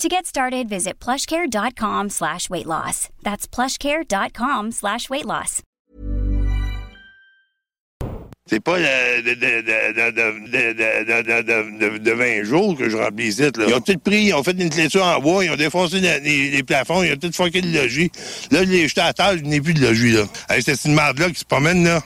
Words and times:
To 0.00 0.08
get 0.08 0.24
started, 0.24 0.66
visit 0.66 0.98
plushcare.com 0.98 2.08
slash 2.08 2.48
weight 2.48 2.64
loss. 2.64 3.10
That's 3.22 3.46
plushcare.com 3.46 4.70
slash 4.72 5.10
weight 5.10 5.26
loss. 5.26 5.60
C'est 8.46 8.60
pas 8.60 8.78
de, 8.78 9.20
de, 9.20 9.34
de, 11.82 11.98
de, 11.98 12.10
20 12.12 12.44
jours 12.44 12.78
que 12.78 12.88
je 12.88 12.96
remplissais. 12.96 13.50
Là. 13.58 13.66
Ils 13.68 13.74
ont 13.74 13.80
tout 13.80 13.98
pris, 13.98 14.22
ils 14.22 14.32
ont 14.34 14.42
fait 14.42 14.52
une 14.52 14.70
clôture 14.70 15.04
en 15.04 15.20
bois, 15.20 15.44
ils 15.44 15.50
ont 15.50 15.56
défoncé 15.56 16.00
les, 16.00 16.18
les, 16.20 16.50
les 16.50 16.62
plafonds, 16.62 17.02
ils 17.02 17.12
ont 17.12 17.16
tout 17.16 17.30
fucké 17.32 17.60
le 17.60 17.70
logis. 17.70 18.10
Là, 18.50 18.64
je 18.64 19.00
à 19.00 19.12
terre, 19.12 19.36
je 19.36 19.44
n'ai 19.44 19.60
plus 19.60 19.74
de 19.74 19.82
logis. 19.82 20.12
là. 20.12 20.22
Hey, 20.48 20.62
cette 20.62 20.82
merde-là 20.86 21.28
qui 21.28 21.40
se 21.40 21.44
promène, 21.44 21.84
là. 21.84 22.00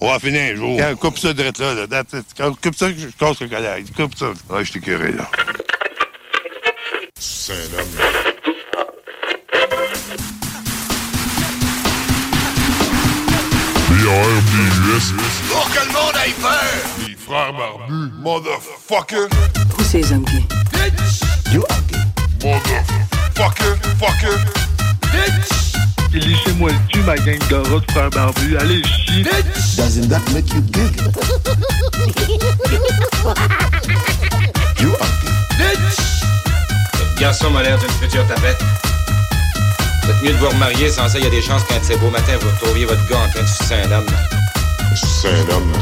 On 0.00 0.08
va 0.08 0.18
finir 0.18 0.52
un 0.52 0.56
jour. 0.56 0.76
Quand 0.80 0.96
coupe 0.96 1.18
ça 1.18 1.32
direct 1.32 1.60
là, 1.60 1.86
là. 1.88 2.02
Coupe 2.60 2.74
ça, 2.74 2.88
je 2.90 3.06
casse 3.16 3.40
le 3.40 3.48
collègue. 3.48 3.86
Coupe 3.94 4.16
ça. 4.16 4.32
Je 4.64 4.72
t'ai 4.72 4.80
curé, 4.80 5.12
là. 5.12 5.30
C'est 7.22 7.52
un 7.52 7.78
homme. 7.78 7.86
B-A-R-B-U-S. 13.90 15.12
Pour 15.50 15.70
que 15.70 15.80
le 15.80 15.92
monde 15.92 16.16
aille 16.16 16.32
peur! 16.40 16.50
Les 17.06 17.14
frères 17.14 17.52
barbus. 17.52 18.10
Motherfucker. 18.22 19.28
Who 19.76 19.84
says 19.84 20.10
I'm 20.10 20.24
gay? 20.24 20.46
Motherfucker. 22.42 23.76
Fucker. 23.98 24.38
Et 26.14 26.20
laissez-moi 26.20 26.70
le 26.94 27.02
ma 27.02 27.16
gang 27.16 27.38
de 27.50 27.56
rats 27.56 27.80
de 27.80 27.92
frères. 27.92 28.60
Allez, 28.60 28.82
chier. 28.82 29.24
Doesn't 29.76 30.08
that 30.08 30.22
make 30.32 30.50
you 30.54 30.62
gay? 30.62 30.90
you 34.80 34.94
are. 34.94 35.06
Votre 35.60 36.09
garçon 37.20 37.50
m'a 37.50 37.62
l'air 37.62 37.78
d'une 37.78 37.90
future 37.90 38.26
tapette. 38.26 38.58
Faites 40.04 40.22
mieux 40.22 40.32
de 40.32 40.38
vous 40.38 40.48
remarier, 40.48 40.88
sans 40.90 41.06
ça, 41.06 41.18
il 41.18 41.24
y 41.24 41.26
a 41.26 41.30
des 41.30 41.42
chances 41.42 41.62
qu'un 41.64 41.78
de 41.78 41.84
ces 41.84 41.96
beaux 41.98 42.08
matins, 42.08 42.38
vous 42.40 42.48
retrouviez 42.48 42.86
votre 42.86 43.06
gars 43.08 43.18
en 43.18 43.28
train 43.28 43.42
de 43.42 43.46
sucer 43.46 43.74
un 43.74 43.92
homme. 43.92 44.06
C'est 44.94 45.28
un 45.28 45.54
homme. 45.54 45.72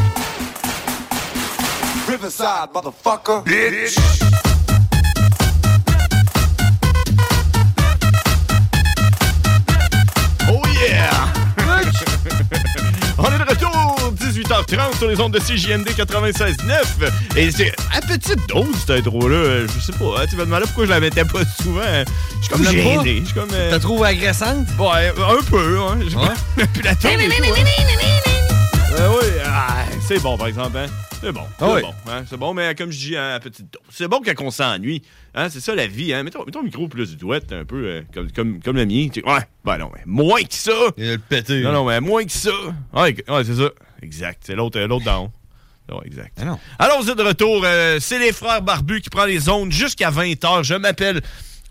Riverside, 2.08 2.70
motherfucker. 2.74 3.42
Bitch. 3.44 3.98
Oh 10.50 10.62
yeah! 10.82 11.10
On 13.18 13.32
est 13.32 13.38
de 13.38 13.48
retour, 13.48 13.97
18h30 14.42 14.96
sur 14.98 15.08
les 15.08 15.20
ondes 15.20 15.32
de 15.32 15.38
CJMD 15.40 15.88
96.9. 15.88 17.10
Et 17.36 17.50
c'est 17.50 17.72
à 17.94 18.00
petite 18.00 18.48
dose, 18.48 18.66
cette 18.86 18.90
intro-là. 19.06 19.34
Euh, 19.36 19.66
Je 19.74 19.80
sais 19.80 19.92
pas, 19.92 20.20
hein, 20.22 20.26
tu 20.28 20.36
vas 20.36 20.44
demander 20.44 20.64
pourquoi 20.66 20.84
je 20.86 20.90
la 20.90 21.00
mettais 21.00 21.24
pas 21.24 21.44
souvent. 21.60 21.80
Je 21.82 22.40
suis 22.42 22.48
comme 22.52 22.64
gêné. 22.64 23.20
Je 23.20 23.24
suis 23.24 23.34
comme... 23.34 23.48
euh, 23.52 23.70
T'as 23.70 23.78
trouvé 23.80 24.08
agressante? 24.08 24.66
Ouais, 24.78 25.08
un 25.08 25.42
peu, 25.50 25.78
hein. 25.80 25.98
J'ai 26.06 26.16
Ouais? 26.16 26.66
Puis 26.72 26.82
la 26.84 26.90
hein. 26.92 26.94
Euh, 29.00 29.08
oui, 29.20 29.26
ah, 29.44 29.84
c'est 30.06 30.20
bon, 30.20 30.36
par 30.38 30.46
exemple, 30.48 30.76
hein. 30.76 30.86
C'est 31.20 31.32
bon, 31.32 31.42
c'est 31.58 31.64
Ah 31.64 31.72
oui. 31.74 31.82
bon. 31.82 31.92
hein, 32.12 32.22
C'est 32.30 32.36
bon, 32.36 32.54
mais 32.54 32.74
comme 32.76 32.92
je 32.92 32.98
dis, 32.98 33.16
hein, 33.16 33.34
à 33.34 33.40
petite 33.40 33.66
dose. 33.72 33.82
C'est 33.90 34.06
bon 34.06 34.20
quand 34.24 34.32
on 34.44 34.50
s'ennuie. 34.52 35.02
Hein, 35.34 35.48
c'est 35.50 35.58
ça, 35.60 35.74
la 35.74 35.86
vie. 35.88 36.14
Hein. 36.14 36.22
Mets, 36.22 36.30
ton, 36.30 36.44
mets 36.44 36.52
ton 36.52 36.62
micro 36.62 36.86
plus 36.86 37.16
douette, 37.16 37.52
un 37.52 37.64
peu 37.64 37.76
euh, 37.84 38.02
comme, 38.14 38.30
comme, 38.30 38.60
comme 38.62 38.76
le 38.76 38.86
mien. 38.86 39.08
Tu- 39.12 39.22
Ouais, 39.26 39.40
ben 39.64 39.78
non, 39.78 39.90
mais 39.92 40.02
moins 40.06 40.42
que 40.42 40.54
ça. 40.54 40.70
Il 40.96 41.08
a 41.08 41.12
le 41.12 41.18
pété. 41.18 41.60
Non, 41.62 41.72
non, 41.72 41.84
mais 41.84 42.00
moins 42.00 42.24
que 42.24 42.30
ça. 42.32 42.50
Ouais, 42.94 43.16
ouais, 43.28 43.44
c'est 43.44 43.54
ça. 43.56 43.70
Exact. 44.02 44.42
C'est 44.44 44.54
l'autre, 44.54 44.78
euh, 44.78 44.86
l'autre 44.86 45.04
down. 45.04 45.28
Ouais, 45.90 46.06
exact. 46.06 46.32
Ah 46.40 46.44
non. 46.44 46.58
Alors, 46.78 47.00
vous 47.02 47.08
êtes 47.10 47.16
de 47.16 47.22
retour. 47.22 47.62
euh, 47.64 47.98
c'est 47.98 48.18
les 48.18 48.32
frères 48.32 48.60
barbus 48.62 49.00
qui 49.00 49.08
prennent 49.10 49.28
les 49.30 49.48
ondes 49.48 49.72
jusqu'à 49.72 50.10
20h. 50.10 50.62
Je 50.62 50.74
m'appelle 50.74 51.22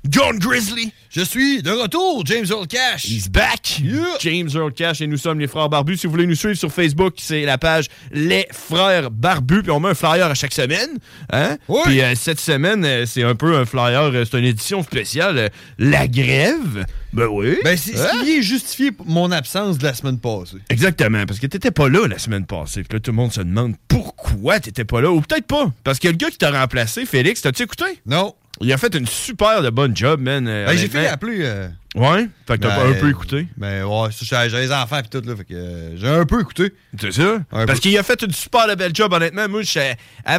John 0.09 0.37
Grizzly. 0.39 0.91
Je 1.09 1.21
suis 1.21 1.61
de 1.63 1.71
retour, 1.71 2.23
James 2.25 2.45
Earl 2.49 2.67
Cash. 2.67 3.05
He's 3.05 3.27
back. 3.29 3.81
James 4.19 4.49
Earl 4.53 4.71
Cash 4.71 5.01
et 5.01 5.07
nous 5.07 5.17
sommes 5.17 5.39
les 5.39 5.47
frères 5.47 5.69
barbus. 5.69 5.97
Si 5.97 6.07
vous 6.07 6.11
voulez 6.11 6.27
nous 6.27 6.35
suivre 6.35 6.55
sur 6.55 6.71
Facebook, 6.71 7.15
c'est 7.17 7.43
la 7.43 7.57
page 7.57 7.87
Les 8.11 8.45
frères 8.51 9.09
barbus. 9.09 9.63
Puis 9.63 9.71
on 9.71 9.79
met 9.79 9.89
un 9.89 9.93
flyer 9.95 10.25
à 10.27 10.33
chaque 10.35 10.53
semaine. 10.53 10.99
Hein? 11.31 11.57
Oui. 11.67 11.79
Puis 11.85 12.01
euh, 12.01 12.13
cette 12.15 12.39
semaine, 12.39 12.85
euh, 12.85 13.05
c'est 13.05 13.23
un 13.23 13.35
peu 13.35 13.55
un 13.57 13.65
flyer, 13.65 14.03
euh, 14.13 14.25
c'est 14.29 14.37
une 14.37 14.45
édition 14.45 14.83
spéciale. 14.83 15.37
euh, 15.37 15.49
la 15.79 16.07
grève. 16.07 16.85
Ben 17.13 17.27
oui. 17.31 17.57
Ben, 17.63 17.77
c'est 17.77 17.97
Hein? 17.97 18.07
ce 18.13 18.19
qui 18.19 18.25
vient 18.33 18.41
justifier 18.41 18.91
mon 19.05 19.31
absence 19.31 19.77
de 19.77 19.83
la 19.85 19.93
semaine 19.93 20.19
passée. 20.19 20.57
Exactement, 20.69 21.25
parce 21.25 21.39
que 21.39 21.47
t'étais 21.47 21.71
pas 21.71 21.89
là 21.89 22.07
la 22.07 22.19
semaine 22.19 22.45
passée. 22.45 22.83
Puis 22.83 22.97
là, 22.97 22.99
tout 22.99 23.11
le 23.11 23.15
monde 23.17 23.31
se 23.33 23.41
demande 23.41 23.75
pourquoi 23.87 24.59
t'étais 24.59 24.85
pas 24.85 25.01
là. 25.01 25.09
Ou 25.11 25.21
peut-être 25.21 25.47
pas. 25.47 25.71
Parce 25.83 25.99
que 25.99 26.07
le 26.09 26.15
gars 26.15 26.29
qui 26.29 26.37
t'a 26.37 26.51
remplacé, 26.51 27.05
Félix, 27.05 27.41
t'as-tu 27.41 27.63
écouté? 27.63 27.85
Non. 28.05 28.35
Il 28.61 28.71
a 28.73 28.77
fait 28.77 28.93
une 28.95 29.05
super 29.07 29.61
de 29.61 29.69
bonne 29.69 29.95
job, 29.95 30.19
man. 30.21 30.47
euh, 30.47 30.65
Ben, 30.65 30.77
j'ai 30.77 30.87
fait 30.87 31.07
appeler. 31.07 31.39
euh, 31.41 31.67
Ouais? 31.95 32.27
Fait 32.47 32.57
que 32.57 32.63
t'as 32.63 32.75
ben, 32.83 32.91
un 32.91 32.99
peu 32.99 33.09
écouté. 33.09 33.47
Ben, 33.57 33.83
ouais, 33.83 34.09
j'ai 34.11 34.57
les 34.59 34.71
enfants 34.71 34.99
et 34.99 35.03
tout, 35.09 35.21
là. 35.27 35.35
Fait 35.35 35.43
que 35.45 35.53
euh, 35.53 35.97
j'ai 35.97 36.07
un 36.07 36.25
peu 36.25 36.41
écouté. 36.41 36.71
C'est 36.99 37.11
ça? 37.11 37.39
Un 37.51 37.65
Parce 37.65 37.79
qu'il 37.79 37.97
a 37.97 38.03
fait 38.03 38.21
une 38.21 38.31
super 38.33 38.67
de 38.67 38.75
belle 38.75 38.93
job, 38.93 39.11
honnêtement. 39.13 39.47
Moi, 39.49 39.61
je 39.63 39.67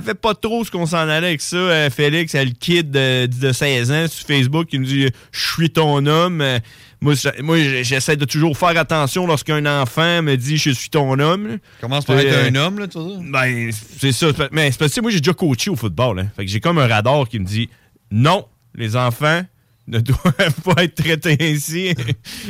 fait 0.01 0.15
pas 0.15 0.35
trop 0.35 0.65
ce 0.65 0.71
qu'on 0.71 0.87
s'en 0.87 1.09
allait 1.09 1.29
avec 1.29 1.41
ça. 1.41 1.57
Euh, 1.57 1.91
Félix, 1.91 2.35
elle, 2.37 2.49
le 2.49 2.55
kid 2.55 2.91
de, 2.93 3.27
de 3.27 3.53
16 3.53 3.91
ans 3.91 4.07
sur 4.09 4.27
Facebook, 4.27 4.69
qui 4.69 4.79
nous 4.79 4.85
dit 4.87 5.09
«Je 5.33 5.53
suis 5.53 5.71
ton 5.71 6.05
homme 6.07 6.41
Euh, 6.41 6.59
Moi, 7.01 7.15
je- 7.15 7.43
moi, 7.43 7.57
j'essaie 7.83 8.17
de 8.17 8.25
toujours 8.25 8.57
faire 8.57 8.77
attention 8.79 9.27
lorsqu'un 9.27 9.65
enfant 9.81 10.23
me 10.23 10.37
dit 10.37 10.57
«Je 10.59 10.71
suis 10.71 10.91
ton 10.91 11.19
homme. 11.19 11.59
Commence 11.81 12.05
par 12.05 12.17
Euh, 12.17 12.21
être 12.21 12.51
un 12.51 12.55
homme, 12.57 12.79
là, 12.79 12.87
tu 12.89 12.99
vois. 12.99 13.17
Ben, 13.21 13.71
c'est 14.01 14.13
ça. 14.13 14.29
Mais 14.53 14.71
c'est 14.71 14.79
parce 14.79 14.93
que 14.95 15.01
moi, 15.01 15.11
j'ai 15.11 15.21
déjà 15.21 15.33
coaché 15.33 15.71
au 15.71 15.77
football. 15.77 16.21
Hein. 16.21 16.29
Fait 16.37 16.45
que 16.45 16.51
j'ai 16.51 16.61
comme 16.61 16.79
un 16.79 16.87
radar 16.87 17.29
qui 17.29 17.39
me 17.41 17.45
dit 17.45 17.69
non, 18.11 18.47
les 18.75 18.97
enfants 18.97 19.43
ne 19.87 20.01
doivent 20.01 20.61
pas 20.65 20.85
être 20.85 20.95
traités 20.95 21.37
ainsi. 21.41 21.95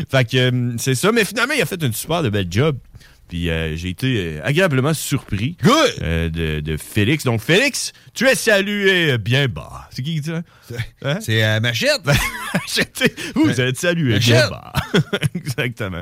fait 0.09 0.25
que 0.25 0.37
euh, 0.37 0.75
c'est 0.79 0.95
ça. 0.95 1.13
Mais 1.13 1.25
finalement, 1.25 1.55
il 1.55 1.63
a 1.63 1.67
fait 1.67 1.83
une 1.83 1.93
super 1.93 2.23
de 2.23 2.29
belle 2.29 2.49
job. 2.51 2.79
Puis 3.29 3.51
euh, 3.51 3.77
j'ai 3.77 3.91
été 3.91 4.17
euh, 4.17 4.41
agréablement 4.43 4.95
surpris 4.95 5.57
Good! 5.63 5.75
euh, 6.03 6.31
de, 6.31 6.61
de 6.61 6.77
Félix. 6.77 7.25
Donc, 7.25 7.41
Félix, 7.41 7.93
tu 8.15 8.27
es 8.27 8.35
salué 8.35 9.19
bien 9.19 9.47
bas. 9.49 9.89
C'est 9.91 10.03
qui 10.03 10.15
qui 10.15 10.21
dit 10.23 10.31
ça? 10.31 10.43
Hein? 11.03 11.19
C'est 11.21 11.45
euh, 11.45 11.61
Machette. 11.61 12.01
Vous 13.35 13.61
êtes 13.61 13.77
salué 13.79 14.19
bien 14.19 14.49
bas. 14.49 14.73
Exactement. 15.35 16.01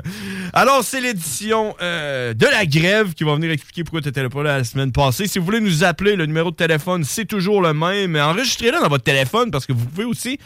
Alors, 0.53 0.83
c'est 0.83 1.01
l'édition 1.01 1.75
euh, 1.81 2.33
de 2.33 2.45
la 2.45 2.65
grève 2.65 3.13
qui 3.13 3.23
va 3.23 3.35
venir 3.35 3.51
expliquer 3.51 3.83
pourquoi 3.83 4.01
tu 4.01 4.07
n'étais 4.07 4.27
pas 4.29 4.43
là 4.43 4.57
la 4.59 4.63
semaine 4.63 4.91
passée. 4.91 5.27
Si 5.27 5.39
vous 5.39 5.45
voulez 5.45 5.59
nous 5.59 5.83
appeler, 5.83 6.15
le 6.15 6.25
numéro 6.25 6.51
de 6.51 6.55
téléphone, 6.55 7.03
c'est 7.03 7.25
toujours 7.25 7.61
le 7.61 7.73
même. 7.73 8.15
Enregistrez-le 8.15 8.79
dans 8.79 8.89
votre 8.89 9.03
téléphone 9.03 9.51
parce 9.51 9.65
que 9.65 9.73
vous 9.73 9.85
pouvez 9.85 10.05
aussi 10.05 10.39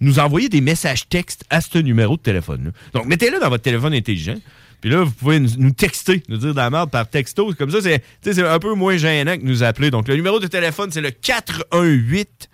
nous 0.00 0.18
envoyer 0.18 0.48
des 0.48 0.60
messages 0.60 1.08
textes 1.08 1.44
à 1.50 1.60
ce 1.60 1.78
numéro 1.78 2.16
de 2.16 2.22
téléphone. 2.22 2.72
Donc, 2.92 3.06
mettez-le 3.06 3.40
dans 3.40 3.48
votre 3.48 3.64
téléphone 3.64 3.94
intelligent. 3.94 4.36
Puis 4.80 4.90
là, 4.90 5.02
vous 5.02 5.10
pouvez 5.12 5.40
nous, 5.40 5.70
texter, 5.72 6.22
nous 6.28 6.36
dire 6.36 6.52
de 6.52 6.56
la 6.56 6.70
merde 6.70 6.90
par 6.90 7.08
texto. 7.08 7.52
Comme 7.58 7.70
ça, 7.70 7.78
c'est 7.82 8.02
un 8.42 8.58
peu 8.58 8.74
moins 8.74 8.96
gênant 8.96 9.36
que 9.36 9.42
nous 9.42 9.62
appeler. 9.64 9.90
Donc, 9.90 10.06
le 10.08 10.14
numéro 10.16 10.38
de 10.40 10.46
téléphone, 10.46 10.90
c'est 10.92 11.00
le 11.00 11.10
418 11.10 12.48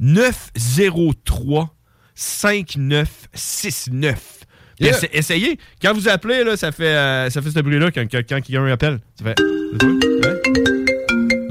903 0.00 1.74
5969. 2.14 4.18
Puis 4.78 4.86
Yeah. 4.86 4.96
essa- 4.96 5.06
essayez. 5.12 5.58
Quand 5.80 5.94
vous 5.94 6.08
appelez, 6.08 6.44
là, 6.44 6.56
ça 6.56 6.70
fait, 6.72 6.88
euh, 6.88 7.30
ça 7.30 7.40
fait 7.40 7.50
ce 7.50 7.60
bruit-là 7.60 7.90
quand, 7.90 8.02
quand, 8.10 8.20
quand 8.28 8.40
quelqu'un 8.42 8.66
appelle. 8.66 8.98
Ça 9.18 9.24
fait. 9.24 9.36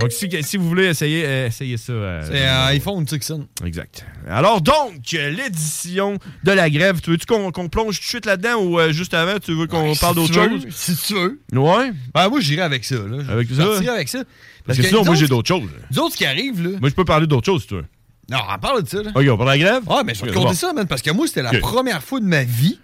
Donc, 0.05 0.11
si, 0.11 0.29
si 0.43 0.57
vous 0.57 0.67
voulez 0.67 0.85
essayer, 0.85 1.23
euh, 1.25 1.47
essayez 1.47 1.77
ça. 1.77 1.91
euh, 1.93 2.21
C'est 2.25 2.45
un 2.45 2.65
iPhone, 2.67 3.05
tu 3.05 3.11
sais 3.11 3.19
que 3.19 3.25
ça. 3.25 3.35
Exact. 3.65 4.05
Alors, 4.29 4.61
donc, 4.61 4.93
euh, 5.13 5.29
l'édition 5.31 6.17
de 6.43 6.51
la 6.51 6.69
grève, 6.69 7.01
tu 7.01 7.11
veux-tu 7.11 7.25
qu'on 7.25 7.51
plonge 7.69 7.95
tout 7.99 8.03
de 8.03 8.07
suite 8.09 8.25
là-dedans 8.25 8.55
ou 8.61 8.79
euh, 8.79 8.91
juste 8.91 9.13
avant, 9.13 9.39
tu 9.39 9.53
veux 9.55 9.67
qu'on 9.67 9.95
parle 9.95 10.15
d'autre 10.15 10.33
chose? 10.33 10.65
Si 10.71 10.95
tu 10.95 11.13
veux. 11.13 11.39
Ouais. 11.53 11.91
Ben, 12.13 12.29
moi, 12.29 12.39
j'irai 12.39 12.61
avec 12.61 12.85
ça. 12.85 12.95
Là. 12.95 13.23
Avec 13.29 13.47
ça? 13.49 13.93
avec 13.93 14.09
ça. 14.09 14.23
Parce 14.65 14.77
que 14.79 14.83
sinon, 14.85 15.05
moi, 15.05 15.15
j'ai 15.15 15.25
autres- 15.25 15.29
d'autres 15.35 15.47
choses. 15.47 15.69
Nous 15.91 15.99
autres, 15.99 16.13
ce 16.13 16.17
qui 16.17 16.25
arrive, 16.25 16.63
là. 16.63 16.77
Moi, 16.79 16.89
je 16.89 16.95
peux 16.95 17.05
parler 17.05 17.27
d'autre 17.27 17.45
chose, 17.45 17.61
si 17.61 17.67
tu 17.67 17.75
veux. 17.75 17.85
Non, 18.31 18.39
on 18.53 18.57
parle 18.59 18.81
de 18.83 18.89
ça, 18.89 19.03
là. 19.03 19.11
OK, 19.13 19.23
on 19.29 19.37
parle 19.37 19.39
de 19.39 19.63
la 19.63 19.69
grève? 19.69 19.83
Ouais, 19.87 20.03
mais 20.03 20.15
je 20.15 20.21
vais 20.21 20.27
Ok, 20.29 20.33
te 20.33 20.37
compter 20.39 20.47
bon. 20.49 20.53
ça, 20.55 20.73
man, 20.73 20.87
parce 20.87 21.01
que 21.03 21.11
moi, 21.11 21.27
c'était 21.27 21.43
la 21.43 21.51
première 21.59 22.01
fois 22.01 22.19
de 22.19 22.25
ma 22.25 22.43
vie 22.43 22.79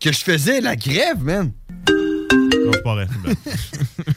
que 0.00 0.12
je 0.12 0.18
faisais 0.20 0.60
la 0.60 0.76
grève, 0.76 1.20
man. 1.22 1.50
Pas 2.84 2.94
vrai. 2.94 3.06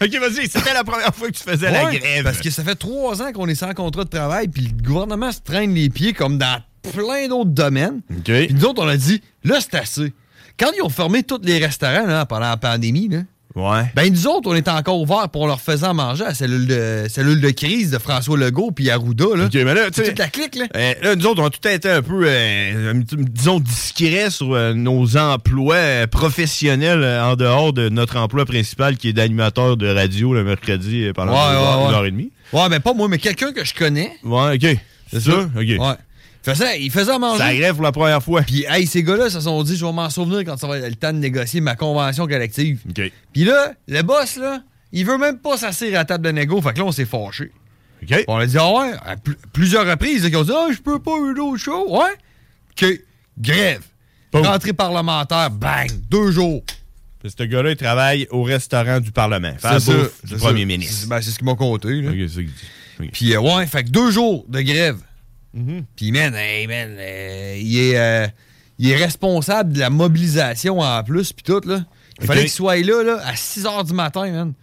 OK, 0.02 0.20
vas-y, 0.20 0.48
c'était 0.48 0.74
la 0.74 0.84
première 0.84 1.16
fois 1.16 1.30
que 1.30 1.38
tu 1.38 1.44
faisais 1.44 1.72
la 1.72 1.96
grève. 1.96 2.24
Parce 2.24 2.40
que 2.40 2.50
ça 2.50 2.64
fait 2.64 2.76
trois 2.76 3.22
ans 3.22 3.32
qu'on 3.32 3.48
est 3.48 3.56
sans 3.56 3.74
contrat 3.74 4.04
de 4.04 4.10
travail, 4.10 4.50
puis 4.50 4.64
le 4.64 4.84
gouvernement 4.84 5.32
se 5.32 5.40
traîne 5.40 5.74
les 5.74 5.90
pieds 5.90 6.14
comme 6.14 6.38
dans 6.38 6.62
plein 6.94 7.28
d'autres 7.28 7.52
domaines. 7.52 8.02
OK. 8.12 8.24
Puis 8.26 8.54
nous 8.54 8.66
autres, 8.66 8.84
on 8.84 8.88
a 8.88 8.98
dit, 8.98 9.22
là, 9.44 9.60
c'est 9.62 9.76
assez. 9.76 10.14
Quand 10.60 10.72
ils 10.76 10.82
ont 10.82 10.90
fermé 10.90 11.24
tous 11.24 11.42
les 11.44 11.60
restaurants 11.60 12.06
là, 12.06 12.26
pendant 12.26 12.50
la 12.50 12.58
pandémie, 12.58 13.08
là, 13.08 13.20
Ouais. 13.58 13.92
ben 13.96 14.14
nous 14.14 14.28
autres, 14.28 14.52
on 14.52 14.56
était 14.56 14.70
encore 14.70 15.02
ouverts 15.02 15.30
pour 15.30 15.48
leur 15.48 15.60
faisant 15.60 15.94
manger 15.96 16.24
à 16.24 16.28
la 16.28 16.34
cellule 16.36 16.68
de, 16.68 17.06
cellule 17.10 17.42
de 17.42 17.50
crise 17.50 17.90
de 17.90 17.98
François 17.98 18.38
Legault 18.38 18.70
puis 18.70 18.92
Arruda. 18.92 19.26
Là. 19.36 19.46
OK, 19.46 19.54
mais 19.56 19.74
là, 19.74 19.90
tu 19.90 20.06
sais... 20.06 20.14
la 20.16 20.28
clique, 20.28 20.56
là. 20.56 20.66
Euh, 20.76 20.94
là, 21.02 21.16
nous 21.16 21.26
autres, 21.26 21.42
on 21.42 21.48
a 21.48 21.50
tout 21.50 21.68
été 21.68 21.90
un 21.90 22.04
peu, 22.04 22.22
euh, 22.28 22.94
disons, 23.12 23.60
discrets 23.60 24.30
sur 24.30 24.54
euh, 24.54 24.74
nos 24.74 25.18
emplois 25.18 25.76
euh, 25.76 26.08
professionnels 26.08 27.04
en 27.04 27.36
dehors 27.36 27.74
de 27.74 27.90
notre 27.90 28.18
emploi 28.18 28.46
principal 28.46 28.96
qui 28.96 29.10
est 29.10 29.14
d'animateur 29.14 29.76
de 29.76 29.88
radio 29.88 30.34
le 30.34 30.44
mercredi 30.44 31.08
pendant 31.16 31.32
Ouais, 31.34 31.58
ouais, 31.58 31.84
ouais. 31.84 31.90
une 31.90 31.96
heure 31.96 32.06
et 32.06 32.12
demie. 32.12 32.32
Ouais, 32.54 32.70
mais 32.70 32.80
pas 32.80 32.94
moi, 32.94 33.08
mais 33.08 33.18
quelqu'un 33.18 33.52
que 33.52 33.66
je 33.66 33.74
connais. 33.74 34.12
Ouais, 34.24 34.56
OK. 34.56 34.78
C'est 35.12 35.20
ça? 35.22 35.40
OK. 35.56 35.56
Ouais. 35.56 35.78
Il 36.48 36.56
faisait, 36.56 36.82
il 36.82 36.92
faisait 36.92 37.12
à 37.12 37.20
manger. 37.20 37.40
La 37.40 37.56
grève 37.56 37.76
pour 37.76 37.84
la 37.84 37.92
première 37.92 38.24
fois. 38.24 38.42
Puis, 38.42 38.66
hey, 38.70 38.88
ces 38.88 39.04
gars-là 39.04 39.30
se 39.30 39.42
sont 39.42 39.62
dit, 39.64 39.76
je 39.76 39.86
vais 39.86 39.92
m'en 39.92 40.10
souvenir 40.10 40.40
quand 40.46 40.58
ça 40.58 40.66
va 40.68 40.78
être 40.78 40.88
le 40.90 40.96
temps 40.96 41.12
de 41.12 41.18
négocier 41.18 41.60
ma 41.62 41.76
convention 41.76 42.26
collective. 42.26 42.80
OK. 42.90 43.12
Puis 43.34 43.44
là, 43.44 43.74
le 43.88 44.02
boss, 44.02 44.38
là, 44.38 44.62
il 44.94 45.06
veut 45.06 45.18
même 45.18 45.38
pas 45.40 45.58
s'asseoir 45.58 45.90
à 45.92 45.94
la 45.94 46.06
table 46.06 46.26
de 46.26 46.32
négo. 46.32 46.62
Fait 46.62 46.74
que 46.74 46.80
là, 46.80 46.86
on 46.86 46.92
s'est 46.92 47.06
fâchés. 47.06 47.52
OK. 48.02 48.24
On 48.28 48.38
a 48.38 48.46
dit, 48.46 48.58
ah 48.58 48.72
ouais, 48.72 48.92
à 49.06 49.18
pl- 49.18 49.36
plusieurs 49.52 49.86
reprises, 49.86 50.24
ils 50.24 50.38
ont 50.38 50.44
dit, 50.44 50.52
ah, 50.56 50.68
je 50.72 50.78
peux 50.78 51.00
pas, 51.00 51.18
une 51.18 51.40
autre 51.40 51.58
show. 51.62 51.86
Ouais. 51.90 52.12
OK. 52.82 53.02
Grève. 53.40 53.82
Rentrée 54.34 54.74
parlementaire, 54.74 55.50
bang, 55.52 55.90
deux 56.10 56.32
jours. 56.32 56.64
Puis 57.20 57.34
Ce 57.36 57.44
gars-là, 57.44 57.72
il 57.72 57.78
travaille 57.78 58.28
au 58.30 58.44
restaurant 58.44 59.00
du 59.00 59.12
Parlement. 59.12 59.54
C'est 59.60 59.80
ça, 59.80 59.94
du 60.24 60.36
premier 60.36 60.60
ça. 60.62 60.66
ministre. 60.66 60.96
C'est 61.02 61.10
ben, 61.10 61.22
c'est 61.22 61.32
ce 61.32 61.38
qu'ils 61.38 61.46
m'ont 61.46 61.56
compté. 61.56 62.02
Là. 62.02 62.12
Ça. 62.28 62.42
Puis, 63.12 63.34
euh, 63.34 63.40
ouais, 63.42 63.66
fait 63.68 63.84
que 63.84 63.90
deux 63.90 64.12
jours 64.12 64.46
de 64.48 64.62
grève. 64.62 64.98
Mhm. 65.54 65.84
Puis, 65.96 66.12
man, 66.12 66.34
hey, 66.36 66.68
man, 66.68 66.96
euh, 66.98 67.58
il, 67.60 67.78
est, 67.78 67.98
euh, 67.98 68.28
il 68.80 68.90
est 68.92 68.96
responsable 68.96 69.74
de 69.74 69.80
la 69.80 69.90
mobilisation 69.90 70.80
en 70.80 71.04
plus, 71.04 71.34
puis 71.34 71.44
tout, 71.44 71.62
là. 71.68 71.84
Il 72.20 72.26
fallait 72.26 72.42
qu'il 72.42 72.50
soit 72.50 72.78
là, 72.78 73.04
là, 73.04 73.20
à 73.28 73.36
6 73.36 73.64
h 73.66 73.86
du 73.86 73.94
matin, 73.94 74.32
man. 74.32 74.54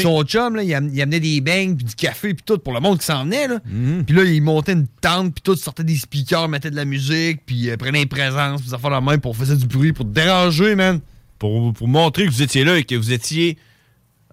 Son 0.00 0.22
chum, 0.22 0.54
là, 0.54 0.62
il, 0.62 0.72
am- 0.72 0.90
il 0.92 1.02
amenait 1.02 1.18
des 1.18 1.40
beignes, 1.40 1.74
puis 1.74 1.84
du 1.84 1.94
café, 1.96 2.34
puis 2.34 2.42
tout, 2.46 2.58
pour 2.58 2.72
le 2.72 2.78
monde 2.78 2.98
qui 3.00 3.04
s'en 3.04 3.24
venait, 3.24 3.48
là. 3.48 3.58
Mhm. 3.64 4.04
Puis 4.04 4.14
là, 4.14 4.22
il 4.22 4.40
montait 4.40 4.72
une 4.74 4.86
tente, 5.00 5.34
puis 5.34 5.42
tout, 5.42 5.56
sortait 5.56 5.82
des 5.82 5.96
speakers, 5.96 6.48
mettait 6.48 6.70
de 6.70 6.76
la 6.76 6.84
musique, 6.84 7.40
puis 7.44 7.68
euh, 7.68 7.76
prenait 7.76 8.02
une 8.02 8.08
présence, 8.08 8.60
puis 8.60 8.70
ça 8.70 8.78
fait 8.78 8.90
la 8.90 9.00
main 9.00 9.18
pour 9.18 9.36
faire 9.36 9.56
du 9.56 9.66
bruit, 9.66 9.92
pour 9.92 10.04
te 10.06 10.10
déranger, 10.12 10.76
man. 10.76 11.00
Pour, 11.40 11.72
pour 11.72 11.88
montrer 11.88 12.26
que 12.26 12.30
vous 12.30 12.42
étiez 12.42 12.62
là 12.64 12.76
et 12.78 12.84
que 12.84 12.94
vous 12.94 13.12
étiez 13.12 13.58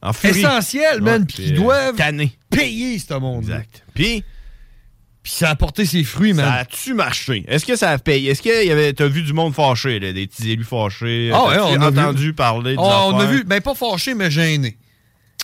en 0.02 0.14
furie. 0.14 0.40
Essentiel, 0.42 1.02
man, 1.02 1.22
Ouais, 1.22 1.26
puis 1.26 1.36
qu'ils 1.46 1.54
euh, 1.54 1.58
doivent 1.58 1.96
payer, 2.52 3.00
ce 3.00 3.14
monde-là. 3.16 3.56
Exact. 3.56 3.84
Puis, 3.96 4.24
Puis 5.28 5.36
ça 5.36 5.50
a 5.50 5.56
porté 5.56 5.86
ses 5.86 6.06
fruits, 6.06 6.32
man. 6.32 6.46
ça 6.46 6.54
a-tu 6.54 6.94
marché? 6.94 7.44
Est-ce 7.50 7.66
que 7.66 7.76
ça 7.76 7.90
a 7.90 7.98
payé? 7.98 8.32
Est-ce 8.32 8.42
que 8.42 8.66
y 8.66 8.72
avait, 8.72 8.94
t'as 8.94 9.08
vu 9.10 9.24
du 9.24 9.34
monde 9.34 9.54
fâché, 9.54 10.00
là, 10.00 10.14
des 10.14 10.26
petits 10.26 10.52
élus 10.52 10.64
fâchés? 10.64 11.32
Ah 11.34 11.44
ouais, 11.48 11.58
on 11.60 11.82
a 11.82 11.92
vu. 11.92 12.00
entendu 12.00 12.32
parler 12.32 12.76
de 12.76 12.80
Oh, 12.80 13.12
on 13.12 13.20
a 13.20 13.26
vu, 13.26 13.44
ben 13.44 13.60
pas 13.60 13.76
fâché, 13.76 14.14
mais 14.14 14.32
gêné. 14.32 14.78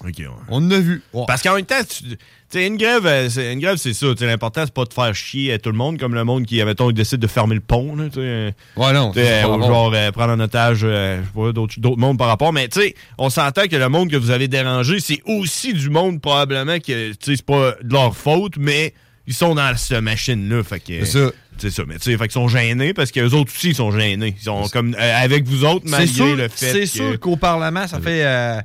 OK, 0.02 0.14
ouais. 0.20 0.28
On 0.48 0.72
a 0.72 0.80
vu. 0.80 1.02
Ouais. 1.12 1.26
Parce 1.28 1.42
qu'en 1.42 1.56
même 1.56 1.66
temps, 1.66 1.84
tu 1.86 2.06
sais, 2.48 2.66
une 2.66 2.78
grève, 2.78 3.06
euh, 3.06 3.28
c'est, 3.30 3.52
une 3.52 3.60
grève, 3.60 3.76
c'est 3.76 3.92
ça. 3.92 4.08
L'important, 4.22 4.62
c'est 4.64 4.74
pas 4.74 4.86
de 4.86 4.94
faire 4.94 5.14
chier 5.14 5.52
à 5.52 5.60
tout 5.60 5.70
le 5.70 5.78
monde, 5.78 6.00
comme 6.00 6.16
le 6.16 6.24
monde 6.24 6.46
qui, 6.46 6.64
mettons, 6.64 6.90
décide 6.94 7.20
de 7.20 7.28
fermer 7.28 7.56
le 7.56 7.62
pont. 7.62 7.98
Là, 7.98 8.06
euh, 8.16 8.52
Ouais, 8.78 8.94
non. 8.94 9.10
ou 9.12 9.64
genre 9.64 9.92
euh, 9.94 10.12
prendre 10.14 10.32
en 10.32 10.40
otage 10.40 10.80
euh, 10.86 11.20
je 11.20 11.26
sais 11.26 11.46
pas, 11.46 11.52
d'autres, 11.52 11.78
d'autres 11.82 12.00
mondes 12.00 12.18
par 12.18 12.28
rapport. 12.30 12.54
Mais 12.54 12.70
tu 12.70 12.80
sais, 12.80 12.96
on 13.18 13.30
s'entend 13.30 13.68
que 13.68 13.76
le 13.76 13.90
monde 13.90 14.10
que 14.10 14.16
vous 14.16 14.32
avez 14.32 14.48
dérangé, 14.48 15.02
c'est 15.02 15.22
aussi 15.26 15.74
du 15.74 15.90
monde 15.90 16.22
probablement 16.22 16.78
que 16.80 17.10
tu 17.12 17.16
sais, 17.20 17.36
c'est 17.36 17.46
pas 17.46 17.74
de 17.84 17.92
leur 17.92 18.16
faute, 18.16 18.54
mais 18.56 18.94
ils 19.28 19.34
sont 19.34 19.56
dans 19.56 19.76
cette 19.78 20.02
machine-là. 20.02 20.64
Fait 20.64 20.80
que. 20.80 21.06
C'est 21.06 21.26
ça. 21.26 21.32
C'est 21.60 21.70
ça, 21.70 21.84
mais 21.88 21.96
tu 22.00 22.06
sais, 22.12 22.18
fait 22.18 22.24
qu'ils 22.24 22.32
sont 22.32 22.48
gênés 22.48 22.94
parce 22.96 23.12
qu'eux 23.12 23.30
autres 23.30 23.52
aussi, 23.56 23.70
ils 23.70 23.76
sont 23.76 23.92
gênés. 23.92 24.36
Ils 24.40 24.44
sont 24.44 24.68
comme 24.70 24.96
euh, 25.00 25.24
avec 25.24 25.44
vous 25.46 25.64
autres, 25.66 25.86
malgré 25.88 26.08
sûr, 26.08 26.36
le 26.36 26.48
fait 26.48 26.72
c'est 26.72 26.80
que... 26.80 26.86
sûr 26.88 27.20
qu'au 27.20 27.36
Parlement, 27.36 27.86
ça 27.88 28.00
fait. 28.00 28.26
euh, 28.26 28.60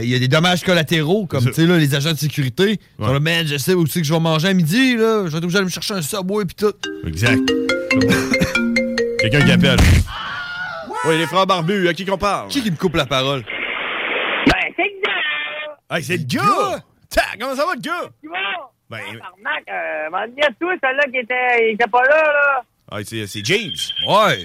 Il 0.00 0.08
y 0.08 0.14
a 0.14 0.18
des 0.20 0.28
dommages 0.28 0.62
collatéraux, 0.62 1.26
comme 1.26 1.44
tu 1.46 1.52
sais, 1.52 1.66
là, 1.66 1.76
les 1.76 1.92
agents 1.96 2.12
de 2.12 2.18
sécurité. 2.18 2.78
Ils 3.00 3.04
Ouais. 3.04 3.12
là, 3.12 3.18
man, 3.18 3.44
je 3.48 3.56
sais 3.56 3.74
où 3.74 3.82
que 3.84 3.90
je 4.04 4.12
vais 4.14 4.20
manger 4.20 4.46
à 4.48 4.54
midi, 4.54 4.94
là. 4.96 5.24
Je 5.24 5.30
vais 5.32 5.38
être 5.38 5.44
obligé 5.44 5.54
d'aller 5.54 5.64
me 5.64 5.70
chercher 5.70 5.94
un 5.94 6.02
subway 6.02 6.44
puis 6.44 6.54
tout. 6.54 6.72
Exact. 7.04 7.40
Quelqu'un 9.18 9.44
qui 9.44 9.50
appelle. 9.52 9.78
Oui, 11.06 11.18
les 11.18 11.26
frères 11.26 11.46
barbus, 11.46 11.88
à 11.88 11.94
qui 11.94 12.04
qu'on 12.04 12.16
parle? 12.16 12.48
Qui 12.48 12.62
qui 12.62 12.70
me 12.70 12.76
coupe 12.76 12.94
la 12.94 13.06
parole? 13.06 13.42
Ben, 14.46 14.52
c'est 14.76 14.84
que 14.84 15.04
gars! 15.06 15.96
Hey, 15.96 16.04
c'est 16.04 16.16
le 16.16 16.24
gars! 16.24 16.84
Comment 17.40 17.56
ça 17.56 17.66
va, 17.66 17.74
le 17.74 17.80
gars? 17.80 18.10
Ben, 18.90 18.98
Tabarnak, 18.98 19.64
euh, 19.68 20.10
m'en 20.10 20.26
dis 20.26 20.42
à 20.42 20.48
toi, 20.60 20.74
celle-là 20.82 21.04
qui 21.12 21.18
était, 21.18 21.68
il 21.70 21.74
était 21.74 21.88
pas 21.90 22.02
là, 22.02 22.22
là. 22.22 22.62
ah, 22.90 22.98
c'est, 23.04 23.26
c'est 23.26 23.44
James. 23.44 23.70
Ouais. 24.08 24.44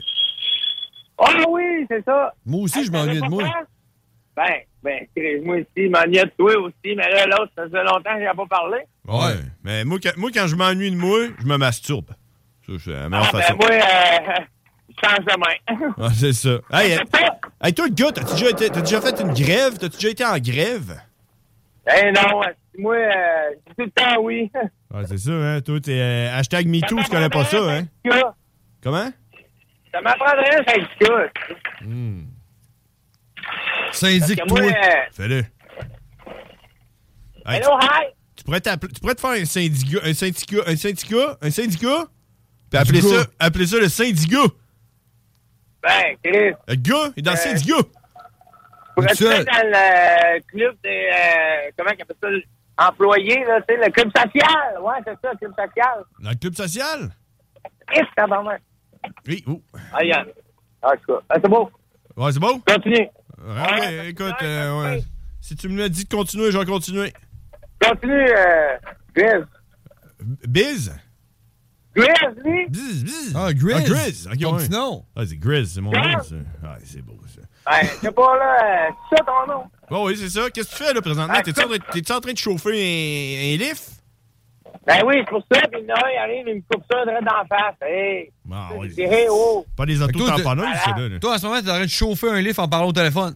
Ah 1.18 1.32
oui, 1.50 1.86
c'est 1.90 2.04
ça. 2.06 2.34
Moi 2.46 2.62
aussi, 2.62 2.84
je 2.86 2.92
Hey, 2.92 2.98
m'ennuie 3.06 3.22
de 3.22 3.28
moi. 3.30 3.44
Ben, 4.36 4.60
ben, 4.84 5.08
moi 5.44 5.56
aussi, 5.56 5.90
m'ennuie 5.90 6.18
de 6.20 6.32
toi 6.38 6.56
aussi, 6.60 6.96
mais 6.96 7.10
là, 7.10 7.26
l'autre, 7.26 7.52
ça 7.56 7.64
faisait 7.64 7.84
longtemps 7.84 8.14
que 8.16 8.20
j'ai 8.20 8.36
pas 8.36 8.46
parlé. 8.50 8.78
Ouais. 9.08 9.40
Mais 9.64 9.84
moi, 9.86 9.98
quand, 10.04 10.16
moi, 10.18 10.30
quand 10.34 10.46
je 10.48 10.56
m'ennuie 10.56 10.92
de 10.92 10.98
moi, 10.98 11.20
je 11.40 11.46
me 11.46 11.58
masturbe. 11.58 12.10
Ça, 12.68 12.74
c'est 12.84 12.92
la 12.92 13.10
meilleure 13.10 13.26
Ah, 13.28 13.32
ben, 13.34 13.42
façon. 13.42 13.56
moi, 13.56 13.70
euh, 13.72 14.42
je 14.90 15.08
change 15.08 15.26
de 15.26 15.40
main. 15.40 15.94
Ah, 15.98 16.10
c'est 16.14 16.34
ça. 16.34 16.58
Hey, 16.74 16.94
euh, 16.98 17.04
hey, 17.64 17.74
toi, 17.74 17.86
le 17.88 17.94
gars, 17.94 18.12
t'as-tu 18.12 18.34
déjà, 18.34 18.50
été- 18.50 18.70
t'as 18.70 18.82
déjà 18.82 19.02
fait 19.02 19.20
une 19.22 19.34
grève? 19.34 19.78
T'as-tu 19.80 19.96
déjà 19.98 20.10
été 20.10 20.26
en 20.26 20.38
grève? 20.38 21.00
Eh 21.88 22.12
non, 22.12 22.44
euh, 22.44 22.48
moi, 22.78 22.96
euh, 22.96 23.10
je 23.54 23.56
dis 23.56 23.76
tout 23.78 23.84
le 23.86 23.92
temps 23.92 24.22
oui. 24.22 24.52
Ah, 24.94 25.02
c'est 25.06 25.18
ça, 25.18 25.32
hein. 25.32 25.62
Toi, 25.62 25.80
t'es 25.82 26.00
euh, 26.00 26.34
hashtag 26.38 26.68
MeToo, 26.68 27.02
tu 27.04 27.10
connais 27.10 27.30
pas 27.30 27.46
ça, 27.46 27.58
hein? 27.58 27.86
Syndicat. 28.06 28.36
Comment? 28.82 29.10
Ça 29.94 30.02
m'apprendrait 30.02 30.56
un 30.60 30.64
syndicat. 30.64 31.32
Syndic, 33.92 34.38
Parce 34.40 34.50
que 34.50 34.54
moi, 34.64 34.72
toi. 34.72 34.82
euh, 34.84 34.96
Fais-le. 35.14 35.38
Hey, 37.48 37.60
hello, 37.62 37.78
hi. 37.80 38.06
tu, 38.36 38.44
pourrais 38.44 38.60
t'appeler- 38.62 38.92
tu 38.94 39.00
pourrais 39.00 39.16
te 39.16 39.22
faire 39.22 39.30
un 39.32 39.46
syndicat, 39.46 40.00
un 40.04 40.14
syndicat, 40.14 40.58
un 40.68 40.76
syndicat, 40.76 41.38
un 41.42 41.52
syndicat, 41.52 42.06
puis 42.72 42.80
appeler 42.80 43.02
ça, 43.02 43.26
appeler 43.40 43.68
ça 43.68 43.78
le 43.78 43.88
syndicat. 43.88 44.44
Ben, 45.84 46.16
Chris, 46.24 46.54
Le 46.68 46.76
gars 46.76 47.12
est 47.16 47.22
dans 47.22 47.32
le 47.32 47.38
Euh, 47.38 47.40
syndicat. 47.40 47.76
seul. 49.14 49.32
être 49.42 49.46
dans 49.46 49.68
le 49.70 50.40
club 50.48 50.76
des, 50.84 51.10
euh, 51.14 51.72
comment 51.78 51.92
on 51.92 52.02
appelle 52.02 52.16
ça, 52.22 52.30
employés, 52.78 53.44
là, 53.46 53.62
tu 53.62 53.76
sais, 53.76 53.82
le 53.86 53.92
club 53.92 54.10
social. 54.16 54.82
Ouais, 54.82 54.94
c'est 55.06 55.18
ça, 55.22 55.32
le 55.32 55.38
club 55.38 55.54
social. 55.58 56.04
Dans 56.20 56.30
le 56.30 56.36
club 56.36 56.56
social? 56.56 57.10
Qu'est-ce 57.92 58.04
que 58.10 58.16
tabarnak? 58.16 58.62
Oui, 59.28 59.44
oh. 59.48 59.62
Ah, 59.94 60.04
Yann. 60.04 60.26
Ah, 60.82 60.92
c'est 61.36 61.48
beau. 61.50 61.70
Ouais, 62.18 62.32
c'est 62.32 62.40
bon? 62.40 62.60
Continue. 62.66 63.08
Ouais, 63.38 63.80
Ouais, 63.80 64.10
écoute, 64.10 64.34
euh, 64.42 64.80
ouais. 64.82 64.90
ouais. 64.96 65.04
si 65.42 65.56
tu 65.56 65.68
me 65.70 65.78
l'as 65.78 65.90
dit 65.90 66.06
de 66.06 66.10
continuer, 66.10 66.52
je 66.52 66.58
vais 66.58 66.66
continuer. 66.66 67.14
Continue, 67.84 68.30
euh, 68.30 68.78
Grizz. 69.16 69.46
Biz? 70.48 70.96
Grizz, 71.96 72.36
lui? 72.44 72.66
Biz, 72.70 73.04
biz. 73.04 73.34
Ah, 73.36 73.54
Grizz. 73.54 73.76
Ah, 73.76 73.82
Grizz. 73.82 74.28
Ok, 74.28 74.40
Ton 74.40 74.54
ouais. 74.56 74.64
petit 74.64 74.72
nom. 74.72 75.06
Ah, 75.16 75.26
c'est 75.26 75.38
Grizz, 75.38 75.74
c'est 75.74 75.82
mon 75.82 75.92
Grizz. 75.92 76.14
nom, 76.16 76.24
ça. 76.24 76.36
Ah, 76.64 76.78
c'est 76.84 77.02
beau, 77.02 77.20
ça. 77.28 77.42
Ben, 77.66 77.80
je 77.82 77.88
sais 78.08 78.12
pas, 78.12 78.38
là, 78.38 78.90
c'est 79.10 79.18
ça 79.18 79.24
ton 79.24 79.52
nom? 79.54 79.64
Bon, 79.90 80.06
oui, 80.08 80.16
c'est 80.18 80.30
ça. 80.30 80.50
Qu'est-ce 80.52 80.70
que 80.72 80.76
tu 80.78 80.84
fais, 80.84 80.94
là, 80.94 81.02
présentement? 81.02 81.34
Ah, 81.38 81.42
T'es-tu 81.42 81.62
en, 81.64 81.68
train- 81.68 82.16
en 82.18 82.22
train 82.22 82.34
de 82.34 82.38
chauffer 82.38 82.70
un, 82.70 83.54
un 83.54 83.58
lift? 83.58 83.90
Ben 84.86 85.02
oui, 85.04 85.16
c'est 85.20 85.30
pour 85.30 85.42
ça, 85.52 85.62
puis 85.72 85.84
là, 85.86 85.96
il 86.14 86.18
arrive, 86.18 86.48
il 86.48 86.56
me 86.58 86.62
coupe 86.72 86.84
ça 86.92 87.04
direct 87.06 87.24
dans 87.24 87.38
la 87.38 87.46
face. 87.46 87.76
Hey! 87.82 88.32
Ah, 88.52 88.70
dirais, 88.88 89.26
oh! 89.32 89.66
Pas 89.76 89.86
des 89.88 90.00
auto-tamponneuses, 90.00 90.66
t'es- 90.74 90.80
c'est 90.86 91.00
là. 91.02 91.10
là. 91.10 91.20
Toi, 91.20 91.34
en 91.34 91.38
ce 91.40 91.46
moment, 91.48 91.62
t'es 91.62 91.70
en 91.72 91.74
train 91.76 91.84
de 91.86 91.90
chauffer 91.90 92.30
un 92.30 92.42
lift 92.42 92.60
en 92.60 92.68
parlant 92.68 92.88
au 92.88 92.94
téléphone. 92.94 93.34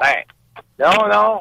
Ben, 0.00 0.14
non, 0.78 1.08
non. 1.12 1.40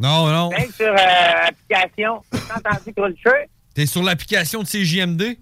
Non, 0.00 0.26
non. 0.26 0.50
Même 0.50 0.70
sur 0.72 0.86
euh, 0.88 1.46
application. 1.48 2.20
T'as 2.32 2.56
entendu 2.70 2.92
Cruncher? 2.94 3.48
T'es 3.74 3.86
sur 3.86 4.02
l'application 4.02 4.62
de 4.62 4.66
CJMD? 4.66 5.38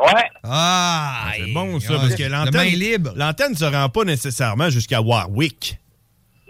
Ouais. 0.00 0.24
Ah! 0.44 1.30
C'est 1.36 1.52
bon, 1.52 1.80
ça, 1.80 1.94
ouais, 1.94 1.98
parce 2.00 2.14
que 2.14 2.22
l'antenne... 2.24 3.12
L'antenne 3.16 3.54
se 3.54 3.64
rend 3.64 3.88
pas 3.88 4.04
nécessairement 4.04 4.70
jusqu'à 4.70 5.00
Warwick. 5.00 5.78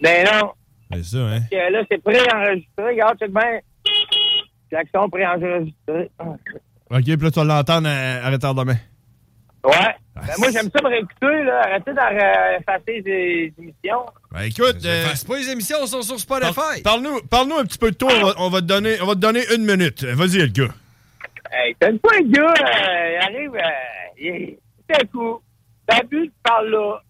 Ben 0.02 0.26
non. 0.26 0.52
C'est 0.92 1.04
ça, 1.04 1.18
hein? 1.18 1.40
Que 1.50 1.72
là, 1.72 1.82
c'est 1.90 2.02
prêt 2.02 2.20
enregistré. 2.34 2.84
Regarde, 2.84 3.18
check 3.18 3.32
bien. 3.32 3.60
Klaxon 4.70 5.08
préenregistré. 5.10 6.10
OK, 6.90 7.02
puis 7.04 7.16
là, 7.16 7.30
tu 7.30 7.38
vas 7.40 7.44
l'entendre 7.44 7.88
à, 7.88 8.26
à 8.26 8.30
retardement. 8.30 8.74
Ouais. 9.64 9.94
Ben, 10.14 10.34
moi, 10.38 10.48
j'aime 10.52 10.70
ça 10.74 10.82
me 10.82 10.88
réécouter, 10.88 11.44
là. 11.44 11.62
Arrêtez 11.64 11.92
d'effacer 11.92 13.02
des 13.02 13.52
émissions. 13.58 14.06
Ben 14.32 14.42
écoute, 14.42 14.84
euh, 14.84 15.06
C'est 15.14 15.26
pas 15.26 15.38
les 15.38 15.50
émissions, 15.50 15.86
sont 15.86 16.02
sur 16.02 16.18
Spotify. 16.18 16.82
parle-nous 16.82 17.20
parle 17.28 17.52
un 17.52 17.64
petit 17.64 17.78
peu 17.78 17.90
de 17.90 17.96
toi, 17.96 18.10
on 18.14 18.24
va, 18.26 18.34
on 18.38 18.50
va 18.50 18.60
te 18.60 18.66
donner, 18.66 19.00
on 19.00 19.06
va 19.06 19.14
te 19.14 19.20
donner 19.20 19.42
une 19.54 19.64
minute. 19.64 20.04
Vas-y, 20.04 20.38
le 20.38 20.46
gars. 20.46 20.74
Hey, 21.50 21.74
t'as 21.78 21.90
une 21.90 21.98
fois 21.98 22.12
un 22.16 22.22
gars, 22.22 22.54
euh, 22.60 23.10
il 23.12 23.36
arrive, 23.36 23.54
euh, 23.54 24.18
il 24.18 24.58
tout 24.88 24.94
à 24.94 25.04
coup, 25.06 25.42
Babu 25.86 26.32
parle 26.42 26.70
là, 26.70 27.00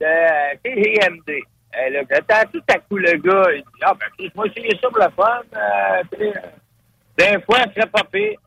de 0.00 0.06
euh, 0.06 0.54
TGMD. 0.62 1.30
Euh, 1.76 1.90
là, 1.90 2.20
t'as 2.26 2.44
tout 2.46 2.62
à 2.68 2.78
coup 2.78 2.96
le 2.96 3.16
gars, 3.18 3.52
il 3.52 3.62
dit, 3.62 3.82
ah 3.82 3.94
ben, 3.94 4.30
moi, 4.34 4.46
j'ai 4.56 4.78
ça 4.78 4.88
pour 4.88 4.98
le 4.98 5.10
fun. 5.10 5.42
Euh, 5.56 7.40
fois, 7.40 7.58
ce 7.66 7.74
serait 7.74 7.90
pas 7.90 8.04
pire. 8.04 8.38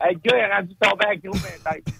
Le 0.00 0.14
gars 0.14 0.36
est 0.36 0.54
rendu 0.54 0.74
tombé 0.76 1.04
accro, 1.06 1.32
ben, 1.32 1.72
tête. 1.72 1.94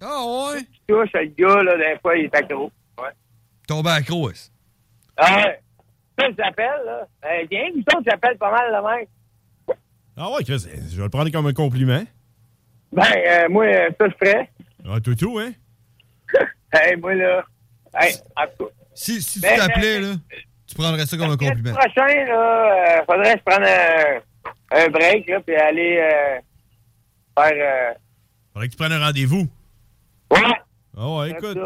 Ah 0.00 0.24
ouais? 0.24 0.62
Tu 0.62 0.80
touches, 0.88 1.12
le 1.14 1.24
gars, 1.26 1.62
là, 1.62 1.76
des 1.76 1.98
fois, 2.00 2.16
il 2.16 2.24
est 2.24 2.34
accro. 2.34 2.72
Ouais. 2.98 3.10
Tombé 3.68 3.90
à 3.90 4.02
croix. 4.02 4.32
Ah 5.16 5.36
ouais. 5.36 5.60
Ça, 6.18 6.26
j'appelle, 6.36 6.82
là. 6.84 7.06
Euh, 7.24 7.46
il 7.50 7.56
a 7.56 7.66
une 7.68 7.78
autres, 7.80 8.02
j'appelle 8.04 8.36
pas 8.38 8.50
mal, 8.50 8.72
le 8.72 8.98
mec. 8.98 9.08
Ah 10.16 10.30
ouais, 10.30 10.44
Chris, 10.44 10.66
je 10.90 10.96
vais 10.96 11.02
le 11.04 11.08
prendre 11.08 11.30
comme 11.30 11.46
un 11.46 11.52
compliment. 11.52 12.02
Ben, 12.92 13.02
euh, 13.26 13.48
moi, 13.48 13.66
ça, 13.98 14.06
je 14.08 14.14
ferais. 14.26 14.50
Ah, 14.86 15.00
tout, 15.00 15.14
tout, 15.14 15.38
hein? 15.38 15.52
Hey, 16.74 16.96
moi, 16.96 17.14
là. 17.14 17.44
Hey, 17.94 18.14
en 18.36 18.44
tout 18.58 18.64
cas. 18.66 18.70
Si, 18.94 19.20
si 19.20 19.40
tu 19.40 19.46
Ben, 19.46 19.58
t'appelais, 19.58 20.00
ben, 20.00 20.10
là, 20.12 20.16
tu 20.66 20.74
prendrais 20.74 21.06
ça 21.06 21.16
comme 21.18 21.30
un 21.30 21.36
compliment. 21.36 21.70
Le 21.70 21.74
prochain, 21.76 22.24
là, 22.24 22.98
euh, 23.00 23.04
faudrait 23.04 23.34
que 23.34 23.38
je 23.38 23.44
prenne 23.44 23.64
un, 23.64 24.84
un 24.84 24.88
break, 24.88 25.28
là, 25.28 25.40
puis 25.40 25.54
aller 25.54 25.98
euh, 25.98 26.38
faire. 27.38 27.52
Euh, 27.92 27.94
Faudrait 28.52 28.68
que 28.68 28.72
tu 28.72 28.76
prennes 28.78 28.92
un 28.92 29.04
rendez-vous. 29.04 29.46
ouais. 30.30 30.40
Ah 30.96 31.08
ouais, 31.16 31.30
écoute. 31.30 31.58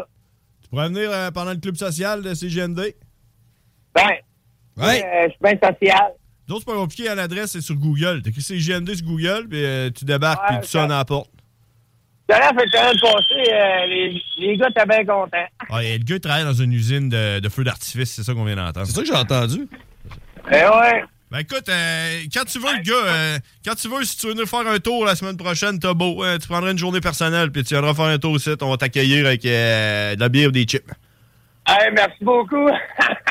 Tu 0.61 0.69
pourrais 0.69 0.87
venir 0.89 1.09
pendant 1.33 1.51
le 1.51 1.57
club 1.59 1.75
social 1.75 2.21
de 2.21 2.33
CGND? 2.33 2.95
Ben. 3.95 4.09
Ouais. 4.77 5.03
je 5.25 5.29
suis 5.31 5.39
bien 5.41 5.57
social. 5.61 6.11
D'autres, 6.47 6.63
c'est 6.65 6.71
pas 6.73 6.77
compliqué 6.77 7.09
à 7.09 7.15
l'adresse, 7.15 7.51
c'est 7.51 7.61
sur 7.61 7.75
Google. 7.75 8.21
T'écris 8.21 8.41
CGND 8.41 8.95
sur 8.95 9.05
Google, 9.05 9.47
puis 9.49 9.63
euh, 9.65 9.89
tu 9.91 10.05
débarques, 10.05 10.41
Ouais, 10.49 10.57
puis 10.59 10.65
tu 10.65 10.71
sonnes 10.71 10.91
à 10.91 10.97
la 10.99 11.05
porte. 11.05 11.29
D'ailleurs, 12.29 12.49
fait 12.57 12.65
que 12.65 12.71
passée, 12.71 13.53
euh, 13.53 13.85
les, 13.87 14.21
les 14.37 14.57
gars 14.57 14.67
étaient 14.69 14.85
bien 14.85 15.05
contents. 15.05 15.45
Ah, 15.69 15.83
et 15.83 15.97
le 15.97 16.03
gars, 16.03 16.15
il 16.15 16.19
travaille 16.21 16.43
dans 16.43 16.53
une 16.53 16.73
usine 16.73 17.09
de, 17.09 17.39
de 17.39 17.49
feux 17.49 17.63
d'artifice, 17.63 18.11
c'est 18.11 18.23
ça 18.23 18.33
qu'on 18.33 18.43
vient 18.45 18.55
d'entendre. 18.55 18.85
C'est 18.85 18.93
ça 18.93 19.01
que 19.01 19.07
j'ai 19.07 19.13
entendu. 19.15 19.67
Eh 20.51 20.55
ouais. 20.55 21.03
Ben 21.29 21.39
écoute, 21.39 21.67
euh, 21.67 22.21
quand 22.33 22.45
tu 22.45 22.57
veux, 22.59 22.73
le 22.77 22.83
gars, 22.83 22.93
euh, 23.05 23.39
quand 23.65 23.75
tu 23.75 23.89
veux, 23.89 24.03
si 24.05 24.17
tu 24.17 24.27
veux 24.27 24.33
venir 24.33 24.47
faire 24.47 24.65
un 24.65 24.79
tour 24.79 25.03
la 25.05 25.15
semaine 25.15 25.35
prochaine, 25.35 25.77
t'as 25.77 25.93
beau. 25.93 26.23
hein, 26.23 26.37
tu 26.41 26.47
prendrais 26.47 26.71
une 26.71 26.77
journée 26.77 27.01
personnelle, 27.01 27.51
puis 27.51 27.63
tu 27.63 27.73
viendras 27.73 27.93
faire 27.93 28.05
un 28.05 28.17
tour 28.17 28.31
aussi. 28.31 28.49
On 28.61 28.69
va 28.69 28.77
t'accueillir 28.77 29.25
avec 29.25 29.45
euh, 29.45 30.15
de 30.15 30.19
la 30.21 30.29
bière 30.29 30.47
ou 30.49 30.51
des 30.51 30.63
chips. 30.63 30.89
Hey, 31.67 31.91
merci 31.93 32.23
beaucoup. 32.23 32.67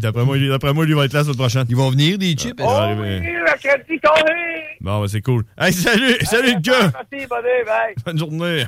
D'après 0.00 0.24
moi, 0.24 0.38
d'après 0.38 0.72
moi, 0.72 0.84
lui 0.86 0.94
va 0.94 1.04
être 1.04 1.12
là 1.12 1.20
la 1.20 1.24
semaine 1.24 1.36
prochaine. 1.36 1.64
Ils 1.68 1.76
vont 1.76 1.90
venir, 1.90 2.18
des 2.18 2.32
chips. 2.34 2.60
Arriver. 2.60 3.20
Oui, 3.22 3.28
mercredi. 3.44 4.00
Bon, 4.80 5.00
ben, 5.02 5.08
c'est 5.08 5.20
cool. 5.22 5.44
Hey, 5.58 5.72
salut, 5.72 6.16
salut 6.22 6.54
le 6.54 6.60
gars! 6.60 6.90
Merci, 7.12 7.26
bye. 7.28 7.94
Bonne 8.04 8.18
journée. 8.18 8.64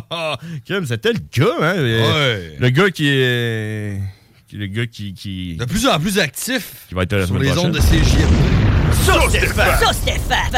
Kim, 0.64 0.84
c'était 0.86 1.12
le 1.12 1.20
gars, 1.32 1.54
hein? 1.60 1.74
Ouais. 1.76 2.56
Le 2.58 2.68
gars 2.70 2.90
qui 2.90 3.08
est. 3.08 4.00
qui- 4.48 4.56
Le 4.56 4.66
gars 4.66 4.86
qui. 4.86 5.14
qui... 5.14 5.56
De 5.56 5.64
plus 5.64 5.86
en 5.86 5.98
plus 6.00 6.18
actif 6.18 6.86
qui 6.88 6.94
va 6.94 7.02
être 7.02 7.12
là 7.12 7.18
la 7.20 7.26
sur 7.26 7.34
semaine 7.36 7.48
les 7.48 7.54
prochaine. 7.54 7.70
ondes 7.70 7.76
de 7.76 7.80
CJMD. 7.80 8.92
Ça, 8.92 9.20
Stéphane! 9.28 9.78
Ça, 9.78 9.92
Stéphane! 9.92 10.52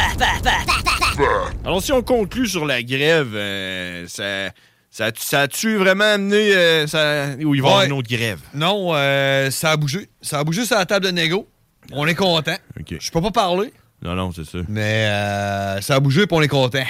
Alors, 1.65 1.83
si 1.83 1.93
on 1.93 2.03
conclut 2.03 2.47
sur 2.47 2.65
la 2.65 2.83
grève, 2.83 3.33
euh, 3.35 4.05
ça, 4.07 4.51
ça, 4.93 5.11
ça 5.17 5.41
a-tu 5.41 5.77
vraiment 5.77 6.05
amené. 6.05 6.55
euh, 6.55 6.87
ça, 6.87 7.31
ou 7.45 7.55
il 7.57 7.63
va 7.63 7.69
y 7.69 7.71
avoir 7.71 7.85
une 7.87 7.93
autre 7.93 8.09
grève? 8.09 8.39
Non, 8.55 8.91
euh, 8.95 9.51
ça 9.51 9.73
a 9.73 9.77
bougé. 9.77 10.09
Ça 10.21 10.39
a 10.39 10.45
bougé 10.45 10.65
sur 10.67 10.77
la 10.77 10.87
table 10.87 11.07
de 11.07 11.11
négo. 11.11 11.49
On 11.91 12.07
est 12.07 12.15
content. 12.15 12.57
Je 12.89 13.11
peux 13.11 13.21
pas 13.21 13.31
parler, 13.33 13.73
Non, 14.03 14.15
non, 14.15 14.31
c'est 14.33 14.45
ça. 14.45 14.59
mais 14.69 15.07
euh, 15.09 15.81
ça 15.81 15.97
a 15.97 16.01
bougé 16.01 16.23
et 16.23 16.27
on 16.31 16.41
est 16.43 16.47
content. 16.49 16.85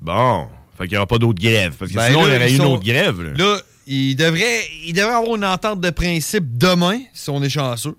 Bon. 0.00 0.46
Fait 0.78 0.84
qu'il 0.84 0.92
n'y 0.92 0.96
aura 0.98 1.06
pas 1.06 1.18
d'autre 1.18 1.40
grève. 1.42 1.74
Parce 1.76 1.90
que 1.90 1.96
Ben 1.96 2.08
sinon, 2.08 2.26
là, 2.26 2.28
il 2.28 2.32
y 2.34 2.36
aurait 2.36 2.50
ils 2.50 2.52
eu 2.52 2.56
une 2.58 2.62
sont- 2.62 2.72
autre 2.74 2.84
grève. 2.84 3.22
Là. 3.22 3.32
Là, 3.36 3.60
il 3.86 4.14
devrait, 4.14 4.60
il 4.84 4.92
devrait 4.92 5.14
avoir 5.14 5.34
une 5.36 5.44
entente 5.44 5.80
de 5.80 5.90
principe 5.90 6.58
demain, 6.58 6.98
si 7.14 7.30
on 7.30 7.42
est 7.42 7.48
chanceux. 7.48 7.96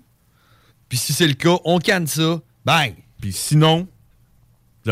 Puis 0.88 0.96
si 0.96 1.12
c'est 1.12 1.26
le 1.26 1.34
cas, 1.34 1.56
on 1.64 1.78
canne 1.80 2.06
ça. 2.06 2.40
Bang! 2.64 2.94
Puis 3.20 3.32
sinon, 3.32 3.88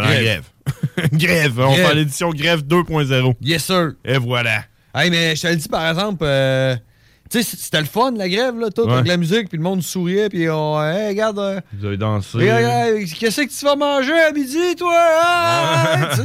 vous 0.01 0.07
aurez 0.07 0.23
Grève. 0.25 0.45
grève. 0.67 1.09
grève. 1.13 1.59
On 1.61 1.73
Grève. 1.73 1.87
fait 1.89 1.95
l'édition 1.95 2.31
grève 2.31 2.61
2.0. 2.63 3.35
Yes, 3.41 3.65
sir. 3.65 3.93
Et 4.05 4.19
voilà. 4.19 4.65
Hey, 4.95 5.11
mais 5.11 5.37
je 5.37 5.43
te 5.43 5.47
le 5.49 5.57
dis, 5.57 5.69
par 5.69 5.89
exemple, 5.89 6.25
euh, 6.27 6.75
tu 7.31 7.43
sais, 7.43 7.57
c'était 7.59 7.81
le 7.81 7.87
fun, 7.87 8.13
la 8.17 8.29
grève, 8.29 8.59
là, 8.59 8.71
tout, 8.71 8.83
Ouais. 8.83 8.95
avec 8.95 9.07
la 9.09 9.17
musique, 9.17 9.49
puis 9.49 9.59
le 9.59 9.63
monde 9.65 9.83
souriait, 9.83 10.29
puis 10.29 10.49
on, 10.49 10.83
hey, 10.83 11.09
regarde, 11.09 11.39
euh, 11.39 11.61
Vous 11.79 11.85
avez 11.87 11.97
dansé. 11.97 12.39
hey, 12.47 13.05
qu'est-ce 13.11 13.43
que 13.43 13.59
tu 13.59 13.65
vas 13.65 13.77
manger 13.77 14.13
à 14.19 14.33
midi, 14.33 14.75
toi? 14.79 14.95
Ah, 14.99 16.11
sais? 16.17 16.23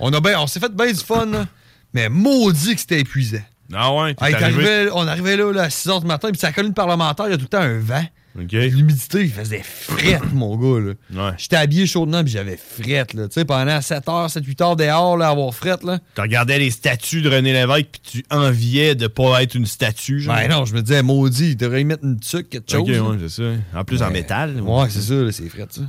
on 0.00 0.12
a 0.12 0.20
ben, 0.20 0.36
on 0.38 0.46
s'est 0.46 0.60
fait 0.60 0.72
bien 0.74 0.86
du 0.86 0.94
fun, 1.00 1.26
là. 1.26 1.46
mais 1.92 2.08
maudit 2.08 2.74
que 2.74 2.80
c'était 2.80 3.00
épuisant. 3.00 3.38
Ah 3.74 3.92
ouais, 3.94 4.10
Hey, 4.20 4.34
arrivé. 4.34 4.38
t'arrivais- 4.38 4.90
on 4.94 5.06
arrivait 5.06 5.36
là, 5.36 5.52
là, 5.52 5.62
à 5.64 5.70
6 5.70 5.88
h 5.88 6.00
du 6.00 6.06
matin, 6.06 6.28
puis 6.30 6.38
sa 6.38 6.52
colline 6.52 6.72
parlementaire, 6.74 7.26
il 7.26 7.30
y 7.32 7.34
a 7.34 7.36
tout 7.36 7.42
le 7.44 7.48
temps 7.48 7.60
un 7.60 7.78
vent. 7.78 8.04
L'humidité, 8.36 9.22
il 9.22 9.30
faisait 9.30 9.62
frette, 9.62 10.32
mon 10.32 10.56
gars. 10.56 10.80
Là. 10.80 10.92
Ouais. 11.30 11.34
J'étais 11.38 11.56
habillé 11.56 11.86
chaudement, 11.86 12.24
puis 12.24 12.32
j'avais 12.32 12.56
frette. 12.56 13.14
Là. 13.14 13.28
Tu 13.28 13.34
sais, 13.34 13.44
pendant 13.44 13.80
7 13.80 14.04
h, 14.06 14.28
7, 14.28 14.44
8 14.44 14.60
heures 14.60 14.76
dehors, 14.76 15.16
là, 15.16 15.28
avoir 15.28 15.54
frette. 15.54 15.84
Là. 15.84 16.00
Tu 16.16 16.20
regardais 16.20 16.58
les 16.58 16.70
statues 16.70 17.22
de 17.22 17.30
René 17.30 17.52
Lévesque 17.52 17.86
puis 18.02 18.22
tu 18.22 18.24
enviais 18.30 18.94
de 18.96 19.06
pas 19.06 19.42
être 19.42 19.54
une 19.54 19.66
statue. 19.66 20.20
Genre. 20.20 20.34
Ben 20.34 20.48
non, 20.50 20.64
je 20.64 20.74
me 20.74 20.82
disais, 20.82 21.02
maudit, 21.02 21.50
il 21.50 21.56
devrait 21.56 21.82
y 21.82 21.84
mettre 21.84 22.04
une 22.04 22.18
tuque, 22.18 22.48
quelque 22.50 22.70
chose. 22.72 22.80
Ok, 22.80 22.88
là. 22.88 23.02
ouais, 23.02 23.16
c'est 23.20 23.42
ça. 23.42 23.78
En 23.78 23.84
plus, 23.84 24.02
en 24.02 24.10
métal. 24.10 24.60
Ouais, 24.60 24.86
c'est 24.90 25.00
ça, 25.02 25.30
c'est 25.32 25.48
frette, 25.48 25.72
ça. 25.72 25.82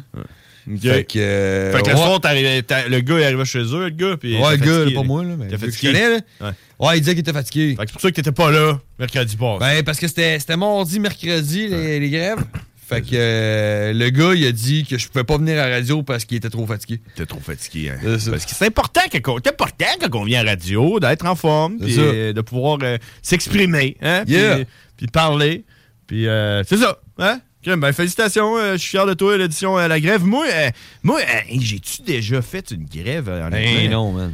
Ok. 0.68 0.82
Fait 0.82 1.04
que. 1.04 1.20
euh, 1.20 1.72
Fait 1.72 1.84
que 1.84 1.90
le 1.92 1.96
soir, 1.96 2.20
le 2.24 3.00
gars 3.02 3.18
est 3.20 3.26
arrivé 3.26 3.46
chez 3.46 3.60
eux, 3.60 3.84
le 3.84 3.90
gars. 3.92 4.18
Puis 4.18 4.36
Ouais, 4.38 4.58
le 4.58 4.66
gars, 4.66 4.96
pas 4.96 5.04
moi, 5.04 5.24
là, 5.24 5.36
mais 5.38 5.48
gars 5.48 5.58
que 5.58 5.70
je 5.70 5.82
connais, 5.82 6.10
là. 6.42 6.54
Ouais. 6.80 6.98
Il 6.98 7.02
disait 7.02 7.12
qu'il 7.14 7.22
était 7.22 7.34
fatigué. 7.34 7.76
Fait 7.78 7.84
que 7.86 7.90
c'est 7.90 7.94
pour 7.94 8.02
ça 8.02 8.10
que 8.12 8.16
t'étais 8.16 8.32
pas 8.32 8.52
là 8.52 8.80
mercredi 9.00 9.36
passé. 9.38 9.60
Ben, 9.60 9.84
parce 9.84 10.00
que 10.00 10.08
c'était 10.08 10.40
c'était 10.40 10.58
mardi, 10.58 11.00
mercredi, 11.00 11.68
les, 11.68 12.00
les 12.00 12.10
grèves. 12.10 12.44
Fait 12.88 13.02
que 13.02 13.08
euh, 13.16 13.94
le 13.94 14.10
gars, 14.12 14.36
il 14.36 14.46
a 14.46 14.52
dit 14.52 14.86
que 14.88 14.96
je 15.00 15.08
pouvais 15.08 15.24
pas 15.24 15.40
venir 15.40 15.60
à 15.60 15.68
la 15.68 15.76
radio 15.78 16.04
parce 16.04 16.24
qu'il 16.24 16.38
était 16.38 16.52
trop 16.52 16.68
fatigué. 16.68 17.02
T'es 17.16 17.26
trop 17.26 17.40
fatigué, 17.40 17.90
hein. 17.90 17.98
C'est 18.04 18.20
ça. 18.20 18.30
Parce 18.32 18.46
que 18.46 18.52
c'est 18.54 18.68
important, 18.68 19.02
quand 19.12 19.34
on- 19.34 19.40
c'est 19.44 19.50
important 19.50 19.86
quand 20.00 20.20
on 20.20 20.24
vient 20.24 20.42
à 20.42 20.44
la 20.44 20.52
radio 20.52 21.00
d'être 21.00 21.26
en 21.26 21.34
forme, 21.34 21.78
C'est 21.80 21.86
puis 21.86 21.96
ça. 21.96 22.02
euh, 22.02 22.34
de 22.34 22.42
pouvoir 22.42 22.78
euh, 22.84 23.00
s'exprimer, 23.24 23.98
hein, 24.04 24.22
puis- 24.26 24.36
Yeah. 24.36 24.60
puis 24.98 25.08
parler. 25.08 25.66
Puis 26.06 26.28
euh, 26.28 26.64
c'est 26.64 26.78
ça, 26.78 27.00
hein? 27.18 27.40
Ben, 27.66 27.92
félicitations, 27.92 28.56
euh, 28.60 28.74
je 28.74 28.78
suis 28.78 28.90
fier 28.92 29.08
de 29.08 29.16
toi, 29.16 29.36
l'édition 29.36 29.76
la 29.76 30.00
grève. 30.00 30.24
Moi, 30.24 30.46
euh, 30.54 30.70
moi 31.02 31.20
euh, 31.22 31.50
hey, 31.50 31.60
j'ai-tu 31.60 32.04
déjà 32.04 32.44
fait 32.44 32.70
une 32.70 32.86
grève? 32.86 33.28
euh, 33.28 33.48
honnêtement? 33.48 33.80
Ben 33.82 33.90
non, 33.90 34.12
man. 34.12 34.34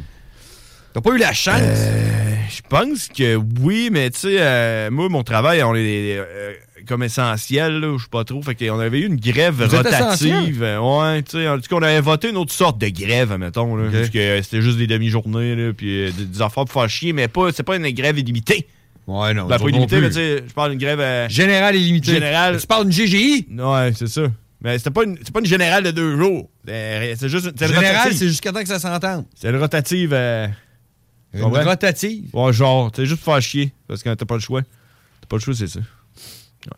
T'as 0.94 1.00
pas 1.00 1.10
eu 1.14 1.18
la 1.18 1.32
chance? 1.32 1.60
Euh, 1.62 2.34
je 2.50 2.60
pense 2.68 3.08
que 3.08 3.36
oui, 3.60 3.88
mais 3.90 4.10
tu 4.10 4.20
sais, 4.20 4.36
euh, 4.38 4.90
moi, 4.90 5.08
mon 5.08 5.22
travail, 5.22 5.62
on 5.62 5.74
est 5.74 6.18
euh, 6.18 6.52
comme 6.86 7.02
essentiel, 7.02 7.80
là, 7.80 7.94
je 7.96 8.02
sais 8.02 8.08
pas 8.10 8.24
trop. 8.24 8.42
Fait 8.42 8.54
qu'on 8.54 8.78
avait 8.78 9.00
eu 9.00 9.06
une 9.06 9.16
grève 9.16 9.54
Vous 9.62 9.74
rotative. 9.76 10.60
ouais, 10.62 11.22
tu 11.22 11.30
sais, 11.38 11.48
en 11.48 11.56
tout 11.58 11.62
cas, 11.68 11.76
on 11.76 11.82
avait 11.82 12.00
voté 12.02 12.28
une 12.28 12.36
autre 12.36 12.52
sorte 12.52 12.78
de 12.78 12.88
grève, 12.88 13.34
mettons, 13.38 13.74
là. 13.76 13.88
Parce 13.90 14.10
que 14.10 14.42
c'était 14.42 14.60
juste 14.60 14.76
des 14.76 14.86
demi-journées, 14.86 15.72
puis 15.74 16.02
euh, 16.06 16.10
des, 16.10 16.24
des 16.26 16.42
affaires 16.42 16.64
pour 16.66 16.72
faire 16.82 16.90
chier, 16.90 17.12
mais 17.14 17.26
pas, 17.28 17.52
c'est 17.52 17.62
pas 17.62 17.76
une 17.76 17.88
grève 17.90 18.18
illimitée. 18.18 18.66
Ouais, 19.06 19.32
non. 19.32 19.46
Ben, 19.46 19.58
pas 19.58 19.68
illimitée, 19.68 20.00
mais 20.00 20.08
tu 20.08 20.14
sais, 20.16 20.44
je 20.46 20.52
parle 20.52 20.70
d'une 20.72 20.78
grève. 20.80 21.00
euh, 21.00 21.28
Général 21.30 21.74
illimité. 21.74 22.12
Général. 22.12 22.58
Tu 22.60 22.66
parles 22.66 22.88
d'une 22.88 23.06
GGI? 23.06 23.46
Ouais, 23.58 23.92
c'est 23.96 24.08
ça. 24.08 24.22
Mais 24.60 24.76
c'était 24.78 24.90
pas 24.90 25.02
une, 25.04 25.16
c'est 25.24 25.32
pas 25.32 25.40
une 25.40 25.46
générale 25.46 25.82
de 25.82 25.90
deux 25.90 26.16
jours. 26.16 26.48
C'est 26.66 27.28
juste 27.28 27.46
une, 27.46 27.52
c'est 27.56 27.66
une 27.66 27.72
Général, 27.74 27.96
rotative. 27.96 28.18
c'est 28.18 28.28
jusqu'à 28.28 28.52
temps 28.52 28.60
que 28.62 28.68
ça 28.68 28.78
s'entende. 28.78 29.24
C'est 29.34 29.48
une 29.48 29.56
rotative. 29.56 30.12
Une 31.32 31.40
tu 31.40 31.44
comprends? 31.44 31.64
rotative. 31.64 32.28
Ouais, 32.32 32.52
genre, 32.52 32.90
c'est 32.94 33.06
juste 33.06 33.22
pour 33.22 33.32
faire 33.34 33.42
chier. 33.42 33.72
Parce 33.88 34.02
que 34.02 34.12
t'as 34.14 34.24
pas 34.26 34.34
le 34.34 34.40
choix. 34.40 34.62
T'as 34.62 35.26
pas 35.28 35.36
le 35.36 35.40
choix, 35.42 35.54
c'est 35.54 35.66
ça. 35.66 35.80
Ouais. 35.80 36.72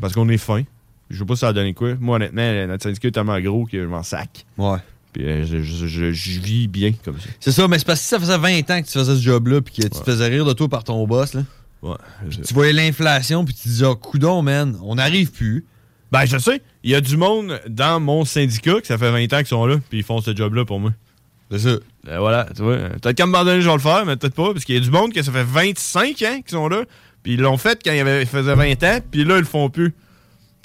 Parce 0.00 0.12
qu'on 0.14 0.28
est 0.28 0.38
fin. 0.38 0.62
Je 1.10 1.18
sais 1.18 1.24
pas 1.24 1.34
si 1.34 1.40
ça 1.40 1.48
a 1.48 1.52
donné 1.52 1.74
quoi. 1.74 1.94
Moi, 2.00 2.16
honnêtement, 2.16 2.66
notre 2.68 2.82
syndicat 2.84 3.08
est 3.08 3.12
tellement 3.12 3.38
gros 3.40 3.66
que 3.66 3.80
je 3.82 3.86
m'en 3.86 4.02
sac. 4.02 4.46
Ouais. 4.56 4.78
Puis 5.12 5.26
euh, 5.26 5.44
je, 5.44 5.60
je- 5.62 5.86
je- 5.86 6.12
je 6.12 6.40
vis 6.40 6.68
bien 6.68 6.92
comme 7.04 7.20
ça. 7.20 7.28
C'est 7.38 7.52
ça, 7.52 7.68
mais 7.68 7.78
c'est 7.78 7.84
parce 7.86 7.98
que 7.98 8.04
si 8.04 8.08
ça 8.08 8.18
faisait 8.18 8.38
20 8.38 8.58
ans 8.70 8.80
que 8.80 8.86
tu 8.86 8.92
faisais 8.92 9.14
ce 9.16 9.20
job-là 9.20 9.60
puis 9.60 9.74
que 9.74 9.82
tu 9.82 9.90
te 9.90 10.04
faisais 10.04 10.26
rire 10.28 10.46
de 10.46 10.52
toi 10.54 10.68
par 10.68 10.84
ton 10.84 11.06
boss, 11.06 11.34
là. 11.34 11.42
Ouais. 11.82 11.96
Tu 12.30 12.54
voyais 12.54 12.72
l'inflation 12.72 13.44
puis 13.44 13.52
tu 13.54 13.64
te 13.64 13.68
disais, 13.68 13.84
oh, 13.84 13.96
coudon, 13.96 14.40
man, 14.40 14.78
on 14.82 14.94
n'arrive 14.94 15.32
plus. 15.32 15.66
Ben, 16.12 16.24
je 16.24 16.38
sais. 16.38 16.62
Il 16.84 16.90
y 16.90 16.94
a 16.94 17.00
du 17.00 17.16
monde 17.16 17.60
dans 17.68 17.98
mon 18.00 18.24
syndicat 18.24 18.80
que 18.80 18.86
ça 18.86 18.96
fait 18.96 19.10
20 19.10 19.24
ans 19.34 19.38
qu'ils 19.38 19.46
sont 19.48 19.66
là, 19.66 19.76
puis 19.90 19.98
ils 19.98 20.04
font 20.04 20.20
ce 20.20 20.34
job-là 20.34 20.64
pour 20.64 20.78
moi. 20.80 20.92
C'est 21.50 21.58
ça. 21.58 21.76
Ben 22.04 22.18
voilà, 22.18 22.48
tu 22.54 22.62
vois. 22.62 22.76
Peut-être 22.76 23.12
qu'à 23.12 23.22
un 23.22 23.26
moment 23.26 23.44
donné, 23.44 23.60
je 23.60 23.68
vais 23.68 23.74
le 23.74 23.80
faire, 23.80 24.04
mais 24.04 24.16
peut-être 24.16 24.34
pas, 24.34 24.52
parce 24.52 24.64
qu'il 24.64 24.74
y 24.74 24.78
a 24.78 24.80
du 24.80 24.90
monde 24.90 25.12
que 25.12 25.22
ça 25.22 25.30
fait 25.30 25.44
25 25.44 26.22
ans 26.22 26.42
qu'ils 26.42 26.50
sont 26.50 26.68
là, 26.68 26.84
puis 27.22 27.34
ils 27.34 27.40
l'ont 27.40 27.56
fait 27.56 27.80
quand 27.84 27.92
ils, 27.92 28.26
faisaient 28.26 28.54
20 28.54 28.82
ans, 28.82 28.98
puis 29.10 29.24
là, 29.24 29.36
ils 29.36 29.40
le 29.40 29.44
font 29.44 29.70
plus. 29.70 29.94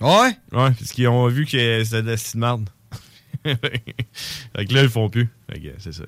Ouais? 0.02 0.10
Ouais, 0.52 0.72
parce 0.72 0.92
qu'ils 0.92 1.08
ont 1.08 1.28
vu 1.28 1.46
que 1.46 1.84
c'était 1.84 2.02
de 2.02 2.10
la 2.10 2.16
petite 2.16 2.36
merde. 2.36 2.70
fait 3.46 4.66
que 4.66 4.74
là, 4.74 4.84
ils 4.84 4.90
font 4.90 5.10
plus. 5.10 5.30
Fait 5.52 5.60
que 5.60 5.70
c'est 5.78 5.94
ça. 5.94 6.04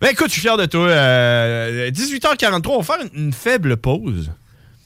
Ben 0.00 0.10
écoute, 0.10 0.26
je 0.28 0.32
suis 0.32 0.42
fier 0.42 0.56
de 0.56 0.66
toi. 0.66 0.88
Euh, 0.88 1.90
18h43, 1.90 2.68
on 2.68 2.80
va 2.80 2.84
faire 2.84 3.06
une, 3.06 3.26
une 3.26 3.32
faible 3.32 3.76
pause. 3.78 4.30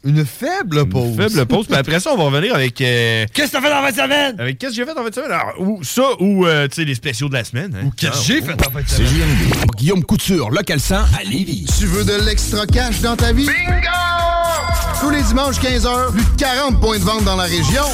Une 0.05 0.25
faible 0.25 0.88
pause? 0.88 1.17
Une 1.19 1.28
faible 1.28 1.47
pause. 1.47 1.67
Puis 1.67 1.76
après 1.76 1.99
ça, 2.00 2.11
on 2.12 2.17
va 2.17 2.25
revenir 2.25 2.55
avec. 2.55 2.81
euh, 2.81 3.26
Qu'est-ce 3.35 3.49
que 3.49 3.52
t'as 3.57 3.61
fait 3.62 3.71
dans 3.71 3.83
20 3.83 3.93
semaines? 3.95 4.40
avec 4.40 4.59
qu'est-ce 4.59 4.71
que 4.71 4.76
j'ai 4.76 4.85
fait 4.85 4.93
en 4.99 5.02
fin 5.02 5.09
de 5.11 5.14
semaine? 5.14 5.33
Alors, 5.33 5.55
ou 5.61 5.83
ça, 5.83 6.02
ou 6.21 6.47
euh, 6.47 6.69
tu 6.69 6.76
sais, 6.76 6.85
les 6.85 6.95
spéciaux 6.95 7.28
de 7.28 7.35
la 7.35 7.43
semaine. 7.45 7.76
Ou 7.85 7.90
qu'est-ce 7.97 8.12
que 8.21 8.25
j'ai 8.25 8.40
fait 8.43 8.52
en 8.52 8.71
fin 8.73 8.81
de 8.81 8.85
C'est 8.87 9.05
JMD. 9.05 9.75
Guillaume 9.76 10.05
Couture, 10.05 10.50
local 10.50 10.78
100 10.81 10.95
à 10.97 11.25
Lévis. 11.25 11.67
Tu 11.78 11.87
veux 11.87 12.05
de 12.05 12.25
l'extra 12.25 12.64
cash 12.67 13.00
dans 13.00 13.17
ta 13.17 13.33
vie? 13.33 13.47
Bingo! 13.47 15.00
Tous 15.00 15.11
les 15.11 15.23
dimanches 15.23 15.57
15h, 15.61 16.12
plus 16.12 16.25
de 16.25 16.37
40 16.38 16.81
points 16.81 16.99
de 16.99 17.05
vente 17.05 17.25
dans 17.25 17.37
la 17.37 17.45
région. 17.45 17.85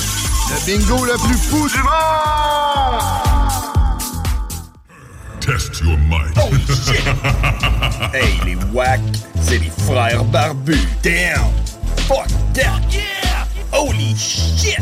Le 0.50 0.66
bingo 0.78 1.04
le 1.06 1.14
plus 1.26 1.38
fou 1.38 1.68
du 1.68 1.78
monde! 1.78 3.04
Test 5.40 5.80
your 5.80 5.98
might. 6.08 6.36
Oh 6.36 6.54
shit! 6.68 7.02
hey, 8.14 8.34
les 8.46 8.56
wack, 8.72 9.00
c'est 9.42 9.58
les 9.58 9.70
frères 9.86 10.24
barbus. 10.24 10.78
Damn! 11.02 11.42
Fuck 12.02 12.28
that. 12.54 12.80
Yeah. 12.90 13.46
Holy 13.72 14.14
shit. 14.14 14.78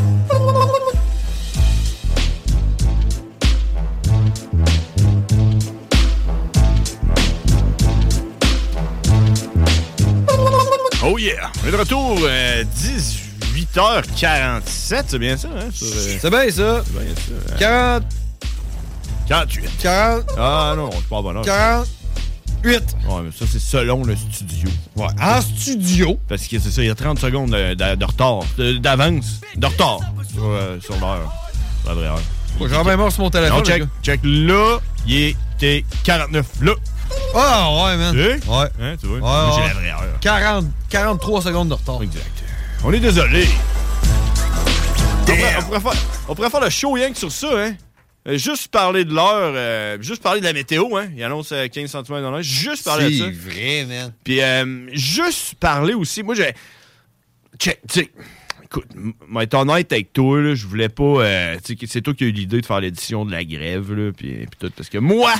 Oh 11.05 11.17
yeah! 11.17 11.51
On 11.61 11.67
est 11.67 11.71
de 11.71 11.75
retour 11.75 12.17
euh, 12.21 12.63
18h47, 13.43 15.03
c'est 15.07 15.19
bien 15.19 15.35
ça, 15.35 15.49
hein? 15.49 15.67
Euh... 15.67 16.17
C'est 16.21 16.29
bien 16.29 16.49
ça! 16.49 16.81
C'est 16.85 16.93
bien 16.93 17.13
ça. 17.13 17.55
40... 17.59 18.03
48. 19.27 19.69
40... 19.81 20.23
Ah 20.37 20.73
non, 20.77 20.91
je 20.91 20.97
suis 20.97 21.05
pas 21.07 21.17
à 21.17 21.43
40... 21.43 21.87
8. 22.63 22.95
Ouais, 23.07 23.21
mais 23.23 23.31
ça, 23.31 23.45
c'est 23.49 23.59
selon 23.59 24.03
le 24.03 24.15
studio. 24.15 24.69
Ouais, 24.95 25.07
en 25.21 25.41
studio. 25.41 26.19
Parce 26.27 26.47
que 26.47 26.59
c'est 26.59 26.71
ça, 26.71 26.81
il 26.81 26.87
y 26.87 26.91
a 26.91 26.95
30 26.95 27.19
secondes 27.19 27.51
de, 27.51 27.73
de, 27.73 28.05
retard, 28.05 28.39
d'avance, 28.79 29.41
de 29.55 29.65
retard 29.65 29.99
sur, 30.31 30.43
euh, 30.43 30.79
sur. 30.79 30.95
La 31.85 31.93
vraie 31.93 32.07
heure. 32.07 32.21
Moi, 32.59 32.69
j'ai 32.69 32.83
même 32.83 32.99
mort 32.99 33.11
sur 33.11 33.23
mon 33.23 33.29
téléphone. 33.29 33.57
Non, 33.57 33.63
check, 33.65 33.81
là, 33.81 33.87
check. 34.01 34.19
Là, 34.23 34.79
il 35.07 35.35
était 35.55 35.83
49. 36.03 36.45
Là. 36.61 36.73
Ah, 37.35 37.67
oh, 37.67 37.85
ouais, 37.85 37.97
man. 37.97 38.13
Tu? 38.13 38.49
Ouais. 38.49 38.67
Hein, 38.81 38.95
tu 38.99 39.07
vois? 39.07 39.15
Ouais, 39.15 39.21
Moi, 39.21 39.51
j'ai 39.55 39.67
la 39.67 39.73
vraie 39.73 39.89
heure. 39.89 40.19
40, 40.21 40.65
43 40.89 41.41
secondes 41.41 41.69
de 41.69 41.73
retard. 41.73 42.01
Exact. 42.01 42.43
On 42.83 42.93
est 42.93 42.99
désolé. 42.99 43.47
On 46.27 46.35
pourrait, 46.35 46.49
faire, 46.49 46.61
le 46.61 46.69
show 46.69 46.95
yank 46.97 47.17
sur 47.17 47.31
ça, 47.31 47.47
hein? 47.55 47.73
Euh, 48.25 48.37
Juste 48.37 48.69
parler 48.69 49.03
de 49.03 49.13
l'heure, 49.13 49.53
euh, 49.55 50.01
juste 50.01 50.23
parler 50.23 50.39
de 50.39 50.45
la 50.45 50.53
météo, 50.53 50.95
hein? 50.95 51.09
Il 51.15 51.23
annonce 51.23 51.51
euh, 51.51 51.67
15 51.67 51.91
cm 51.91 52.21
dans 52.21 52.31
l'heure. 52.31 52.41
Juste 52.41 52.85
parler 52.85 53.11
de 53.11 53.17
ça. 53.17 53.25
C'est 53.25 53.31
vrai, 53.31 53.85
man. 53.85 54.13
Puis 54.23 54.41
euh, 54.41 54.87
juste 54.93 55.55
parler 55.55 55.93
aussi, 55.93 56.23
moi 56.23 56.33
j'ai. 56.35 56.53
Check, 57.59 57.81
tu 57.87 58.01
sais. 58.01 58.11
Écoute, 58.63 58.87
être 59.39 59.53
honnête 59.53 59.91
avec 59.91 60.13
toi, 60.13 60.41
là, 60.41 60.55
je 60.55 60.65
voulais 60.65 60.89
pas. 60.89 61.57
tu 61.63 61.75
sais, 61.77 61.85
c'est 61.87 62.01
toi 62.01 62.13
qui 62.13 62.23
as 62.23 62.27
eu 62.27 62.31
l'idée 62.31 62.61
de 62.61 62.65
faire 62.65 62.79
l'édition 62.79 63.25
de 63.25 63.31
la 63.31 63.43
grève, 63.43 63.93
là, 63.93 64.11
puis, 64.11 64.47
tout. 64.57 64.71
Parce 64.75 64.89
que 64.89 64.97
moi, 64.97 65.33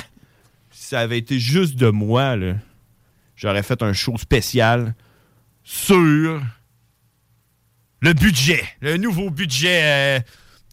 si 0.70 0.86
ça 0.88 1.00
avait 1.00 1.18
été 1.18 1.40
juste 1.40 1.74
de 1.74 1.88
moi, 1.88 2.36
là, 2.36 2.54
j'aurais 3.34 3.64
fait 3.64 3.82
un 3.82 3.92
show 3.92 4.16
spécial 4.18 4.94
sur 5.64 5.98
le 8.00 8.12
budget, 8.12 8.62
le 8.82 8.98
nouveau 8.98 9.30
budget 9.30 10.22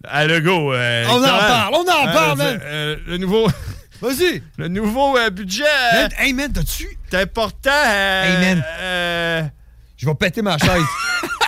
à 0.04 0.26
Lego. 0.26 0.74
euh, 0.74 1.06
On 1.10 1.18
en 1.18 1.22
parle, 1.24 1.74
on 1.74 1.78
en 1.82 2.08
Euh, 2.10 2.14
parle, 2.14 2.38
man. 2.38 2.60
euh, 2.64 2.96
le 3.08 3.18
nouveau. 3.18 3.48
Vas-y. 4.02 4.42
Le 4.58 4.68
nouveau 4.68 5.18
euh, 5.18 5.30
budget. 5.30 5.64
Man, 5.94 6.10
hey, 6.18 6.34
man, 6.34 6.52
t'as-tu? 6.52 6.88
C'est 7.10 7.22
important. 7.22 7.70
Hey, 7.72 8.56
man. 8.56 9.52
Je 9.98 10.06
vais 10.08 10.16
péter 10.16 10.42
ma 10.42 10.58
chaise. 10.58 10.84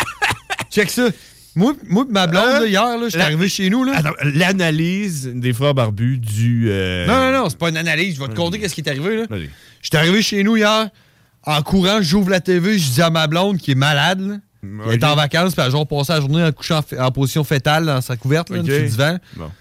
Check 0.71 0.89
ça. 0.89 1.03
Moi, 1.55 1.73
moi 1.87 2.05
ma 2.09 2.25
blonde, 2.27 2.61
là, 2.61 2.65
hier, 2.65 2.83
là, 2.83 2.97
j'étais 3.05 3.17
La- 3.19 3.25
arrivé 3.25 3.47
chez 3.47 3.69
nous, 3.69 3.85
l'analyse 4.23 5.27
des 5.33 5.53
frères 5.53 5.73
barbus 5.75 6.17
du. 6.17 6.65
euh, 6.69 7.05
Non, 7.05 7.31
non, 7.31 7.43
non, 7.43 7.49
c'est 7.49 7.57
pas 7.59 7.69
une 7.69 7.77
analyse. 7.77 8.15
Je 8.15 8.21
vais 8.21 8.27
te 8.27 8.33
conter 8.35 8.59
qu'est-ce 8.59 8.73
qui 8.75 8.81
est 8.81 8.89
arrivé, 8.89 9.17
là. 9.17 9.23
Vas-y. 9.29 9.49
J'étais 9.81 9.97
arrivé 9.97 10.21
chez 10.21 10.43
nous 10.43 10.57
hier. 10.57 10.89
En 11.45 11.61
courant, 11.61 11.99
j'ouvre 12.01 12.29
la 12.31 12.39
TV, 12.39 12.79
je 12.79 12.89
dis 12.91 13.01
à 13.01 13.09
ma 13.09 13.27
blonde 13.27 13.57
qui 13.57 13.71
est 13.71 13.75
malade, 13.75 14.21
là. 14.21 14.35
Elle 14.63 14.93
est 14.93 15.03
en 15.03 15.15
vacances, 15.15 15.53
puis 15.53 15.61
elle 15.61 15.67
a 15.67 15.71
genre 15.71 15.87
passé 15.87 16.13
la 16.13 16.21
journée 16.21 16.43
en 16.43 16.51
couchant 16.51 16.81
en, 16.97 17.11
position 17.11 17.43
fétale 17.43 17.85
dans 17.85 18.01
sa 18.01 18.15
couverte, 18.15 18.49
là, 18.49 18.59
Ok. 18.59 18.65
sur 18.65 18.73
le 18.73 18.87
divan. 18.87 19.17
Bon. 19.35 19.51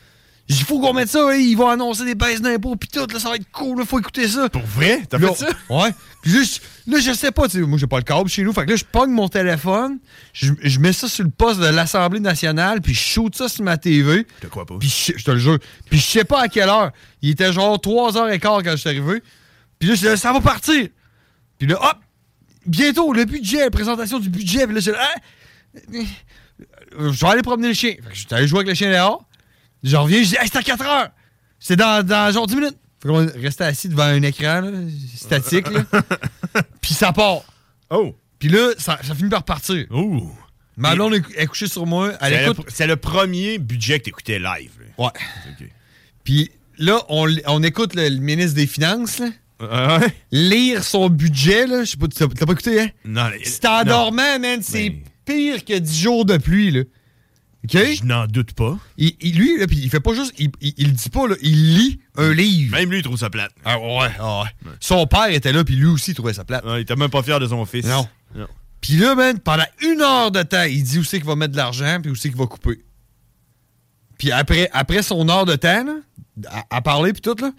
J'ai 0.48 0.56
dit, 0.56 0.60
il 0.62 0.66
faut 0.66 0.80
qu'on 0.80 0.92
mette 0.92 1.08
ça, 1.08 1.28
hein, 1.28 1.34
ils 1.34 1.54
vont 1.54 1.68
annoncer 1.68 2.04
des 2.04 2.14
baisses 2.14 2.42
d'impôts, 2.42 2.74
puis 2.76 2.88
tout, 2.88 3.06
là, 3.12 3.18
ça 3.18 3.28
va 3.28 3.36
être 3.36 3.50
cool, 3.52 3.78
il 3.80 3.86
faut 3.86 3.98
écouter 3.98 4.26
ça. 4.26 4.48
Pour 4.48 4.62
vrai? 4.62 5.02
T'as 5.08 5.18
Là, 5.18 5.28
fait 5.28 5.46
ça? 5.46 5.48
Ouais. 5.70 5.90
Puis 6.20 6.32
là, 6.32 6.40
je, 6.42 6.90
là, 6.92 6.98
je 7.00 7.12
sais 7.12 7.30
pas, 7.30 7.46
moi, 7.54 7.78
j'ai 7.78 7.86
pas 7.86 7.98
le 7.98 8.02
câble 8.02 8.28
chez 8.28 8.42
nous. 8.42 8.52
Fait 8.52 8.64
que 8.64 8.70
là, 8.70 8.76
je 8.76 8.84
pogne 8.84 9.10
mon 9.10 9.28
téléphone, 9.28 9.98
je, 10.32 10.78
mets 10.80 10.92
ça 10.92 11.08
sur 11.08 11.24
le 11.24 11.30
poste 11.30 11.60
de 11.60 11.66
l'Assemblée 11.66 12.20
nationale, 12.20 12.80
puis 12.80 12.92
je 12.92 13.00
shoot 13.00 13.34
ça 13.34 13.48
sur 13.48 13.64
ma 13.64 13.76
TV. 13.76 14.26
Je 14.40 14.46
te 14.46 14.50
crois 14.50 14.66
pas? 14.66 14.74
Puis 14.78 15.14
je, 15.16 15.24
te 15.24 15.30
le 15.30 15.38
jure. 15.38 15.58
Puis 15.88 15.98
je 15.98 16.04
sais 16.04 16.24
pas 16.24 16.42
à 16.42 16.48
quelle 16.48 16.68
heure. 16.68 16.90
Il 17.22 17.30
était 17.30 17.52
genre 17.52 17.76
3h15 17.76 18.40
quand 18.40 18.70
je 18.72 18.76
suis 18.76 18.88
arrivé. 18.88 19.22
Puis 19.78 19.88
là, 19.88 19.94
je 19.94 20.16
ça 20.16 20.32
va 20.32 20.40
partir. 20.40 20.88
Puis 21.58 21.68
là, 21.68 21.78
hop, 21.80 21.96
bientôt, 22.66 23.12
le 23.12 23.25
budget, 23.25 23.61
la 23.61 23.70
présentation 23.70 24.18
du 24.18 24.29
budget. 24.29 24.66
Puis 24.66 24.75
là, 24.81 24.81
euh, 25.94 27.12
je 27.12 27.20
vais 27.20 27.27
aller 27.33 27.42
promener 27.42 27.68
le 27.68 27.75
chien. 27.75 27.92
Fait 27.94 28.09
que 28.11 28.14
je 28.14 28.20
suis 28.20 28.27
allé 28.31 28.46
jouer 28.46 28.59
avec 28.61 28.68
le 28.68 28.75
chien 28.75 28.90
dehors. 28.90 29.25
Je 29.83 29.96
reviens, 29.96 30.22
je 30.22 30.29
dis, 30.29 30.37
hey, 30.37 30.48
c'est 30.51 30.59
à 30.59 30.62
4 30.62 30.85
heures. 30.87 31.09
C'est 31.59 31.77
dans, 31.77 32.05
dans 32.07 32.33
genre 32.33 32.46
10 32.46 32.57
minutes. 32.57 32.77
Fait 33.03 33.09
qu'on 33.09 33.27
restait 33.40 33.64
assis 33.64 33.88
devant 33.88 34.05
un 34.05 34.22
écran 34.22 34.61
là, 34.61 34.70
statique. 35.16 35.66
là. 35.70 35.85
Puis 36.81 36.94
ça 36.94 37.12
part. 37.12 37.42
Oh. 37.90 38.14
Puis 38.38 38.48
là, 38.48 38.70
ça, 38.79 38.98
ça 39.03 39.14
finit 39.14 39.29
par 39.31 39.42
partir. 39.44 39.87
Oh. 39.90 40.31
Ma 40.77 40.94
blonde 40.94 41.14
est, 41.14 41.22
est 41.37 41.46
couchée 41.46 41.66
sur 41.68 41.85
moi. 41.87 42.12
Elle 42.20 42.33
C'est 42.33 42.38
le, 42.46 42.51
écoute. 42.53 42.66
pr- 42.66 42.70
c'est 42.72 42.87
le 42.87 42.96
premier 42.96 43.59
budget 43.59 43.98
que 43.98 44.05
t'écoutais 44.05 44.38
live. 44.38 44.70
là. 44.81 45.05
Ouais. 45.07 45.11
Puis 46.25 46.51
là, 46.79 47.01
on, 47.09 47.29
on 47.46 47.62
écoute 47.62 47.94
le, 47.94 48.09
le 48.09 48.16
ministre 48.18 48.55
des 48.55 48.66
Finances 48.66 49.18
là, 49.18 49.29
Ah 49.70 49.98
ouais? 49.98 50.14
lire 50.31 50.85
son 50.85 51.09
budget. 51.09 51.66
Là. 51.66 51.85
Je 51.85 51.90
sais 51.90 51.96
pas, 51.96 52.07
t'as 52.09 52.27
pas 52.46 52.53
écouté, 52.53 52.81
hein? 52.81 52.88
Non, 53.05 53.29
les- 53.29 53.44
C'est 53.44 53.64
en 53.66 53.79
non. 53.81 53.85
dormant, 53.85 54.38
man. 54.40 54.61
C'est 54.62 54.94
pire 55.25 55.64
que 55.64 55.79
10 55.79 56.01
jours 56.01 56.25
de 56.25 56.37
pluie, 56.37 56.70
là. 56.70 56.81
OK? 57.64 57.70
Je 57.94 58.05
n'en 58.05 58.27
doute 58.27 58.55
pas. 58.55 58.77
Il, 58.98 59.12
il- 59.20 59.37
lui, 59.37 59.57
là, 59.59 59.66
puis 59.68 59.79
il 59.81 59.88
fait 59.88 60.01
pas 60.01 60.14
juste. 60.14 60.33
Il, 60.38 60.51
il, 60.61 60.75
il 60.79 60.87
le 60.88 60.92
dit 60.92 61.09
pas, 61.11 61.29
là. 61.29 61.37
Il 61.42 61.75
lit 61.77 62.01
un 62.16 62.33
livre. 62.33 62.77
Même 62.77 62.90
lui, 62.90 62.98
il 62.98 63.03
trouve 63.05 63.16
ça 63.18 63.31
plate. 63.31 63.53
Ah 63.64 63.79
ouais, 63.79 64.09
ah 64.18 64.42
ouais. 64.42 64.70
Son 64.81 65.07
père 65.07 65.29
était 65.29 65.53
là, 65.53 65.62
puis 65.62 65.77
lui 65.77 65.87
aussi, 65.87 66.11
il 66.11 66.14
trouvait 66.14 66.33
ça 66.35 66.44
plate. 66.44 66.64
Il 66.66 66.79
était 66.81 66.96
même 66.96 67.11
pas 67.11 67.22
fier 67.22 67.38
de 67.38 67.46
son 67.46 67.64
fils. 67.64 67.87
Non. 67.87 68.09
Puis 68.81 68.94
là, 68.94 69.14
man, 69.14 69.38
pendant 69.38 69.62
une 69.81 70.01
heure 70.01 70.33
de 70.33 70.42
temps, 70.42 70.64
il 70.64 70.83
dit 70.83 70.98
où 70.98 71.05
c'est 71.05 71.18
qu'il 71.18 71.27
va 71.27 71.37
mettre 71.37 71.53
de 71.53 71.57
l'argent, 71.57 71.98
puis 72.03 72.11
où 72.11 72.16
c'est 72.16 72.31
qu'il 72.31 72.38
va 72.38 72.46
couper. 72.46 72.81
Puis 74.18 74.33
après, 74.33 74.68
après 74.72 75.03
son 75.05 75.29
heure 75.29 75.44
de 75.46 75.55
temps, 75.55 75.85
là, 75.85 75.94
à, 76.51 76.77
à 76.79 76.81
parler, 76.81 77.12
puis 77.12 77.22
tout, 77.22 77.37
là, 77.40 77.53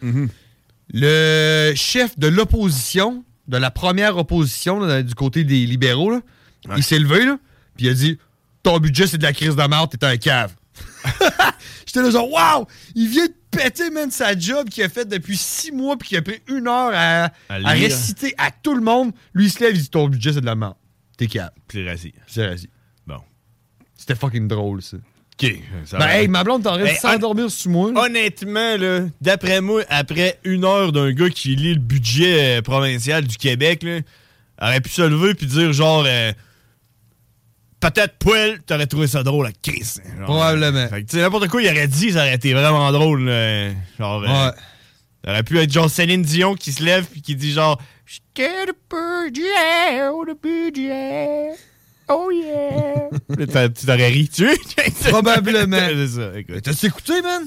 le 0.92 1.74
chef 1.76 2.18
de 2.18 2.28
l'opposition, 2.28 3.24
de 3.48 3.58
la 3.58 3.72
première 3.72 4.18
opposition, 4.18 4.80
là, 4.80 5.02
du 5.04 5.16
côté 5.16 5.44
des 5.44 5.66
libéraux, 5.66 6.12
là, 6.12 6.22
il 6.78 6.84
s'est 6.84 7.00
levé, 7.00 7.26
là, 7.26 7.38
puis 7.76 7.86
il 7.86 7.90
a 7.90 7.94
dit 7.94 8.18
Ton 8.64 8.80
budget, 8.80 9.08
c'est 9.08 9.18
de 9.18 9.24
la 9.24 9.34
crise 9.34 9.56
de 9.56 9.68
mort, 9.68 9.90
t'es 9.90 10.04
un 10.06 10.18
cave. 10.18 10.54
J'étais 11.86 12.02
là, 12.02 12.10
genre, 12.10 12.32
waouh 12.32 12.66
Il 12.96 13.08
vient 13.10 13.26
de 13.28 13.34
péter, 13.52 13.90
man, 13.92 14.10
sa 14.10 14.38
job 14.38 14.70
qu'il 14.70 14.84
a 14.84 14.90
fait 14.90 15.06
depuis 15.06 15.38
six 15.38 15.72
mois, 15.72 15.98
puis 15.98 16.10
qu'il 16.10 16.18
a 16.18 16.22
pris 16.22 16.40
une 16.48 16.68
heure 16.68 16.92
à, 16.94 17.26
À 17.26 17.32
à 17.50 17.60
lire. 17.60 17.70
réciter 17.90 18.34
à 18.38 18.50
tout 18.52 18.74
le 18.74 18.82
monde. 18.82 19.12
Lui, 19.34 19.46
il 19.46 19.52
se 19.52 19.60
lève, 19.60 19.76
il 19.76 19.82
dit 19.82 19.90
Ton 19.90 20.08
budget, 20.08 20.34
c'est 20.34 20.42
de 20.42 20.46
la 20.46 20.56
merde. 20.56 20.76
T'es 21.18 21.28
cave. 21.28 21.52
Puis 21.68 21.88
rassis. 21.88 22.14
C'est 22.28 22.48
rassis. 22.48 22.70
Bon. 23.06 23.20
C'était 23.96 24.16
fucking 24.16 24.48
drôle, 24.48 24.82
ça. 24.82 24.98
OK. 25.42 25.52
ça 25.86 25.98
Ben, 25.98 26.08
hey, 26.10 26.28
ma 26.28 26.44
blonde 26.44 26.64
t'aurait 26.64 26.86
Hey, 26.88 26.94
dû 26.94 27.00
s'endormir 27.00 27.50
sous 27.50 27.70
moi. 27.70 27.92
là. 27.92 28.02
Honnêtement, 28.04 28.78
là, 28.78 29.00
d'après 29.22 29.62
moi, 29.62 29.84
après 29.90 30.40
une 30.44 30.64
heure 30.66 30.92
d'un 30.92 31.12
gars 31.12 31.30
qui 31.30 31.56
lit 31.56 31.74
le 31.74 31.80
budget 31.80 32.58
euh, 32.58 32.62
provincial 32.62 33.26
du 33.26 33.38
Québec, 33.38 33.84
là, 33.84 34.00
aurait 34.62 34.82
pu 34.82 34.90
se 34.92 35.02
lever 35.02 35.34
puis 35.34 35.48
dire 35.48 35.74
genre 35.74 36.04
euh, 36.06 36.32
peut-être 37.80 38.16
poil, 38.18 38.60
t'aurais 38.66 38.86
trouvé 38.88 39.08
ça 39.08 39.24
drôle 39.24 39.48
à 39.48 39.52
Chris. 39.62 39.96
Genre, 40.18 40.26
Probablement. 40.26 40.88
fait 40.88 41.04
que, 41.04 41.10
tu 41.10 41.18
sais, 41.18 41.22
n'importe 41.22 41.48
quoi 41.50 41.62
il 41.62 41.70
aurait 41.70 41.88
dit, 41.88 42.12
ça 42.12 42.20
aurait 42.20 42.36
été 42.36 42.54
vraiment 42.54 42.92
drôle. 42.92 43.26
là. 43.26 43.70
Genre, 44.00 44.24
euh, 44.24 44.28
Ouais. 44.28 44.52
ça 45.26 45.32
aurait 45.32 45.44
pu 45.44 45.60
être 45.60 45.72
genre 45.72 45.90
Céline 45.90 46.22
Dion 46.22 46.56
qui 46.56 46.72
se 46.72 46.84
lève 46.84 47.06
puis 47.06 47.22
qui 47.22 47.36
dit 47.36 47.52
genre 47.52 47.82
J'étais 48.06 48.66
le 48.68 48.74
budget, 48.90 50.10
oh, 50.12 50.24
le 50.24 50.36
budget. 50.36 51.50
Oh 52.10 52.30
yeah! 52.32 53.46
T'as- 53.52 53.70
tu 53.70 53.86
t'aurais 53.86 54.08
ri, 54.10 54.28
tu 54.30 54.46
Probablement. 55.10 55.78
c'est 55.90 56.08
ça, 56.08 56.32
écoute. 56.38 56.62
T'as-tu 56.62 56.86
écouté, 56.88 57.22
man? 57.22 57.44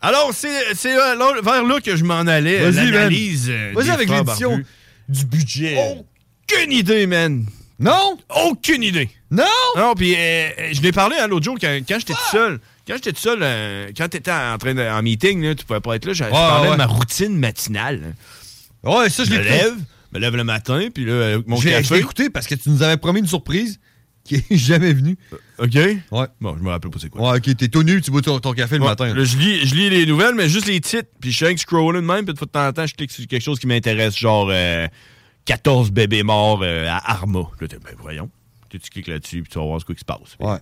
Alors, 0.00 0.32
c'est 0.34 0.74
c'est, 0.74 0.94
euh, 0.96 1.14
vers 1.42 1.64
là 1.64 1.80
que 1.80 1.96
je 1.96 2.04
m'en 2.04 2.20
allais. 2.20 2.58
Vas-y, 2.60 2.84
man. 2.86 2.92
L'analyse. 2.92 3.46
euh, 3.50 3.72
Vas-y 3.74 3.90
avec 3.90 4.08
l'édition 4.08 4.60
du 5.08 5.24
budget. 5.26 5.76
Aucune 5.76 6.72
idée, 6.72 7.06
man. 7.06 7.44
Non? 7.78 8.18
Aucune 8.44 8.82
idée. 8.82 9.08
Non! 9.30 9.44
Non, 9.76 9.94
puis 9.94 10.14
euh, 10.16 10.48
je 10.72 10.80
l'ai 10.80 10.92
parlé 10.92 11.16
hein, 11.18 11.26
l'autre 11.26 11.44
jour 11.44 11.56
quand, 11.60 11.78
quand 11.88 11.98
j'étais 11.98 12.12
tout 12.12 12.30
seul. 12.30 12.60
Quand 12.86 12.94
j'étais 12.94 13.12
tout 13.12 13.20
seul, 13.20 13.38
euh, 13.42 13.90
quand 13.96 14.08
t'étais 14.08 14.30
en 14.30 14.56
train 14.58 14.74
de, 14.74 14.82
en 14.82 15.02
meeting, 15.02 15.42
là, 15.42 15.54
tu 15.54 15.64
pouvais 15.64 15.80
pas 15.80 15.96
être 15.96 16.04
là, 16.04 16.12
je, 16.12 16.24
je 16.24 16.28
parlais 16.30 16.66
ouais. 16.68 16.72
de 16.74 16.78
ma 16.78 16.86
routine 16.86 17.36
matinale. 17.38 18.14
Ouais, 18.82 19.08
ça, 19.08 19.24
je 19.24 19.30
me 19.30 19.38
l'ai 19.38 19.44
lève, 19.44 19.74
me 20.14 20.20
lève 20.20 20.36
le 20.36 20.44
matin, 20.44 20.88
puis 20.94 21.04
là, 21.04 21.34
avec 21.34 21.46
mon 21.48 21.56
J'ai 21.56 21.70
je 21.82 21.88
café. 21.88 21.98
écouté 21.98 22.30
parce 22.30 22.46
que 22.46 22.54
tu 22.54 22.70
nous 22.70 22.82
avais 22.82 22.96
promis 22.96 23.20
une 23.20 23.26
surprise 23.26 23.80
qui 24.24 24.36
est 24.36 24.44
jamais 24.56 24.92
venue. 24.92 25.16
OK? 25.58 25.74
Ouais. 25.74 26.26
Bon, 26.40 26.56
je 26.56 26.62
me 26.62 26.70
rappelle 26.70 26.90
pas 26.90 26.98
c'est 27.00 27.10
quoi. 27.10 27.32
Ouais, 27.32 27.38
ok, 27.38 27.56
t'es 27.56 27.68
tout 27.68 27.82
nu, 27.82 28.00
tu 28.00 28.10
bois 28.10 28.22
ton, 28.22 28.38
ton 28.40 28.52
café 28.52 28.76
le 28.76 28.82
Ouais, 28.82 28.88
matin. 28.88 29.12
là. 29.12 29.24
je, 29.24 29.36
lis, 29.36 29.66
je 29.66 29.74
lis 29.74 29.90
les 29.90 30.06
nouvelles, 30.06 30.34
mais 30.34 30.48
juste 30.48 30.66
les 30.66 30.80
titres. 30.80 31.08
Puis 31.20 31.30
je 31.30 31.36
suis 31.36 31.44
avec 31.44 31.58
scroller 31.58 32.00
de 32.00 32.06
même, 32.06 32.24
puis 32.24 32.32
de 32.34 32.38
fois 32.38 32.46
de 32.46 32.52
temps 32.52 32.66
en 32.66 32.72
temps, 32.72 32.86
je 32.86 32.94
clique 32.94 33.10
sur 33.12 33.26
quelque 33.26 33.42
chose 33.42 33.58
qui 33.58 33.66
m'intéresse, 33.66 34.16
genre 34.16 34.48
euh, 34.50 34.86
14 35.44 35.90
bébés 35.90 36.22
morts 36.22 36.60
euh, 36.62 36.88
à 36.88 37.12
Arma. 37.12 37.40
Là, 37.60 37.68
t'es, 37.68 37.76
ben 37.76 37.94
voyons. 38.00 38.30
Tu 38.70 38.78
cliques 38.90 39.06
là-dessus, 39.06 39.42
puis 39.42 39.52
tu 39.52 39.58
vas 39.58 39.64
voir 39.66 39.80
ce 39.80 39.84
qui 39.84 39.96
se 39.96 40.04
passe. 40.04 40.36
Ouais. 40.40 40.58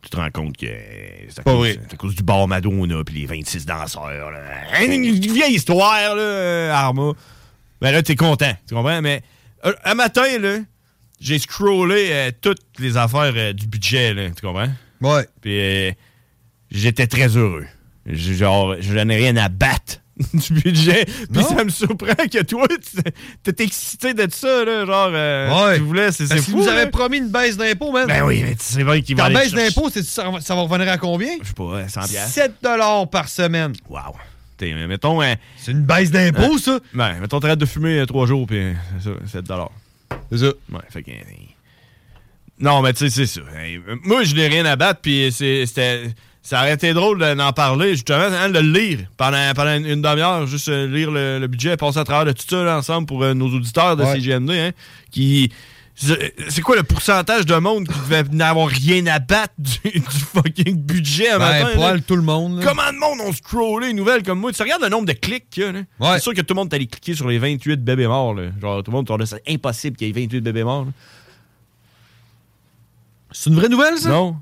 Tu 0.00 0.10
te 0.10 0.16
rends 0.16 0.30
compte 0.30 0.56
que 0.56 0.66
euh, 0.66 1.26
c'est 1.28 1.40
à, 1.40 1.42
cause, 1.42 1.66
à 1.92 1.96
cause 1.96 2.14
du 2.14 2.22
bar 2.22 2.46
Madonna, 2.46 3.02
puis 3.04 3.16
les 3.20 3.26
26 3.26 3.66
danseurs. 3.66 4.30
Là. 4.30 4.84
Une, 4.84 5.10
vieille 5.18 5.54
histoire, 5.56 6.14
là, 6.14 6.22
euh, 6.22 6.70
Arma. 6.70 7.14
Ben 7.80 7.92
là, 7.92 8.02
t'es 8.02 8.16
content, 8.16 8.52
tu 8.66 8.74
comprends? 8.74 9.00
Mais 9.02 9.22
euh, 9.64 9.72
un 9.84 9.94
matin, 9.94 10.38
là, 10.40 10.58
j'ai 11.20 11.38
scrollé 11.38 12.08
euh, 12.10 12.30
toutes 12.40 12.60
les 12.78 12.96
affaires 12.96 13.32
euh, 13.36 13.52
du 13.52 13.66
budget, 13.66 14.14
là, 14.14 14.28
tu 14.30 14.44
comprends? 14.46 14.68
Ouais. 15.00 15.26
Puis 15.40 15.94
j'étais 16.70 17.06
très 17.06 17.36
heureux. 17.36 17.66
J- 18.06 18.36
Genre, 18.36 18.76
je 18.80 18.94
n'en 18.94 19.08
ai 19.08 19.16
rien 19.16 19.36
à 19.36 19.48
battre 19.48 20.00
du 20.34 20.52
budget. 20.54 21.04
Puis 21.32 21.44
ça 21.44 21.62
me 21.62 21.68
surprend 21.70 22.14
que 22.30 22.42
toi, 22.42 22.66
tu- 22.68 23.52
t'es 23.52 23.62
excité 23.64 24.14
de 24.14 24.26
ça, 24.32 24.64
là. 24.64 24.84
Genre, 24.84 25.10
euh, 25.12 25.66
Ouais. 25.68 25.76
tu 25.76 25.82
voulais, 25.84 26.10
c'est 26.10 26.26
qu'il 26.26 26.42
fou. 26.42 26.56
nous 26.58 26.66
là. 26.66 26.72
avait 26.72 26.90
promis 26.90 27.18
une 27.18 27.28
baisse 27.30 27.56
d'impôt, 27.56 27.92
man. 27.92 28.06
Ben 28.08 28.24
oui, 28.24 28.42
mais 28.42 28.56
c'est 28.58 28.82
vrai 28.82 29.02
qu'il 29.02 29.16
va 29.16 29.24
aller 29.26 29.36
baisse 29.36 29.52
d'impôt, 29.52 29.88
ça, 29.90 30.30
va- 30.30 30.40
revenir 30.62 30.88
à 30.90 30.98
combien? 30.98 31.30
Je 31.42 31.46
sais 31.48 31.54
pas, 31.54 31.64
ouais, 31.64 31.88
100 31.88 32.00
piastres. 32.08 32.32
7 32.34 32.52
par 33.12 33.28
semaine. 33.28 33.72
Wow. 33.88 34.00
T'es- 34.58 34.74
mettons... 34.86 35.22
euh, 35.22 35.34
C'est 35.56 35.72
une 35.72 35.82
baisse 35.84 36.10
d'impôt, 36.10 36.54
euh, 36.56 36.58
ça? 36.58 36.78
Ben, 36.92 37.18
mettons, 37.20 37.40
t'arrêtes 37.40 37.58
de 37.60 37.64
fumer 37.66 38.00
euh, 38.00 38.06
trois 38.06 38.26
jours, 38.26 38.46
puis 38.46 38.58
euh, 38.58 38.72
c'est 39.00 39.08
ça, 39.08 39.40
7 39.40 39.44
C'est 40.30 40.38
ça. 40.38 40.46
Ouais, 40.70 40.80
fait 40.90 41.02
que... 41.02 41.10
Non, 42.60 42.82
mais 42.82 42.92
tu 42.92 43.08
sais, 43.08 43.10
c'est 43.10 43.26
ça. 43.26 43.40
Moi, 44.04 44.24
je 44.24 44.34
n'ai 44.34 44.48
rien 44.48 44.64
à 44.66 44.76
battre, 44.76 45.00
puis 45.00 45.30
c'était... 45.32 46.10
Ça 46.42 46.60
aurait 46.60 46.72
été 46.74 46.94
drôle 46.94 47.18
de- 47.18 47.34
d'en 47.34 47.52
parler, 47.52 47.90
justement, 47.90 48.18
hein, 48.24 48.48
de 48.48 48.58
le 48.58 48.72
lire 48.72 49.00
pendant, 49.18 49.52
pendant 49.54 49.76
une, 49.76 50.00
demi-heure, 50.00 50.46
juste 50.46 50.68
lire 50.68 51.10
le, 51.10 51.38
le 51.38 51.46
budget, 51.46 51.76
passer 51.76 51.98
à 51.98 52.04
travers 52.04 52.24
de 52.24 52.32
tout 52.32 52.44
ça 52.48 52.62
là, 52.64 52.78
ensemble 52.78 53.06
pour 53.06 53.22
euh, 53.22 53.34
nos 53.34 53.48
auditeurs 53.54 53.96
de 53.96 54.02
Ouais. 54.04 54.14
CGMD, 54.14 54.50
hein, 54.50 54.70
qui... 55.10 55.52
C'est 56.00 56.34
c'est 56.48 56.60
quoi 56.60 56.76
le 56.76 56.84
pourcentage 56.84 57.44
de 57.44 57.56
monde 57.56 57.88
qui 57.88 57.98
devait 57.98 58.22
n'avoir 58.30 58.68
rien 58.68 59.04
à 59.08 59.18
battre 59.18 59.52
du, 59.58 59.78
du 59.90 60.00
fucking 60.00 60.76
budget 60.76 61.30
un 61.30 61.38
Ben, 61.40 61.62
matin? 61.64 61.74
poil, 61.74 62.02
tout 62.02 62.14
le 62.14 62.22
monde. 62.22 62.58
là. 62.60 62.64
Comment 62.64 62.92
de 62.92 62.98
monde 62.98 63.20
ont 63.28 63.32
scrollé 63.32 63.88
les 63.88 63.92
nouvelles 63.94 64.22
comme 64.22 64.38
moi? 64.38 64.52
Tu 64.52 64.62
regardes 64.62 64.82
le 64.82 64.88
nombre 64.90 65.06
de 65.06 65.12
clics 65.12 65.50
qu'il 65.50 65.64
y 65.64 65.66
a, 65.66 65.72
là? 65.72 65.80
C'est 66.14 66.20
sûr 66.22 66.34
que 66.34 66.40
tout 66.42 66.54
le 66.54 66.60
monde 66.60 66.72
est 66.72 66.76
allé 66.76 66.86
cliquer 66.86 67.14
sur 67.14 67.26
les 67.28 67.38
28 67.40 67.82
bébés 67.82 68.06
morts. 68.06 68.32
Là. 68.34 68.50
Genre, 68.62 68.82
tout 68.84 68.92
le 68.92 68.96
monde 68.96 69.26
ça 69.26 69.38
impossible 69.48 69.96
qu'il 69.96 70.06
y 70.06 70.10
ait 70.10 70.22
28 70.26 70.40
bébés 70.40 70.62
morts. 70.62 70.86
C'est 73.32 73.50
une 73.50 73.56
vraie 73.56 73.68
nouvelle, 73.68 73.98
ça? 73.98 74.08
Non. 74.08 74.36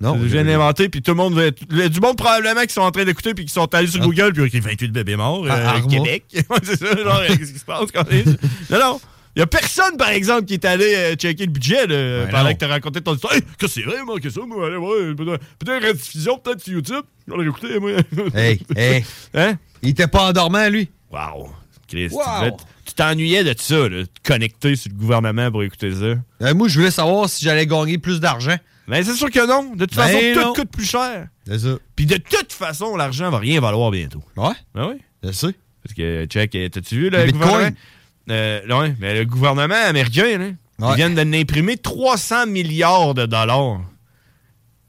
Non. 0.00 0.18
Je 0.18 0.24
viens 0.26 0.44
d'inventer, 0.44 0.88
puis 0.88 1.00
tout 1.00 1.12
le 1.12 1.16
monde. 1.18 1.34
veut- 1.34 1.54
il 1.70 1.76
y 1.78 1.82
a 1.82 1.88
Du 1.88 2.00
monde 2.00 2.16
probablement 2.16 2.62
qui 2.62 2.72
sont 2.72 2.80
en 2.80 2.90
train 2.90 3.04
d'écouter, 3.04 3.34
puis 3.34 3.44
qui 3.44 3.52
sont 3.52 3.72
allés 3.72 3.86
sur 3.86 4.00
Ah. 4.02 4.04
Google, 4.06 4.32
puis 4.32 4.42
il 4.46 4.54
y 4.54 4.58
a 4.58 4.60
28 4.68 4.88
bébés 4.90 5.14
morts, 5.16 5.46
Ah, 5.48 5.54
euh, 5.56 5.66
Arma. 5.68 5.86
Québec. 5.86 6.24
C'est 6.64 6.76
ça, 6.78 6.96
genre, 6.96 7.22
qu'est-ce 7.28 7.52
qui 7.52 7.58
se 7.58 7.64
passe 7.64 7.92
quand 7.94 8.10
même? 8.10 8.36
Non, 8.70 8.78
non. 8.80 9.00
Il 9.34 9.38
y 9.38 9.42
a 9.42 9.46
personne, 9.46 9.96
par 9.96 10.10
exemple, 10.10 10.44
qui 10.44 10.54
est 10.54 10.64
allé 10.66 10.94
euh, 10.94 11.14
checker 11.14 11.46
le 11.46 11.52
budget 11.52 11.86
là, 11.86 12.24
Ben 12.26 12.30
pendant 12.30 12.44
non. 12.44 12.52
que 12.54 12.58
tu 12.58 12.64
as 12.66 12.68
raconté 12.68 13.00
ton 13.00 13.14
histoire. 13.14 13.32
Hey, 13.34 13.42
que 13.58 13.66
c'est? 13.66 13.82
Vrai, 13.82 14.02
moi, 14.04 14.20
que 14.20 14.28
ça, 14.28 14.40
moi, 14.46 14.66
allez, 14.66 14.76
ouais, 14.76 15.14
peut-être 15.14 15.42
peut-être 15.58 15.86
rediffusion, 15.88 16.38
peut-être 16.38 16.60
sur 16.62 16.74
YouTube. 16.74 17.04
On 17.30 17.36
l'a 17.38 17.44
écouté, 17.48 17.78
moi. 17.78 17.92
Hey, 18.34 18.60
hey. 18.76 19.04
Hein? 19.32 19.54
Il 19.82 19.90
était 19.90 20.06
pas 20.06 20.28
endormant, 20.28 20.68
lui? 20.68 20.90
Wow. 21.10 21.50
Chris, 21.88 22.08
tu 22.10 22.14
Wow. 22.14 22.56
tu 22.84 22.94
t'ennuyais 22.94 23.42
de 23.44 23.54
ça, 23.58 23.76
là, 23.76 23.88
de 23.88 24.02
te 24.04 24.20
connecter 24.22 24.76
sur 24.76 24.90
le 24.92 24.98
gouvernement 24.98 25.50
pour 25.50 25.62
écouter 25.62 25.92
ça. 25.94 26.04
Euh, 26.46 26.54
moi, 26.54 26.68
je 26.68 26.78
voulais 26.78 26.90
savoir 26.90 27.28
si 27.28 27.44
j'allais 27.44 27.66
gagner 27.66 27.96
plus 27.98 28.20
d'argent. 28.20 28.56
Mais 28.86 29.02
c'est 29.02 29.14
sûr 29.14 29.30
que 29.30 29.46
non. 29.46 29.74
De 29.74 29.86
toute 29.86 29.96
Ben 29.96 30.02
façon, 30.08 30.18
non. 30.40 30.52
tout 30.52 30.60
coûte 30.60 30.70
plus 30.72 30.84
cher. 30.84 31.28
C'est 31.46 31.58
ça. 31.60 31.78
Puis 31.96 32.04
de 32.04 32.16
toute 32.16 32.52
façon, 32.52 32.96
l'argent 32.96 33.30
va 33.30 33.38
rien 33.38 33.60
valoir 33.60 33.90
bientôt. 33.90 34.22
Ouais? 34.36 34.52
Ben 34.74 34.88
oui. 34.90 35.00
Je 35.22 35.30
sais. 35.32 35.54
Parce 35.82 35.94
que, 35.96 36.26
check, 36.26 36.54
euh, 36.54 36.68
t'as-tu 36.68 36.96
vu 36.96 37.10
Le 37.10 37.18
le, 37.18 37.24
Bitcoin. 37.26 37.42
gouvernement? 37.48 37.76
Euh, 38.32 38.80
ouais, 38.80 38.94
mais 39.00 39.18
le 39.18 39.24
gouvernement 39.24 39.74
américain, 39.86 40.38
là, 40.38 40.90
ils 40.90 40.96
viennent 40.96 41.14
d'imprimer 41.14 41.76
300 41.76 42.46
milliards 42.46 43.14
de 43.14 43.26
dollars. 43.26 43.80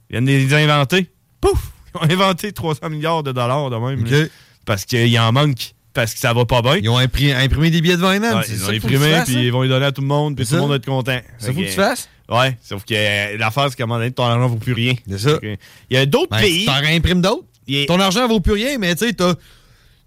Ils 0.10 0.14
viennent 0.14 0.26
de 0.26 0.32
les 0.32 0.54
inventer. 0.54 1.10
Pouf! 1.42 1.72
Ils 1.94 1.98
ont 2.00 2.12
inventé 2.12 2.52
300 2.52 2.90
milliards 2.90 3.24
de 3.24 3.32
dollars 3.32 3.70
de 3.70 3.76
même. 3.78 4.04
Là. 4.06 4.26
parce 4.66 4.86
qu'il 4.86 5.20
en 5.20 5.32
manque. 5.32 5.74
Parce 5.94 6.16
que 6.16 6.20
ça 6.20 6.34
va 6.34 6.44
pas 6.46 6.64
bien. 6.64 6.78
Ils 6.78 6.90
ont 6.90 6.98
imprimé, 6.98 7.34
imprimé 7.34 7.70
des 7.70 7.80
billets 7.80 7.98
de 7.98 8.02
20 8.02 8.20
man. 8.20 8.38
Ouais, 8.38 8.44
c'est 8.48 8.54
ils 8.54 8.66
ont 8.66 8.70
imprimé, 8.70 9.22
puis 9.26 9.46
ils 9.46 9.52
vont 9.52 9.62
les 9.62 9.70
donner 9.70 9.86
à 9.86 9.92
tout 9.92 10.02
le 10.02 10.08
monde, 10.08 10.36
puis 10.36 10.44
tout 10.46 10.56
le 10.56 10.62
monde 10.62 10.72
va 10.72 10.78
être 10.78 10.86
content. 10.88 11.20
Ça 11.38 11.54
faut 11.54 11.60
que 11.60 11.66
tu 11.66 11.72
fasses? 11.72 12.10
Ouais, 12.30 12.58
sauf 12.64 12.84
que 12.84 12.96
euh, 12.96 13.38
l'affaire, 13.38 13.68
c'est 13.70 13.76
qu'à 13.76 13.84
un 13.84 13.88
moment 13.88 14.00
donné, 14.00 14.12
ton 14.12 14.24
argent 14.24 14.48
vaut 14.48 14.56
plus 14.56 14.74
rien. 14.74 14.94
C'est 15.08 15.20
ça. 15.20 15.38
Il 15.44 15.58
y 15.92 15.98
a 15.98 16.06
d'autres 16.08 16.32
Ben, 16.32 16.40
pays. 16.42 16.66
T'en 16.66 16.80
réimprimes 16.80 17.22
d'autres. 17.22 17.44
Est- 17.68 17.86
Ton 17.88 18.00
argent 18.00 18.28
vaut 18.28 18.40
plus 18.40 18.54
rien, 18.54 18.78
mais 18.80 18.96
tu 18.96 19.06
sais, 19.06 19.14
t'as. 19.14 19.36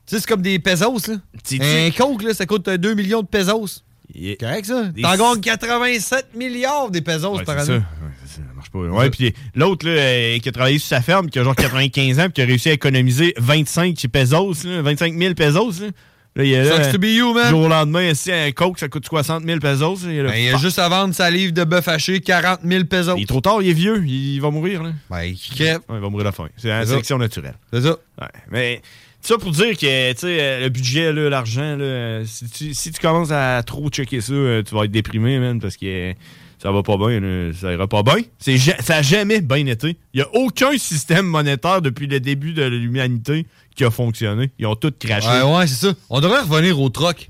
Tu 0.06 0.14
sais, 0.14 0.20
c'est 0.20 0.28
comme 0.28 0.42
des 0.42 0.58
pesos, 0.58 1.08
là. 1.08 1.14
Un 1.60 1.90
coke, 1.90 2.22
là, 2.22 2.32
ça 2.34 2.46
coûte 2.46 2.68
euh, 2.68 2.76
2 2.78 2.94
millions 2.94 3.22
de 3.22 3.26
pesos. 3.26 3.82
est- 4.14 4.38
Correct, 4.40 4.64
ça? 4.66 4.84
T'en 5.02 5.16
gagnes 5.16 5.40
87 5.40 6.28
milliards 6.36 6.90
des 6.90 7.00
pesos 7.00 7.36
Ouais, 7.38 7.44
par 7.44 7.56
année. 7.58 7.66
ça. 7.66 7.72
Ouais, 7.74 8.44
marche 8.54 8.70
pas. 8.70 8.78
Ouais, 8.78 9.10
puis 9.10 9.34
l'autre, 9.54 9.86
là, 9.86 9.92
euh, 9.92 10.38
qui 10.38 10.48
a 10.48 10.52
travaillé 10.52 10.78
sur 10.78 10.88
sa 10.88 11.00
ferme, 11.00 11.28
qui 11.28 11.38
a 11.38 11.44
genre 11.44 11.56
95 11.56 12.20
ans, 12.20 12.24
puis 12.24 12.34
qui 12.34 12.42
a 12.42 12.44
réussi 12.44 12.68
à 12.68 12.72
économiser 12.72 13.34
25 13.38 13.96
pesos, 14.12 14.64
là, 14.64 14.82
25 14.82 15.18
000 15.18 15.34
pesos, 15.34 15.80
là. 15.80 15.88
Là, 16.36 16.44
il 16.44 16.52
est 16.52 16.64
là, 16.64 16.84
Sucks 16.84 16.92
to 16.92 16.98
be 16.98 17.06
you, 17.06 17.32
man. 17.32 17.44
Du 17.44 17.50
jour 17.50 17.62
au 17.62 17.68
lendemain, 17.68 18.10
ici, 18.10 18.30
un 18.30 18.52
coke, 18.52 18.78
ça 18.78 18.88
coûte 18.88 19.06
60 19.06 19.42
000 19.44 19.58
pesos. 19.58 19.96
il 20.04 20.22
Ben, 20.22 20.34
il 20.36 20.54
a 20.54 20.58
juste 20.58 20.78
à 20.78 20.86
vendre 20.86 21.14
sa 21.14 21.30
livre 21.30 21.54
de 21.54 21.64
bœuf 21.64 21.88
haché, 21.88 22.20
40 22.20 22.60
000 22.62 22.84
pesos. 22.84 23.14
Il 23.16 23.22
est 23.22 23.26
trop 23.26 23.40
tard, 23.40 23.62
il 23.62 23.70
est 23.70 23.72
vieux, 23.72 24.04
il 24.06 24.38
va 24.40 24.50
mourir. 24.50 24.82
Là. 24.82 24.90
Ben, 25.08 25.22
il 25.22 25.38
crève. 25.38 25.80
Ouais, 25.88 25.96
il 25.96 26.00
va 26.02 26.10
mourir 26.10 26.26
la 26.26 26.32
fin. 26.32 26.46
C'est 26.58 26.68
la 26.68 26.84
sélection 26.84 27.16
naturelle. 27.16 27.54
C'est 27.72 27.80
ça. 27.80 27.96
Ouais, 28.20 28.28
mais 28.50 28.82
ça 29.26 29.38
pour 29.38 29.50
dire 29.50 29.76
que 29.76 30.24
euh, 30.24 30.60
le 30.60 30.68
budget, 30.68 31.12
l'argent, 31.12 31.76
euh, 31.80 32.24
si, 32.24 32.48
tu, 32.48 32.74
si 32.74 32.92
tu 32.92 33.00
commences 33.00 33.32
à 33.32 33.62
trop 33.64 33.88
checker 33.88 34.20
ça, 34.20 34.32
euh, 34.32 34.62
tu 34.62 34.74
vas 34.74 34.84
être 34.84 34.92
déprimé, 34.92 35.38
man, 35.38 35.60
parce 35.60 35.76
que 35.76 36.14
ça 36.58 36.70
va 36.70 36.82
pas 36.82 36.96
bien. 36.96 37.20
là, 37.20 37.52
ça 37.52 37.72
ira 37.72 37.88
pas 37.88 38.02
bien. 38.02 38.16
Ça 38.38 38.96
a 38.96 39.02
jamais 39.02 39.40
bien 39.40 39.66
été. 39.66 39.96
Il 40.14 40.20
y 40.20 40.22
a 40.22 40.28
aucun 40.34 40.78
système 40.78 41.26
monétaire 41.26 41.82
depuis 41.82 42.06
le 42.06 42.20
début 42.20 42.52
de 42.52 42.64
l'humanité 42.64 43.46
qui 43.74 43.84
a 43.84 43.90
fonctionné. 43.90 44.50
Ils 44.58 44.66
ont 44.66 44.76
tous 44.76 44.92
craché. 44.98 45.28
Ouais, 45.28 45.56
ouais, 45.56 45.66
c'est 45.66 45.86
ça. 45.88 45.94
On 46.08 46.20
devrait 46.20 46.42
revenir 46.42 46.80
au 46.80 46.88
troc. 46.88 47.28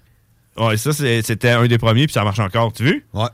Ouais, 0.59 0.77
ça, 0.77 0.93
c'était 0.93 1.51
un 1.51 1.67
des 1.67 1.79
premiers, 1.79 2.07
puis 2.07 2.15
ça 2.15 2.25
marche 2.25 2.39
encore. 2.39 2.73
Tu 2.73 2.85
veux? 2.85 3.03
Ouais. 3.15 3.29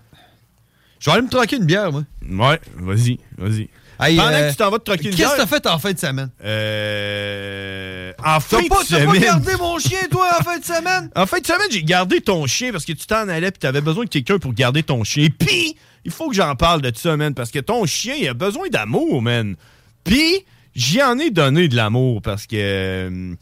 Je 1.01 1.07
vais 1.07 1.15
aller 1.15 1.23
me 1.23 1.29
troquer 1.29 1.57
une 1.57 1.67
bière, 1.67 1.91
moi. 1.91 2.05
Ouais, 2.23 2.61
vas-y, 2.77 3.19
vas-y. 3.37 3.69
Hey, 4.03 4.17
Pendant 4.17 4.33
euh, 4.33 4.47
que 4.47 4.51
tu 4.51 4.57
t'en 4.57 4.71
vas 4.71 4.79
te 4.79 4.85
troquer 4.85 5.09
une 5.11 5.15
Qu'est-ce 5.15 5.33
que 5.33 5.37
t'as 5.37 5.47
fait 5.47 5.67
en 5.67 5.79
fin 5.79 5.93
de 5.93 5.99
semaine? 5.99 6.31
Euh. 6.43 8.13
En 8.25 8.41
fin 8.41 8.63
de 8.63 8.69
pas, 8.69 8.77
t'as 8.89 9.05
pas 9.05 9.13
semaine. 9.13 9.23
gardé 9.23 9.57
mon 9.57 9.79
chien, 9.79 10.01
toi, 10.11 10.29
en 10.39 10.43
fin 10.43 10.59
de 10.59 10.65
semaine? 10.65 11.11
En 11.17 11.27
fin 11.27 11.39
de 11.41 11.47
semaine, 11.47 11.69
j'ai 11.71 11.83
gardé 11.83 12.21
ton 12.21 12.47
chien 12.47 12.73
parce 12.73 12.85
que 12.85 12.93
tu 12.93 13.07
t'en 13.07 13.29
allais 13.29 13.49
et 13.49 13.53
tu 13.53 13.67
avais 13.67 13.81
besoin 13.81 14.05
de 14.05 14.11
quelqu'un 14.11 14.39
pour 14.39 14.53
garder 14.55 14.83
ton 14.83 15.05
chien. 15.05 15.29
Puis, 15.39 15.77
il 16.05 16.11
faut 16.11 16.29
que 16.29 16.35
j'en 16.35 16.55
parle 16.57 16.83
de 16.83 16.93
ça, 16.97 17.17
man, 17.17 17.35
parce 17.35 17.51
que 17.51 17.59
ton 17.59 17.85
chien, 17.87 18.15
il 18.19 18.29
a 18.29 18.35
besoin 18.35 18.69
d'amour, 18.69 19.23
man. 19.23 19.57
Puis, 20.05 20.45
j'y 20.75 21.03
en 21.03 21.19
ai 21.19 21.31
donné 21.31 21.69
de 21.69 21.77
l'amour 21.77 22.23
parce 22.23 22.47
que. 22.47 23.35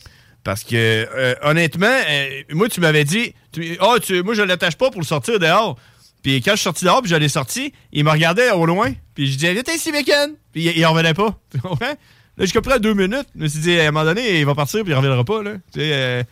Parce 0.42 0.64
que, 0.64 0.74
euh, 0.74 1.34
honnêtement, 1.42 1.86
euh, 1.86 2.42
moi, 2.52 2.68
tu 2.70 2.80
m'avais 2.80 3.04
dit, 3.04 3.34
tu- 3.52 3.76
Ah, 3.78 3.96
tu- 4.02 4.22
moi, 4.22 4.32
je 4.34 4.40
l'attache 4.42 4.74
pas 4.76 4.90
pour 4.90 5.00
le 5.02 5.06
sortir 5.06 5.38
dehors. 5.38 5.76
Puis 6.22 6.36
quand 6.42 6.52
je 6.52 6.56
suis 6.56 6.64
sorti 6.64 6.84
dehors, 6.84 7.00
puis 7.02 7.10
je 7.10 7.16
l'ai 7.16 7.28
sorti, 7.28 7.72
il 7.92 8.04
me 8.04 8.10
regardait 8.10 8.50
au 8.50 8.66
loin. 8.66 8.92
Puis 9.14 9.26
je 9.32 9.32
disais, 9.38 9.52
viens 9.54 9.62
ici, 9.74 9.90
Bacon. 9.92 10.34
Puis 10.52 10.64
il, 10.66 10.78
il 10.78 10.86
en 10.86 10.92
revenait 10.92 11.14
pas. 11.14 11.38
Tu 11.52 11.58
comprends? 11.60 11.86
Là, 11.86 12.44
jusqu'à 12.46 12.60
près 12.62 12.78
deux 12.80 12.94
minutes, 12.94 13.26
je 13.36 13.42
me 13.42 13.48
suis 13.48 13.60
dit, 13.60 13.78
à 13.78 13.88
un 13.88 13.90
moment 13.90 14.04
donné, 14.04 14.40
il 14.40 14.46
va 14.46 14.54
partir, 14.54 14.82
puis 14.82 14.92
il 14.92 14.94
reviendra 14.96 15.24
pas, 15.24 15.42
là. 15.42 15.52
Tu 15.72 15.80
sais, 15.80 15.90
euh, 15.92 16.22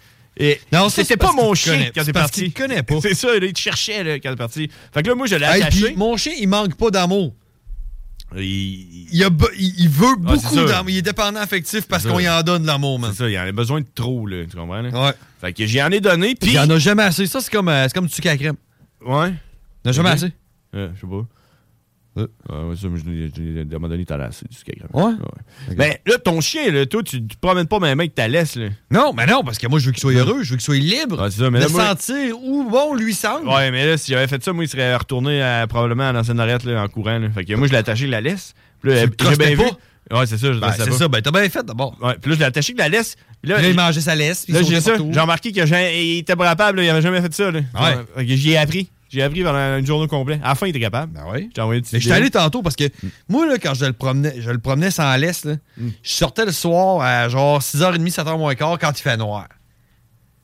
et 0.41 0.61
Non, 0.73 0.89
c'était 0.89 1.17
pas 1.17 1.33
mon 1.33 1.53
chien 1.55 1.73
connaît. 1.75 1.93
quand 1.95 2.05
t'es 2.05 2.13
parti. 2.13 2.53
connaît 2.53 2.83
pas. 2.83 2.95
C'est 3.03 3.15
ça, 3.15 3.29
il 3.37 3.53
te 3.53 3.59
cherchait 3.59 4.05
là, 4.05 4.15
quand 4.21 4.31
t'es 4.31 4.37
parti. 4.37 4.71
Fait 4.95 5.03
que 5.03 5.09
là, 5.09 5.15
moi, 5.15 5.27
je 5.27 5.35
l'ai 5.35 5.45
Hey, 5.47 5.63
attaché. 5.63 5.95
mon 5.97 6.17
chien, 6.17 6.33
il 6.39 6.49
manque 6.49 6.77
pas 6.77 6.91
d'amour. 6.91 7.35
Il, 8.37 9.07
Il, 9.11 9.25
a 9.25 9.31
be- 9.31 9.51
il, 9.59 9.89
veut 9.89 10.15
beaucoup 10.17 10.55
d'amour. 10.55 10.91
Il 10.91 10.99
est 10.99 11.03
dépendant 11.03 11.41
affectif 11.41 11.87
parce 11.89 12.07
qu'on 12.07 12.21
y 12.21 12.29
en 12.29 12.43
donne 12.43 12.63
de 12.63 12.67
l'amour, 12.67 12.99
man. 12.99 13.11
C'est 13.13 13.25
ça, 13.25 13.29
il 13.31 13.39
en 13.39 13.43
a 13.43 13.53
besoin 13.53 13.81
de 13.81 13.87
trop, 13.95 14.27
là. 14.27 14.45
Tu 14.49 14.57
comprends, 14.57 14.83
là? 14.83 14.91
Ouais. 14.91 15.13
Fait 15.41 15.53
que 15.55 15.65
j'y 15.67 15.83
en 15.83 15.91
ai 15.91 16.01
donné, 16.01 16.35
puis. 16.35 16.51
Il 16.53 16.59
en 16.59 16.69
a 16.69 16.79
jamais 16.79 17.03
assez. 17.05 17.27
Ça, 17.27 17.41
c'est 17.41 17.51
comme, 17.51 17.69
euh, 17.69 17.85
c'est 17.89 17.95
comme 17.95 18.07
du 18.07 18.13
sucre 18.13 18.29
à 18.29 18.37
crème. 18.37 18.57
Ouais. 19.05 19.33
A 19.85 19.93
jamais 19.93 20.11
assez? 20.11 20.33
Euh, 20.75 20.89
je 20.95 21.01
sais 21.01 21.07
pas. 21.07 21.25
Ouais, 22.17 22.25
ouais, 22.51 22.75
ça, 22.77 22.87
à 22.87 22.91
un 22.91 23.65
moment 23.79 23.89
donné, 23.89 24.05
t'as 24.05 24.17
lassé 24.17 24.45
du 24.51 24.57
ski 24.57 24.73
à 24.73 24.75
graine. 24.75 24.91
Ouais? 24.93 25.13
Mais 25.77 26.01
là, 26.05 26.19
ton 26.19 26.41
chien, 26.41 26.71
là, 26.73 26.85
toi, 26.85 27.01
tu 27.05 27.25
te 27.25 27.37
promènes 27.41 27.69
pas 27.69 27.79
même 27.79 28.01
avec 28.01 28.13
ta 28.15 28.27
laisse, 28.27 28.57
là. 28.57 28.69
Non, 28.91 29.13
mais 29.13 29.25
non, 29.27 29.45
parce 29.45 29.57
que 29.59 29.69
moi, 29.69 29.79
je 29.79 29.87
veux 29.87 29.93
qu'il 29.93 30.01
soit 30.01 30.15
heureux, 30.15 30.43
je 30.43 30.51
veux 30.51 30.57
qu'il 30.57 30.65
soit 30.65 30.79
libre. 30.79 31.29
C'est 31.31 31.39
ça, 31.39 31.51
mais 31.51 31.61
de 31.61 31.65
là, 31.65 31.71
moi- 31.71 31.87
sentir 31.87 32.37
où 32.43 32.69
bon 32.69 32.95
lui 32.97 33.15
semble. 33.15 33.49
Ouais, 33.49 33.71
mais 33.71 33.87
là, 33.87 33.97
si 33.97 34.11
j'avais 34.11 34.27
fait 34.27 34.43
ça, 34.43 34.53
moi, 34.53 34.65
il 34.65 34.69
serait 34.69 34.97
retourné 34.97 35.41
à- 35.43 35.67
probablement 35.69 36.09
à 36.09 36.13
l'ancienne 36.13 36.41
arrête 36.41 36.65
là, 36.65 36.83
en 36.83 36.89
courant. 36.89 37.19
Là. 37.19 37.31
Fait 37.31 37.45
que 37.45 37.55
moi, 37.55 37.69
je 37.69 37.73
l'ai 37.73 37.79
attaché 37.79 38.03
avec 38.05 38.13
la 38.13 38.21
laisse. 38.21 38.53
Puis 38.83 38.91
là, 38.91 39.01
j'ai 39.31 39.37
bien 39.37 39.55
vu. 39.55 39.71
Ouais, 40.11 40.27
c'est 40.27 40.39
ça, 40.39 40.53
je 40.53 40.59
Ben, 40.59 40.73
c'est 40.73 40.91
ça, 40.91 41.07
ben 41.07 41.21
t'as 41.21 41.31
bien 41.31 41.49
fait 41.51 41.63
d'abord. 41.65 41.95
Ouais, 42.03 42.15
puis 42.21 42.31
là, 42.31 42.35
je 42.35 42.41
l'ai 42.41 42.47
attaché 42.47 42.73
avec 42.73 42.81
la 42.81 42.89
laisse. 42.89 43.15
Puis 43.43 43.51
là, 43.53 43.61
là, 43.61 43.69
il 43.69 43.77
mangeait 43.77 44.01
sa 44.01 44.15
laisse. 44.17 44.45
puis 44.45 44.55
Là, 44.55 44.63
j'ai 44.63 44.81
ça. 44.81 44.97
J'ai 44.97 45.21
remarqué 45.21 45.53
qu'il 45.53 46.17
était 46.19 46.35
pas 46.35 46.47
capable, 46.49 46.79
là, 46.79 46.85
il 46.85 46.89
avait 46.91 47.03
jamais 47.03 47.21
fait 47.21 47.33
ça. 47.33 47.51
Là. 47.53 47.61
Ouais. 47.61 47.97
Fait 48.17 48.27
que 48.27 48.35
j'y 48.35 48.51
ai 48.53 48.57
appris. 48.57 48.89
J'ai 49.11 49.23
appris 49.23 49.43
pendant 49.43 49.79
une 49.79 49.87
journée 49.87 50.07
complète. 50.09 50.41
À 50.45 50.49
la 50.49 50.55
fin, 50.55 50.67
il 50.67 50.71
était 50.71 50.81
capable. 50.81 51.13
Ben 51.15 51.25
oui. 51.33 51.49
J'ai 51.55 51.63
envoyé 51.63 51.83
Mais 51.93 52.01
j'étais 52.01 52.15
allé 52.15 52.25
vidéo. 52.25 52.41
tantôt 52.43 52.63
parce 52.63 52.77
que 52.77 52.85
moi, 53.29 53.47
là, 53.47 53.57
quand 53.59 53.73
je 53.75 53.87
le 53.87 53.93
promenais, 53.95 54.35
je 54.41 54.51
le 54.51 54.59
promenais 54.59 54.91
sans 54.91 55.17
laisse, 55.17 55.45
là, 55.45 55.55
je 55.79 55.89
sortais 56.03 56.45
le 56.45 56.53
soir 56.53 57.01
à 57.01 57.29
genre 57.29 57.61
6h30, 57.61 58.13
7h 58.13 58.37
moins 58.39 58.55
quart 58.55 58.79
quand 58.79 58.93
il 58.99 59.03
fait 59.03 59.17
noir. 59.17 59.47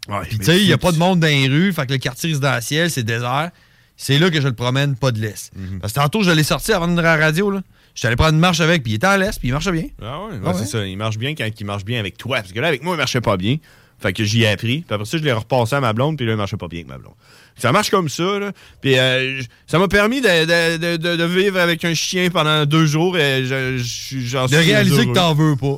Ouais, 0.08 0.20
Puis 0.28 0.38
tu 0.38 0.44
sais, 0.44 0.60
il 0.60 0.66
n'y 0.66 0.72
a 0.72 0.78
pas 0.78 0.92
de 0.92 0.98
monde 0.98 1.20
dans 1.20 1.26
les 1.26 1.46
rues, 1.48 1.72
fait 1.72 1.86
que 1.86 1.92
le 1.92 1.98
quartier 1.98 2.28
résidentiel, 2.30 2.90
c'est 2.90 3.02
désert. 3.02 3.50
C'est 3.96 4.18
là 4.18 4.28
que 4.30 4.40
je 4.40 4.48
le 4.48 4.54
promène, 4.54 4.96
pas 4.96 5.12
de 5.12 5.20
laisse. 5.20 5.50
Mhm. 5.56 5.78
Parce 5.80 5.92
que 5.92 6.00
tantôt, 6.00 6.22
je 6.22 6.30
l'ai 6.30 6.42
sorti 6.42 6.72
avant 6.72 6.86
de 6.86 6.92
venir 6.92 7.04
à 7.06 7.16
la 7.16 7.24
radio, 7.26 7.50
là. 7.50 7.62
J'étais 7.94 8.08
allé 8.08 8.16
prendre 8.16 8.32
une 8.34 8.40
marche 8.40 8.60
avec, 8.60 8.82
puis 8.82 8.92
il 8.92 8.94
était 8.96 9.06
en 9.06 9.16
laisse, 9.16 9.38
puis 9.38 9.48
il 9.48 9.52
marchait 9.52 9.70
bien. 9.70 9.84
Ah 10.02 10.20
ouais, 10.24 10.32
ouais, 10.32 10.40
Ah 10.44 10.48
ouais. 10.48 10.54
c'est 10.58 10.66
ça. 10.66 10.84
Il 10.84 10.96
marche 10.96 11.16
bien 11.16 11.34
quand 11.36 11.48
il 11.58 11.64
marche 11.64 11.84
bien 11.84 12.00
avec 12.00 12.16
toi. 12.18 12.38
Parce 12.38 12.52
que 12.52 12.58
là, 12.58 12.66
avec 12.66 12.82
moi, 12.82 12.94
il 12.96 12.98
marchait 12.98 13.20
pas 13.20 13.36
bien. 13.36 13.58
Fait 14.00 14.12
que 14.12 14.24
j'y 14.24 14.42
ai 14.42 14.48
appris. 14.48 14.80
Puis 14.80 14.92
après 14.94 15.04
ça, 15.04 15.16
je 15.16 15.22
l'ai 15.22 15.32
repassé 15.32 15.76
à 15.76 15.80
ma 15.80 15.92
blonde, 15.92 16.16
puis 16.16 16.26
là, 16.26 16.32
il 16.32 16.36
marchait 16.36 16.56
pas 16.56 16.66
bien 16.66 16.80
avec 16.80 16.88
ma 16.88 16.98
blonde. 16.98 17.14
Ça 17.56 17.70
marche 17.72 17.90
comme 17.90 18.08
ça, 18.08 18.38
là. 18.40 18.52
Puis 18.80 18.98
euh, 18.98 19.40
ça 19.66 19.78
m'a 19.78 19.86
permis 19.88 20.20
de, 20.20 20.26
de- 20.26 20.76
de- 20.76 20.96
de- 20.96 21.16
de 21.16 21.24
vivre 21.24 21.58
avec 21.60 21.84
un 21.84 21.94
chien 21.94 22.28
pendant 22.30 22.66
deux 22.66 22.84
jours 22.86 23.16
et 23.16 23.44
je- 23.44 23.76
je- 23.78 24.36
De 24.48 24.56
réaliser 24.66 24.96
que 25.06 25.14
t'en 25.14 25.34
veux 25.34 25.54
pas. 25.56 25.76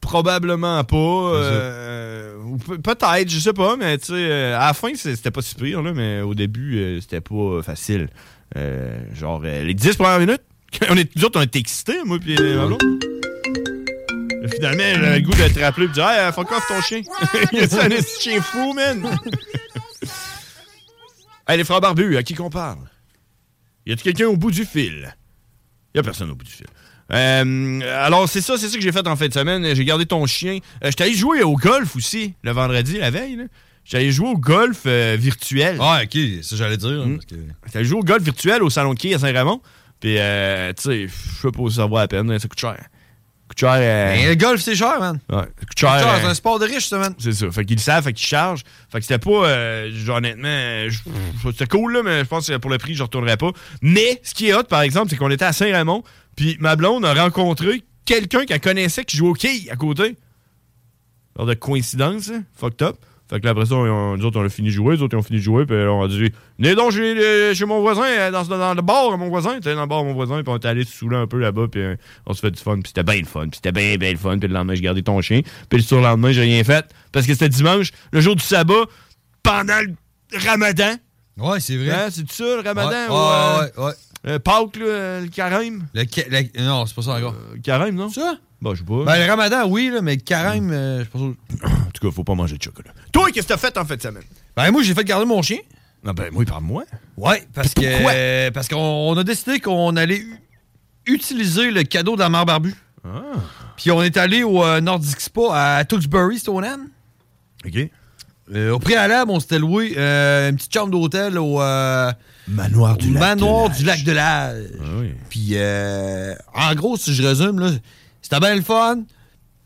Probablement 0.00 0.82
pas. 0.84 0.96
euh, 0.96 2.34
Peut-être, 2.82 3.28
je 3.30 3.38
sais 3.38 3.52
pas, 3.52 3.76
mais 3.76 3.98
tu 3.98 4.06
sais, 4.06 4.12
euh, 4.14 4.56
à 4.56 4.68
la 4.68 4.74
fin, 4.74 4.88
c'était 4.94 5.30
pas 5.30 5.42
si 5.42 5.54
pire, 5.54 5.82
là, 5.82 5.92
mais 5.94 6.22
au 6.22 6.34
début, 6.34 6.78
euh, 6.78 7.00
c'était 7.00 7.20
pas 7.20 7.60
facile. 7.62 8.08
Euh, 8.56 8.98
genre, 9.14 9.42
les 9.42 9.74
10 9.74 9.96
premières 9.96 10.18
minutes, 10.18 10.40
on 10.88 10.96
est, 10.96 11.14
nous 11.14 11.24
autres, 11.26 11.38
on 11.38 11.42
était 11.42 11.58
excités, 11.58 11.98
moi, 12.06 12.18
puis 12.18 12.36
Finalement, 14.54 14.82
j'avais 14.94 15.18
le 15.18 15.24
goût 15.24 15.32
de 15.32 15.48
te 15.52 15.60
rappeler 15.60 15.84
et 15.84 15.88
de 15.88 15.92
dire 15.92 16.08
Hey, 16.08 16.32
fuck 16.32 16.50
off 16.52 16.62
ton 16.68 16.80
chien. 16.80 17.02
Il 17.52 17.58
a 17.58 17.62
un 17.64 17.88
petit 17.88 18.20
chien 18.22 18.40
fou, 18.40 18.72
man? 18.72 19.02
Hey, 21.48 21.56
les 21.58 21.64
frères 21.64 21.80
barbus, 21.80 22.16
à 22.16 22.22
qui 22.22 22.34
qu'on 22.34 22.50
parle? 22.50 22.78
Y 23.86 23.92
a-t-il 23.92 24.02
quelqu'un 24.04 24.26
au 24.28 24.36
bout 24.36 24.50
du 24.50 24.64
fil? 24.64 25.14
Y 25.94 25.98
a 25.98 26.02
personne 26.02 26.30
au 26.30 26.34
bout 26.34 26.44
du 26.44 26.50
fil. 26.52 26.66
Euh, 27.10 27.80
alors, 28.04 28.28
c'est 28.28 28.42
ça, 28.42 28.58
c'est 28.58 28.68
ça 28.68 28.76
que 28.76 28.82
j'ai 28.82 28.92
fait 28.92 29.06
en 29.06 29.16
fin 29.16 29.28
de 29.28 29.32
semaine. 29.32 29.74
J'ai 29.74 29.84
gardé 29.84 30.04
ton 30.04 30.26
chien. 30.26 30.58
Euh, 30.84 30.90
J'étais 30.90 31.04
allé 31.04 31.14
jouer 31.14 31.42
au 31.42 31.54
golf 31.56 31.96
aussi, 31.96 32.34
le 32.42 32.50
vendredi, 32.52 32.98
la 32.98 33.10
veille. 33.10 33.38
J'étais 33.84 33.96
allé 33.96 34.12
jouer 34.12 34.28
au 34.28 34.36
golf 34.36 34.82
euh, 34.86 35.16
virtuel. 35.18 35.78
Ah, 35.80 36.00
ok, 36.04 36.18
ça 36.42 36.56
j'allais 36.56 36.76
dire. 36.76 37.04
Parce 37.14 37.24
que- 37.24 37.34
J'étais 37.64 37.78
allé 37.78 37.86
jouer 37.88 37.98
au 38.00 38.04
golf 38.04 38.22
virtuel 38.22 38.62
au 38.62 38.68
Salon 38.68 38.92
de 38.92 38.98
quai 38.98 39.14
à 39.14 39.18
Saint-Raymond. 39.18 39.62
Puis, 40.00 40.16
euh, 40.18 40.72
tu 40.74 40.82
sais, 40.82 41.08
je 41.08 41.40
sais 41.40 41.50
pas 41.50 41.68
si 41.70 41.76
ça 41.76 41.86
vaut 41.86 41.96
la 41.96 42.06
peine, 42.08 42.38
ça 42.38 42.46
coûte 42.46 42.60
cher. 42.60 42.76
Euh, 43.62 44.14
Mais 44.14 44.28
le 44.28 44.34
golf, 44.34 44.60
c'est 44.60 44.74
cher, 44.74 45.00
man. 45.00 45.18
Ouais, 45.30 45.42
cher. 45.76 45.98
Cher, 45.98 46.08
euh, 46.08 46.18
C'est 46.20 46.26
un 46.26 46.34
sport 46.34 46.58
de 46.58 46.64
riche, 46.66 46.88
ça, 46.88 46.98
man. 46.98 47.14
c'est 47.18 47.32
ça. 47.32 47.50
Fait 47.50 47.64
qu'ils 47.64 47.76
le 47.76 47.82
savent, 47.82 48.04
fait 48.04 48.12
qu'ils 48.12 48.26
chargent. 48.26 48.62
Fait 48.90 48.98
que 48.98 49.04
c'était 49.04 49.18
pas, 49.18 49.46
euh, 49.48 49.90
honnêtement, 50.08 50.48
euh, 50.48 50.90
c'était 51.46 51.66
cool, 51.66 51.94
là, 51.94 52.02
mais 52.04 52.20
je 52.20 52.24
pense 52.24 52.46
que 52.48 52.56
pour 52.58 52.70
le 52.70 52.78
prix, 52.78 52.94
je 52.94 53.02
retournerais 53.02 53.36
pas. 53.36 53.50
Mais, 53.82 54.20
ce 54.22 54.34
qui 54.34 54.48
est 54.48 54.54
hot, 54.54 54.64
par 54.64 54.82
exemple, 54.82 55.08
c'est 55.10 55.16
qu'on 55.16 55.30
était 55.30 55.44
à 55.44 55.52
Saint-Raymond, 55.52 56.02
puis 56.36 56.56
ma 56.60 56.76
blonde 56.76 57.04
a 57.04 57.14
rencontré 57.14 57.82
quelqu'un 58.04 58.44
qu'elle 58.44 58.60
connaissait 58.60 59.04
qui 59.04 59.16
jouait 59.16 59.28
au 59.30 59.34
quai 59.34 59.68
à 59.70 59.76
côté. 59.76 60.16
Genre 61.36 61.46
de 61.46 61.54
coïncidence, 61.54 62.30
hein, 62.30 62.42
fucked 62.54 62.82
up. 62.82 62.96
Fait 63.28 63.40
que 63.40 63.44
là, 63.44 63.50
après 63.50 63.66
ça, 63.66 63.74
on, 63.74 64.16
nous 64.16 64.24
autres, 64.24 64.40
on 64.40 64.44
a 64.44 64.48
fini 64.48 64.68
de 64.68 64.72
jouer, 64.72 64.96
les 64.96 65.02
autres, 65.02 65.14
ils 65.14 65.18
ont 65.18 65.22
fini 65.22 65.38
de 65.38 65.44
jouer, 65.44 65.66
puis 65.66 65.76
là, 65.76 65.92
on 65.92 66.02
a 66.02 66.08
dit, 66.08 66.32
venez 66.58 66.74
donc 66.74 66.92
chez, 66.92 67.00
euh, 67.18 67.54
chez 67.54 67.66
mon 67.66 67.80
voisin, 67.80 68.04
euh, 68.04 68.30
dans, 68.30 68.44
dans 68.44 68.72
le 68.72 68.80
bar, 68.80 69.12
à 69.12 69.16
mon 69.18 69.28
voisin. 69.28 69.60
T'es 69.60 69.74
dans 69.74 69.82
le 69.82 69.86
bar, 69.86 69.98
à 69.98 70.04
mon 70.04 70.14
voisin, 70.14 70.42
puis 70.42 70.48
on 70.48 70.56
est 70.56 70.64
allé 70.64 70.84
se 70.84 70.92
saouler 70.96 71.16
un 71.16 71.26
peu 71.26 71.38
là-bas, 71.38 71.66
puis 71.70 71.80
euh, 71.82 71.96
on 72.24 72.32
se 72.32 72.40
fait 72.40 72.50
du 72.50 72.62
fun, 72.62 72.76
puis 72.76 72.88
c'était 72.88 73.02
bien 73.02 73.20
le 73.20 73.26
fun, 73.26 73.48
puis 73.48 73.56
c'était 73.56 73.72
bien, 73.72 73.96
bien 73.96 74.12
le 74.12 74.16
fun, 74.16 74.38
puis 74.38 74.48
le 74.48 74.54
lendemain, 74.54 74.74
j'ai 74.74 74.82
gardé 74.82 75.02
ton 75.02 75.20
chien, 75.20 75.42
puis 75.68 75.78
le 75.78 75.84
surlendemain, 75.84 76.32
j'ai 76.32 76.40
rien 76.40 76.64
fait, 76.64 76.86
parce 77.12 77.26
que 77.26 77.32
c'était 77.34 77.50
dimanche, 77.50 77.90
le 78.12 78.20
jour 78.20 78.34
du 78.34 78.42
sabbat, 78.42 78.84
pendant 79.42 79.80
le 79.80 79.94
ramadan. 80.38 80.94
Ouais, 81.36 81.60
c'est 81.60 81.76
vrai. 81.76 81.90
Hein, 81.90 82.08
c'est 82.10 82.30
ça, 82.30 82.44
le 82.44 82.62
ramadan? 82.62 82.90
Ouais, 82.90 83.70
ou, 83.76 83.80
ouais, 83.80 83.86
ouais. 83.86 83.92
Euh, 84.28 84.38
Pâques, 84.38 84.76
là, 84.76 84.84
euh, 84.86 85.20
le 85.22 85.28
carême? 85.28 85.86
Le 85.94 86.04
ca- 86.10 86.24
non, 86.58 86.86
c'est 86.86 86.94
pas 86.94 87.02
ça 87.02 87.12
encore. 87.12 87.34
Le 87.54 87.60
carême, 87.60 87.94
non? 87.94 88.08
Ça? 88.10 88.36
Bah, 88.60 88.70
je 88.74 88.80
sais 88.80 88.84
pas. 88.84 89.04
Ben, 89.04 89.18
le 89.24 89.30
ramadan, 89.30 89.66
oui, 89.68 89.90
là, 89.92 90.00
mais 90.02 90.16
le 90.16 90.20
carême, 90.20 90.70
euh, 90.72 90.98
je 91.00 91.04
sais 91.04 91.10
pas 91.10 91.18
sûr. 91.18 91.34
En 91.88 91.90
tout 92.00 92.06
cas, 92.06 92.14
faut 92.14 92.24
pas 92.24 92.34
manger 92.34 92.56
de 92.56 92.62
chocolat. 92.62 92.90
Toi, 93.12 93.30
qu'est-ce 93.32 93.46
que 93.48 93.52
t'as 93.54 93.58
fait 93.58 93.76
en 93.78 93.84
fait 93.84 93.96
de 93.96 94.02
semaine? 94.02 94.22
Ben, 94.56 94.70
moi, 94.70 94.82
j'ai 94.82 94.94
fait 94.94 95.04
garder 95.04 95.26
mon 95.26 95.42
chien. 95.42 95.58
Ah 96.06 96.12
ben, 96.12 96.30
moi, 96.32 96.44
par 96.44 96.60
moi. 96.60 96.84
Ouais, 97.16 97.42
parce 97.54 97.74
que. 97.74 97.90
Pourquoi? 97.92 98.12
euh, 98.12 98.50
parce 98.52 98.68
qu'on 98.68 98.76
on 98.76 99.16
a 99.16 99.24
décidé 99.24 99.58
qu'on 99.58 99.96
allait 99.96 100.18
u- 100.20 100.38
utiliser 101.06 101.70
le 101.72 101.82
cadeau 101.82 102.14
de 102.14 102.20
la 102.20 102.28
mère 102.28 102.46
Barbu. 102.46 102.74
Ah. 103.04 103.22
Puis 103.76 103.90
on 103.90 104.02
est 104.02 104.16
allé 104.16 104.42
au 104.44 104.62
euh, 104.62 104.80
Nordic 104.80 105.20
Spa 105.20 105.40
à 105.78 105.84
Tewksbury, 105.84 106.38
Stoneham. 106.38 106.88
OK. 107.66 107.90
Euh, 108.54 108.72
au 108.72 108.78
préalable, 108.78 109.30
on 109.30 109.40
s'était 109.40 109.58
loué 109.58 109.94
euh, 109.96 110.50
une 110.50 110.56
petite 110.56 110.72
chambre 110.72 110.90
d'hôtel 110.92 111.36
au 111.38 111.60
euh, 111.60 112.12
Manoir 112.48 112.96
au 113.00 113.10
manoir 113.10 113.70
du 113.70 113.84
lac 113.84 114.02
de 114.04 114.12
l'Age. 114.12 114.64
Ah 114.80 114.84
oui. 114.98 115.14
Puis, 115.28 115.50
euh, 115.52 116.34
en 116.54 116.74
gros, 116.74 116.96
si 116.96 117.14
je 117.14 117.22
résume, 117.22 117.58
là, 117.58 117.70
c'était 118.22 118.40
bien 118.40 118.54
le 118.54 118.62
fun. 118.62 119.02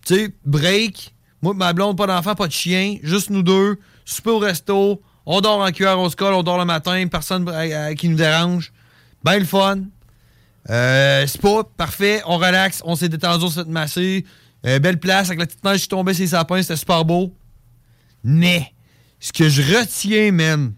Tu 0.05 0.15
sais, 0.15 0.35
break. 0.45 1.15
Moi, 1.43 1.55
ma 1.55 1.73
blonde, 1.73 1.97
pas 1.97 2.07
d'enfant, 2.07 2.35
pas 2.35 2.47
de 2.47 2.53
chien. 2.53 2.97
Juste 3.03 3.31
nous 3.31 3.43
deux. 3.43 3.79
Souper 4.05 4.31
au 4.31 4.39
resto. 4.39 5.01
On 5.27 5.41
dort 5.41 5.61
en 5.61 5.71
cuillère 5.71 5.99
au 5.99 6.11
scol. 6.11 6.35
On 6.35 6.43
dort 6.43 6.59
le 6.59 6.65
matin. 6.65 7.07
Personne 7.09 7.49
euh, 7.49 7.53
euh, 7.53 7.95
qui 7.95 8.09
nous 8.09 8.17
dérange. 8.17 8.73
Ben 9.23 9.39
le 9.39 9.45
fun. 9.45 9.79
Euh, 10.71 11.27
spa, 11.27 11.63
parfait. 11.77 12.23
On 12.27 12.37
relaxe. 12.37 12.83
On 12.85 12.97
s'est 12.97 13.09
détendu, 13.09 13.45
on 13.45 13.51
s'est 13.51 13.65
massé. 13.65 14.25
Euh, 14.65 14.79
belle 14.79 14.99
place 14.99 15.29
avec 15.29 15.41
la 15.41 15.47
petite 15.47 15.65
neige 15.65 15.83
qui 15.83 15.89
tombait 15.89 16.15
sur 16.15 16.23
les 16.23 16.29
sapins. 16.29 16.63
C'était 16.63 16.77
super 16.77 17.05
beau. 17.05 17.35
Mais, 18.23 18.73
ce 19.19 19.33
que 19.33 19.49
je 19.49 19.63
retiens, 19.63 20.31
même, 20.31 20.75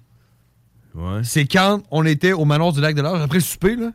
c'est 1.22 1.46
quand 1.46 1.82
on 1.90 2.04
était 2.04 2.32
au 2.32 2.44
manoir 2.44 2.72
du 2.72 2.80
lac 2.80 2.94
de 2.94 3.02
l'Arche, 3.02 3.20
après 3.22 3.38
le 3.38 3.44
souper, 3.44 3.76
là, 3.76 3.90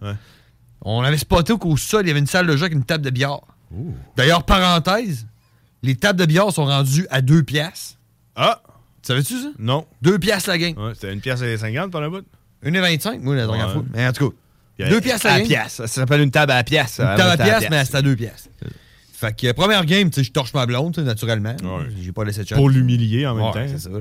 on 0.81 1.01
avait 1.01 1.17
spoté 1.17 1.53
qu'au 1.57 1.77
sol, 1.77 2.05
il 2.05 2.07
y 2.07 2.11
avait 2.11 2.19
une 2.19 2.27
salle 2.27 2.47
de 2.47 2.55
jeu 2.55 2.63
avec 2.65 2.73
une 2.73 2.83
table 2.85 3.03
de 3.03 3.09
billard. 3.09 3.41
D'ailleurs, 4.17 4.43
parenthèse, 4.43 5.27
les 5.83 5.95
tables 5.95 6.19
de 6.19 6.25
billard 6.25 6.51
sont 6.51 6.65
rendues 6.65 7.07
à 7.09 7.21
2 7.21 7.43
piastres. 7.43 7.97
Ah! 8.35 8.61
Savais-tu 9.01 9.39
ça? 9.39 9.49
Non. 9.59 9.85
2 10.01 10.19
piastres 10.19 10.49
la 10.49 10.57
game. 10.57 10.77
Ouais, 10.77 10.91
c'était 10.93 11.13
une 11.13 11.21
pièce 11.21 11.41
et 11.41 11.57
50 11.57 11.91
par 11.91 12.01
la 12.01 12.09
bout? 12.09 12.25
1,25, 12.65 13.19
moi, 13.21 13.35
la 13.35 13.45
dernière 13.47 13.67
Ouais. 13.67 13.73
fois. 13.73 13.83
Mais 13.93 14.07
en 14.07 14.11
tout 14.11 14.29
cas, 14.29 14.35
Puis, 14.77 14.89
2 14.89 14.97
euh, 14.97 15.01
piastres 15.01 15.25
à 15.27 15.29
la 15.29 15.35
la 15.35 15.39
game. 15.41 15.47
pièce. 15.47 15.73
Ça 15.73 15.87
s'appelle 15.87 16.21
une 16.21 16.31
table 16.31 16.51
à 16.51 16.55
la 16.55 16.63
pièce. 16.63 16.99
Une 16.99 17.15
table 17.15 17.21
à 17.21 17.37
pièce, 17.37 17.69
mais 17.69 17.85
c'était 17.85 17.97
à 17.97 18.01
2 18.01 18.15
piastres. 18.15 18.49
Fait 19.13 19.35
que, 19.35 19.51
première 19.53 19.85
game, 19.85 20.09
tu 20.09 20.15
sais, 20.15 20.23
je 20.23 20.31
torche 20.31 20.53
ma 20.53 20.65
blonde, 20.65 20.97
naturellement. 20.99 21.55
J'ai 22.01 22.11
pas 22.11 22.23
laissé 22.25 22.43
de 22.43 22.47
chance. 22.47 22.57
Pour 22.57 22.69
l'humilier 22.69 23.25
en 23.27 23.35
même 23.35 23.53
temps. 23.53 23.65
c'est 23.67 23.79
ça, 23.79 23.89
là. 23.89 23.99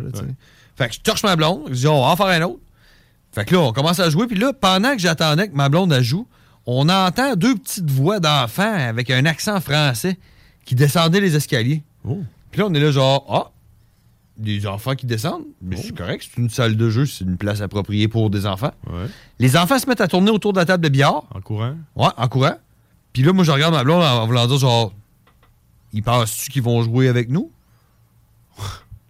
Fait 0.77 0.89
que 0.89 0.95
je 0.95 1.01
torche 1.01 1.23
ma 1.25 1.35
blonde, 1.37 1.63
je 1.71 1.75
dis, 1.75 1.87
on 1.89 2.01
va 2.01 2.09
en 2.09 2.17
faire 2.17 2.27
un 2.27 2.43
autre. 2.43 2.61
Fait 3.33 3.45
que 3.45 3.55
là, 3.55 3.61
on 3.61 3.73
commence 3.73 4.01
à 4.01 4.11
jouer, 4.11 4.27
puis 4.27 4.39
là, 4.39 4.53
pendant 4.53 4.93
que 4.93 4.99
j'attendais 4.99 5.49
que 5.49 5.55
ma 5.55 5.69
blonde 5.69 5.93
elle 5.93 6.03
joue, 6.03 6.27
on 6.67 6.89
entend 6.89 7.35
deux 7.37 7.55
petites 7.55 7.91
voix 7.91 8.21
d'enfants 8.21 8.75
avec 8.75 9.11
un 9.11 9.25
accent 9.27 9.61
français 9.61 10.19
qui 10.65 10.75
descendaient 10.75 11.21
les 11.21 11.37
escaliers. 11.37 11.83
Puis 12.51 12.61
là, 12.61 12.67
on 12.69 12.75
est 12.75 12.81
là, 12.81 12.91
genre, 12.91 13.25
ah, 13.29 13.51
des 14.37 14.67
enfants 14.67 14.95
qui 14.95 15.07
descendent. 15.07 15.45
Mais 15.61 15.77
c'est 15.77 15.95
correct, 15.95 16.29
c'est 16.31 16.41
une 16.41 16.51
salle 16.51 16.77
de 16.77 16.91
jeu, 16.91 17.07
c'est 17.07 17.25
une 17.25 17.37
place 17.37 17.61
appropriée 17.61 18.07
pour 18.09 18.31
des 18.31 18.47
enfants. 18.47 18.73
Les 19.39 19.57
enfants 19.57 19.79
se 19.79 19.87
mettent 19.87 20.01
à 20.01 20.09
tourner 20.09 20.31
autour 20.31 20.53
de 20.53 20.59
la 20.59 20.65
table 20.65 20.85
de 20.85 20.89
billard. 20.89 21.25
En 21.35 21.41
courant. 21.41 21.75
Ouais, 21.97 22.09
en 22.17 22.29
courant. 22.29 22.55
Puis 23.13 23.23
là, 23.23 23.33
moi, 23.33 23.45
je 23.45 23.51
regarde 23.51 23.75
ma 23.75 23.83
blonde 23.83 24.03
en 24.03 24.27
voulant 24.27 24.47
dire, 24.47 24.59
genre, 24.59 24.93
ils 25.93 26.03
pensent-tu 26.03 26.51
qu'ils 26.51 26.63
vont 26.63 26.83
jouer 26.83 27.09
avec 27.09 27.31
nous? 27.31 27.51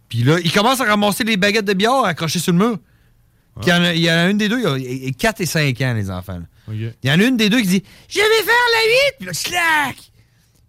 Puis 0.09 0.23
là, 0.23 0.39
ils 0.43 0.53
commencent 0.53 0.81
à 0.81 0.85
ramasser 0.85 1.25
les 1.25 1.37
baguettes 1.37 1.67
de 1.67 1.75
billard 1.75 2.05
accrochées 2.05 2.39
sur 2.39 2.53
le 2.53 2.59
mur. 2.59 2.79
Il 3.63 3.69
y 3.69 3.73
en 3.73 3.83
a- 3.83 3.95
il 3.95 4.01
y, 4.01 4.11
en 4.11 4.15
a 4.15 4.29
une 4.31 4.39
des 4.39 4.49
deux, 4.49 4.59
il 4.79 5.05
y 5.05 5.09
a 5.09 5.11
4 5.13 5.41
et 5.41 5.47
5 5.47 5.81
ans, 5.81 5.95
les 5.95 6.11
enfants. 6.11 6.41
Il 6.71 6.93
y 7.05 7.11
en 7.11 7.19
a 7.21 7.25
une 7.25 7.37
des 7.37 7.49
deux 7.51 7.61
qui 7.61 7.67
dit 7.69 7.83
Je 8.09 8.19
vais 8.19 8.45
faire 8.45 8.55
la 8.73 9.11
8, 9.11 9.17
puis 9.19 9.27
là, 9.27 9.33
slack! 9.35 9.97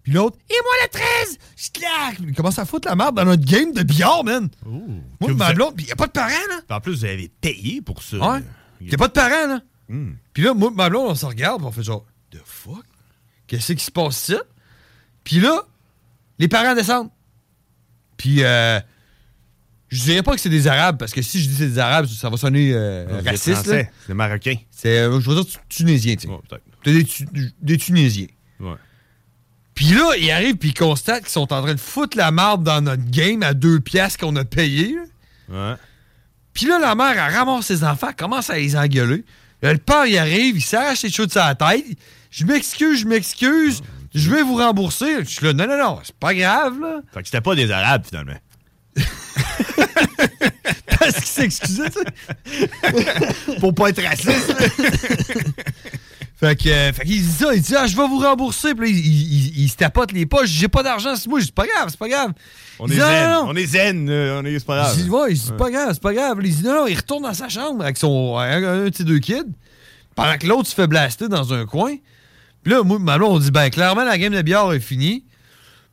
Puis 0.04 0.14
l'autre, 0.14 0.38
et 0.50 0.54
moi 0.64 0.72
la 0.82 0.88
13, 0.88 1.38
slack! 1.56 2.18
Il 2.20 2.34
commence 2.34 2.58
à 2.58 2.66
foutre 2.66 2.88
la 2.88 2.96
merde 2.96 3.16
dans 3.16 3.26
notre 3.26 3.44
game 3.46 3.74
de 3.74 3.84
billard, 3.84 4.24
man. 4.24 4.50
Moi, 4.66 5.30
Que 5.30 5.34
ma 5.34 5.54
blonde, 5.54 5.76
puis 5.76 5.84
il 5.86 5.88
n'y 5.88 5.92
a 5.92 5.96
pas 5.98 6.08
de 6.08 6.12
parents, 6.12 6.30
là. 6.50 6.76
En 6.76 6.80
plus, 6.80 6.94
vous 7.00 7.06
avez 7.06 7.30
payé 7.42 7.82
pour 7.82 8.02
ça. 8.02 8.18
Ouais. 8.18 8.40
Il 8.82 8.88
n'y 8.88 8.94
a 8.94 8.98
pas 8.98 9.08
de 9.10 9.14
parents, 9.14 9.48
là. 9.48 9.62
Hmm. 9.90 10.14
Puis 10.34 10.44
là, 10.44 10.54
moi, 10.54 10.72
ma 10.74 10.90
blonde, 10.90 11.12
on 11.12 11.16
se 11.16 11.26
regarde, 11.26 11.58
puis 11.58 11.68
on 11.68 11.72
fait 11.72 11.84
genre, 11.84 12.06
the 12.32 12.38
fuck? 12.46 12.86
Qu'est-ce 13.48 13.74
qui 13.74 13.84
se 13.84 13.92
passe 13.92 14.30
ici? 14.30 14.36
Puis 15.24 15.40
là, 15.42 15.64
les 16.40 16.48
parents 16.48 16.76
descendent. 16.76 17.10
Puis, 18.18 18.44
euh, 18.44 18.80
je 19.90 20.04
dirais 20.04 20.24
pas 20.24 20.34
que 20.36 20.40
c'est 20.42 20.50
des 20.50 20.68
Arabes, 20.68 20.98
parce 20.98 21.12
que 21.12 21.22
si 21.22 21.42
je 21.42 21.50
dis 21.50 21.56
c'est 21.56 21.68
des 21.68 21.80
Arabes, 21.80 22.06
ça 22.08 22.30
va 22.30 22.38
sonner 22.38 22.72
euh, 22.74 23.06
Ah, 23.10 23.14
c'est 23.24 23.30
raciste. 23.30 23.54
français, 23.56 23.92
là. 24.08 24.56
C'est 24.72 25.00
euh, 25.00 25.20
je 25.20 25.30
veux 25.30 25.36
dire, 25.36 25.46
tu- 25.46 25.58
tunisien, 25.70 26.16
tu 26.16 26.28
sais. 26.28 26.34
peut-être. 26.50 26.64
T'as 26.84 26.92
des, 26.92 27.04
Tu- 27.04 27.28
des 27.62 27.78
Tunisiens. 27.78 28.28
Ouais. 28.60 28.76
Puis 29.74 29.86
là, 29.88 30.12
ils 30.20 30.30
arrivent 30.32 30.56
puis 30.58 30.70
ils 30.70 30.74
constatent 30.74 31.24
qu'ils 31.24 31.32
sont 31.32 31.52
en 31.54 31.62
train 31.62 31.74
de 31.74 31.80
foutre 31.80 32.18
la 32.18 32.32
marde 32.32 32.64
dans 32.64 32.82
notre 32.82 33.10
game 33.10 33.44
à 33.44 33.54
deux 33.54 33.80
piastres 33.80 34.20
qu'on 34.20 34.36
a 34.36 34.46
payé. 34.46 34.98
Ouais. 35.50 35.74
Puis 36.54 36.66
là, 36.68 36.80
la 36.80 36.96
mère, 36.96 37.12
elle 37.12 37.34
ramasse 37.36 37.66
ses 37.68 37.84
enfants, 37.84 38.08
elle 38.10 38.16
commence 38.16 38.50
à 38.50 38.58
les 38.58 38.76
engueuler. 38.76 39.24
Là, 39.62 39.74
le 39.74 39.80
père, 39.80 40.06
il 40.06 40.18
arrive, 40.18 40.58
il 40.58 40.62
s'arrache 40.62 41.00
ses 41.00 41.10
cheveux 41.10 41.28
de 41.28 41.32
sa 41.32 41.54
tête. 41.56 41.86
Je 42.32 42.46
m'excuse, 42.46 43.00
je 43.02 43.08
m'excuse. 43.08 43.82
Je 44.14 44.30
vais 44.32 44.42
vous 44.42 44.56
rembourser. 44.56 45.24
Je 45.24 45.30
suis 45.30 45.46
là, 45.46 45.54
non, 45.54 45.68
non, 45.68 45.78
non, 45.78 46.00
c'est 46.04 46.16
pas 46.16 46.34
grave, 46.34 46.80
là. 46.80 47.02
Fait 47.14 47.22
que 47.22 47.28
c'était 47.28 47.42
pas 47.42 47.56
des 47.56 47.70
Arabes, 47.72 48.04
finalement. 48.08 48.38
Parce 51.00 51.16
qu'il 51.16 51.24
s'excusait, 51.26 51.90
tu 51.90 52.00
sais. 52.00 53.60
Pour 53.60 53.74
pas 53.74 53.90
être 53.90 54.04
raciste. 54.04 54.54
Fait 56.40 56.56
que, 56.56 56.70
euh, 56.70 56.94
fait 56.94 57.04
qu'il 57.04 57.22
dit 57.22 57.32
ça, 57.32 57.54
il 57.54 57.62
dit, 57.62 57.76
ah, 57.76 57.86
je 57.86 57.98
vais 57.98 58.08
vous 58.08 58.20
rembourser. 58.20 58.74
Puis 58.74 58.92
là, 58.92 58.98
il, 58.98 59.06
il- 59.06 59.60
il 59.64 59.70
se 59.70 59.76
tapote 59.76 60.14
les 60.14 60.26
poches. 60.26 60.48
J'ai 60.50 60.70
pas 60.70 60.84
d'argent, 60.84 61.16
c'est 61.18 61.28
moi. 61.28 61.40
Je 61.40 61.44
dis, 61.46 61.48
c'est 61.48 61.56
pas 61.56 61.68
grave, 61.68 61.88
c'est 61.90 62.00
pas 62.00 62.08
grave. 62.08 62.32
On 62.80 62.88
est 62.88 62.94
dit, 62.96 63.02
Ah, 63.02 63.06
zen. 63.12 63.30
non, 63.30 63.44
non. 63.46 63.52
On 63.52 63.56
est 63.56 63.66
zen. 63.66 64.10
euh, 64.10 64.40
On 64.42 64.46
est, 64.46 64.58
c'est 64.58 64.66
pas 64.66 64.78
grave. 64.78 64.96
Il 64.98 65.04
dit, 65.04 65.10
ouais, 65.10 65.32
il 65.32 65.34
dit, 65.34 65.42
c'est 65.46 65.52
Ouais. 65.52 65.58
pas 65.58 65.70
grave, 65.70 65.90
c'est 65.94 66.02
pas 66.02 66.14
grave. 66.14 66.40
Il 66.42 66.56
dit, 66.56 66.64
non, 66.64 66.76
non, 66.76 66.88
il 66.88 66.96
retourne 66.96 67.24
dans 67.24 67.34
sa 67.34 67.50
chambre 67.50 67.84
avec 67.84 67.98
son, 67.98 68.38
un, 68.38 68.90
ses 68.94 69.04
deux 69.04 69.20
kids. 69.20 69.44
Pendant 70.16 70.38
que 70.38 70.48
l'autre 70.48 70.70
se 70.70 70.76
fait 70.76 70.88
blaster 70.88 71.28
dans 71.28 71.54
un 71.54 71.66
coin. 71.66 71.96
Puis 72.64 72.72
là, 72.74 72.84
moi, 72.84 73.00
ma 73.00 73.18
blonde, 73.18 73.34
on 73.36 73.40
dit, 73.40 73.52
ben, 73.52 73.70
clairement, 73.70 74.04
la 74.06 74.18
game 74.18 74.34
de 74.34 74.42
billard 74.42 74.72
est 74.74 74.80
finie. 74.80 75.26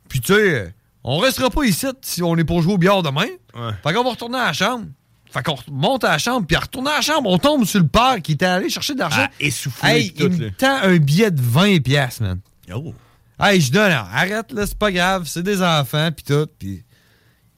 Puis, 0.07 0.21
tu 0.21 0.33
sais, 0.33 0.73
on 1.03 1.19
restera 1.19 1.49
pas 1.49 1.63
ici 1.63 1.87
si 2.01 2.23
on 2.23 2.35
est 2.37 2.43
pour 2.43 2.61
jouer 2.61 2.73
au 2.73 2.77
billard 2.77 3.03
demain. 3.03 3.27
Ouais. 3.55 3.71
Fait 3.83 3.93
qu'on 3.93 4.03
va 4.03 4.09
retourner 4.11 4.37
à 4.37 4.47
la 4.47 4.53
chambre. 4.53 4.87
Fait 5.29 5.43
qu'on 5.43 5.57
monte 5.69 6.03
à 6.03 6.11
la 6.11 6.17
chambre, 6.17 6.47
puis 6.47 6.55
à 6.55 6.61
retourner 6.61 6.89
à 6.89 6.95
la 6.95 7.01
chambre, 7.01 7.29
on 7.29 7.37
tombe 7.37 7.65
sur 7.65 7.79
le 7.79 7.87
père 7.87 8.21
qui 8.23 8.33
était 8.33 8.45
allé 8.45 8.69
chercher 8.69 8.93
de 8.93 8.99
l'argent. 8.99 9.25
Ah, 9.25 9.31
essoufflé 9.39 9.89
Hey, 9.89 10.13
il 10.17 10.29
me 10.29 10.51
tend 10.51 10.77
un 10.83 10.97
billet 10.97 11.31
de 11.31 11.41
20 11.41 11.81
pièces, 11.81 12.21
man. 12.21 12.39
Oh. 12.73 12.93
Hey, 13.39 13.61
je 13.61 13.71
donne, 13.71 13.91
arrête, 13.91 14.51
là, 14.51 14.65
c'est 14.65 14.77
pas 14.77 14.91
grave, 14.91 15.27
c'est 15.27 15.43
des 15.43 15.61
enfants, 15.61 16.09
puis 16.11 16.23
tout, 16.23 16.47
puis... 16.57 16.83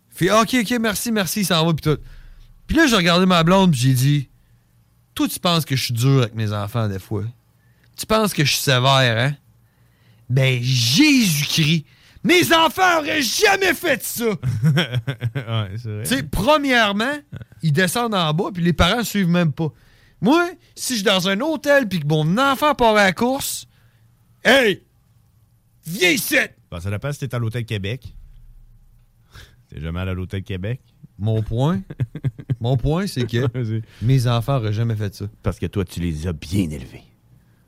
Fait, 0.10 0.32
OK, 0.32 0.56
OK, 0.62 0.74
merci, 0.82 1.12
merci, 1.12 1.42
il 1.42 1.46
s'en 1.46 1.66
va, 1.66 1.74
puis 1.74 1.90
tout. 1.90 2.02
Puis 2.68 2.76
là, 2.76 2.88
j'ai 2.88 2.96
regardé 2.96 3.26
ma 3.26 3.44
blonde, 3.44 3.72
puis 3.72 3.80
j'ai 3.80 3.94
dit, 3.94 4.30
toi, 5.16 5.28
tu 5.28 5.40
penses 5.40 5.64
que 5.64 5.76
je 5.76 5.86
suis 5.86 5.94
dur 5.94 6.22
avec 6.22 6.36
mes 6.36 6.52
enfants, 6.52 6.88
des 6.88 7.00
fois? 7.00 7.24
Tu 7.98 8.06
penses 8.06 8.34
que 8.34 8.44
je 8.44 8.52
suis 8.52 8.62
sévère, 8.62 9.18
hein? 9.18 9.36
Ben, 10.30 10.60
Jésus-Christ, 10.62 11.86
mes 12.24 12.54
enfants 12.54 13.00
auraient 13.00 13.22
jamais 13.22 13.74
fait 13.74 14.04
ça! 14.04 14.26
ouais, 14.66 15.78
c'est 15.78 15.90
vrai. 15.90 16.04
Tu 16.04 16.16
sais, 16.16 16.24
premièrement, 16.24 17.16
ils 17.62 17.72
descendent 17.72 18.16
en 18.16 18.34
bas, 18.34 18.50
puis 18.54 18.64
les 18.64 18.74
parents 18.74 19.04
suivent 19.04 19.30
même 19.30 19.54
pas. 19.54 19.72
Moi, 20.22 20.52
si 20.76 20.94
je 20.94 20.98
suis 20.98 21.04
dans 21.04 21.30
un 21.30 21.40
hôtel, 21.40 21.88
puis 21.88 22.02
que 22.02 22.08
mon 22.08 22.38
enfant 22.38 22.76
part 22.76 22.96
à 22.98 23.06
la 23.06 23.14
course, 23.14 23.68
hey, 24.44 24.84
viens 25.86 26.10
ici! 26.10 26.36
Ben, 26.70 26.80
ça 26.80 26.90
dépend 26.90 27.12
si 27.12 27.20
t'es 27.20 27.34
à 27.34 27.40
l'Hôtel 27.40 27.66
Québec. 27.66 28.14
T'es 29.70 29.80
jamais 29.80 30.02
allé 30.02 30.12
à 30.12 30.14
l'Hôtel 30.14 30.44
Québec? 30.44 30.82
Mon 31.18 31.42
point, 31.42 31.82
mon 32.60 32.78
point, 32.78 33.08
c'est 33.08 33.26
que 33.26 33.50
mes 34.02 34.28
enfants 34.28 34.58
auraient 34.58 34.74
jamais 34.74 34.96
fait 34.96 35.14
ça. 35.14 35.26
Parce 35.42 35.60
que 35.60 35.66
toi, 35.66 35.84
tu 35.84 36.00
les 36.00 36.28
as 36.28 36.34
bien 36.34 36.70
élevés. 36.70 37.04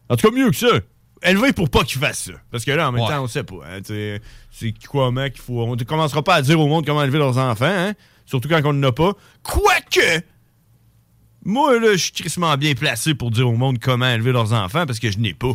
En 0.09 0.15
tout 0.15 0.29
cas, 0.29 0.35
mieux 0.35 0.49
que 0.49 0.55
ça. 0.55 0.79
Élevés 1.23 1.53
pour 1.53 1.69
pas 1.69 1.84
qu'ils 1.84 1.99
fassent 1.99 2.23
ça. 2.25 2.31
Parce 2.51 2.65
que 2.65 2.71
là, 2.71 2.89
en 2.89 2.91
même 2.91 3.01
Ouais. 3.01 3.07
temps, 3.10 3.23
on 3.23 3.27
sait 3.27 3.43
pas. 3.43 3.55
hein, 3.65 3.79
c'est 3.84 4.73
quoi, 4.88 5.12
mec, 5.12 5.34
qu'il 5.34 5.41
faut. 5.43 5.62
On 5.63 5.75
ne 5.75 5.84
commencera 5.84 6.23
pas 6.23 6.36
à 6.36 6.41
dire 6.41 6.60
au 6.60 6.67
monde 6.67 6.86
comment 6.86 7.03
élever 7.03 7.19
leurs 7.19 7.38
enfants, 7.38 7.65
hein? 7.65 7.93
Surtout 8.25 8.49
quand 8.49 8.62
on 8.65 8.73
n'en 8.73 8.88
a 8.89 8.91
pas. 8.91 9.13
Quoique! 9.43 10.21
Moi, 11.43 11.79
là, 11.79 11.91
je 11.93 11.97
suis 11.97 12.12
crissement 12.12 12.55
bien 12.57 12.73
placé 12.75 13.13
pour 13.15 13.31
dire 13.31 13.47
au 13.49 13.55
monde 13.55 13.79
comment 13.79 14.07
élever 14.10 14.31
leurs 14.31 14.53
enfants 14.53 14.86
parce 14.86 14.99
que 14.99 15.10
je 15.12 15.17
n'ai 15.19 15.34
pas. 15.34 15.47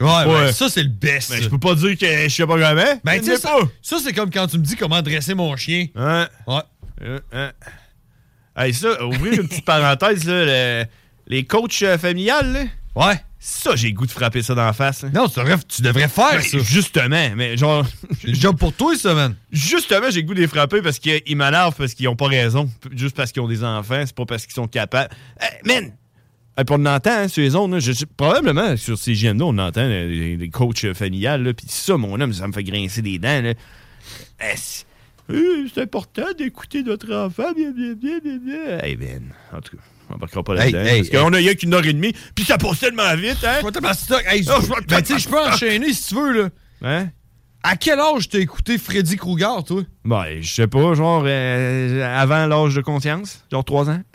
Ouais, 0.00 0.08
Ouais. 0.08 0.26
ouais, 0.26 0.52
ça, 0.52 0.68
c'est 0.68 0.82
le 0.82 0.88
best. 0.88 1.30
Ben, 1.30 1.42
je 1.42 1.48
peux 1.48 1.58
pas 1.58 1.74
dire 1.74 1.96
que 1.96 2.06
je 2.24 2.28
sais 2.28 2.46
pas 2.46 2.54
comment. 2.58 3.00
Ben, 3.04 3.18
tu 3.20 3.26
sais, 3.26 3.36
ça, 3.38 3.50
pas. 3.50 3.68
ça, 3.80 3.98
c'est 4.02 4.12
comme 4.12 4.30
quand 4.30 4.46
tu 4.48 4.58
me 4.58 4.64
dis 4.64 4.76
comment 4.76 5.00
dresser 5.00 5.34
mon 5.34 5.54
chien. 5.56 5.86
Hein? 5.94 6.28
Ouais. 6.46 6.60
Euh, 7.02 7.20
hein. 7.32 7.52
Hey, 8.56 8.74
ça, 8.74 9.04
ouvrir 9.06 9.34
une 9.40 9.48
petite 9.48 9.64
parenthèse, 9.66 10.24
là, 10.24 10.44
le- 10.44 10.86
les 11.26 11.44
coachs 11.44 11.82
euh, 11.82 11.96
familiales, 11.98 12.52
là. 12.52 13.06
Ouais. 13.06 13.20
Ça, 13.44 13.74
j'ai 13.74 13.88
le 13.88 13.94
goût 13.94 14.06
de 14.06 14.10
frapper 14.12 14.40
ça 14.40 14.54
dans 14.54 14.64
la 14.64 14.72
face. 14.72 15.02
hein. 15.02 15.10
Non, 15.12 15.26
tu 15.28 15.40
devrais, 15.40 15.56
tu 15.66 15.82
devrais 15.82 16.06
faire 16.08 16.40
ça. 16.42 16.58
Justement, 16.60 17.30
mais 17.34 17.56
genre. 17.56 17.84
Job 18.24 18.56
pour 18.56 18.72
toi, 18.72 18.96
ça, 18.96 19.14
man. 19.14 19.34
Justement, 19.50 20.10
j'ai 20.10 20.20
le 20.20 20.26
goût 20.28 20.34
de 20.34 20.40
les 20.42 20.46
frapper 20.46 20.80
parce 20.80 21.00
qu'ils 21.00 21.20
m'énervent 21.36 21.74
parce 21.76 21.94
qu'ils 21.94 22.06
ont 22.06 22.14
pas 22.14 22.28
raison. 22.28 22.70
Juste 22.94 23.16
parce 23.16 23.32
qu'ils 23.32 23.42
ont 23.42 23.48
des 23.48 23.64
enfants, 23.64 24.00
c'est 24.06 24.14
pas 24.14 24.26
parce 24.26 24.44
qu'ils 24.46 24.54
sont 24.54 24.68
capables. 24.68 25.12
Hey, 25.40 25.58
man! 25.64 25.92
Puis 26.54 26.66
on 26.70 26.86
entend 26.86 27.10
hein, 27.10 27.26
sur 27.28 27.42
les 27.42 27.56
ondes, 27.56 27.72
là, 27.72 27.80
je- 27.80 27.90
je- 27.92 28.04
probablement 28.04 28.76
sur 28.76 28.96
ces 28.96 29.14
GM-là, 29.14 29.44
on 29.46 29.58
entend 29.58 29.80
euh, 29.80 30.06
les, 30.06 30.36
les 30.36 30.48
coachs 30.50 30.84
euh, 30.84 30.94
familiales, 30.94 31.42
là, 31.42 31.52
puis 31.54 31.66
ça, 31.68 31.96
mon 31.96 32.20
homme, 32.20 32.32
ça 32.34 32.46
me 32.46 32.52
fait 32.52 32.62
grincer 32.62 33.02
des 33.02 33.18
dents. 33.18 33.42
Là. 33.42 33.54
Eh, 34.40 34.56
c'est 34.56 34.84
euh, 35.30 35.66
c'est 35.74 35.80
important 35.82 36.26
d'écouter 36.38 36.82
notre 36.82 37.12
enfant, 37.14 37.52
bien, 37.56 37.70
bien, 37.72 37.94
bien, 37.94 38.18
bien, 38.22 38.36
bien. 38.38 38.78
Hey, 38.82 38.96
ben, 38.96 39.22
en 39.52 39.60
tout 39.62 39.76
cas, 39.76 39.82
on 40.12 40.16
embarquera 40.16 40.42
pas 40.42 40.54
Hey, 40.56 40.72
là-dedans. 40.72 40.90
hey, 40.90 41.02
parce 41.08 41.22
qu'on 41.24 41.32
a 41.32 41.40
eu 41.40 41.56
qu'une 41.56 41.74
heure 41.74 41.86
et 41.86 41.92
demie, 41.92 42.12
puis 42.34 42.44
ça 42.44 42.58
passe 42.58 42.80
tellement 42.80 43.14
vite, 43.16 43.42
hein? 43.44 43.60
Je. 43.62 44.14
Hey, 44.26 44.42
ben, 44.42 45.02
peux 45.30 45.40
enchaîner 45.40 45.92
si 45.92 46.08
tu 46.08 46.14
veux, 46.14 46.42
là. 46.42 46.48
Hein? 46.82 47.08
À 47.64 47.76
quel 47.76 48.00
âge 48.00 48.28
t'as 48.28 48.40
écouté 48.40 48.76
Freddy 48.76 49.16
Krueger, 49.16 49.62
toi? 49.64 49.82
Ben, 50.04 50.24
je 50.40 50.52
sais 50.52 50.66
pas, 50.66 50.94
genre 50.94 51.22
euh, 51.26 52.04
avant 52.20 52.46
l'âge 52.46 52.74
de 52.74 52.80
conscience, 52.80 53.44
genre 53.50 53.64
3 53.64 53.90
ans. 53.90 54.02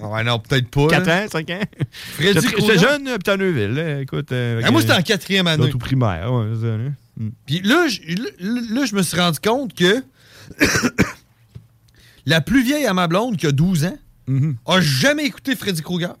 Ouais, 0.00 0.22
non, 0.22 0.38
peut-être 0.38 0.68
pas. 0.68 0.86
4 0.88 1.06
là. 1.06 1.24
ans, 1.24 1.26
5 1.32 1.50
ans. 1.50 1.60
Freddy 1.90 2.46
Krueger? 2.46 2.60
j'étais 2.74 2.78
jeune, 2.78 3.04
puis 3.24 3.32
à 3.32 3.36
Neuville, 3.38 3.70
là, 3.72 4.00
écoute. 4.02 4.32
euh, 4.32 4.60
Ah, 4.62 4.70
moi, 4.70 4.82
c'était 4.82 4.92
en 4.92 4.96
avec, 4.96 5.06
quatrième 5.06 5.46
euh, 5.46 5.52
année. 5.52 5.70
Tout 5.70 5.78
primaire, 5.78 6.30
ouais, 6.30 6.48
c'est 6.54 6.60
ça, 6.60 6.76
là. 6.76 6.90
Mm. 7.16 7.28
Puis 7.46 7.60
là, 7.62 7.86
je 7.88 8.94
me 8.94 9.00
suis 9.02 9.18
rendu 9.18 9.38
compte 9.40 9.72
que 9.74 10.04
la 12.26 12.40
plus 12.42 12.62
vieille 12.62 12.84
à 12.86 12.92
ma 12.92 13.06
blonde, 13.06 13.36
qui 13.38 13.46
a 13.46 13.52
12 13.52 13.84
ans, 13.86 13.96
Mm-hmm. 14.28 14.54
a 14.66 14.80
jamais 14.80 15.24
écouté 15.26 15.54
Freddy 15.56 15.82
Krueger? 15.82 16.14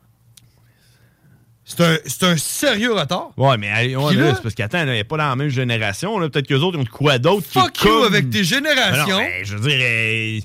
C'est 1.66 1.80
un, 1.82 2.28
un 2.28 2.36
sérieux 2.36 2.92
retard. 2.92 3.30
Ouais, 3.38 3.56
mais 3.56 3.96
ouais, 3.96 4.14
là, 4.14 4.34
c'est 4.34 4.42
parce 4.42 4.54
qu'attends, 4.54 4.80
il 4.80 4.86
n'est 4.86 5.04
pas 5.04 5.16
dans 5.16 5.28
la 5.30 5.36
même 5.36 5.48
génération. 5.48 6.18
Peut-être 6.18 6.46
qu'eux 6.46 6.58
autres, 6.58 6.76
ils 6.76 6.80
ont 6.80 6.84
de 6.84 6.88
quoi 6.90 7.18
d'autre 7.18 7.46
Fuck 7.48 7.82
you 7.82 7.88
comme- 7.90 8.04
avec 8.04 8.28
tes 8.28 8.40
Ben 8.40 8.44
générations. 8.44 9.16
non, 9.16 9.24
ben, 9.24 9.44
je 9.44 9.56
veux 9.56 9.68
dire, 9.70 9.78
euh, 9.80 10.40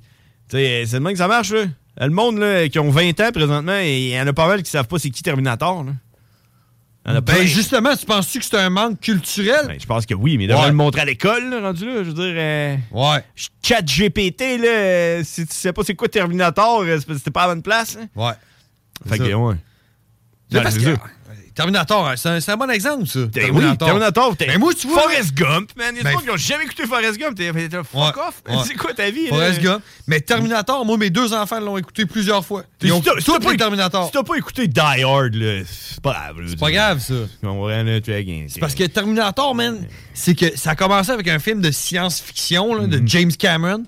c'est 0.85 0.93
de 0.93 0.99
même 0.99 1.11
que 1.11 1.17
ça 1.17 1.27
marche, 1.27 1.51
là. 1.51 1.65
Le 1.99 2.09
monde, 2.09 2.37
là, 2.37 2.69
qui 2.69 2.79
ont 2.79 2.89
20 2.89 3.19
ans 3.19 3.31
présentement, 3.33 3.77
il 3.79 4.09
y 4.11 4.19
en 4.21 4.25
a 4.27 4.31
pas 4.31 4.47
mal 4.47 4.63
qui 4.63 4.71
savent 4.71 4.87
pas 4.87 4.97
c'est 4.97 5.09
qui 5.09 5.21
Terminator, 5.21 5.83
là. 5.83 5.91
Ben 7.13 7.21
plein. 7.21 7.45
justement, 7.45 7.95
tu 7.95 8.05
penses-tu 8.05 8.39
que 8.39 8.45
c'est 8.45 8.57
un 8.57 8.69
manque 8.69 8.99
culturel? 8.99 9.65
Ben, 9.67 9.79
je 9.79 9.85
pense 9.85 10.05
que 10.05 10.13
oui, 10.13 10.37
mais 10.37 10.45
ils 10.45 10.53
Ouais. 10.53 10.67
le 10.67 10.73
montrer 10.73 11.01
à 11.01 11.05
l'école, 11.05 11.49
là, 11.49 11.59
rendu 11.61 11.85
là. 11.85 12.03
Je 12.03 12.09
veux 12.09 12.13
dire, 12.13 12.33
euh, 12.37 12.75
Ouais. 12.91 13.23
chat 13.63 13.81
GPT, 13.81 14.57
là, 14.57 14.67
euh, 14.67 15.21
si 15.23 15.45
tu 15.47 15.53
sais 15.55 15.73
pas 15.73 15.83
c'est 15.83 15.95
quoi 15.95 16.07
Terminator, 16.07 16.81
euh, 16.81 16.99
c'était 16.99 17.31
pas 17.31 17.43
à 17.43 17.47
la 17.47 17.53
bonne 17.55 17.63
place. 17.63 17.97
hein. 17.99 18.07
Ouais. 18.15 18.33
Fait 19.07 19.17
que, 19.17 19.33
ouais. 19.33 19.55
Parce 20.51 20.77
que-. 20.77 20.95
Terminator, 21.59 22.07
hein, 22.07 22.15
c'est 22.15 22.49
un, 22.49 22.55
bon 22.55 22.69
exemple, 22.69 23.05
ça. 23.05 23.19
Ben 23.33 23.51
oui, 23.51 23.77
Terminator. 23.77 24.33
Mais 24.47 24.57
moi, 24.57 24.73
tu 24.73 24.87
vois. 24.87 25.01
Forrest 25.01 25.33
Gump, 25.33 25.71
man. 25.75 25.93
Il 25.93 25.97
y 25.97 25.99
a 25.99 26.03
Ben, 26.03 26.09
des 26.11 26.15
gens 26.15 26.21
qui 26.21 26.29
ont 26.29 26.37
jamais 26.37 26.63
écouté 26.63 26.87
Forrest 26.87 27.17
Gump. 27.19 27.35
T'es 27.35 27.51
fuck 27.51 27.93
Ouais, 27.93 28.23
off. 28.25 28.41
ouais. 28.47 28.55
C'est 28.65 28.75
quoi 28.75 28.93
ta 28.93 29.09
vie, 29.11 29.23
là? 29.23 29.29
Forrest 29.31 29.61
Gump. 29.61 29.83
Mais 30.07 30.21
Terminator, 30.21 30.85
moi, 30.85 30.95
mes 30.95 31.09
deux 31.09 31.33
enfants 31.33 31.59
l'ont 31.59 31.77
écouté 31.77 32.05
plusieurs 32.05 32.45
fois. 32.45 32.63
Ils 32.81 32.93
ont 32.93 33.01
si 33.03 33.25
pas 33.29 33.55
Terminator. 33.57 34.05
Si 34.05 34.13
t'as 34.13 34.23
pas 34.23 34.35
écouté 34.37 34.69
Die 34.69 34.79
Hard, 34.79 35.35
là, 35.35 35.61
c'est 35.69 35.99
pas 36.01 36.13
grave. 36.13 36.37
C'est 36.47 36.59
pas 36.59 36.71
grave, 36.71 36.99
ça. 36.99 37.13
C'est 38.47 38.59
parce 38.61 38.75
que 38.75 38.85
Terminator, 38.85 39.53
man, 39.53 39.85
c'est 40.13 40.35
que 40.35 40.57
ça 40.57 40.71
a 40.71 40.75
commencé 40.75 41.11
avec 41.11 41.27
un 41.27 41.39
film 41.39 41.59
de 41.59 41.71
science-fiction 41.71 42.87
de 42.87 43.01
James 43.05 43.33
Cameron. 43.37 43.83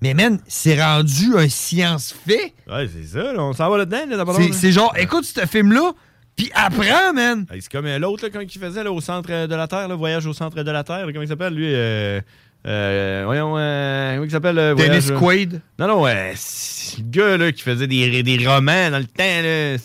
Mais, 0.00 0.14
man, 0.14 0.38
c'est 0.48 0.82
rendu 0.82 1.36
un 1.36 1.48
science-fait. 1.50 2.54
Ouais, 2.66 2.88
c'est 2.90 3.06
ça, 3.12 3.32
là, 3.34 3.42
on 3.42 3.52
s'en 3.52 3.68
va 3.68 3.78
là-dedans, 3.78 4.06
là. 4.08 4.24
C'est 4.52 4.72
genre, 4.72 4.94
écoute 4.96 5.24
ce 5.24 5.44
film-là, 5.46 5.92
puis 6.36 6.50
apprends, 6.54 7.12
man. 7.14 7.46
C'est 7.52 7.70
comme 7.70 7.86
euh, 7.86 7.98
l'autre, 7.98 8.28
quand 8.28 8.40
il 8.40 8.60
faisait 8.60 8.82
là, 8.84 8.90
au 8.92 9.00
centre 9.00 9.28
euh, 9.32 9.46
de 9.46 9.54
la 9.54 9.66
Terre, 9.68 9.88
le 9.88 9.94
voyage 9.94 10.26
au 10.26 10.32
centre 10.32 10.62
de 10.62 10.70
la 10.70 10.84
Terre. 10.84 11.06
là, 11.06 11.12
comment 11.12 11.22
il 11.22 11.28
s'appelle, 11.28 11.54
lui? 11.54 11.66
Euh, 11.72 12.20
euh, 12.66 13.22
voyons, 13.26 13.54
euh, 13.58 14.14
comment 14.14 14.24
il 14.24 14.30
s'appelle? 14.30 14.56
le 14.56 14.74
Dennis 14.74 15.10
Quaid? 15.18 15.60
Non, 15.78 15.86
non, 15.86 16.04
le 16.06 16.32
gars 17.10 17.36
là, 17.36 17.52
qui 17.52 17.62
faisait 17.62 17.86
des, 17.86 18.22
des 18.22 18.46
romans 18.46 18.90
dans 18.90 18.98
le 18.98 19.04
temps. 19.04 19.22
Là. 19.42 19.76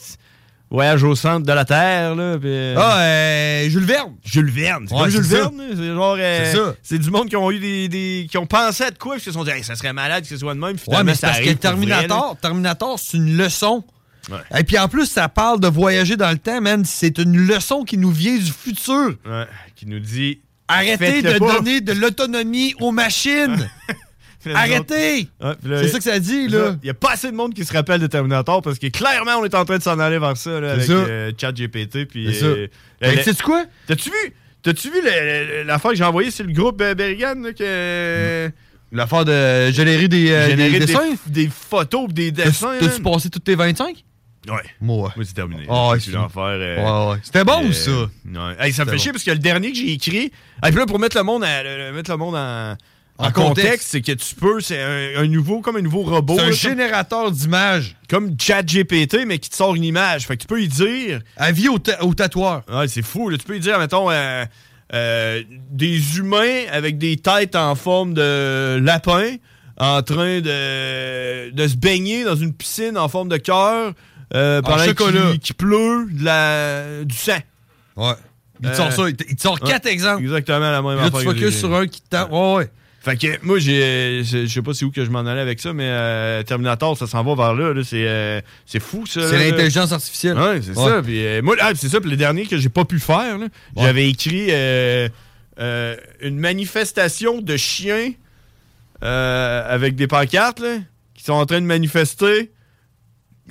Voyage 0.72 1.04
au 1.04 1.16
centre 1.16 1.48
de 1.48 1.52
la 1.52 1.66
Terre. 1.66 2.16
Là, 2.16 2.38
euh, 2.44 2.76
Ah, 2.78 3.00
euh, 3.02 3.70
Jules 3.70 3.86
Verne. 3.86 4.14
Jules 4.24 4.52
Verne. 4.52 4.86
C'est 4.88 4.94
Ouais, 4.94 5.02
comme 5.02 5.10
Jules. 5.10 5.22
Verne. 5.24 5.62
C'est 5.76 5.86
genre. 5.88 6.16
euh, 6.20 6.42
C'est 6.46 6.58
ça. 6.58 6.76
C'est 6.84 7.00
du 7.00 7.10
monde 7.10 7.28
qui 7.28 7.36
ont 7.36 7.50
eu 7.52 7.58
des, 7.60 7.88
des- 7.90 8.28
qui 8.30 8.38
ont 8.38 8.46
pensé 8.46 8.84
à 8.84 8.92
de 8.92 8.98
quoi, 9.00 9.16
puis 9.16 9.24
qui 9.24 9.30
se 9.30 9.32
sont 9.32 9.44
dit, 9.44 9.50
Hey, 9.50 9.64
ça 9.64 9.74
serait 9.76 9.94
malade 9.94 10.22
que 10.24 10.30
ce 10.30 10.38
soit 10.38 10.54
de 10.54 10.60
même. 10.60 10.76
Ouais, 10.88 11.04
mais 11.04 11.16
c'est 11.16 11.22
ça 11.22 11.28
parce 11.30 11.40
que 11.40 11.46
vrai. 11.46 11.56
Terminator, 11.56 12.38
Terminator, 12.40 13.00
c'est 13.00 13.18
une 13.18 13.36
leçon. 13.36 13.84
Ouais. 14.30 14.60
Et 14.60 14.64
puis 14.64 14.78
en 14.78 14.88
plus, 14.88 15.06
ça 15.06 15.30
parle 15.30 15.60
de 15.60 15.68
voyager 15.68 16.18
dans 16.18 16.32
le 16.32 16.38
temps, 16.38 16.62
man. 16.62 16.84
C'est 16.86 17.18
une 17.18 17.38
leçon 17.38 17.84
qui 17.84 17.98
nous 17.98 18.12
vient 18.12 18.38
du 18.38 18.52
futur. 18.52 19.16
Ouais, 19.26 19.48
qui 19.76 19.86
nous 19.86 20.00
dit. 20.00 20.40
Arrêtez 20.68 21.22
de 21.22 21.40
pas. 21.40 21.56
donner 21.56 21.82
de 21.82 21.94
l'autonomie 21.94 22.76
aux 22.80 22.92
machines. 22.92 23.70
Arrêtez! 24.54 25.28
Ouais, 25.42 25.54
C'est 25.64 25.88
ça 25.90 25.98
que 25.98 26.04
ça 26.04 26.20
dit, 26.20 26.48
là. 26.48 26.78
Il 26.82 26.88
y 26.88 26.90
a 26.90 26.94
pas 26.94 27.12
assez 27.12 27.30
de 27.30 27.36
monde 27.36 27.54
qui 27.54 27.66
se 27.66 27.74
rappelle 27.74 28.00
de 28.00 28.08
Terminator 28.08 28.62
parce 28.62 28.80
que 28.80 28.88
clairement, 28.88 29.38
on 29.40 29.46
est 29.46 29.54
en 29.54 29.66
train 29.66 29.78
de 29.78 29.84
s'en 29.84 30.00
aller 30.00 30.18
vers 30.18 30.38
ça, 30.38 30.62
là, 30.62 30.74
avec 30.74 30.90
euh, 30.90 31.32
ChatGPT. 31.38 32.06
Puis. 32.06 32.34
C'est 32.36 32.70
euh, 33.04 33.34
quoi? 33.44 33.66
T'as-tu 33.88 34.10
vu? 34.10 34.34
T'as-tu 34.62 34.90
vu 34.90 35.02
l'affaire 35.66 35.92
que 35.92 35.98
j'ai 35.98 36.04
envoyée 36.04 36.32
sur 36.32 36.46
le 36.46 36.54
groupe 36.54 36.82
euh, 36.82 36.94
Berrigan? 36.94 37.36
là, 37.42 37.54
que... 37.54 38.52
L'affaire 38.92 39.24
de 39.24 39.72
générer 39.72 40.08
des, 40.08 40.32
euh, 40.32 40.56
des 40.56 40.72
des, 40.72 40.80
dessins? 40.80 41.14
des 41.28 41.48
photos 41.48 42.08
pis 42.08 42.14
des 42.14 42.32
dessins. 42.32 42.76
T'as-tu 42.80 43.02
passé 43.02 43.30
toutes 43.30 43.44
tes 43.44 43.56
25? 43.56 44.04
Ouais. 44.50 44.62
Moi, 44.82 45.12
Moi, 45.16 45.26
c'est 45.26 45.34
terminé. 45.34 45.66
Ouais, 45.68 46.00
Je 46.00 46.12
c'est 46.12 46.16
euh, 46.16 46.26
Ouais, 47.08 47.12
ouais. 47.14 47.20
C'était 47.24 47.44
bon, 47.44 47.66
euh, 47.68 47.72
ça? 47.74 47.92
Ouais. 47.92 48.56
Hey, 48.60 48.74
ça 48.74 48.86
me 48.86 48.90
fait 48.92 48.96
bon. 48.98 49.02
chier 49.02 49.12
parce 49.12 49.24
que 49.24 49.32
le 49.32 49.38
dernier 49.40 49.72
que 49.72 49.78
j'ai 49.78 49.92
écrit. 49.92 50.32
Hey, 50.64 50.72
puis 50.72 50.76
là, 50.76 50.86
pour 50.86 51.00
mettre 51.00 51.18
le 51.18 51.24
monde, 51.24 51.44
à- 51.44 51.64
le- 51.64 51.78
le- 51.78 51.92
mettre 51.94 52.12
le 52.12 52.18
monde 52.18 52.36
en, 52.36 52.76
En 53.18 53.28
en 53.28 53.32
contexte. 53.32 53.90
c'est 53.92 54.02
que 54.02 54.12
tu 54.14 54.36
peux. 54.36 54.60
C'est 54.62 54.82
un, 54.82 55.22
un 55.24 55.28
nouveau, 55.28 55.62
comme 55.62 55.76
un 55.76 55.82
nouveau 55.82 56.02
robot. 56.04 56.36
C'est 56.38 56.44
un 56.44 56.46
là, 56.48 56.52
générateur 56.52 57.32
d'images. 57.32 57.96
Comme, 58.10 58.36
ChatGPT, 58.40 59.26
mais 59.28 59.40
qui 59.40 59.50
te 59.50 59.56
sort 59.56 59.76
une 59.76 59.84
image. 59.84 60.26
Fait 60.28 60.36
que 60.38 60.42
tu 60.42 60.48
peux 60.48 60.62
y 60.62 60.68
dire. 60.68 61.22
Avis 61.38 61.70
au, 61.70 61.80
ta- 61.80 62.04
au 62.04 62.14
tatoueur. 62.14 62.64
Ouais, 62.72 62.88
c'est 62.88 63.02
fou. 63.04 63.30
Là. 63.30 63.38
Tu 63.38 63.46
peux 63.46 63.56
y 63.58 63.60
dire, 63.60 63.78
mettons, 63.80 64.10
euh, 64.10 64.46
euh, 64.94 65.44
des 65.70 66.18
humains 66.18 66.64
avec 66.72 66.98
des 66.98 67.18
têtes 67.18 67.56
en 67.56 67.76
forme 67.76 68.14
de 68.16 68.80
lapin 68.82 69.36
en 69.78 70.02
train 70.02 70.42
de, 70.42 71.52
de 71.52 71.68
se 71.68 71.76
baigner 71.78 72.24
dans 72.26 72.36
une 72.36 72.54
piscine 72.54 72.98
en 72.98 73.08
forme 73.08 73.30
de 73.30 73.38
cœur 73.38 73.94
euh, 74.36 74.62
pendant 74.62 74.84
qu'il 74.84 75.40
qu'il 75.40 75.56
pleut 75.56 76.08
de 76.12 76.24
la, 76.24 77.04
du 77.04 77.16
sang. 77.16 77.40
Ouais. 77.96 78.14
Il 78.62 78.70
te 78.72 78.76
sort 78.76 78.92
ça, 78.92 79.08
il 79.10 79.16
te- 79.16 79.24
il 79.30 79.36
te 79.36 79.42
sort 79.42 79.60
quatre 79.60 79.88
exemples. 79.88 80.22
Exactement 80.22 80.60
la 80.72 80.82
même 80.82 80.98
Là, 80.98 81.10
tu 81.10 81.24
focuses 81.24 81.58
sur 81.58 81.74
un 81.74 81.88
qui 81.88 82.02
te 82.02 82.10
tape. 82.10 82.32
Ouais, 82.32 82.56
ouais. 82.56 82.70
Fait 83.02 83.16
que 83.16 83.28
moi, 83.46 83.58
j'ai, 83.60 84.24
je 84.26 84.46
sais 84.46 84.62
pas 84.62 84.74
c'est 84.74 84.84
où 84.84 84.92
que 84.92 85.06
je 85.06 85.10
m'en 85.10 85.20
allais 85.20 85.40
avec 85.40 85.62
ça, 85.62 85.72
mais 85.72 85.86
euh, 85.88 86.44
Terminator, 86.44 86.98
ça 86.98 87.08
s'en 87.08 87.24
va 87.24 87.34
vers 87.34 87.54
là. 87.54 87.74
là. 87.74 87.82
c'est, 87.86 88.06
euh, 88.06 88.42
c'est 88.66 88.82
fou, 88.82 89.06
ça. 89.06 89.22
C'est 89.30 89.38
l'intelligence 89.50 89.94
artificielle. 89.94 90.38
Ouais, 90.38 90.60
c'est 90.62 90.78
Ouais. 90.78 90.90
ça. 90.90 91.02
Puis, 91.02 91.26
euh, 91.26 91.42
moi, 91.42 91.56
ah, 91.62 91.72
c'est 91.76 91.88
ça. 91.88 92.02
Puis 92.02 92.10
le 92.10 92.18
dernier 92.18 92.46
que 92.46 92.58
j'ai 92.58 92.68
pas 92.68 92.84
pu 92.84 93.00
faire, 93.00 93.38
j'avais 93.78 94.10
écrit 94.10 94.48
euh, 94.50 95.08
euh, 95.62 95.96
une 96.20 96.38
manifestation 96.38 97.40
de 97.42 97.56
chiens 97.56 98.12
euh, 99.04 99.74
avec 99.74 99.96
des 99.96 100.08
pancartes 100.08 100.60
là, 100.60 100.78
qui 101.16 101.24
sont 101.24 101.34
en 101.34 101.46
train 101.46 101.62
de 101.62 101.66
manifester 101.66 102.52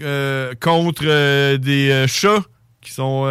euh, 0.00 0.54
contre 0.60 1.02
euh, 1.04 1.56
des 1.58 1.90
euh, 1.90 2.06
chats 2.06 2.42
qui 2.80 2.92
sont 2.92 3.26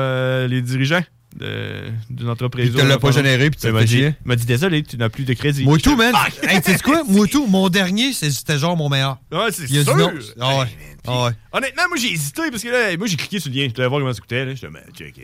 les 0.47 0.61
dirigeants 0.61 1.03
de- 1.35 1.91
d'une 2.09 2.29
entreprise. 2.29 2.71
Puis 2.71 2.79
te 2.81 2.85
l'a 2.85 2.97
pas 2.97 3.11
généré, 3.11 3.49
puis 3.51 3.59
tu 3.59 3.67
Il 3.67 3.69
te 3.69 3.73
m'a 3.73 3.79
fait 3.81 3.85
dit, 3.85 4.05
m'a 4.25 4.35
dit 4.35 4.45
désolé, 4.45 4.81
tu 4.83 4.97
n'as 4.97 5.09
plus 5.09 5.23
de 5.23 5.33
crédit. 5.33 5.63
Moi 5.63 5.77
tout, 5.77 5.95
man. 5.95 6.11
Ah! 6.15 6.27
hey, 6.43 6.61
tu 6.61 6.71
sais 6.71 6.79
quoi? 6.79 7.03
Moi 7.07 7.27
tout, 7.27 7.45
mon 7.47 7.69
dernier, 7.69 8.11
c'est- 8.13 8.31
c'était 8.31 8.57
genre 8.57 8.75
mon 8.75 8.89
meilleur. 8.89 9.17
Ouais, 9.31 9.51
c'est 9.51 9.69
Il 9.69 9.77
a 9.77 9.83
dit 9.83 9.85
sûr. 9.85 9.95
non. 9.97 10.11
Ah 10.39 10.59
ouais. 10.59 10.65
Ah 11.07 11.25
ouais. 11.25 11.31
Honnêtement, 11.53 11.83
moi 11.89 11.97
j'ai 11.97 12.11
hésité 12.11 12.41
parce 12.51 12.61
que 12.63 12.69
là, 12.69 12.97
moi 12.97 13.07
j'ai 13.07 13.15
cliqué 13.15 13.39
sur 13.39 13.49
le 13.51 13.55
lien, 13.55 13.67
je 13.69 13.73
voulais 13.75 13.87
voir 13.87 14.01
comment 14.01 14.13
ça 14.13 14.19
coûtait. 14.19 14.45
Là. 14.45 14.53
J'étais, 14.55 14.67
mais 14.71 14.81
check, 14.93 15.15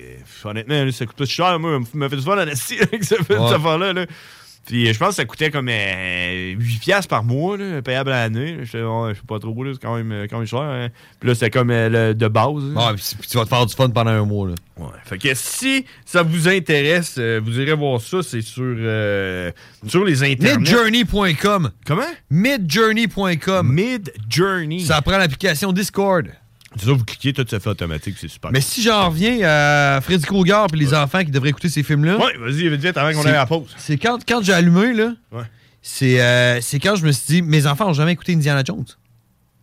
honnêtement, 0.45 0.83
là, 0.85 0.91
ça 0.91 1.05
coûte 1.05 1.17
pas 1.17 1.25
si 1.25 1.33
cher. 1.33 1.59
Moi, 1.59 1.79
m'a 1.93 2.09
fait 2.09 2.21
fun 2.21 2.37
en 2.41 2.47
esti 2.47 2.77
avec 2.81 3.03
ce- 3.03 3.15
cette 3.15 3.31
affaire-là. 3.31 3.93
Là. 3.93 4.05
Puis 4.65 4.87
euh, 4.87 4.93
je 4.93 4.97
pense 4.99 5.09
que 5.09 5.15
ça 5.15 5.25
coûtait 5.25 5.51
comme 5.51 5.67
euh, 5.69 6.55
8$ 6.55 6.79
piastres 6.79 7.09
par 7.09 7.23
mois, 7.23 7.57
là, 7.57 7.81
payable 7.81 8.11
à 8.11 8.21
l'année. 8.23 8.59
je 8.63 8.71
sais 8.71 9.21
pas 9.27 9.39
trop, 9.39 9.53
c'est 9.73 9.81
quand 9.81 9.95
même, 9.97 10.11
euh, 10.11 10.27
quand 10.29 10.37
même 10.37 10.47
cher. 10.47 10.61
hein. 10.61 10.87
Puis 11.19 11.27
là, 11.29 11.35
c'était 11.35 11.49
comme 11.49 11.69
euh, 11.69 11.89
le- 11.89 12.15
de 12.15 12.27
base. 12.29 12.63
là. 12.73 12.87
Ouais, 12.91 12.93
puis 12.95 13.03
puis 13.19 13.27
tu 13.29 13.37
vas 13.37 13.43
te 13.43 13.49
faire 13.49 13.65
du 13.65 13.75
fun 13.75 13.89
pendant 13.89 14.11
un 14.11 14.25
mois. 14.25 14.47
Là. 14.49 14.55
Ouais. 14.77 14.87
Fait 15.03 15.17
que 15.17 15.33
si 15.33 15.85
ça 16.05 16.23
vous 16.23 16.47
intéresse, 16.47 17.15
euh, 17.19 17.41
vous 17.43 17.59
irez 17.59 17.73
voir 17.73 17.99
ça, 18.01 18.23
c'est 18.23 18.41
sur, 18.41 18.63
euh, 18.65 19.51
sur 19.85 20.03
les 20.05 20.23
internets. 20.23 20.59
Midjourney.com. 20.59 21.71
Comment? 21.85 22.01
Midjourney.com. 22.29 23.71
Midjourney. 23.71 24.79
Ça 24.81 25.01
prend 25.01 25.17
l'application 25.17 25.71
Discord. 25.73 26.27
C'est 26.77 26.85
ça, 26.85 26.91
vous 26.93 27.03
cliquez, 27.05 27.33
tout 27.33 27.45
ça 27.47 27.59
fait 27.59 27.69
automatique, 27.69 28.15
c'est 28.19 28.27
super. 28.27 28.51
Mais 28.51 28.61
si 28.61 28.81
j'en 28.81 29.09
reviens 29.09 29.39
à 29.43 30.01
Freddy 30.01 30.23
Krueger 30.25 30.65
et 30.73 30.75
les 30.77 30.93
enfants 30.93 31.23
qui 31.23 31.31
devraient 31.31 31.49
écouter 31.49 31.69
ces 31.69 31.83
films-là. 31.83 32.17
Ouais, 32.17 32.37
vas-y, 32.37 32.67
vite, 32.75 32.97
avant 32.97 33.11
qu'on 33.13 33.25
aille 33.25 33.33
à 33.35 33.39
la 33.39 33.45
pause. 33.45 33.73
C'est 33.77 33.97
quand, 33.97 34.19
quand 34.27 34.41
j'ai 34.43 34.53
allumé, 34.53 34.93
là. 34.93 35.13
Ouais. 35.31 35.43
C'est 35.81 36.21
euh, 36.21 36.59
quand 36.81 36.95
je 36.95 37.05
me 37.05 37.11
suis 37.11 37.25
dit, 37.35 37.41
mes 37.41 37.67
enfants 37.67 37.85
n'ont 37.87 37.93
jamais 37.93 38.13
écouté 38.13 38.33
Indiana 38.33 38.63
Jones. 38.65 38.85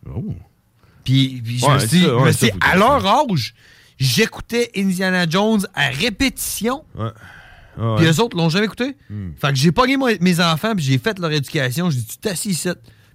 Oh. 0.07 0.23
Puis, 1.03 1.41
puis 1.43 1.57
je 1.59 1.65
Ouais, 1.65 1.73
me 1.73 1.79
suis 1.79 1.87
dit, 1.89 2.03
ça, 2.03 2.15
ouais, 2.17 2.31
ça, 2.33 2.47
à 2.61 2.75
leur 2.77 3.05
âge, 3.05 3.53
j'écoutais 3.99 4.69
Indiana 4.75 5.25
Jones 5.29 5.65
à 5.73 5.89
répétition. 5.89 6.83
Ouais. 6.95 7.09
Puis 7.97 8.05
eux 8.05 8.19
autres 8.19 8.37
l'ont 8.37 8.49
jamais 8.49 8.65
écouté. 8.65 8.95
Hmm. 9.09 9.29
Fait 9.39 9.49
que 9.49 9.55
j'ai 9.55 9.71
pogné 9.71 9.97
moi- 9.97 10.11
mes 10.19 10.39
enfants, 10.39 10.75
puis 10.75 10.83
j'ai 10.83 10.97
fait 10.97 11.17
leur 11.19 11.31
éducation. 11.31 11.89
J'ai 11.89 11.99
dit, 11.99 12.05
tu 12.05 12.17
t'assis 12.17 12.49
ici. 12.49 12.69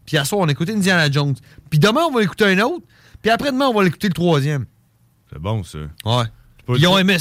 Puis 0.05 0.16
à 0.16 0.24
soir, 0.24 0.40
on 0.40 0.49
a 0.49 0.51
écouté 0.53 0.72
Indiana 0.72 1.11
Jones. 1.11 1.34
Puis 1.70 1.78
demain, 1.78 2.03
on 2.09 2.12
va 2.12 2.22
écouter 2.22 2.44
un 2.47 2.59
autre. 2.61 2.84
Puis 3.27 3.33
après-demain, 3.33 3.66
on 3.66 3.74
va 3.74 3.83
l'écouter 3.83 4.07
le 4.07 4.14
troisième. 4.14 4.66
C'est 5.33 5.41
bon, 5.41 5.64
ça. 5.64 5.79
Ouais. 6.05 6.27
ils 6.79 6.87
ont 6.87 6.97
aimé 6.97 7.16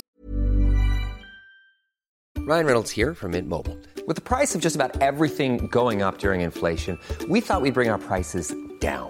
Ryan 2.47 2.68
Reynolds 2.68 2.91
here 2.95 3.16
from 3.16 3.32
Mint 3.32 3.47
Mobile. 3.47 3.76
With 4.06 4.16
the 4.16 4.22
price 4.22 4.53
of 4.53 4.62
just 4.62 4.76
about 4.76 5.01
everything 5.01 5.68
going 5.72 6.03
up 6.03 6.20
during 6.20 6.41
inflation, 6.41 6.99
we 7.28 7.41
thought 7.41 7.64
we'd 7.64 7.74
bring 7.74 7.89
our 7.89 7.97
prices 7.97 8.53
down. 8.80 9.10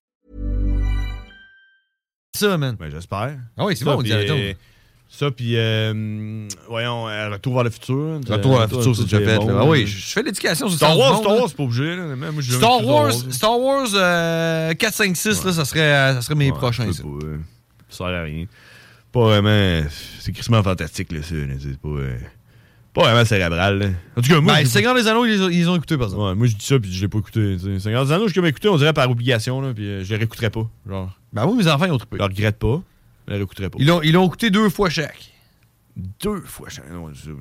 ça, 2.33 2.57
man. 2.57 2.75
Ben, 2.79 2.89
j'espère. 2.91 3.37
Ah 3.57 3.65
oui, 3.65 3.75
c'est 3.75 3.85
bon, 3.85 3.99
Indiana 3.99 4.25
Jones. 4.25 4.37
euh, 4.39 4.53
Ça, 5.09 5.29
puis, 5.31 5.57
euh, 5.57 6.47
voyons, 6.69 7.07
euh, 7.09 7.29
Retour 7.31 7.53
vers 7.55 7.63
le 7.65 7.69
futur. 7.69 8.19
Retour 8.27 8.51
vers 8.57 8.67
le 8.67 8.77
futur, 8.77 8.95
c'est 8.95 9.03
déjà 9.03 9.19
fait. 9.19 9.37
bon, 9.37 9.47
là. 9.47 9.59
Ah 9.61 9.65
oui, 9.65 9.85
je 9.85 10.13
fais 10.13 10.23
l'éducation 10.23 10.67
sur 10.69 10.77
Star 10.77 10.97
Wars, 10.97 11.17
Star 11.19 11.35
Wars, 11.37 11.49
c'est 11.49 11.57
pas 11.57 11.63
obligé. 11.63 11.95
Là. 11.95 12.03
Même 12.15 12.31
moi, 12.31 12.41
j'ai 12.41 12.51
jamais 12.53 12.57
Star 12.63 12.85
Wars, 12.85 13.13
Star 13.31 13.59
Wars 13.59 13.87
euh, 13.93 14.73
4, 14.73 14.93
5, 14.93 15.17
6, 15.17 15.43
là, 15.43 15.53
ça 15.53 15.65
serait, 15.65 15.79
euh, 15.81 16.13
ça 16.15 16.21
serait 16.21 16.35
mes 16.35 16.51
Ouais, 16.51 16.57
prochains. 16.57 16.91
ça. 16.93 17.03
pas, 17.03 17.09
euh, 17.25 17.37
Ça 17.89 17.97
sert 17.97 18.07
à 18.07 18.23
rien. 18.23 18.45
Pas 19.11 19.19
vraiment. 19.23 19.83
C'est 20.19 20.31
crissement 20.31 20.63
fantastique, 20.63 21.11
là, 21.11 21.21
ça. 21.21 21.35
C'est 21.61 21.77
pas. 21.77 21.89
Pas 22.93 23.01
vraiment 23.03 23.25
cérébral, 23.25 23.79
là. 23.79 23.85
En 24.17 24.21
tout 24.21 24.29
cas, 24.29 24.41
moi. 24.41 24.53
Ben, 24.55 24.65
Seigneur 24.65 24.93
des 24.95 25.07
Anneaux, 25.07 25.25
ils, 25.25 25.31
les 25.31 25.41
ont- 25.41 25.49
ils 25.49 25.69
ont 25.69 25.75
écouté, 25.75 25.97
par 25.97 26.07
exemple. 26.07 26.23
Ouais, 26.23 26.35
moi, 26.35 26.47
je 26.47 26.55
dis 26.55 26.65
ça, 26.65 26.79
puis 26.79 26.91
je 26.91 27.01
l'ai 27.01 27.07
pas 27.07 27.19
écouté. 27.19 27.57
tu 27.57 27.73
sais. 27.73 27.79
Seigneur 27.79 28.05
des 28.05 28.11
Anneaux, 28.11 28.27
je 28.27 28.39
l'ai 28.39 28.47
écouté, 28.49 28.67
on 28.69 28.77
dirait 28.77 28.93
par 28.93 29.09
obligation, 29.09 29.61
là, 29.61 29.73
puis 29.73 29.85
euh, 29.87 30.03
je 30.03 30.09
les 30.09 30.17
réécouterais 30.17 30.49
pas. 30.49 30.67
Genre. 30.87 31.17
Ben 31.33 31.45
oui, 31.47 31.57
mes 31.57 31.67
enfants, 31.71 31.85
ils 31.85 31.91
ont 31.91 31.97
trippé. 31.97 32.17
Je 32.17 32.21
le 32.21 32.25
regrette 32.25 32.57
pas, 32.59 32.75
mais 32.77 32.81
je 33.27 33.31
les 33.31 33.37
réécouterais 33.37 33.69
pas. 33.69 33.77
Ils 33.79 33.87
l'ont 33.87 34.01
ils 34.01 34.11
l'ont 34.13 34.25
écouté 34.27 34.49
deux 34.49 34.69
fois 34.69 34.89
chaque. 34.89 35.31
Deux 36.21 36.41
fois 36.41 36.69
chaque. 36.69 36.89
Non, 36.91 37.09
je-. 37.13 37.31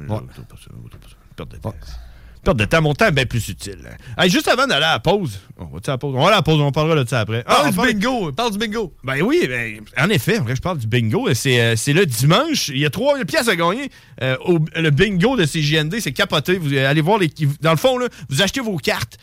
Perte 2.43 2.57
de 2.57 2.64
temps, 2.64 2.80
mon 2.80 2.95
temps 2.95 3.07
est 3.09 3.12
bien 3.12 3.26
plus 3.26 3.49
utile. 3.51 3.78
Hey, 4.16 4.30
juste 4.30 4.49
avant 4.49 4.66
d'aller 4.66 4.84
à 4.86 4.93
la 4.93 4.99
pause, 5.01 5.38
on 5.59 5.64
va 5.66 5.78
à 5.86 5.91
la 5.91 5.99
pause? 5.99 6.14
On 6.16 6.22
va 6.22 6.28
à 6.28 6.30
la 6.30 6.43
pause, 6.43 6.59
on 6.61 6.72
parlera 6.72 7.05
de 7.05 7.09
ça 7.09 7.20
après. 7.20 7.43
Parle 7.45 7.66
on 7.66 7.70
du 7.70 7.76
parle- 7.76 7.93
bingo, 7.93 8.32
parle 8.32 8.53
du 8.53 8.59
bingo. 8.59 8.95
Ben 9.05 9.20
oui, 9.22 9.45
ben, 9.47 9.80
en 9.99 10.09
effet, 10.09 10.38
en 10.38 10.45
vrai, 10.45 10.57
je 10.57 10.62
parle 10.62 10.78
du 10.78 10.86
bingo. 10.86 11.28
C'est 11.34 11.61
euh, 11.61 11.74
le 11.88 12.07
dimanche. 12.07 12.68
Il 12.68 12.78
y 12.78 12.86
a 12.86 12.91
3000 12.91 13.26
pièces 13.26 13.49
à 13.49 13.57
gagner. 13.57 13.91
Euh, 14.22 14.36
au- 14.47 14.59
le 14.74 14.91
bingo 14.91 15.36
de 15.36 15.45
CGND, 15.45 16.01
c'est 16.01 16.12
capoté. 16.12 16.57
Vous 16.57 16.72
allez 16.74 17.01
voir, 17.03 17.18
les, 17.18 17.30
dans 17.61 17.72
le 17.72 17.76
fond, 17.76 17.99
là, 17.99 18.09
vous 18.30 18.41
achetez 18.41 18.61
vos 18.61 18.76
cartes. 18.78 19.18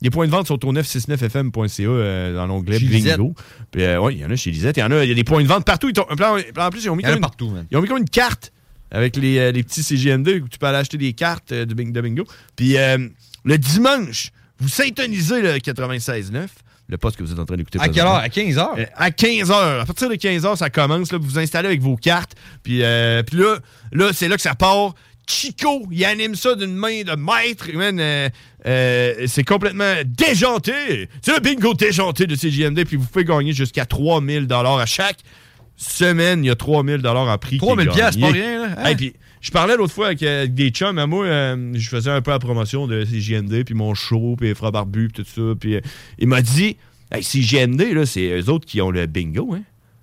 Les 0.00 0.10
points 0.10 0.26
de 0.26 0.32
vente 0.32 0.48
sont 0.48 0.64
au 0.66 0.72
969fm.ca 0.72 1.82
euh, 1.88 2.34
dans 2.34 2.46
l'onglet 2.46 2.78
bingo. 2.80 3.34
Puis, 3.70 3.82
euh, 3.84 4.00
ouais, 4.00 4.14
il 4.14 4.20
y 4.20 4.24
en 4.24 4.30
a 4.30 4.36
chez 4.36 4.50
Lisette. 4.50 4.78
Il 4.78 4.80
y 4.80 4.82
en 4.82 4.90
a, 4.90 5.04
il 5.04 5.08
y 5.08 5.12
a 5.12 5.14
des 5.14 5.24
points 5.24 5.42
de 5.42 5.46
vente 5.46 5.64
partout. 5.64 5.90
Ils 5.90 6.00
en 6.00 6.70
plus, 6.70 6.84
ils 6.84 6.90
ont 6.90 6.96
mis 6.96 7.02
Il 7.02 7.06
y 7.06 7.08
en 7.08 7.10
a 7.10 7.12
comme 7.12 7.16
une- 7.18 7.20
partout, 7.20 7.50
man. 7.50 7.66
ils 7.70 7.76
ont 7.76 7.82
mis 7.82 7.88
comme 7.88 7.98
une 7.98 8.08
carte 8.08 8.50
avec 8.92 9.16
les, 9.16 9.38
euh, 9.38 9.50
les 9.52 9.62
petits 9.64 9.80
CGN2 9.80 10.42
où 10.42 10.48
tu 10.48 10.58
peux 10.58 10.66
aller 10.66 10.78
acheter 10.78 10.98
des 10.98 11.12
cartes 11.14 11.50
euh, 11.50 11.64
de, 11.64 11.74
bing- 11.74 11.92
de 11.92 12.00
bingo. 12.00 12.24
Puis 12.54 12.76
euh, 12.76 13.08
le 13.44 13.58
dimanche, 13.58 14.30
vous 14.60 14.68
syntonisez 14.68 15.40
le 15.42 15.54
96.9. 15.56 16.46
le 16.88 16.98
poste 16.98 17.16
que 17.16 17.22
vous 17.24 17.32
êtes 17.32 17.38
en 17.38 17.44
train 17.46 17.56
d'écouter. 17.56 17.80
À 17.80 17.88
quelle 17.88 18.02
heure? 18.04 18.14
À 18.14 18.28
15 18.28 18.58
heures? 18.58 18.74
Euh, 18.78 18.84
à 18.94 19.10
15 19.10 19.50
heures. 19.50 19.80
À 19.80 19.86
partir 19.86 20.08
de 20.08 20.14
15 20.14 20.46
heures, 20.46 20.58
ça 20.58 20.70
commence. 20.70 21.10
Là, 21.10 21.18
vous 21.18 21.26
vous 21.26 21.38
installez 21.38 21.66
avec 21.68 21.80
vos 21.80 21.96
cartes. 21.96 22.36
Puis, 22.62 22.82
euh, 22.82 23.22
puis 23.22 23.38
là, 23.38 23.56
là 23.92 24.10
c'est 24.12 24.28
là 24.28 24.36
que 24.36 24.42
ça 24.42 24.54
part. 24.54 24.94
Chico, 25.26 25.86
il 25.90 26.04
anime 26.04 26.34
ça 26.34 26.54
d'une 26.54 26.74
main 26.74 27.02
de 27.02 27.14
maître. 27.16 27.66
Euh, 28.66 29.26
c'est 29.26 29.44
complètement 29.44 29.94
déjanté. 30.04 31.08
C'est 31.22 31.32
le 31.32 31.40
bingo 31.40 31.74
déjanté 31.74 32.26
de 32.26 32.34
CJMD. 32.34 32.84
Puis 32.84 32.96
vous 32.96 33.06
pouvez 33.06 33.24
gagner 33.24 33.52
jusqu'à 33.52 33.86
3000 33.86 34.46
À 34.50 34.86
chaque 34.86 35.18
semaine, 35.90 36.44
il 36.44 36.48
y 36.48 36.50
a 36.50 36.54
3000 36.54 37.06
en 37.06 37.38
prix. 37.38 37.58
3000 37.58 37.88
qui 37.88 37.92
est 37.92 37.94
piastres, 37.94 38.20
gagné. 38.20 38.32
pas 38.32 38.46
rien, 38.46 38.58
là. 38.58 38.74
Hein? 38.78 38.84
Hey, 38.84 38.96
puis 38.96 39.12
je 39.40 39.50
parlais 39.50 39.76
l'autre 39.76 39.92
fois 39.92 40.06
avec, 40.06 40.22
euh, 40.22 40.40
avec 40.40 40.54
des 40.54 40.70
chums. 40.70 40.98
À 40.98 41.06
moi, 41.06 41.26
euh, 41.26 41.72
je 41.74 41.88
faisais 41.88 42.10
un 42.10 42.22
peu 42.22 42.30
la 42.30 42.38
promotion 42.38 42.86
de 42.86 43.04
CJMD, 43.04 43.64
puis 43.64 43.74
mon 43.74 43.92
show, 43.94 44.36
puis 44.38 44.54
barbus, 44.72 45.08
puis 45.08 45.24
tout 45.24 45.30
ça. 45.30 45.54
Puis 45.58 45.76
euh, 45.76 45.80
il 46.18 46.28
m'a 46.28 46.42
dit 46.42 46.76
hey, 47.10 47.94
là, 47.94 48.06
c'est 48.06 48.40
eux 48.40 48.48
autres 48.48 48.66
qui 48.66 48.80
ont 48.80 48.90
le 48.90 49.06
bingo, 49.06 49.54
hein, 49.54 49.62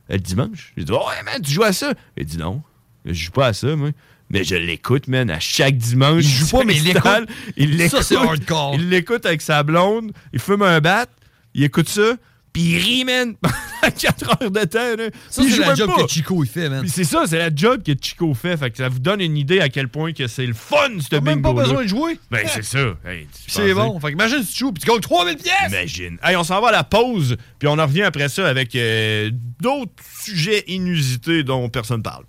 le 0.10 0.20
dimanche. 0.20 0.74
J'ai 0.78 0.84
dit 0.84 0.92
Ouais, 0.92 1.24
man, 1.26 1.42
tu 1.42 1.52
joues 1.52 1.64
à 1.64 1.74
ça? 1.74 1.94
Il 2.18 2.26
dit 2.26 2.38
Non, 2.38 2.62
je 3.06 3.14
joue 3.14 3.32
pas 3.32 3.48
à 3.48 3.54
ça, 3.54 3.76
moi. 3.76 3.92
Mais 4.32 4.44
je 4.44 4.56
l'écoute, 4.56 5.08
man, 5.08 5.32
à 5.32 5.40
chaque 5.40 5.78
dimanche. 5.78 6.24
Il 6.24 6.30
joue 6.30 6.58
pas, 6.58 6.64
mais 6.64 6.76
il 6.76 6.84
l'écoute. 6.84 7.30
Il 7.58 7.78
l'écoute. 7.78 7.98
Ça, 7.98 8.04
c'est 8.04 8.16
hardcore. 8.16 8.76
Il 8.76 8.90
l'écoute 8.90 9.26
avec 9.26 9.42
sa 9.42 9.64
blonde. 9.64 10.12
Il 10.34 10.40
fume 10.40 10.62
un 10.62 10.80
bat. 10.82 11.08
Il 11.56 11.64
écoute 11.64 11.90
ça. 11.90 12.14
Puis 12.52 12.64
il 12.64 12.78
rit, 12.80 13.06
man, 13.06 13.36
pendant 13.42 13.96
4 13.96 14.44
heures 14.44 14.52
de 14.52 14.64
temps. 14.66 14.96
Là. 14.98 15.10
Ça, 15.30 15.44
c'est 15.44 15.60
la 15.60 15.76
job 15.76 15.92
pas. 15.96 16.04
que 16.04 16.10
Chico, 16.10 16.44
il 16.44 16.50
fait, 16.50 16.70
man. 16.70 16.82
Puis 16.82 16.90
c'est 16.90 17.04
ça, 17.04 17.24
c'est 17.28 17.38
la 17.38 17.54
job 17.54 17.84
que 17.84 17.92
Chico 18.00 18.34
fait. 18.34 18.58
Fait 18.58 18.72
que 18.72 18.78
ça 18.78 18.90
vous 18.90 19.00
donne 19.00 19.22
une 19.22 19.38
idée 19.38 19.60
à 19.60 19.70
quel 19.70 19.88
point 19.88 20.14
que 20.14 20.28
c'est 20.28 20.46
le 20.46 20.54
fun, 20.54 20.90
ce 21.00 21.10
bingo 21.16 21.26
même 21.26 21.42
pas 21.42 21.54
besoin 21.54 21.84
de 21.84 21.88
jouer. 21.88 22.20
Ben, 22.32 22.46
c'est 22.48 22.64
ça. 22.64 22.96
Hey, 23.06 23.28
C'est 23.48 23.74
bon. 23.74 24.00
Fait 24.00 24.08
que 24.08 24.14
imagine 24.14 24.44
si 24.44 24.54
tu 24.54 24.60
joues, 24.60 24.72
puis 24.72 24.84
tu 24.84 24.90
gagnes 24.90 25.00
3000 25.00 25.38
pièces. 25.38 25.54
Imagine. 25.70 26.18
Hey, 26.24 26.36
on 26.36 26.44
s'en 26.44 26.60
va 26.62 26.70
à 26.70 26.72
la 26.72 26.84
pause, 26.84 27.38
puis 27.60 27.68
on 27.68 27.78
en 27.78 27.86
revient 27.86 28.04
après 28.04 28.30
ça 28.30 28.48
avec 28.48 28.76
euh, 28.76 29.30
d'autres 29.62 29.92
sujets 30.24 30.64
inusités 30.68 31.44
dont 31.44 31.70
personne 31.70 32.02
parle. 32.02 32.24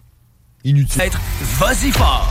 Inutile. 0.65 1.11
Vas-y 1.59 1.91
fort. 1.91 2.31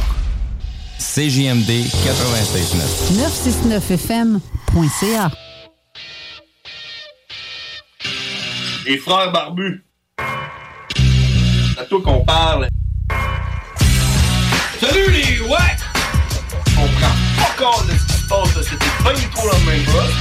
CJMD 0.99 1.69
96.9. 1.69 3.17
969fm.ca. 3.17 5.31
Les 8.85 8.97
frères 8.97 9.31
barbus. 9.31 9.83
C'est 10.17 11.79
à 11.79 11.85
toi 11.85 12.01
qu'on 12.01 12.23
parle. 12.25 12.67
Salut 14.79 15.11
les 15.11 15.41
ouais! 15.41 15.57
On 16.77 16.87
prend 16.87 17.15
pas 17.37 17.53
compte 17.57 17.87
de 17.87 17.93
ce 17.97 18.05
qui 18.05 18.13
se 18.13 18.27
passe, 18.27 18.55
là. 18.55 18.63
C'était 18.63 19.03
pas 19.03 19.13
du 19.13 19.27
tout 19.27 19.47
la 19.47 19.71
même 19.71 19.85
chose. 19.85 20.13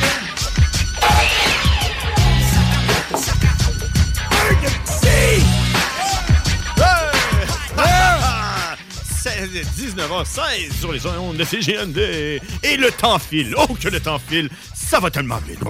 19h16 9.79 10.79
sur 10.79 10.93
les 10.93 11.07
ondes 11.07 11.37
de 11.37 11.45
CGND. 11.45 12.41
Et 12.63 12.77
le 12.77 12.91
temps 12.91 13.19
file. 13.19 13.55
Oh, 13.57 13.75
que 13.75 13.89
le 13.89 14.01
temps 14.01 14.19
file. 14.19 14.49
Ça 14.75 15.01
va 15.01 15.11
tellement 15.11 15.39
vite. 15.47 15.61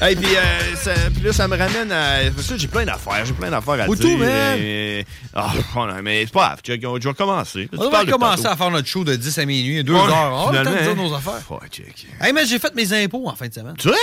Hey, 0.00 0.14
puis, 0.14 0.26
euh, 0.36 0.76
ça, 0.76 0.92
puis 1.10 1.22
là, 1.22 1.32
ça 1.32 1.48
me 1.48 1.56
ramène 1.56 1.90
à. 1.90 2.30
Parce 2.34 2.46
que 2.48 2.58
j'ai 2.58 2.68
plein 2.68 2.84
d'affaires. 2.84 3.24
J'ai 3.24 3.32
plein 3.32 3.50
d'affaires 3.50 3.80
à 3.80 3.88
Au 3.88 3.94
dire. 3.94 4.04
tout, 4.04 4.16
man. 4.18 4.58
Et- 4.58 5.06
Ah, 5.34 5.52
oh 5.74 5.86
non, 5.86 6.02
mais 6.02 6.26
c'est 6.26 6.32
pas 6.32 6.56
grave. 6.56 6.60
Je 6.66 6.72
vais 7.08 7.14
commencer. 7.14 7.68
On 7.78 7.88
va 7.88 8.04
commencer 8.04 8.46
à 8.46 8.56
faire 8.56 8.70
notre 8.70 8.86
show 8.88 9.04
de 9.04 9.16
10 9.16 9.38
à 9.38 9.46
minuit, 9.46 9.82
2 9.82 9.94
Ouais, 9.94 9.98
heures. 9.98 10.46
On 10.48 10.48
a 10.48 10.58
le 10.58 10.64
temps 10.64 10.70
de 10.70 10.76
finalement, 10.76 10.94
dire 11.02 11.10
nos 11.10 11.14
affaires. 11.16 11.50
Ouais, 11.50 11.68
check. 11.70 12.06
Hey, 12.20 12.32
mais 12.34 12.44
j'ai 12.44 12.58
fait 12.58 12.74
mes 12.74 12.92
impôts 12.92 13.26
en 13.26 13.34
fin 13.34 13.48
de 13.48 13.54
semaine. 13.54 13.74
Tu 13.78 13.88
vois? 13.88 13.96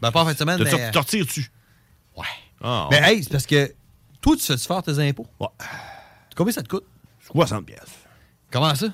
Ben, 0.00 0.12
pas 0.12 0.22
en 0.22 0.24
fin 0.24 0.32
de 0.34 0.38
semaine, 0.38 0.60
mais... 0.62 0.90
T'en 0.92 1.00
retires-tu? 1.00 1.50
Ouais. 2.16 2.24
Ah, 2.62 2.86
Ben, 2.90 3.02
ouais. 3.02 3.14
hey, 3.16 3.24
c'est 3.24 3.30
parce 3.32 3.46
que 3.46 3.72
toi, 4.20 4.36
tu 4.36 4.42
fais-tu 4.44 4.66
faire 4.66 4.82
tes 4.82 4.98
impôts? 5.00 5.26
Ouais. 5.40 5.48
Combien 6.36 6.52
ça 6.52 6.62
te 6.62 6.68
coûte? 6.68 6.84
60 7.32 7.66
pièces. 7.66 7.80
Comment 8.52 8.74
ça? 8.74 8.86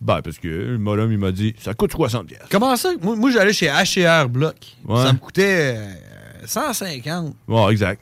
Ben, 0.00 0.22
parce 0.22 0.38
que 0.38 0.48
le 0.48 0.78
bonhomme, 0.78 1.10
il 1.10 1.18
m'a 1.18 1.32
dit, 1.32 1.54
ça 1.58 1.74
coûte 1.74 1.92
60 1.92 2.26
pièces. 2.28 2.40
Comment 2.50 2.76
ça? 2.76 2.90
Moi, 3.02 3.16
moi 3.16 3.30
j'allais 3.32 3.52
chez 3.52 3.66
H&R 3.66 4.28
Block. 4.28 4.56
Ouais. 4.84 5.02
Ça 5.02 5.12
me 5.12 5.18
coûtait 5.18 5.74
euh, 5.76 5.92
150. 6.46 7.34
Ouais, 7.48 7.72
exact. 7.72 8.00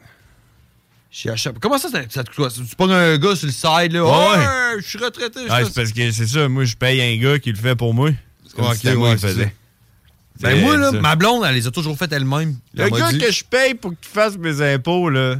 Chez 1.11 1.31
H&R. 1.31 1.53
Comment 1.61 1.79
ça, 1.79 1.89
ça, 1.89 2.01
ça 2.09 2.23
te 2.23 2.29
coûte? 2.29 2.37
Quoi? 2.37 2.51
Tu 2.51 2.77
pognes 2.77 2.93
un 2.93 3.17
gars 3.17 3.35
sur 3.35 3.47
le 3.47 3.53
side, 3.53 3.93
là. 3.93 4.05
Ouais. 4.05 4.11
Ouais, 4.11 4.81
je 4.83 4.87
suis 4.87 4.99
retraité. 4.99 5.41
fais 5.49 5.65
c'est 5.65 5.75
parce 5.75 5.93
que 5.93 6.11
c'est 6.11 6.27
ça, 6.27 6.49
moi 6.49 6.65
je 6.65 6.77
paye 6.77 7.01
un 7.01 7.23
gars 7.23 7.39
qui 7.39 7.51
le 7.51 7.59
fait 7.59 7.75
pour 7.75 7.95
moi. 7.95 8.11
C'est 8.47 8.55
comme 8.55 8.67
Ok, 8.67 8.75
si 8.75 8.81
c'était 8.81 8.95
moi 8.95 9.11
ouais, 9.11 9.17
qui. 9.17 9.51
Ben 10.41 10.61
moi, 10.61 10.77
là, 10.77 10.91
ça. 10.91 11.01
ma 11.01 11.17
blonde, 11.17 11.45
elle 11.47 11.55
les 11.55 11.67
a 11.67 11.71
toujours 11.71 11.97
faites 11.97 12.13
elle-même. 12.13 12.57
Le 12.75 12.91
gars 12.91 13.11
dit- 13.11 13.19
que 13.19 13.33
je 13.33 13.43
paye 13.43 13.75
pour 13.75 13.93
qu'il 13.93 14.09
fasse 14.13 14.37
mes 14.37 14.61
impôts, 14.61 15.09
là, 15.09 15.37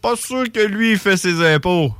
pas 0.00 0.16
sûr 0.16 0.50
que 0.50 0.60
lui 0.60 0.92
il 0.92 0.98
fait 0.98 1.16
ses 1.16 1.40
impôts. 1.54 1.94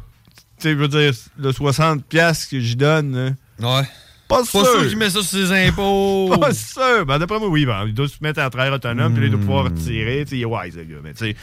Tu 0.58 0.64
sais, 0.64 0.70
je 0.70 0.76
veux 0.76 0.88
dire, 0.88 1.12
le 1.38 1.52
60$ 1.52 2.02
piastres 2.02 2.50
que 2.50 2.58
j'y 2.58 2.74
donne, 2.76 3.14
là. 3.14 3.30
Ouais. 3.60 3.82
Pas 4.28 4.38
Pas 4.38 4.44
sûr. 4.44 4.64
sûr 4.66 4.88
qu'il 4.88 4.96
met 4.96 5.10
ça 5.10 5.22
sur 5.22 5.24
ses 5.38 5.52
impôts. 5.68 6.34
Pas 6.40 6.54
sûr. 6.54 7.04
Ben, 7.06 7.18
d'après 7.18 7.38
moi, 7.38 7.48
oui, 7.48 7.66
ben, 7.66 7.84
il 7.86 7.94
doit 7.94 8.08
se 8.08 8.14
mettre 8.20 8.40
à 8.40 8.48
travail 8.50 8.70
autonome, 8.72 9.14
puis 9.14 9.24
il 9.26 9.30
doit 9.30 9.40
pouvoir 9.40 9.64
Hmm. 9.64 9.74
retirer. 9.76 10.24
Tu 10.24 10.30
sais, 10.30 10.36
il 10.38 10.42
est 10.42 10.46
wise, 10.46 10.76
le 10.76 10.84
gars. 10.84 10.96
Mais 11.04 11.12
tu 11.12 11.26
sais, 11.26 11.36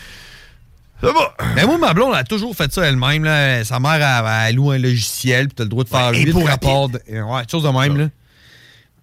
ça 1.02 1.12
va. 1.14 1.36
Ben 1.56 1.66
moi, 1.68 1.78
ma 1.78 1.94
blonde, 1.94 2.12
elle 2.14 2.20
a 2.20 2.24
toujours 2.24 2.56
fait 2.56 2.72
ça 2.74 2.86
elle-même. 2.86 3.24
là. 3.24 3.64
Sa 3.64 3.80
mère, 3.80 3.94
elle, 3.96 4.50
elle 4.50 4.56
loue 4.56 4.72
un 4.72 4.78
logiciel, 4.80 5.48
puis 5.48 5.56
t'as 5.56 5.64
le 5.64 5.70
droit 5.70 5.84
de 5.84 5.90
faire 5.90 6.10
Ouais, 6.12 6.24
8 6.24 6.30
impôt 6.30 6.44
rapports. 6.46 6.90
de- 6.90 7.00
Ouais, 7.08 7.44
chose 7.50 7.64
de 7.64 7.70
même, 7.70 7.98
là. 7.98 8.10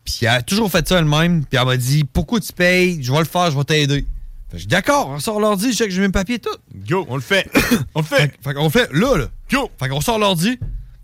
Puis 0.05 0.19
elle 0.23 0.29
a 0.29 0.43
toujours 0.43 0.71
fait 0.71 0.87
ça 0.87 0.99
elle-même, 0.99 1.45
puis 1.45 1.59
elle 1.59 1.67
m'a 1.67 1.77
dit 1.77 2.05
Pourquoi 2.05 2.41
tu 2.41 2.53
payes? 2.53 3.03
Je 3.03 3.11
vais 3.13 3.19
le 3.21 3.25
faire, 3.25 3.51
je 3.51 3.57
vais 3.57 3.65
t'aider. 3.65 4.05
Fait 4.51 4.57
que 4.57 4.59
je 4.59 4.63
dis 4.63 4.67
D'accord, 4.69 5.09
on 5.11 5.19
sort 5.21 5.41
l'ordi, 5.41 5.73
je 5.73 5.77
sais 5.77 5.85
que 5.87 5.91
j'ai 5.93 6.01
mes 6.01 6.09
papiers 6.11 6.37
et 6.37 6.39
tout. 6.41 6.51
Go, 6.89 7.07
on 7.09 7.17
le 7.17 7.23
fait. 7.23 7.49
on 7.95 8.01
le 8.01 8.05
fait. 8.07 8.17
Fait, 8.17 8.35
fait 8.43 8.55
qu'on 8.55 8.65
le 8.65 8.71
fait 8.71 8.89
là, 8.93 9.17
là. 9.17 9.27
Go. 9.51 9.71
Fait 9.81 9.89
qu'on 9.89 10.01
sort 10.01 10.19
l'ordi, 10.19 10.59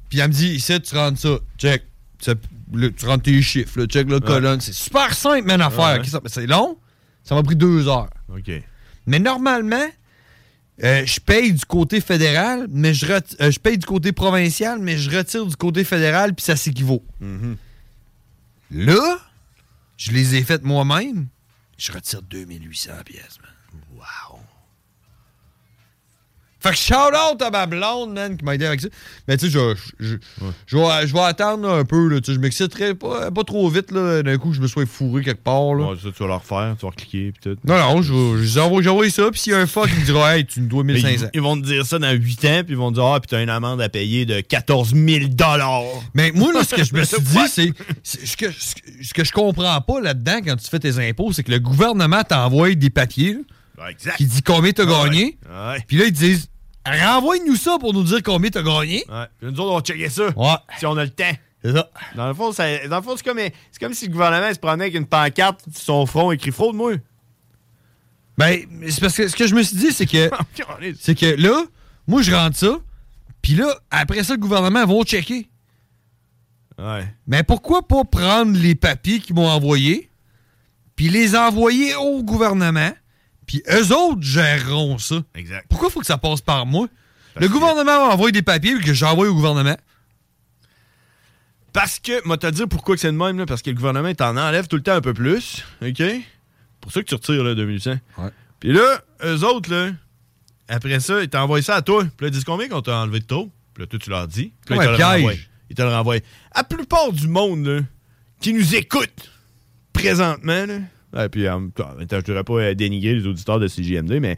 puis 0.09 0.21
elle 0.21 0.29
me 0.29 0.33
dit 0.33 0.49
Ici, 0.51 0.81
tu 0.81 0.95
rentres 0.97 1.19
ça, 1.21 1.31
check. 1.59 1.83
Tu, 2.23 3.07
rentres 3.07 3.25
tes 3.25 3.43
chiffres, 3.43 3.81
là, 3.81 3.87
check 3.87 4.09
la 4.09 4.21
colonne. 4.21 4.61
C'est 4.61 4.73
super 4.73 5.13
simple, 5.13 5.47
man, 5.47 5.61
à 5.61 5.71
faire. 5.71 5.95
Ouais. 5.95 5.99
Ok, 5.99 6.07
ça- 6.07 6.21
C'est 6.27 6.47
long, 6.47 6.79
ça 7.25 7.35
m'a 7.35 7.43
pris 7.43 7.57
deux 7.57 7.89
heures. 7.89 8.11
OK. 8.29 8.51
Mais 9.07 9.19
normalement, 9.19 9.87
euh, 10.85 11.05
je 11.05 11.19
paye 11.21 11.53
du 11.53 11.65
côté 11.65 12.01
fédéral, 12.01 12.67
mais 12.71 12.95
je, 12.95 13.07
euh, 13.13 13.51
je 13.51 13.59
paye 13.59 13.77
du 13.77 13.85
côté 13.87 14.13
provincial, 14.13 14.79
mais 14.79 14.97
je 14.97 15.11
retire 15.11 15.45
du 15.45 15.57
côté 15.57 15.83
fédéral, 15.85 16.35
puis 16.35 16.45
ça 16.45 16.57
s'équivaut. 16.57 17.05
Mm-hmm. 17.21 17.57
Là, 18.71 19.19
je 19.97 20.13
les 20.13 20.37
ai 20.37 20.43
faites 20.43 20.63
moi-même. 20.63 21.27
Je 21.77 21.93
retire 21.93 22.23
2800 22.23 22.93
pièces, 23.05 23.39
man. 23.43 23.81
Wow. 23.97 24.39
Fait 26.63 26.71
que 26.71 26.77
shout 26.77 26.95
out 26.95 27.43
à 27.43 27.51
ma 27.51 27.67
blonde, 27.67 28.13
man, 28.13 28.37
qui 28.37 28.45
m'a 28.45 28.55
aidé 28.55 28.67
avec 28.67 28.81
ça. 28.81 28.89
Mais 29.27 29.37
tu 29.37 29.47
sais, 29.47 29.51
je, 29.51 29.75
je, 29.99 30.17
je, 30.67 30.77
vais, 30.77 31.07
je 31.07 31.13
vais 31.13 31.21
attendre 31.21 31.69
un 31.69 31.85
peu, 31.85 32.09
là. 32.09 32.21
Tu 32.21 32.27
sais, 32.27 32.35
je 32.35 32.41
m'exciterai 32.41 32.95
pas, 32.95 33.31
pas 33.31 33.45
trop 33.45 33.69
vite, 33.69 33.91
là. 33.91 34.23
D'un 34.23 34.39
coup, 34.39 34.53
je 34.53 34.61
me 34.61 34.69
sois 34.69 34.87
fourré 34.87 35.23
quelque 35.25 35.43
part, 35.43 35.75
là. 35.75 35.87
Ouais, 35.91 35.97
ça, 35.97 36.09
tu 36.17 36.23
vas 36.23 36.29
le 36.29 36.35
refaire, 36.35 36.77
tu 36.79 36.87
vas 36.87 36.91
recliquer, 36.91 37.33
puis 37.33 37.41
tout. 37.43 37.59
Non, 37.65 37.77
non, 37.77 38.03
j'envoie 38.43 39.11
ça, 39.11 39.31
puis 39.31 39.41
s'il 39.41 39.53
y 39.53 39.57
a 39.57 39.59
un 39.59 39.67
fuck, 39.67 39.89
il 39.93 40.01
me 40.01 40.05
dira, 40.05 40.37
hey, 40.37 40.47
tu 40.47 40.61
me 40.61 40.69
dois 40.69 40.85
Mais 40.85 40.95
1500. 40.95 41.27
Ils, 41.33 41.37
ils 41.39 41.43
vont 41.43 41.61
te 41.61 41.67
dire 41.67 41.85
ça 41.85 41.99
dans 41.99 42.13
8 42.13 42.45
ans, 42.45 42.63
puis 42.65 42.75
ils 42.75 42.77
vont 42.77 42.91
te 42.91 42.95
dire, 42.97 43.07
ah, 43.07 43.19
puis 43.19 43.29
t'as 43.29 43.43
une 43.43 43.51
amende 43.51 43.81
à 43.81 43.89
payer 43.89 44.25
de 44.25 44.41
14 44.41 44.95
000 44.95 45.27
Mais 46.15 46.31
moi, 46.33 46.53
là, 46.53 46.63
ce 46.63 46.75
que 46.75 46.85
je 46.85 46.95
me 46.95 47.05
suis 47.05 47.21
dit, 47.21 47.39
c'est. 47.49 47.73
Ce 48.05 48.37
que, 48.37 48.47
ce 48.53 49.13
que- 49.15 49.25
je 49.25 49.33
comprends 49.33 49.81
pas 49.81 50.01
là-dedans 50.01 50.39
quand 50.45 50.57
tu 50.57 50.69
fais 50.69 50.79
tes 50.79 50.99
impôts, 51.09 51.33
c'est 51.33 51.43
que 51.43 51.51
le 51.51 51.59
gouvernement 51.59 52.23
t'envoie 52.23 52.75
des 52.75 52.91
papiers 52.91 53.39
là, 53.79 53.91
exact. 53.91 54.17
qui 54.17 54.27
dit 54.27 54.43
combien 54.43 54.73
t'as 54.73 54.85
ouais. 54.85 55.09
gagné. 55.09 55.39
Puis 55.87 55.97
là, 55.97 56.05
ils 56.07 56.13
disent 56.13 56.49
renvoie-nous 56.87 57.57
ça 57.57 57.77
pour 57.79 57.93
nous 57.95 58.03
dire 58.05 58.23
combien 58.25 58.51
t'as 58.51 58.63
gagné. 58.63 59.05
Ouais. 59.09 59.27
Puis 59.41 59.51
nous 59.53 59.61
autres, 59.61 59.71
on 59.73 59.77
va 59.77 59.83
checker 59.83 60.09
ça. 60.09 60.29
Ouais. 60.37 60.55
Si 60.79 60.87
on 60.87 60.97
a 60.97 61.05
le 61.05 61.11
temps. 61.11 61.33
C'est 61.65 61.73
ça. 61.73 61.89
Dans 62.17 62.27
le 62.29 62.35
fond, 62.35 62.51
ça- 62.53 62.89
dans 62.89 62.97
le 62.97 63.03
fond, 63.03 63.15
c'est 63.17 63.25
comme, 63.25 63.39
c'est 63.39 63.79
comme 63.81 63.95
si 63.95 64.07
le 64.07 64.13
gouvernement 64.13 64.53
se 64.53 64.59
promenait 64.59 64.85
avec 64.85 64.95
une 64.97 65.07
pancarte 65.07 65.61
sur 65.73 65.81
son 65.83 66.07
front 66.07 66.33
écrit 66.33 66.51
fraude, 66.51 66.75
moi. 66.75 66.95
Ben, 68.39 68.61
c'est 68.89 69.01
parce 69.01 69.17
que 69.17 69.29
ce 69.29 69.37
que 69.37 69.47
je 69.47 69.55
me 69.55 69.63
suis 69.63 69.77
dit, 69.77 69.93
c'est 69.93 70.07
que. 70.07 70.31
c'est 70.99 71.15
que 71.15 71.27
là, 71.41 71.63
moi, 72.07 72.23
je 72.23 72.33
rentre 72.35 72.57
ça. 72.57 72.79
Puis 73.43 73.55
là, 73.55 73.73
après 73.91 74.25
ça, 74.25 74.35
le 74.35 74.41
gouvernement 74.41 74.85
va 74.85 75.05
checker. 75.05 75.49
Ouais. 76.79 77.07
Mais 77.27 77.43
pourquoi 77.45 77.87
pas 77.87 78.05
prendre 78.05 78.59
les 78.59 78.75
papiers 78.75 79.21
qu'ils 79.21 79.35
m'ont 79.37 79.49
envoyés, 79.49 80.11
puis 80.97 81.09
les 81.09 81.37
envoyer 81.37 81.95
au 81.95 82.23
gouvernement, 82.23 82.91
puis 83.47 83.63
eux 83.71 83.95
autres 83.95 84.23
géreront 84.23 84.99
ça? 84.99 85.23
Exact. 85.35 85.67
Pourquoi 85.69 85.91
faut 85.91 86.01
que 86.01 86.07
ça 86.07 86.19
passe 86.19 86.41
par 86.41 86.67
moi? 86.67 86.89
le 87.37 87.49
gouvernement 87.49 87.85
m'a 87.85 88.13
envoyé 88.13 88.33
des 88.33 88.43
papiers 88.43 88.79
que 88.79 88.93
j'envoie 88.93 89.29
au 89.29 89.35
gouvernement. 89.35 89.77
Parce 91.73 91.99
que, 91.99 92.27
moi, 92.27 92.37
te 92.37 92.47
dire 92.49 92.69
pourquoi 92.69 92.95
que 92.95 93.01
c'est 93.01 93.11
de 93.11 93.17
même, 93.17 93.39
là, 93.39 93.47
parce 93.47 93.63
que 93.63 93.71
le 93.71 93.77
gouvernement 93.77 94.09
il 94.09 94.17
t'en 94.17 94.37
enlève 94.37 94.69
tout 94.69 94.77
le 94.77 94.83
temps 94.83 94.93
un 94.93 95.01
peu 95.01 95.15
plus, 95.15 95.65
OK? 95.81 96.03
Pour 96.81 96.93
ça 96.93 97.01
que 97.01 97.07
tu 97.07 97.15
retires, 97.15 97.43
là, 97.43 97.55
2100. 97.55 97.99
Ouais. 98.19 98.29
Puis 98.61 98.73
là, 98.73 99.03
eux 99.25 99.45
autres, 99.45 99.71
là, 99.71 99.91
après 100.69 101.01
ça, 101.01 101.23
ils 101.23 101.29
t'envoient 101.29 101.63
ça 101.63 101.77
à 101.77 101.83
toi. 101.83 102.03
Puis 102.03 102.27
là, 102.27 102.29
ils 102.29 102.31
disent 102.31 102.45
combien 102.45 102.69
qu'on 102.69 102.83
t'a 102.83 102.97
enlevé 102.97 103.21
de 103.21 103.25
trop? 103.27 103.51
Puis 103.75 103.83
là, 103.83 103.87
toi, 103.87 103.99
tu 103.99 104.11
leur 104.11 104.29
dis. 104.29 104.53
Puis 104.67 104.77
là, 104.77 104.85
ils 104.85 104.87
te 104.87 105.29
le. 105.29 105.35
Ils 105.71 105.77
te 105.77 105.83
le 105.83 105.89
renvoient. 105.89 106.19
La 106.55 106.65
plupart 106.65 107.13
du 107.13 107.29
monde, 107.29 107.65
là, 107.67 107.81
qui 108.41 108.53
nous 108.53 108.75
écoute 108.75 109.31
présentement, 109.95 110.67
là, 110.67 110.79
Et 111.17 111.29
puis, 111.29 111.49
en 111.49 111.61
même 111.61 111.73
temps, 111.73 111.91
je 111.99 112.17
ne 112.17 112.21
devrais 112.23 112.45
pas 112.45 112.55
euh, 112.55 112.75
dénigrer 112.75 113.15
les 113.15 113.27
auditeurs 113.27 113.59
de 113.61 113.69
CJMD, 113.69 114.19
mais 114.21 114.37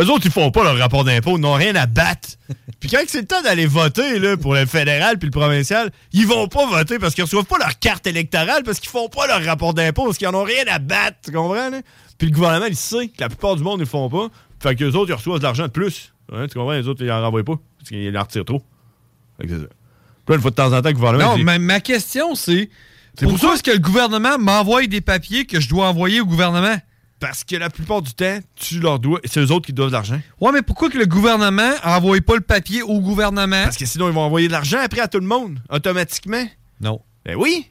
eux 0.00 0.08
autres, 0.10 0.24
ils 0.24 0.30
font 0.32 0.50
pas 0.50 0.64
leur 0.64 0.78
rapport 0.78 1.04
d'impôt, 1.04 1.36
ils 1.36 1.40
n'ont 1.40 1.52
rien 1.54 1.74
à 1.76 1.86
battre. 1.86 2.30
puis 2.80 2.88
quand 2.88 2.98
c'est 3.06 3.20
le 3.20 3.26
temps 3.26 3.42
d'aller 3.42 3.66
voter 3.66 4.18
là, 4.18 4.36
pour 4.36 4.54
le 4.54 4.64
fédéral 4.64 5.18
puis 5.18 5.26
le 5.26 5.32
provincial, 5.32 5.90
ils 6.12 6.26
vont 6.26 6.48
pas 6.48 6.66
voter 6.66 6.98
parce 6.98 7.14
qu'ils 7.14 7.24
reçoivent 7.24 7.44
pas 7.44 7.58
leur 7.58 7.78
carte 7.78 8.06
électorale 8.06 8.62
parce 8.64 8.80
qu'ils 8.80 8.88
font 8.90 9.08
pas 9.08 9.26
leur 9.26 9.44
rapport 9.44 9.74
d'impôt 9.74 10.04
parce 10.04 10.16
qu'ils 10.16 10.28
en 10.28 10.34
ont 10.34 10.44
rien 10.44 10.64
à 10.68 10.78
battre, 10.78 11.18
tu 11.24 11.32
comprends? 11.32 11.68
là? 11.68 11.80
Puis 12.16 12.28
le 12.28 12.34
gouvernement, 12.34 12.66
il 12.66 12.76
sait 12.76 13.08
que 13.08 13.20
la 13.20 13.28
plupart 13.28 13.56
du 13.56 13.62
monde, 13.62 13.80
ils 13.80 13.82
le 13.82 13.86
font 13.86 14.08
pas. 14.08 14.28
Fait 14.60 14.76
que 14.76 14.84
les 14.84 14.94
autres, 14.96 15.10
ils 15.10 15.14
reçoivent 15.14 15.38
de 15.40 15.44
l'argent 15.44 15.64
de 15.66 15.72
plus. 15.72 16.14
Ouais, 16.32 16.46
tu 16.48 16.54
comprends? 16.54 16.72
Les 16.72 16.88
autres, 16.88 17.04
ils 17.04 17.10
en 17.10 17.20
renvoient 17.20 17.44
pas 17.44 17.58
parce 17.78 17.88
qu'ils 17.90 18.16
en 18.16 18.22
retirent 18.22 18.44
trop. 18.44 18.62
Fait 19.40 19.46
que 19.46 19.54
c'est 19.54 19.60
ça. 19.62 19.68
Puis 20.24 20.32
là, 20.32 20.34
une 20.36 20.40
fois 20.40 20.50
de 20.52 20.56
temps 20.56 20.72
en 20.72 20.80
temps, 20.80 20.88
le 20.88 20.94
gouvernement. 20.94 21.30
Non, 21.32 21.36
dit- 21.36 21.44
mais 21.44 21.58
ma 21.58 21.80
question, 21.80 22.34
c'est 22.34 22.70
C'est 23.18 23.26
pour 23.26 23.34
pourquoi? 23.34 23.54
est-ce 23.54 23.62
que 23.62 23.70
le 23.70 23.78
gouvernement 23.78 24.38
m'envoie 24.38 24.86
des 24.86 25.00
papiers 25.00 25.44
que 25.46 25.60
je 25.60 25.68
dois 25.68 25.88
envoyer 25.88 26.20
au 26.20 26.26
gouvernement? 26.26 26.76
Parce 27.20 27.44
que 27.44 27.54
la 27.54 27.70
plupart 27.70 28.02
du 28.02 28.12
temps, 28.14 28.40
tu 28.56 28.80
leur 28.80 28.98
dois. 28.98 29.20
C'est 29.24 29.40
eux 29.40 29.52
autres 29.52 29.66
qui 29.66 29.72
doivent 29.72 29.90
de 29.90 29.92
l'argent. 29.92 30.20
Ouais, 30.40 30.50
mais 30.52 30.62
pourquoi 30.62 30.90
que 30.90 30.98
le 30.98 31.06
gouvernement 31.06 31.70
envoie 31.84 32.20
pas 32.20 32.34
le 32.34 32.40
papier 32.40 32.82
au 32.82 33.00
gouvernement? 33.00 33.62
Parce 33.62 33.76
que 33.76 33.86
sinon, 33.86 34.08
ils 34.08 34.14
vont 34.14 34.22
envoyer 34.22 34.48
de 34.48 34.52
l'argent 34.52 34.78
après 34.82 35.00
à 35.00 35.08
tout 35.08 35.20
le 35.20 35.26
monde, 35.26 35.60
automatiquement. 35.70 36.44
Non. 36.80 37.00
Ben 37.24 37.36
oui. 37.36 37.70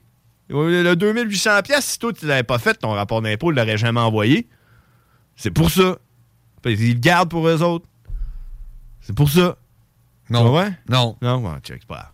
Le 0.49 0.95
2800 0.95 1.61
pièces, 1.63 1.85
si 1.85 1.99
toi, 1.99 2.13
tu 2.13 2.25
l'avais 2.27 2.43
pas 2.43 2.59
fait, 2.59 2.75
ton 2.75 2.91
rapport 2.91 3.21
d'impôt, 3.21 3.51
il 3.51 3.55
l'aurait 3.55 3.77
jamais 3.77 3.99
envoyé. 3.99 4.47
C'est 5.35 5.51
pour 5.51 5.69
ça. 5.69 5.97
Ils 6.65 6.93
le 6.93 6.99
gardent 6.99 7.29
pour 7.29 7.47
eux 7.47 7.61
autres. 7.61 7.85
C'est 9.01 9.15
pour 9.15 9.29
ça. 9.29 9.57
Non. 10.29 10.55
Ouais? 10.55 10.71
Non. 10.87 11.17
Non, 11.21 11.43
ouais, 11.43 11.59
check, 11.61 11.85
pas. 11.85 12.13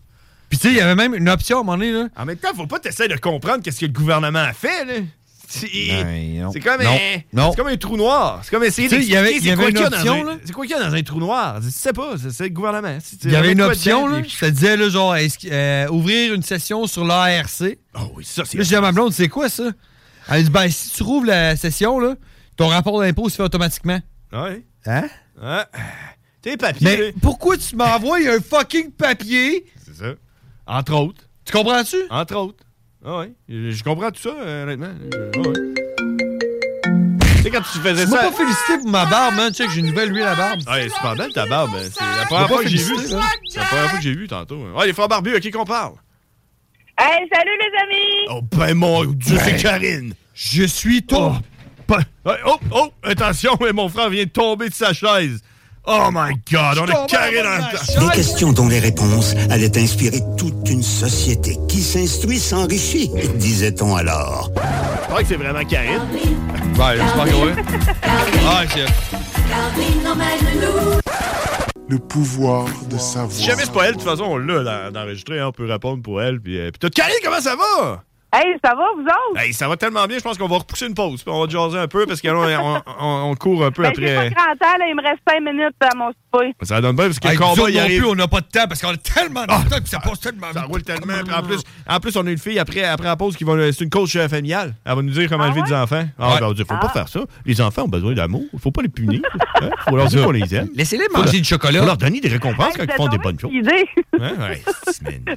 Puis 0.50 0.58
tu 0.60 0.68
sais, 0.68 0.74
il 0.74 0.78
y 0.78 0.82
avait 0.82 0.96
même 0.96 1.14
une 1.14 1.28
option 1.30 1.58
à 1.58 1.60
un 1.62 1.64
moment 1.64 1.78
donné, 1.78 1.92
là. 1.92 2.08
En 2.16 2.26
même 2.26 2.38
temps, 2.38 2.50
faut 2.56 2.68
pas 2.68 2.80
t'essayer 2.80 3.10
de 3.10 3.18
comprendre 3.20 3.62
qu'est-ce 3.64 3.80
que 3.82 3.86
le 3.86 3.92
gouvernement 3.92 4.40
a 4.40 4.54
fait, 4.54 4.86
là. 4.86 4.94
C'est 5.50 5.70
Ben, 6.04 6.52
comme, 6.62 6.82
un- 6.82 7.52
comme 7.56 7.68
un 7.68 7.78
trou 7.78 7.96
noir. 7.96 8.42
C'est 8.44 8.52
comme 8.52 8.66
essayer 8.66 8.90
Tu 8.90 8.96
sais, 8.98 9.02
il 9.02 9.10
y 9.10 9.16
avait- 9.16 9.30
d'expliquer 9.30 9.46
il 9.46 9.48
y 9.48 9.50
c'est 9.52 9.56
quoi 9.56 9.64
avait 9.64 9.74
qu'il 9.74 9.82
y 9.82 9.86
a 9.86 9.90
dans 10.24 10.30
un-. 10.32 10.40
C'est 10.44 10.52
quoi 10.52 10.66
qu'il 10.66 10.76
y 10.76 10.80
a 10.80 10.90
dans 10.90 10.94
un 10.94 11.04
trou 11.04 11.20
noir? 11.20 11.62
Je 11.62 11.70
sais 11.70 11.94
pas, 11.94 12.16
c'est 12.18 12.44
le 12.44 12.50
gouvernement. 12.50 12.98
Il 13.24 13.32
y 13.32 13.36
avait 13.38 13.54
une 13.54 13.62
option, 13.62 14.08
là. 14.08 14.22
Ça 14.28 14.52
disait, 14.52 14.76
là, 14.76 14.90
genre, 14.90 15.16
euh, 15.50 15.88
ouvrir 15.88 16.34
une 16.34 16.44
session 16.44 16.86
sur 16.86 17.06
l'ARC. 17.06 17.78
Oh 17.96 18.12
oui, 18.18 18.26
ça, 18.26 18.44
c'est. 18.46 18.58
Là, 18.58 18.64
je 18.64 18.68
dis 18.68 18.76
à 18.76 18.82
ma 18.82 18.92
blonde, 18.92 19.14
c'est 19.14 19.30
quoi 19.30 19.48
ça? 19.48 19.72
Elle 20.30 20.44
dit, 20.44 20.50
ben, 20.50 20.70
si 20.70 20.90
tu 20.90 21.04
rouvres 21.04 21.28
la 21.28 21.56
session, 21.56 21.98
là, 22.00 22.16
ton 22.58 22.68
rapport 22.68 23.00
d'impôt 23.00 23.30
se 23.30 23.38
fait 23.38 23.44
automatiquement. 23.44 24.02
Ouais. 24.34 24.66
Hein? 24.86 25.08
Ouais. 25.42 25.64
Tes 26.42 26.58
papiers. 26.58 26.84
Mais 26.86 26.98
là. 26.98 27.12
pourquoi 27.22 27.56
tu 27.58 27.74
m'envoies 27.78 28.18
un 28.30 28.40
fucking 28.42 28.92
papier? 28.92 29.66
C'est 29.86 29.96
ça. 30.04 30.14
Entre 30.68 30.94
autres. 30.94 31.22
Tu 31.46 31.54
comprends-tu? 31.54 31.98
Entre 32.10 32.36
autres. 32.36 32.64
Ah 33.06 33.20
ouais. 33.20 33.32
Je, 33.48 33.72
je 33.72 33.84
comprends 33.84 34.12
tout 34.12 34.22
ça, 34.22 34.34
euh, 34.38 34.64
honnêtement. 34.64 34.88
Ah 35.14 35.40
ouais. 35.40 35.54
Tu 37.38 37.44
sais, 37.44 37.50
quand 37.52 37.62
tu 37.62 37.78
faisais 37.80 38.04
Tu 38.06 38.12
ça. 38.12 38.16
m'as 38.24 38.30
pas 38.30 38.36
félicité 38.36 38.78
pour 38.80 38.90
ma 38.90 39.06
barbe, 39.06 39.36
man. 39.36 39.54
Check, 39.54 39.70
j'ai 39.72 39.80
une 39.80 39.88
nouvelle 39.88 40.14
huile 40.14 40.24
à 40.24 40.36
barbe. 40.36 40.60
Ouais, 40.68 40.90
c'est 40.90 41.02
pas 41.02 41.16
belle 41.16 41.32
ta 41.32 41.46
barbe. 41.46 41.72
hein. 41.76 41.88
C'est 41.92 42.04
la 42.04 42.26
première 42.26 42.48
fois 42.48 42.64
que 42.64 42.70
j'ai 42.70 42.78
vu. 42.78 42.96
C'est 43.48 43.60
la 43.60 43.66
première 43.66 43.90
fois 43.90 43.98
que 44.00 44.04
j'ai 44.04 44.14
vu 44.16 44.28
tantôt. 44.28 44.58
Ouais, 44.76 44.88
les 44.88 44.94
frères 44.94 45.08
barbus, 45.08 45.36
à 45.36 45.40
qui 45.40 45.52
qu'on 45.52 45.64
parle? 45.66 45.94
Hey, 47.00 47.28
salut 47.32 47.52
les 47.60 47.80
amis! 47.84 48.28
Oh, 48.32 48.42
ben 48.58 48.74
mon 48.74 49.06
Dieu, 49.06 49.38
c'est 49.42 49.56
Karine. 49.62 50.14
Je 50.34 50.64
suis 50.64 51.04
ton. 51.04 51.40
Oh, 51.90 51.96
oh, 52.46 52.60
oh, 52.72 52.92
attention, 53.04 53.56
mais 53.62 53.72
mon 53.74 53.88
frère 53.88 54.10
vient 54.10 54.26
de 54.26 54.30
tomber 54.30 54.68
de 54.70 54.74
sa 54.74 54.92
chaise. 54.94 55.42
Oh 55.90 56.10
my 56.12 56.34
God, 56.52 56.80
on 56.80 56.88
a 56.90 57.06
Karine 57.08 57.46
en 57.46 58.08
Des 58.10 58.14
questions 58.16 58.52
dont 58.52 58.68
les 58.68 58.80
réponses 58.80 59.34
allaient 59.50 59.78
inspirer 59.78 60.20
toute 60.38 60.70
une 60.70 60.84
société 60.84 61.58
qui 61.70 61.82
s'instruit 61.82 62.40
s'enrichit, 62.40 63.10
disait-on 63.36 63.96
alors. 63.96 64.52
Je 64.56 65.08
crois 65.08 65.22
que 65.22 65.28
c'est 65.30 65.36
vraiment 65.38 65.64
Karine. 65.64 66.02
Ben, 66.78 66.92
j'espère 66.98 67.26
que 67.26 67.46
oui. 67.46 67.52
Ah, 68.46 68.64
c'est. 68.70 68.86
Le 71.90 72.00
pouvoir 72.00 72.66
de 72.90 72.98
savoir. 72.98 73.32
Si 73.32 73.46
jamais 73.46 73.64
c'est 73.64 73.72
pas 73.72 73.86
elle, 73.86 73.94
de 73.94 74.00
toute 74.00 74.10
façon, 74.10 74.24
on 74.26 74.38
l'a 74.38 74.64
dans- 74.64 74.92
d'enregistrer, 74.92 75.40
hein, 75.40 75.48
on 75.48 75.52
peut 75.54 75.72
répondre 75.72 76.04
pour 76.04 76.22
elle. 76.22 76.42
Puis, 76.42 76.60
euh, 76.60 76.70
puis 76.70 76.80
toi, 76.80 76.90
Karine, 76.90 77.16
comment 77.24 77.40
ça 77.40 77.56
va? 77.56 78.04
Hey, 78.36 78.56
ça 78.64 78.76
va, 78.76 78.84
vous 78.96 79.04
autres? 79.04 79.42
Hey, 79.42 79.54
ça 79.54 79.70
va 79.70 79.78
tellement 79.78 80.06
bien, 80.06 80.18
je 80.18 80.24
pense 80.24 80.38
qu'on 80.38 80.50
va 80.50 80.58
repousser 80.58 80.88
une 80.88 80.94
pause. 80.94 81.24
Puis 81.24 81.34
on 81.34 81.42
va 81.46 81.50
jaser 81.50 81.78
un 81.80 81.88
peu 81.88 82.06
parce 82.06 82.22
qu'on 82.22 82.36
on, 82.36 82.82
on- 83.00 83.32
on 83.32 83.36
court 83.36 83.64
un 83.66 83.72
peu 83.72 83.84
Ben, 83.84 83.94
j'ai 83.96 84.06
pas 84.14 84.22
après. 84.22 84.30
grand 84.32 84.52
temps, 84.60 84.78
là, 84.78 84.86
il 84.90 84.96
me 84.96 85.02
reste 85.02 85.22
5 85.28 85.40
minutes 85.42 85.76
à 85.80 85.96
mon 85.96 86.10
souper. 86.10 86.54
Ça 86.64 86.82
donne 86.82 86.96
bien 86.98 87.06
parce 87.06 87.20
que 87.20 87.28
Hey, 87.30 87.34
le 87.36 87.40
combat, 87.40 87.52
autres 87.54 87.70
il 87.70 87.76
non 87.78 87.82
arrive. 87.84 88.00
plus, 88.02 88.10
on 88.10 88.16
n'a 88.16 88.28
pas 88.28 88.42
de 88.42 88.46
temps 88.48 88.68
parce 88.68 88.82
qu'on 88.82 88.90
a 88.90 88.98
tellement 88.98 89.44
de 89.44 89.70
temps 89.70 89.80
que 89.82 89.88
ça 89.90 90.00
passe 90.00 90.20
tellement 90.20 90.48
Ça 90.54 90.64
roule 90.64 90.84
tellement. 90.84 91.14
En, 91.36 91.42
plus, 91.42 91.60
en 91.88 92.00
plus, 92.02 92.18
on 92.18 92.28
a 92.28 92.30
une 92.30 92.38
fille 92.38 92.60
après, 92.60 92.84
après 92.84 93.08
la 93.08 93.16
pause 93.16 93.38
qui 93.38 93.46
va. 93.46 93.54
C'est 93.72 93.86
une 93.86 93.90
coach 93.90 94.14
euh, 94.18 94.28
familiale. 94.28 94.76
Elle 94.86 94.96
va 94.96 95.02
nous 95.02 95.12
dire 95.12 95.30
comment 95.30 95.46
élever 95.46 95.62
des 95.64 95.74
enfants. 95.74 96.04
Ah, 96.20 96.34
Ouais. 96.34 96.40
ben, 96.42 96.48
on 96.48 96.52
dit, 96.54 96.62
faut 96.64 96.68
pas 96.76 96.80
Ah. 96.84 96.90
faire 96.90 97.08
ça. 97.08 97.22
Les 97.46 97.62
enfants 97.62 97.84
ont 97.84 97.88
besoin 97.88 98.14
d'amour. 98.14 98.44
Faut 98.62 98.72
pas 98.72 98.82
les 98.82 98.90
punir. 98.90 99.22
Hein? 99.62 99.70
Faut 99.88 99.96
leur 99.96 100.08
dire 100.08 100.26
qu'on 100.26 100.32
les 100.32 100.54
aime. 100.54 100.68
Laissez-les 100.76 101.08
manger 101.14 101.24
leur- 101.24 101.32
du 101.42 101.44
chocolat. 101.46 101.80
Faut 101.80 101.86
leur 101.86 101.98
donner 101.98 102.20
des 102.20 102.28
récompenses 102.30 102.76
quand 102.76 102.84
ils 102.84 102.92
font 102.94 103.08
des 103.08 103.18
bonnes 103.20 103.40
choses. 103.40 103.54
Idée. 103.54 103.86
Ouais, 104.20 104.20
ouais. 104.38 104.64
semaine. 104.92 105.24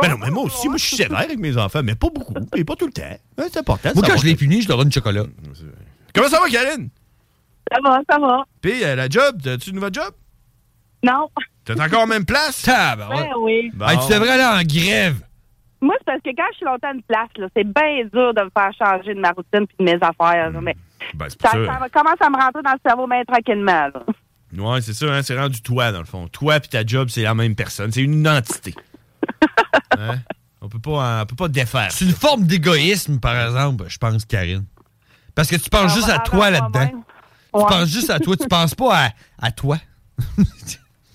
Ben 0.00 0.10
non, 0.10 0.16
mais 0.24 0.30
moi 0.30 0.44
aussi, 0.44 0.68
moi, 0.68 0.76
je 0.78 0.84
suis 0.84 0.96
sévère 0.96 1.18
avec 1.18 1.38
mes 1.38 1.56
enfants, 1.56 1.67
mais 1.82 1.94
pas 1.94 2.08
beaucoup. 2.14 2.34
Et 2.56 2.64
pas 2.64 2.76
tout 2.76 2.86
le 2.86 2.92
temps. 2.92 3.16
C'est 3.38 3.58
important. 3.58 3.90
Moi, 3.94 4.04
quand 4.06 4.16
je 4.16 4.26
les 4.26 4.36
punis, 4.36 4.62
je 4.62 4.68
leur 4.68 4.78
donne 4.78 4.88
du 4.88 4.94
chocolat. 4.94 5.24
Comment 6.14 6.28
ça 6.28 6.40
va, 6.40 6.48
Karine? 6.48 6.88
Ça 7.72 7.78
va, 7.82 8.00
ça 8.10 8.18
va. 8.18 8.44
Puis, 8.60 8.82
euh, 8.84 8.94
la 8.94 9.08
job, 9.08 9.36
as-tu 9.46 9.70
une 9.70 9.76
nouvelle 9.76 9.92
job? 9.94 10.12
Non. 11.04 11.28
T'es 11.64 11.80
encore 11.80 12.02
en 12.02 12.06
même 12.06 12.24
place? 12.24 12.62
Tabarouette. 12.62 13.26
Ben 13.28 13.32
oui. 13.40 13.70
Bon. 13.74 13.86
Hey, 13.86 13.98
tu 14.06 14.12
devrais 14.12 14.30
aller 14.30 14.60
en 14.62 14.62
grève. 14.66 15.20
Moi, 15.80 15.94
c'est 15.98 16.04
parce 16.06 16.22
que 16.22 16.30
quand 16.30 16.46
je 16.52 16.56
suis 16.56 16.66
longtemps 16.66 16.88
à 16.88 16.92
une 16.94 17.02
place, 17.02 17.28
là, 17.36 17.46
c'est 17.54 17.64
bien 17.64 18.04
dur 18.12 18.34
de 18.34 18.42
me 18.42 18.50
faire 18.50 18.70
changer 18.76 19.14
de 19.14 19.20
ma 19.20 19.30
routine 19.30 19.66
puis 19.66 19.76
de 19.78 19.84
mes 19.84 19.94
affaires. 19.94 20.50
là, 20.50 20.60
Mais 20.60 20.74
Ben, 21.14 21.26
c'est 21.28 21.38
pour 21.38 21.50
ça, 21.50 21.56
ça. 21.56 21.88
commence 21.90 22.20
à 22.20 22.30
me 22.30 22.36
rentrer 22.36 22.62
dans 22.62 22.72
le 22.72 22.78
cerveau 22.84 23.06
bien 23.06 23.22
tranquillement. 23.24 23.88
Là. 23.94 24.02
Ouais, 24.56 24.80
c'est 24.80 24.94
ça, 24.94 25.06
hein, 25.14 25.22
c'est 25.22 25.38
rendu 25.38 25.60
toi, 25.62 25.92
dans 25.92 25.98
le 26.00 26.04
fond. 26.06 26.26
Toi 26.28 26.58
puis 26.58 26.70
ta 26.70 26.84
job, 26.84 27.08
c'est 27.10 27.22
la 27.22 27.34
même 27.34 27.54
personne. 27.54 27.92
C'est 27.92 28.02
une 28.02 28.26
entité. 28.26 28.74
Hein? 29.98 30.16
On 30.60 30.68
peut 30.68 30.80
pas, 30.80 31.22
on 31.22 31.26
peut 31.26 31.36
pas 31.36 31.48
défaire. 31.48 31.92
C'est 31.92 32.04
une 32.04 32.12
forme 32.12 32.44
d'égoïsme, 32.44 33.20
par 33.20 33.40
exemple, 33.46 33.84
je 33.88 33.98
pense, 33.98 34.24
Karine. 34.24 34.64
Parce 35.34 35.48
que 35.48 35.56
tu 35.56 35.70
penses 35.70 35.92
Ah, 35.92 35.94
juste 35.94 36.08
à 36.08 36.16
ah, 36.16 36.28
toi 36.28 36.46
ah, 36.46 36.50
là-dedans. 36.50 37.04
Tu 37.54 37.64
penses 37.64 37.88
juste 37.88 38.10
à 38.10 38.18
toi, 38.18 38.36
tu 38.36 38.48
penses 38.48 38.74
pas 38.74 39.06
à, 39.06 39.10
à 39.40 39.50
toi. 39.52 39.78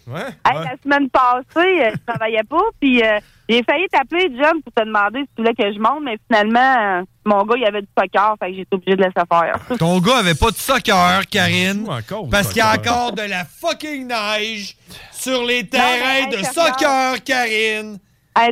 Ouais. 0.08 0.20
Hey, 0.46 0.56
La 0.66 0.76
semaine 0.84 1.10
passée, 1.10 1.82
euh, 1.82 1.91
je 1.94 2.12
travaillais 2.14 2.44
pas, 2.44 2.64
puis 2.80 3.02
euh, 3.02 3.20
j'ai 3.48 3.64
failli 3.64 3.88
t'appeler, 3.89 4.30
John, 4.38 4.62
pour 4.62 4.74
te 4.74 4.84
demander 4.84 5.20
si 5.22 5.28
tu 5.36 5.41
voulais 5.41 5.54
que 5.54 5.74
je 5.74 5.80
monte, 5.80 6.04
mais 6.04 6.18
finalement, 6.28 7.00
euh, 7.00 7.04
mon 7.26 7.46
gars, 7.46 7.56
il 7.58 7.66
avait 7.66 7.82
du 7.82 7.88
soccer, 7.98 8.36
fait 8.39 8.52
que 8.52 8.56
j'étais 8.58 8.76
obligé 8.76 8.96
de 8.98 9.02
laisser 9.02 9.14
faire. 9.30 9.60
Ton 9.80 10.00
gars 10.00 10.18
avait 10.18 10.36
pas 10.36 10.52
de 10.52 10.56
soccer, 10.56 11.26
Karine. 11.30 11.89
Encore 11.89 12.28
Parce 12.30 12.50
qu'il 12.50 12.58
y 12.58 12.62
a 12.62 12.74
encore 12.74 13.14
de 13.14 13.22
la 13.22 13.46
fucking 13.46 14.08
neige 14.08 14.76
sur 15.12 15.46
les 15.46 15.68
terrains 15.68 16.28
de 16.30 16.38
intérieur. 16.38 16.54
soccer, 16.54 17.24
Karine. 17.24 17.98
À 18.36 18.48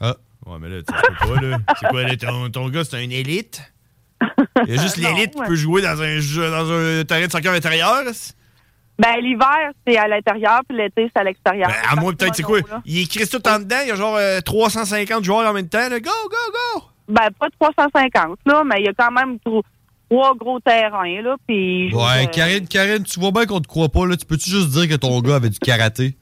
l'intérieur. 0.00 0.16
Ouais, 0.46 0.56
mais 0.58 0.68
là, 0.68 0.76
tu 0.82 0.94
sais 0.94 1.28
pas, 1.34 1.40
là. 1.40 1.58
C'est 1.78 1.88
quoi, 1.88 2.02
là, 2.02 2.16
ton, 2.16 2.50
ton 2.50 2.68
gars, 2.70 2.82
c'est 2.84 2.96
un 2.96 3.10
élite? 3.10 3.62
Il 4.66 4.74
y 4.74 4.78
a 4.78 4.82
juste 4.82 4.96
l'élite 4.96 5.32
qui 5.32 5.38
ouais. 5.40 5.46
peut 5.46 5.54
jouer 5.54 5.82
dans 5.82 6.00
un 6.00 6.18
jeu, 6.18 6.50
dans 6.50 6.70
un 6.72 7.04
terrain 7.04 7.26
de 7.26 7.30
soccer 7.32 7.52
intérieur. 7.52 8.02
Ben, 8.98 9.16
l'hiver, 9.22 9.70
c'est 9.86 9.96
à 9.96 10.08
l'intérieur, 10.08 10.60
puis 10.68 10.76
l'été, 10.76 11.10
c'est 11.14 11.20
à 11.20 11.24
l'extérieur. 11.24 11.68
Ben, 11.68 11.74
à 11.90 11.96
moi, 12.00 12.12
peut-être, 12.12 12.34
c'est 12.34 12.42
quoi? 12.42 12.58
Il 12.84 12.98
écrit 13.00 13.26
tout 13.28 13.46
en 13.48 13.58
dedans, 13.58 13.78
il 13.82 13.88
y 13.88 13.92
a 13.92 13.96
genre 13.96 14.16
euh, 14.16 14.40
350 14.40 15.24
joueurs 15.24 15.48
en 15.48 15.54
même 15.54 15.68
temps. 15.68 15.88
là. 15.88 16.00
Go, 16.00 16.10
go, 16.30 16.52
go! 16.76 16.82
Ben, 17.08 17.28
pas 17.38 17.48
350, 17.58 18.38
là, 18.46 18.62
mais 18.64 18.76
il 18.80 18.84
y 18.86 18.88
a 18.88 18.92
quand 18.92 19.10
même 19.10 19.38
tro- 19.40 19.64
trois 20.10 20.34
gros 20.36 20.60
terrains, 20.60 21.22
là, 21.22 21.36
puis... 21.46 21.94
Ouais, 21.94 22.24
euh, 22.24 22.26
Karine, 22.26 22.68
Karine, 22.68 23.02
tu 23.04 23.18
vois 23.20 23.30
bien 23.32 23.46
qu'on 23.46 23.60
te 23.60 23.68
croit 23.68 23.88
pas, 23.88 24.06
là. 24.06 24.16
Tu 24.16 24.26
peux-tu 24.26 24.50
juste 24.50 24.68
dire 24.70 24.86
que 24.88 24.96
ton 24.96 25.20
gars 25.20 25.36
avait 25.36 25.48
du 25.50 25.58
karaté? 25.58 26.16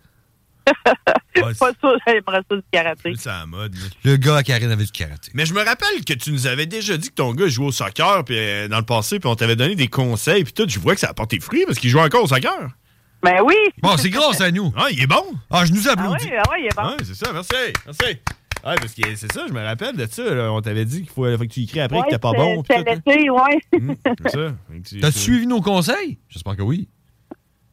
Ouais, 1.37 1.55
Pas 1.55 1.71
ça, 1.81 1.89
j'aimerais 2.07 2.41
ça 2.51 2.57
du 2.57 2.63
karaté. 2.73 3.13
c'est 3.17 3.29
à 3.31 3.41
la 3.41 3.47
mode. 3.47 3.75
là. 3.75 3.81
Le 4.05 4.17
gars 4.17 4.37
à 4.37 4.43
Karine 4.43 4.71
avait 4.73 4.85
du 4.85 4.91
karaté. 4.91 5.31
Mais 5.35 5.47
je 5.47 5.55
me 5.55 5.61
rappelle 5.65 6.05
que 6.05 6.13
tu 6.15 6.33
nous 6.33 6.49
avais 6.49 6.67
déjà 6.67 6.97
dit 6.97 7.11
que 7.11 7.15
ton 7.15 7.33
gars 7.33 7.47
jouait 7.47 7.67
au 7.67 7.71
soccer 7.73 8.25
puis, 8.25 8.37
euh, 8.37 8.67
dans 8.67 8.79
le 8.79 8.85
passé, 8.85 9.21
puis 9.21 9.29
on 9.29 9.37
t'avait 9.37 9.55
donné 9.55 9.77
des 9.77 9.87
conseils, 9.87 10.43
puis 10.43 10.53
tout. 10.53 10.65
Je 10.69 10.81
vois 10.81 10.95
que 10.95 11.01
ça 11.01 11.11
a 11.11 11.15
porté 11.15 11.39
fruit 11.39 11.65
parce 11.67 11.79
qu'il 11.79 11.91
joue 11.91 12.01
encore 12.01 12.25
au 12.25 12.27
soccer. 12.27 12.71
Ben 13.23 13.41
oui! 13.45 13.55
Bon, 13.83 13.97
c'est 13.97 14.11
grâce 14.11 14.41
à 14.41 14.51
nous. 14.51 14.73
Ah, 14.77 14.87
il 14.91 15.01
est 15.01 15.07
bon! 15.07 15.25
Ah, 15.51 15.65
je 15.65 15.73
nous 15.73 15.89
Ah 15.89 15.93
applaudis. 15.93 16.25
oui, 16.27 16.33
ah 16.39 16.43
oui, 16.53 16.59
il 16.63 16.67
est 16.67 16.77
bon. 16.77 16.89
Ouais, 16.89 16.97
c'est 17.05 17.15
ça, 17.15 17.33
merci. 17.33 17.51
Merci. 17.87 18.19
Ouais, 18.65 18.75
parce 18.75 18.95
que 18.95 19.17
c'est 19.17 19.33
ça, 19.33 19.45
je 19.49 19.53
me 19.53 19.63
rappelle 19.63 19.97
de 19.97 20.07
ça. 20.11 20.35
là. 20.35 20.53
On 20.53 20.61
t'avait 20.61 20.85
dit 20.85 21.03
qu'il 21.03 21.11
faut, 21.11 21.25
faut 21.37 21.39
que 21.45 21.49
tu 21.49 21.61
écris 21.63 21.79
après 21.81 22.01
que 22.03 22.11
t'es 22.11 22.19
pas 22.19 22.33
c'est- 22.33 22.37
bon. 22.37 22.63
puis 22.65 22.77
hein. 22.77 22.83
l'été, 22.85 23.31
ouais. 23.31 23.59
C'est 23.73 24.31
ça. 24.31 24.55
Fait 24.73 24.79
que 24.81 24.89
tu- 24.89 25.01
T'as 25.01 25.13
suivi 25.13 25.47
nos 25.47 25.61
conseils? 25.61 26.19
J'espère 26.29 26.57
que 26.57 26.63
oui. 26.63 26.89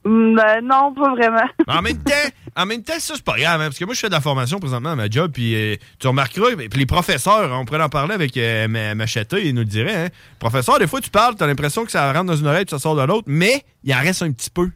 Mm, 0.06 0.36
ben, 0.36 0.62
non, 0.64 0.94
pas 0.94 1.10
vraiment. 1.16 1.50
En 1.68 1.82
même 1.82 1.98
temps, 1.98 2.14
en 2.56 2.66
même 2.68 2.84
temps, 2.84 2.94
ça, 3.00 3.14
c'est 3.16 3.24
pas 3.24 3.38
grave, 3.38 3.60
hein, 3.60 3.66
parce 3.66 3.80
que 3.80 3.86
moi, 3.86 3.94
je 3.96 4.00
fais 4.00 4.08
de 4.08 4.14
la 4.14 4.22
formation 4.22 4.60
présentement 4.60 4.92
à 4.92 4.96
ma 4.96 5.10
job, 5.10 5.32
puis 5.34 5.56
euh, 5.56 5.76
tu 6.00 6.08
remarqueras, 6.08 6.56
puis 6.56 6.80
les 6.80 6.86
professeurs, 6.86 7.52
on 7.60 7.66
pourrait 7.66 7.82
en 7.82 7.90
parler 7.90 8.14
avec 8.14 8.38
euh, 8.38 8.68
ma- 8.68 8.94
Machete, 8.96 9.34
il 9.44 9.54
nous 9.56 9.62
le 9.62 9.66
dirait, 9.66 10.06
hein. 10.06 10.10
Professeur, 10.40 10.78
des 10.80 10.86
fois, 10.88 11.02
tu 11.02 11.10
parles, 11.10 11.36
t'as 11.36 11.48
l'impression 11.48 11.86
que 11.86 11.92
ça 11.92 12.14
rentre 12.14 12.26
dans 12.26 12.36
une 12.36 12.46
oreille, 12.48 12.66
puis 12.66 12.72
ça 12.76 12.80
sort 12.80 12.96
de 12.96 13.02
l'autre, 13.02 13.24
mais 13.28 13.64
il 13.84 13.94
en 13.96 14.00
reste 14.00 14.22
un 14.22 14.32
petit 14.32 14.50
peu. 14.52 14.70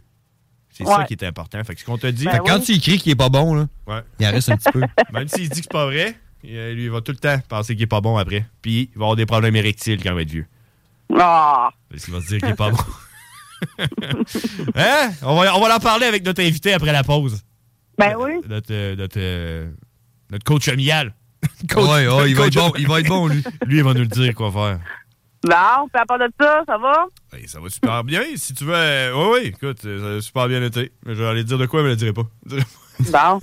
C'est 0.72 0.84
ça 0.86 0.92
Ouais. 0.92 0.98
Ben 1.00 1.06
qui 1.06 1.14
est 1.14 1.24
important. 1.24 1.64
Fait 1.64 1.76
que 1.76 1.82
ce 1.82 1.86
qu'on 1.86 1.98
te 1.98 2.08
dit, 2.08 2.24
Fait 2.24 2.40
que 2.40 2.44
quand 2.46 2.60
tu 2.60 2.72
écris 2.74 2.98
qu'il 2.98 3.12
est 3.12 3.16
pas 3.16 3.30
bon, 3.30 3.54
là, 3.54 3.68
Ouais. 3.86 4.02
il 4.20 4.26
en 4.28 4.32
reste 4.32 4.50
un 4.50 4.58
petit 4.58 4.72
peu. 4.72 4.82
même 5.14 5.28
s'il 5.28 5.44
dit 5.50 5.60
que 5.62 5.68
c'est 5.70 5.72
pas 5.72 5.86
vrai, 5.86 6.16
euh, 6.46 6.74
lui, 6.74 6.86
il 6.86 6.92
va 6.92 7.02
tout 7.02 7.12
le 7.12 7.18
temps 7.18 7.38
penser 7.50 7.76
qu'il 7.76 7.84
est 7.84 7.88
pas 7.88 8.02
bon 8.02 8.18
après. 8.18 8.46
Puis, 8.62 8.90
il 8.94 8.98
va 8.98 9.06
avoir 9.06 9.16
des 9.18 9.26
problèmes 9.26 9.56
érectiles 9.58 10.02
quand 10.02 10.10
il 10.12 10.16
va 10.16 10.22
être 10.22 10.32
vieux. 10.32 10.48
Ah! 11.20 11.70
Parce 11.90 12.06
qu'il 12.06 12.14
va 12.14 12.22
se 12.22 12.28
dire 12.28 12.40
qu'il 12.40 12.50
est 12.50 12.56
pas 12.56 12.70
bon. 12.72 12.78
hein? 14.76 15.12
On 15.24 15.36
va, 15.40 15.56
on 15.56 15.62
va 15.62 15.76
en 15.76 15.80
parler 15.80 16.06
avec 16.06 16.26
notre 16.26 16.42
invité 16.42 16.74
après 16.74 16.92
la 16.92 17.04
pause. 17.04 17.44
Ben 17.98 18.16
oui. 18.18 18.34
Notre, 18.48 18.72
euh, 18.72 18.96
notre, 18.96 19.18
euh, 19.20 19.70
notre 20.32 20.44
coach 20.46 20.68
amial. 20.68 21.14
Ouais, 21.76 22.08
ouais, 22.08 22.30
il 22.32 22.36
va 22.36 22.48
être 22.48 22.56
bon, 22.56 22.72
il 22.78 22.88
va 22.88 23.00
être 23.02 23.08
bon, 23.08 23.28
lui. 23.28 23.44
Lui, 23.66 23.78
il 23.78 23.84
va 23.84 23.94
nous 23.94 24.02
le 24.02 24.08
dire 24.08 24.34
quoi 24.36 24.52
faire. 24.52 24.80
Bon, 25.44 25.88
puis 25.94 26.02
à 26.02 26.06
part 26.06 26.20
de 26.20 26.30
ça, 26.40 26.64
ça 26.66 26.78
va? 26.78 27.06
Ben, 27.32 27.48
ça 27.48 27.60
va 27.62 27.70
super 27.70 28.04
bien. 28.04 28.22
Si 28.36 28.54
tu 28.54 28.66
veux. 28.66 28.74
euh, 28.76 29.14
oui, 29.14 29.40
oui, 29.42 29.48
écoute, 29.48 29.86
euh, 29.86 30.00
ça 30.00 30.18
a 30.18 30.22
super 30.22 30.48
bien 30.50 30.62
été. 30.64 30.92
Mais 31.06 31.16
je 31.16 31.24
vais 31.24 31.30
aller 31.30 31.44
te 31.44 31.48
dire 31.48 31.58
de 31.58 31.66
quoi, 31.66 31.82
mais 31.82 31.90
je 31.90 32.06
le 32.06 32.12
dirai 32.12 32.14
pas. 32.14 32.28
Bon. 33.00 33.40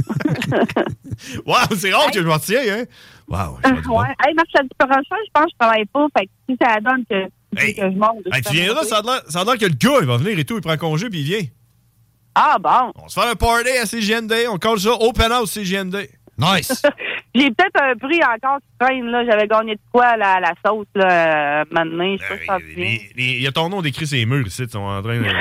Wow, 1.46 1.76
c'est 1.76 1.92
rare 1.92 2.10
que 2.10 2.20
je 2.20 2.26
m'en 2.26 2.34
retiens, 2.34 2.60
hein? 2.68 2.84
Wow. 3.28 3.58
ouais. 3.64 4.14
Hey, 4.24 4.34
mercredi 4.34 4.68
prochain, 4.78 5.00
je 5.02 5.30
pense 5.32 5.44
que 5.46 5.50
je 5.52 5.58
travaille 5.58 5.86
pas. 5.86 6.06
Fait 6.18 6.26
que 6.26 6.32
si 6.48 6.56
ça 6.60 6.78
donne 6.80 7.04
que, 7.08 7.28
que 7.55 7.82
je 7.90 7.97
monte. 7.99 8.26
Hey, 8.32 8.42
tu 8.42 8.53
viendras, 8.55 8.84
ça 8.84 8.99
a 8.99 9.03
l'air- 9.03 9.22
ça 9.28 9.40
a 9.40 9.44
l'air 9.44 9.59
que 9.59 9.66
le 9.66 9.74
gars, 9.74 9.99
il 10.01 10.07
va 10.07 10.16
venir 10.16 10.38
et 10.38 10.44
tout, 10.44 10.57
il 10.57 10.62
prend 10.62 10.76
congé 10.76 11.09
puis 11.09 11.20
il 11.20 11.24
vient. 11.24 11.42
Ah, 12.34 12.57
bon. 12.61 12.92
On 13.03 13.09
se 13.09 13.18
fait 13.18 13.26
un 13.28 13.34
party 13.34 13.70
à 13.70 13.86
CGND, 13.86 14.32
on 14.51 14.59
colle 14.59 14.78
ça 14.80 14.90
Open 14.92 15.32
House 15.32 15.53
CGND. 15.53 16.09
Nice! 16.38 16.82
J'ai 17.34 17.51
peut-être 17.51 17.80
un 17.82 17.94
prix 17.97 18.20
encore 18.22 18.59
qui 18.59 18.66
traîne, 18.78 19.07
là. 19.07 19.24
J'avais 19.24 19.47
gagné 19.47 19.74
de 19.74 19.80
quoi 19.90 20.05
à 20.07 20.16
la, 20.18 20.40
la 20.40 20.53
sauce, 20.66 20.86
là, 20.94 21.61
euh, 21.61 21.64
maintenant. 21.70 22.16
Il 23.16 23.40
y 23.42 23.47
a 23.47 23.53
ton 23.53 23.68
nom 23.70 23.80
décrit 23.80 24.07
sur 24.07 24.16
les 24.18 24.26
murs 24.26 24.47
ici, 24.47 24.62
ils 24.64 24.70
sont 24.70 24.78
en 24.80 25.03
train 25.03 25.18
de. 25.18 25.24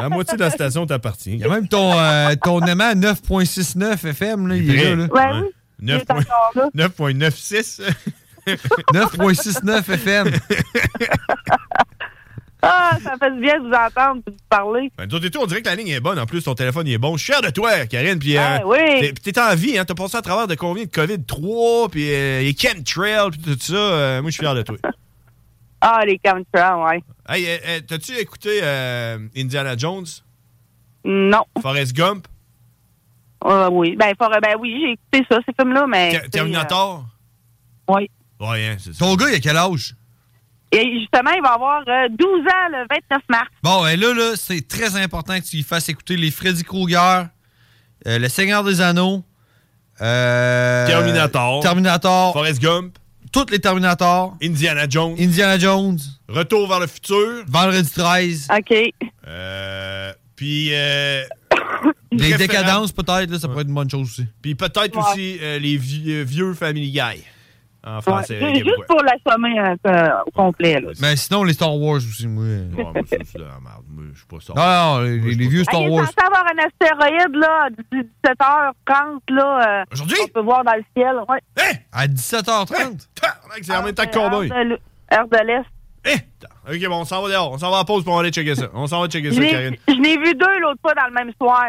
La 0.00 0.08
moitié 0.08 0.36
de 0.38 0.42
la 0.42 0.50
station 0.50 0.86
t'appartient. 0.86 1.32
Il 1.32 1.40
y 1.40 1.44
a 1.44 1.48
même 1.48 1.68
ton, 1.68 1.92
euh, 1.98 2.34
ton 2.42 2.60
aimant 2.64 2.90
à 2.90 2.94
9.69 2.94 4.06
FM, 4.08 4.46
là, 4.46 4.56
il 4.56 4.70
est 4.78 4.84
là. 4.84 4.96
là. 4.96 5.06
Ouais, 5.12 5.40
oui. 5.42 5.48
Il 5.82 5.90
est 5.90 6.10
encore 6.10 6.52
là. 6.54 6.68
9.96. 6.74 7.82
9.69 8.46 9.90
FM. 9.92 10.30
Ah, 12.62 12.98
ça 13.02 13.14
fait 13.18 13.30
du 13.30 13.40
bien 13.40 13.58
de 13.58 13.66
vous 13.68 13.72
entendre 13.72 14.20
et 14.26 14.30
de 14.30 14.36
vous 14.36 14.44
parler. 14.50 14.92
Ben, 14.98 15.06
d'autres 15.06 15.24
et 15.24 15.30
tout, 15.30 15.38
on 15.40 15.46
dirait 15.46 15.62
que 15.62 15.68
la 15.70 15.76
ligne 15.76 15.88
est 15.88 16.00
bonne. 16.00 16.18
En 16.18 16.26
plus, 16.26 16.42
ton 16.42 16.54
téléphone 16.54 16.86
il 16.86 16.92
est 16.92 16.98
bon. 16.98 17.16
Je 17.16 17.24
suis 17.24 17.32
fier 17.32 17.40
de 17.40 17.48
toi, 17.48 17.86
Karine. 17.86 18.18
Puis, 18.18 18.36
euh, 18.36 18.40
Ah, 18.42 18.60
oui. 18.66 18.76
t'es- 19.00 19.32
T'es 19.32 19.40
en 19.40 19.54
vie, 19.54 19.78
hein. 19.78 19.86
T'as 19.86 19.94
passé 19.94 20.18
à 20.18 20.20
travers 20.20 20.46
de 20.46 20.54
combien 20.56 20.84
de 20.84 20.90
COVID? 20.90 21.24
3, 21.24 21.88
puis 21.88 22.12
euh, 22.12 22.40
les 22.40 22.54
chemtrails, 22.54 23.30
puis 23.30 23.40
tout 23.40 23.56
ça. 23.58 23.74
Euh, 23.74 24.20
moi, 24.20 24.30
je 24.30 24.34
suis 24.34 24.42
fier 24.44 24.54
de 24.54 24.62
toi. 24.62 24.76
Ah, 25.82 26.02
les 26.04 26.20
chemtrails, 26.22 26.82
ouais. 26.82 27.02
Hey, 27.34 27.46
euh, 27.48 27.80
t'as-tu 27.88 28.12
écouté 28.18 28.60
euh, 28.62 29.16
Indiana 29.34 29.74
Jones? 29.78 30.04
Non. 31.06 31.44
Forrest 31.62 31.94
Gump? 31.96 32.26
Ah, 33.42 33.70
oui. 33.72 33.96
Ben, 33.96 34.12
for- 34.18 34.28
ben 34.42 34.56
oui, 34.60 34.78
j'ai 34.78 34.92
écouté 34.92 35.26
ça, 35.34 35.40
ces 35.46 35.54
films-là, 35.58 35.86
mais. 35.88 36.10
Ter- 36.10 36.28
Terminator? 36.28 37.06
Oui. 37.88 38.10
Ouais, 38.40 38.66
hein, 38.68 38.76
c'est 38.78 38.92
ça. 38.92 38.98
Ton 39.04 39.14
gars, 39.16 39.28
il 39.30 39.34
a 39.36 39.40
quel 39.40 39.56
âge? 39.56 39.94
Et 40.72 40.98
justement, 41.00 41.30
il 41.36 41.42
va 41.42 41.50
avoir 41.54 41.82
euh, 41.88 42.08
12 42.10 42.28
ans 42.28 42.68
le 42.70 42.86
29 42.88 43.22
mars. 43.28 43.48
Bon, 43.62 43.86
et 43.86 43.96
là, 43.96 44.14
là 44.14 44.32
c'est 44.36 44.66
très 44.66 44.96
important 44.96 45.38
que 45.38 45.44
tu 45.44 45.56
lui 45.56 45.62
fasses 45.64 45.88
écouter 45.88 46.16
les 46.16 46.30
Freddy 46.30 46.62
Krueger, 46.62 47.26
euh, 48.06 48.18
Le 48.18 48.28
Seigneur 48.28 48.62
des 48.64 48.80
Anneaux, 48.80 49.24
euh, 50.00 50.86
Terminator. 50.86 51.60
Terminator. 51.62 52.32
Forrest 52.32 52.60
Gump. 52.62 52.96
Toutes 53.32 53.50
les 53.50 53.58
Terminators. 53.60 54.36
Indiana 54.42 54.86
Jones. 54.88 55.14
Indiana 55.18 55.58
Jones. 55.58 55.98
Retour 56.28 56.68
vers 56.68 56.80
le 56.80 56.86
futur. 56.86 57.44
Vendredi 57.46 57.90
13. 57.90 58.48
OK. 58.56 58.74
Euh, 59.26 60.12
puis. 60.36 60.68
euh, 60.72 61.22
Les 62.12 62.34
décadences, 62.34 62.90
peut-être, 62.92 63.30
là, 63.30 63.38
ça 63.38 63.46
pourrait 63.46 63.60
être 63.62 63.68
une 63.68 63.74
bonne 63.74 63.90
chose 63.90 64.08
aussi. 64.08 64.26
Puis 64.42 64.54
peut-être 64.56 64.96
Ouais. 64.96 65.02
aussi 65.12 65.38
euh, 65.40 65.58
les 65.60 65.76
vieux, 65.76 66.22
vieux 66.22 66.54
Family 66.54 66.90
Guy. 66.90 67.22
En 67.86 67.96
Ouais, 67.96 68.02
français. 68.02 68.38
québécois. 68.38 68.62
juste 68.76 68.86
pour 68.88 69.02
l'assommer 69.02 69.58
euh, 69.58 69.74
euh, 69.86 70.08
au 70.26 70.30
complet. 70.32 70.80
Là. 70.80 70.90
Mais 71.00 71.16
sinon, 71.16 71.44
les 71.44 71.54
Star 71.54 71.74
Wars 71.74 71.96
aussi, 71.96 72.28
moi. 72.28 72.44
euh. 72.44 72.70
Ouais, 72.74 72.82
moi, 72.84 72.92
ça, 73.06 73.16
c'est 73.24 73.38
de 73.38 73.42
la 73.44 73.58
merde. 73.60 73.84
Moi, 73.88 74.04
je 74.12 74.18
suis 74.18 74.26
pas 74.26 74.36
ça. 74.40 74.52
Non, 74.54 74.98
non, 74.98 75.04
les, 75.04 75.34
les 75.34 75.48
vieux 75.48 75.64
Star 75.64 75.80
Hey, 75.80 75.86
il 75.86 75.92
est 75.92 75.96
Wars. 75.96 76.06
censé 76.06 76.26
avoir 76.26 76.44
un 76.44 76.58
astéroïde 76.66 77.36
là, 77.36 77.68
à 77.68 77.70
17h30 77.70 79.34
là. 79.34 79.84
Aujourd'hui? 79.92 80.16
On 80.24 80.28
peut 80.28 80.40
voir 80.42 80.64
dans 80.64 80.74
le 80.74 80.84
ciel. 80.96 81.14
Ouais. 81.28 81.40
À 81.92 82.06
17h30? 82.06 83.06
C'est 83.62 83.76
en 83.76 83.82
même 83.82 83.94
temps 83.94 84.04
que 84.06 84.12
Cowboy. 84.12 84.50
Heure 85.12 85.26
de, 85.28 85.46
l'Est. 85.46 86.16
Ok, 86.70 86.88
bon, 86.88 87.00
on 87.00 87.04
s'en 87.04 87.22
va 87.22 87.28
dehors. 87.28 87.50
On 87.52 87.58
s'en 87.58 87.70
va 87.70 87.78
en 87.78 87.84
pause 87.84 88.04
pour 88.04 88.18
aller 88.18 88.30
checker 88.30 88.54
ça. 88.54 88.68
On 88.74 88.86
s'en 88.86 89.00
va 89.00 89.08
checker 89.08 89.30
Je 89.30 89.34
ça, 89.34 89.40
n'ai 89.40 89.50
Karine. 89.50 89.76
je 89.88 89.94
n'ai 89.94 90.16
vu 90.18 90.34
deux 90.34 90.58
l'autre 90.60 90.80
fois 90.80 90.94
dans 90.94 91.06
le 91.08 91.12
même 91.12 91.32
soir. 91.40 91.64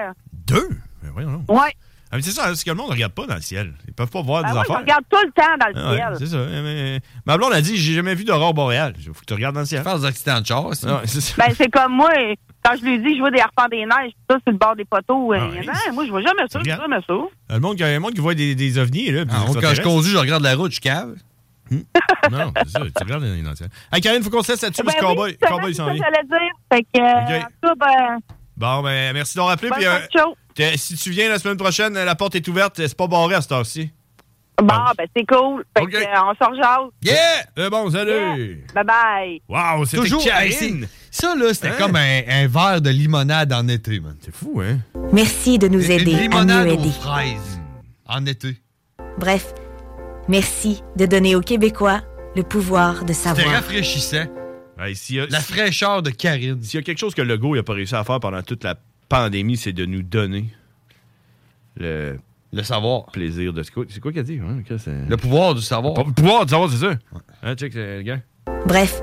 Deux? 0.48 0.70
Mais 1.04 1.10
voyons 1.12 1.32
donc. 1.32 1.50
Ouais. 1.52 1.72
Ah, 2.12 2.18
mais 2.18 2.22
c'est 2.24 2.32
ça, 2.32 2.54
c'est 2.54 2.66
que 2.66 2.70
le 2.70 2.76
monde 2.76 2.88
ne 2.90 2.94
regarde 2.94 3.14
pas 3.14 3.26
dans 3.26 3.36
le 3.36 3.42
ciel. 3.42 3.74
Ils 3.88 3.94
peuvent 3.94 4.10
pas 4.10 4.22
voir 4.22 4.44
Ben 4.44 4.50
des 4.50 4.56
je 4.56 4.60
affaires. 4.62 4.80
regarde 4.80 5.04
tout 5.10 5.18
le 5.26 5.32
temps 5.32 5.58
dans 5.60 5.68
le 5.68 5.74
Ah 5.78 5.92
ouais, 5.92 5.98
ciel. 5.98 6.16
c'est 6.20 6.26
ça. 6.36 6.62
Mais, 6.62 7.00
ma 7.26 7.38
blonde 7.38 7.54
a 7.54 7.62
dit 7.62 7.78
j'ai 7.78 7.94
jamais 7.94 8.16
vu 8.16 8.26
d'aurore 8.26 8.54
boréale. 8.54 8.94
Il 9.00 9.06
faut 9.06 9.14
que 9.14 9.26
tu 9.26 9.34
regardes 9.34 9.56
dans 9.56 9.62
le 9.62 9.66
ciel. 9.66 9.82
Faire 9.84 9.98
des 9.98 10.06
accidents 10.06 10.42
de 10.42 10.46
char. 10.46 10.66
Ah 10.68 11.02
c'est 11.06 11.22
ça. 11.22 11.34
Ben, 11.38 11.54
c'est 11.58 11.70
comme 11.70 11.94
moi, 11.94 12.10
quand 12.66 12.76
je 12.78 12.84
lui 12.86 13.00
dis 13.00 13.06
que 13.12 13.16
je 13.16 13.20
vois 13.20 13.32
des 13.32 13.40
harpents 13.40 13.68
des 13.72 13.86
neiges, 13.86 14.12
tout 14.28 14.36
ça 14.36 14.40
sur 14.44 14.52
le 14.52 14.58
bord 14.58 14.76
des 14.76 14.84
poteaux. 14.86 15.34
euh, 15.34 15.38
Ah, 15.40 15.48
il 15.56 15.62
dit, 15.62 15.68
Ah, 15.72 15.92
moi, 15.94 16.06
je 16.06 16.10
vois 16.12 16.22
jamais 16.22 16.44
ça, 16.50 16.60
je 16.60 16.70
vois 16.70 16.82
jamais 16.82 17.00
ça. 17.08 17.14
Le 17.56 17.60
monde, 17.60 17.78
qui- 17.78 17.84
le 17.84 18.00
monde 18.00 18.14
qui 18.14 18.20
voit 18.22 18.36
des, 18.36 18.56
des 18.56 18.78
ovnis, 18.78 19.10
là. 19.12 19.24
Ah, 19.30 19.46
des 19.54 19.62
quand 19.62 19.74
je 19.74 19.82
conduis, 19.82 20.12
je 20.12 20.18
regarde 20.18 20.44
la 20.44 20.56
route, 20.56 20.74
je 20.74 20.82
cave. 20.82 21.16
Non, 22.30 22.52
c'est 22.58 22.70
ça. 22.70 22.80
Tu 22.82 23.04
regardes 23.04 23.24
dans 23.24 23.50
le 23.52 23.56
ciel. 23.56 23.70
Hey, 23.94 24.02
Karine, 24.02 24.22
faut 24.24 24.30
qu'on 24.30 24.44
se 24.44 24.52
laisse 24.52 24.62
là-dessus 24.62 24.82
Ben 24.84 24.92
parce 24.92 24.98
que 25.00 25.06
oui, 25.06 25.16
Cowboy, 25.16 25.38
c'est 25.42 25.48
Cowboy, 25.48 25.72
il 25.72 25.76
ça 25.76 25.84
s'en 25.86 25.90
que 25.90 25.96
vient. 25.96 26.04
j'allais 26.04 26.28
dire. 26.28 26.54
Fait 26.72 26.84
que, 26.84 27.00
euh, 27.02 27.38
Ok. 27.40 27.46
en 27.46 27.70
tout 27.70 27.76
ben, 27.80 28.18
Bon, 28.58 28.84
ben, 28.84 29.14
merci 29.14 29.36
d'avoir 29.36 29.54
appelé. 29.54 29.70
bonne 29.70 29.80
Puis, 29.80 29.88
euh, 29.88 30.00
si 30.78 30.96
tu 30.96 31.12
viens 31.12 31.30
la 31.30 31.40
semaine 31.40 31.58
prochaine, 31.58 31.94
la 31.94 32.16
porte 32.16 32.36
est 32.36 32.48
ouverte. 32.48 32.76
C'est 32.78 32.96
pas 32.98 33.08
barré 33.08 33.36
à 33.36 33.42
cette 33.42 33.52
heure-ci. 33.52 33.92
Bon, 34.62 34.68
ben, 34.96 35.08
c'est 35.16 35.26
cool. 35.26 35.64
Fait 35.76 35.86
que, 35.88 35.98
euh, 35.98 36.06
on 36.24 36.36
s'en 36.36 36.52
rejase. 36.52 36.90
Yeah! 37.02 37.16
C'est 37.58 37.70
bon, 37.72 37.90
salut! 37.90 38.64
Bye 38.76 38.84
bye. 38.86 39.42
Wow, 39.50 39.86
c'était 39.86 40.04
Toujours, 40.04 40.24
Karine! 40.24 40.88
ça, 41.10 41.34
là, 41.36 41.52
c'était 41.54 41.70
Hein? 41.70 41.76
comme 41.80 41.96
un, 41.96 42.22
un 42.28 42.48
verre 42.48 42.80
de 42.82 42.92
limonade 42.92 43.52
en 43.54 43.68
été, 43.68 44.00
man. 44.00 44.16
C'est 44.22 44.36
fou, 44.36 44.62
hein? 44.64 44.78
Merci 45.12 45.58
de 45.58 45.68
nous 45.68 45.84
Une 45.84 45.92
aider 45.92 46.30
à 46.32 46.38
aux 46.44 46.66
aider. 46.68 46.92
fraises 46.92 47.60
en 48.08 48.24
été. 48.28 48.58
Bref, 49.18 49.52
merci 50.28 50.84
de 50.96 51.06
donner 51.08 51.36
aux 51.36 51.42
Québécois 51.42 52.02
le 52.36 52.44
pouvoir 52.44 53.04
de 53.04 53.14
C'était 53.14 53.30
savoir. 53.42 53.56
rafraîchissant. 53.56 54.26
Y 55.10 55.20
a- 55.20 55.26
La 55.30 55.40
fraîcheur 55.42 56.02
de 56.04 56.10
Karine. 56.12 56.62
S'il 56.62 56.80
y 56.80 56.82
a 56.82 56.84
quelque 56.84 56.98
chose 57.00 57.14
que 57.16 57.22
Legault 57.22 57.56
n'a 57.56 57.64
pas 57.64 57.74
réussi 57.74 57.96
à 57.96 58.04
faire 58.04 58.20
pendant 58.20 58.42
toute 58.42 58.64
la 58.64 58.76
pandémie, 59.12 59.58
c'est 59.58 59.74
de 59.74 59.86
nous 59.86 60.02
donner 60.04 60.46
le, 61.78 62.18
le 62.54 62.64
savoir. 62.64 63.06
plaisir 63.08 63.54
de... 63.54 63.62
C'est 63.64 63.72
quoi, 63.74 63.86
c'est 63.90 64.00
quoi 64.00 64.12
qu'elle 64.12 64.24
dit? 64.24 64.40
hein? 64.40 64.64
Le 65.10 65.16
pouvoir 65.18 65.54
du 65.54 65.62
savoir. 65.62 65.94
Le 66.06 66.14
pouvoir 66.14 66.46
du 66.46 66.52
savoir, 66.52 66.70
c'est 66.72 66.78
ça? 66.78 66.94
Hein, 67.44 67.56
check, 67.56 67.74
le 67.76 68.02
gars. 68.02 68.20
Bref, 68.66 69.02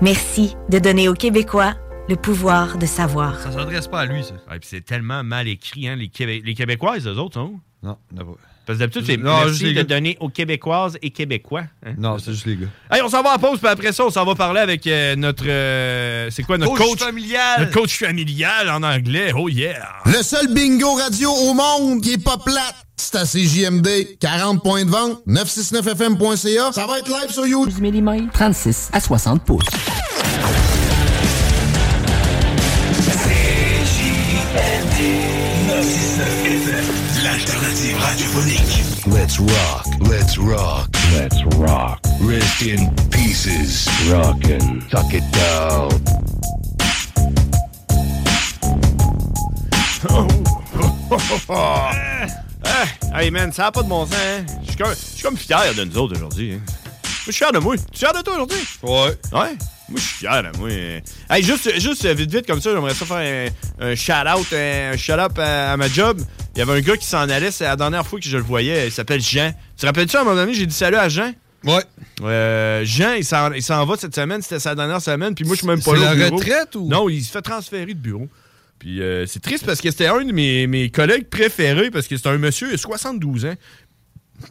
merci 0.00 0.56
de 0.70 0.78
donner 0.78 1.08
aux 1.08 1.14
Québécois 1.14 1.74
le 2.08 2.16
pouvoir 2.16 2.78
de 2.78 2.86
savoir. 2.86 3.38
Ça 3.40 3.52
s'adresse 3.52 3.88
pas 3.88 4.00
à 4.00 4.06
lui, 4.06 4.22
ça. 4.24 4.34
Ouais, 4.50 4.58
c'est 4.62 4.84
tellement 4.84 5.22
mal 5.24 5.48
écrit, 5.48 5.88
hein? 5.88 5.96
Les, 5.96 6.08
Québé- 6.08 6.42
les 6.44 6.54
Québécoises, 6.54 7.06
eux 7.06 7.18
autres, 7.18 7.38
hein? 7.38 7.52
Non, 7.82 7.98
non. 8.14 8.36
Parce 8.66 8.78
que 8.78 8.82
d'habitude, 8.84 9.04
c'est 9.06 9.16
merci 9.16 9.72
de 9.72 9.82
donner 9.82 10.16
aux 10.18 10.28
Québécoises 10.28 10.98
et 11.00 11.10
Québécois. 11.10 11.62
hein? 11.84 11.92
Non, 11.96 12.18
c'est 12.18 12.32
juste 12.32 12.46
les 12.46 12.56
gars. 12.56 12.66
Hey, 12.90 13.00
on 13.02 13.08
s'en 13.08 13.22
va 13.22 13.34
en 13.34 13.38
pause, 13.38 13.58
puis 13.60 13.68
après 13.68 13.92
ça, 13.92 14.04
on 14.04 14.10
s'en 14.10 14.24
va 14.24 14.34
parler 14.34 14.58
avec 14.60 14.86
euh, 14.88 15.14
notre. 15.14 15.44
euh, 15.46 16.28
c'est 16.30 16.42
quoi, 16.42 16.58
notre 16.58 16.74
Coach 16.74 16.88
coach, 16.88 16.98
familial. 16.98 17.60
Notre 17.60 17.72
coach 17.72 17.96
familial 17.98 18.68
en 18.70 18.82
anglais. 18.82 19.30
Oh 19.36 19.48
yeah! 19.48 19.86
Le 20.04 20.20
seul 20.22 20.52
bingo 20.52 20.94
radio 20.94 21.30
au 21.30 21.54
monde 21.54 22.00
qui 22.02 22.14
est 22.14 22.22
pas 22.24 22.38
plate, 22.38 22.74
c'est 22.96 23.14
à 23.14 23.24
CJMD. 23.24 24.18
40 24.18 24.62
points 24.62 24.84
de 24.84 24.90
vente, 24.90 25.22
969fm.ca. 25.28 26.72
Ça 26.72 26.86
va 26.86 26.98
être 26.98 27.08
live 27.08 27.30
sur 27.30 27.46
YouTube. 27.46 27.72
12 27.80 28.02
mm, 28.02 28.30
36 28.32 28.90
à 28.92 28.98
60 29.00 29.44
pouces. 29.44 29.64
L'alternative 37.86 37.98
radiophonique. 38.00 39.06
Let's 39.06 39.38
rock, 39.38 39.86
let's 40.08 40.38
rock, 40.38 40.88
let's 41.14 41.44
rock. 41.56 42.00
Rest 42.20 42.62
in 42.62 42.90
pieces. 43.10 43.88
Rockin'. 44.10 44.82
Tuck 44.90 45.12
it 45.12 45.22
down. 45.32 45.90
Ah, 51.48 51.92
hey 53.14 53.30
man, 53.30 53.52
ça 53.52 53.64
n'a 53.64 53.72
pas 53.72 53.82
de 53.82 53.88
bon 53.88 54.04
sens, 54.06 54.14
hein? 54.14 54.44
Je 54.62 54.68
suis 54.68 54.76
comme, 54.76 54.94
comme 55.22 55.36
fier 55.36 55.74
de 55.74 55.84
nous 55.84 55.98
autres 55.98 56.16
aujourd'hui. 56.16 56.54
hein. 56.54 56.60
Je 57.04 57.22
suis 57.22 57.32
fier 57.32 57.52
de 57.52 57.58
moi. 57.58 57.76
Tu 57.76 57.82
es 57.94 57.98
fier 57.98 58.12
de 58.12 58.20
toi 58.22 58.34
aujourd'hui? 58.34 58.58
Ouais. 58.82 59.16
Ouais? 59.32 59.56
Moi, 59.88 60.00
je 60.00 60.04
suis 60.04 60.16
fier 60.18 60.42
moi. 60.58 60.68
Hey, 61.30 61.42
juste, 61.44 61.78
juste 61.80 62.04
euh, 62.04 62.14
vite, 62.14 62.30
vite, 62.32 62.46
comme 62.46 62.60
ça, 62.60 62.72
j'aimerais 62.72 62.94
ça 62.94 63.06
faire 63.06 63.50
un, 63.78 63.86
un 63.90 63.94
shout-out, 63.94 64.46
un 64.52 64.96
shout-out 64.96 65.38
à, 65.38 65.72
à 65.72 65.76
ma 65.76 65.88
job. 65.88 66.20
Il 66.54 66.58
y 66.58 66.62
avait 66.62 66.72
un 66.72 66.80
gars 66.80 66.96
qui 66.96 67.06
s'en 67.06 67.28
allait, 67.28 67.50
c'est 67.50 67.64
la 67.64 67.76
dernière 67.76 68.06
fois 68.06 68.18
que 68.18 68.24
je 68.26 68.36
le 68.36 68.42
voyais. 68.42 68.86
Il 68.86 68.92
s'appelle 68.92 69.20
Jean. 69.20 69.52
Tu 69.76 69.82
te 69.82 69.86
rappelles-tu, 69.86 70.16
à 70.16 70.22
un 70.22 70.24
moment 70.24 70.36
donné, 70.36 70.54
j'ai 70.54 70.66
dit 70.66 70.74
salut 70.74 70.96
à 70.96 71.08
Jean? 71.08 71.32
Ouais. 71.64 71.82
Euh, 72.22 72.82
Jean, 72.84 73.12
il 73.14 73.24
s'en 73.24 73.52
il 73.52 73.62
s'en 73.62 73.84
va 73.86 73.96
cette 73.96 74.14
semaine, 74.14 74.40
c'était 74.42 74.58
sa 74.60 74.74
dernière 74.74 75.00
semaine, 75.00 75.34
puis 75.34 75.44
moi, 75.44 75.54
je 75.54 75.58
suis 75.60 75.66
même 75.68 75.82
pas 75.82 75.92
C'est 75.94 76.00
là. 76.00 76.12
au 76.12 76.16
la 76.16 76.24
bureau. 76.30 76.36
retraite 76.38 76.74
ou- 76.76 76.88
Non, 76.88 77.08
il 77.08 77.22
se 77.22 77.30
fait 77.30 77.42
transférer 77.42 77.86
de 77.94 77.98
bureau. 77.98 78.28
Puis 78.78 79.00
euh, 79.00 79.24
c'est 79.26 79.40
triste 79.40 79.64
parce 79.64 79.80
que 79.80 79.90
c'était 79.90 80.06
un 80.06 80.22
de 80.22 80.32
mes, 80.32 80.66
mes 80.66 80.90
collègues 80.90 81.28
préférés 81.28 81.90
parce 81.90 82.06
que 82.06 82.16
c'est 82.16 82.28
un 82.28 82.36
monsieur, 82.38 82.68
il 82.70 82.74
a 82.74 82.78
72 82.78 83.46
ans. 83.46 83.54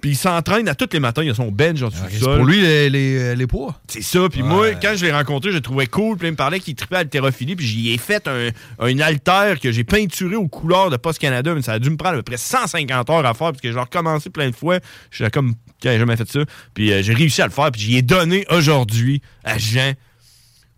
Puis 0.02 0.12
il 0.12 0.16
s'entraîne 0.16 0.68
à 0.68 0.76
tous 0.76 0.90
les 0.94 1.00
matins. 1.00 1.24
Il 1.24 1.30
a 1.30 1.36
son 1.36 1.52
bench 1.52 1.82
en 1.82 1.90
dessous 1.90 2.06
du 2.10 2.18
sol. 2.18 2.38
pour 2.38 2.46
lui 2.46 2.62
les, 2.62 2.90
les, 2.90 3.18
euh, 3.20 3.36
les 3.36 3.48
poids. 3.48 3.80
C'est 3.88 4.02
ça. 4.02 4.28
Puis 4.30 4.42
Ouais. 4.42 4.48
moi, 4.48 4.72
quand 4.76 4.94
je 4.96 5.06
l'ai 5.06 5.12
rencontré, 5.12 5.52
je 5.52 5.56
le 5.56 5.62
trouvais 5.62 5.88
cool. 5.88 6.18
Puis 6.18 6.28
il 6.28 6.32
me 6.32 6.36
parlait 6.36 6.60
qu'il 6.60 6.76
tripait 6.76 6.96
à 6.96 7.00
l'haltérophilie. 7.00 7.56
Puis 7.56 7.66
j'y 7.66 7.92
ai 7.94 7.98
fait 7.98 8.28
un, 8.28 8.50
un 8.80 9.00
haltère 9.00 9.60
que 9.60 9.72
j'ai 9.72 9.84
peinturé 9.84 10.36
aux 10.36 10.48
couleurs 10.48 10.90
de 10.90 10.98
Post 10.98 11.20
Canada. 11.20 11.54
Mais 11.56 11.62
ça 11.62 11.74
a 11.74 11.80
dû 11.80 11.90
me 11.90 11.98
prendre 11.98 12.16
à 12.16 12.18
peu 12.18 12.24
près 12.24 12.38
150 12.38 13.10
heures 13.10 13.26
à 13.26 13.34
faire. 13.34 13.52
Parce 13.52 13.62
que 13.62 13.72
j'ai 13.72 13.80
recommencé 13.80 14.30
plein 14.30 14.50
de 14.50 14.56
fois. 14.56 14.80
Je 15.12 15.24
suis 15.24 15.32
comme, 15.32 15.54
j'ai 15.84 15.98
jamais 15.98 16.18
fait 16.18 16.30
ça. 16.30 16.40
Puis 16.74 16.92
euh, 16.92 17.02
j'ai 17.04 17.14
réussi 17.14 17.42
à 17.42 17.46
le 17.46 17.52
faire. 17.52 17.72
Puis 17.72 17.82
j'y 17.82 17.98
ai 17.98 18.02
donné 18.02 18.46
aujourd'hui 18.50 19.22
à 19.44 19.58
Jean. 19.58 19.94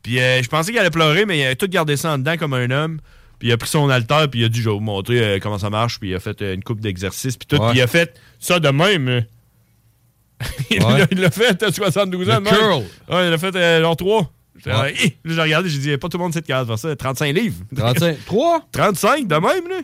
Puis 0.03 0.19
euh, 0.19 0.41
je 0.43 0.47
pensais 0.47 0.71
qu'il 0.71 0.79
allait 0.79 0.89
pleurer, 0.89 1.25
mais 1.25 1.39
il 1.39 1.45
a 1.45 1.55
tout 1.55 1.67
gardé 1.67 1.97
ça 1.97 2.11
en 2.13 2.17
dedans 2.17 2.37
comme 2.37 2.53
un 2.53 2.69
homme. 2.71 2.99
Puis 3.39 3.49
il 3.49 3.51
a 3.51 3.57
pris 3.57 3.69
son 3.69 3.87
haltère, 3.89 4.29
puis 4.29 4.39
il 4.41 4.45
a 4.45 4.49
dit, 4.49 4.59
je 4.61 4.69
vais 4.69 4.75
vous 4.75 4.79
montrer 4.81 5.19
euh, 5.23 5.39
comment 5.41 5.59
ça 5.59 5.69
marche. 5.69 5.99
Puis 5.99 6.09
il 6.09 6.15
a 6.15 6.19
fait 6.19 6.41
euh, 6.41 6.53
une 6.55 6.63
coupe 6.63 6.79
d'exercices, 6.79 7.37
puis 7.37 7.45
tout. 7.47 7.57
Puis 7.57 7.77
il 7.77 7.81
a 7.81 7.87
fait 7.87 8.19
ça 8.39 8.59
de 8.59 8.69
même. 8.69 9.23
il 10.69 10.83
Ouais. 10.83 10.99
l'a- 10.99 11.07
l'a 11.21 11.31
fait 11.31 11.61
à 11.63 11.71
72 11.71 12.29
ans. 12.29 12.39
Le 12.39 12.45
curl. 12.49 12.83
Ouais, 13.09 13.27
il 13.27 13.33
a 13.33 13.37
fait 13.37 13.55
euh, 13.55 13.81
genre 13.81 13.95
3. 13.97 14.31
J'ai 14.63 14.71
Ouais. 14.71 14.93
Là, 15.23 15.33
j'ai 15.35 15.41
regardé, 15.41 15.69
j'ai 15.69 15.77
dit, 15.79 15.97
pas 15.97 16.09
tout 16.09 16.17
le 16.17 16.23
monde 16.23 16.33
sait 16.33 16.41
de 16.41 16.47
capable 16.47 16.67
faire 16.67 16.79
ça. 16.79 16.95
35 16.95 17.35
livres. 17.35 17.57
35. 17.75 18.17
3? 18.25 18.61
35 18.71 19.27
de 19.27 19.35
même, 19.35 19.67
là. 19.69 19.81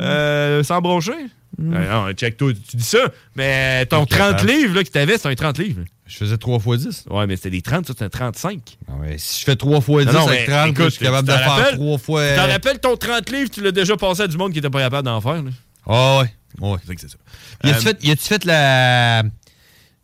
Euh, 0.00 0.62
sans 0.62 0.80
broncher. 0.80 1.12
Euh, 1.60 1.90
non, 2.06 2.12
check 2.12 2.36
toi, 2.36 2.52
tu 2.52 2.76
dis 2.76 2.82
ça. 2.84 2.98
Mais 3.36 3.86
ton 3.86 4.02
Ok, 4.02 4.08
30 4.10 4.30
capable. 4.32 4.48
livres 4.50 4.74
là, 4.76 4.84
que 4.84 4.88
t'avais, 4.88 5.18
c'est 5.18 5.28
un 5.28 5.34
30 5.34 5.58
livres. 5.58 5.82
Je 6.06 6.16
faisais 6.18 6.36
3 6.36 6.58
fois 6.58 6.76
10. 6.76 7.04
Ouais, 7.10 7.26
mais 7.26 7.36
c'était 7.36 7.50
des 7.50 7.62
30, 7.62 7.86
ça, 7.86 7.92
c'était 7.94 8.04
un 8.04 8.08
35. 8.10 8.76
si 9.16 9.40
je 9.40 9.44
fais 9.44 9.56
3 9.56 9.80
fois 9.80 10.04
10 10.04 10.12
Non, 10.12 10.20
non, 10.20 10.28
avec 10.28 10.48
mais 10.48 10.54
30, 10.54 10.68
écoute, 10.70 10.84
je 10.84 10.90
suis 10.90 11.04
capable 11.04 11.28
de 11.28 11.32
faire 11.32 11.50
rappelles? 11.50 11.74
3 11.76 11.98
fois. 11.98 12.28
Tu 12.28 12.34
t'en 12.36 12.46
rappelles 12.48 12.78
ton 12.80 12.96
30 12.96 13.30
livres, 13.30 13.50
tu 13.50 13.62
l'as 13.62 13.72
déjà 13.72 13.96
passé 13.96 14.22
à 14.22 14.26
du 14.26 14.36
monde 14.36 14.52
qui 14.52 14.58
était 14.58 14.68
pas 14.70 14.80
capable 14.80 15.06
d'en 15.06 15.20
faire. 15.20 15.42
là? 15.42 15.50
Ah 15.86 16.18
ouais. 16.20 16.30
ouais. 16.70 16.78
C'est 16.86 16.94
que 16.94 17.00
c'est 17.00 17.08
ça. 17.10 17.16
Y 17.64 17.70
a-tu 17.70 17.78
Euh, 17.78 17.80
fait, 17.80 18.04
y 18.04 18.10
a-tu 18.10 18.22
fait 18.24 18.44
la, 18.44 19.22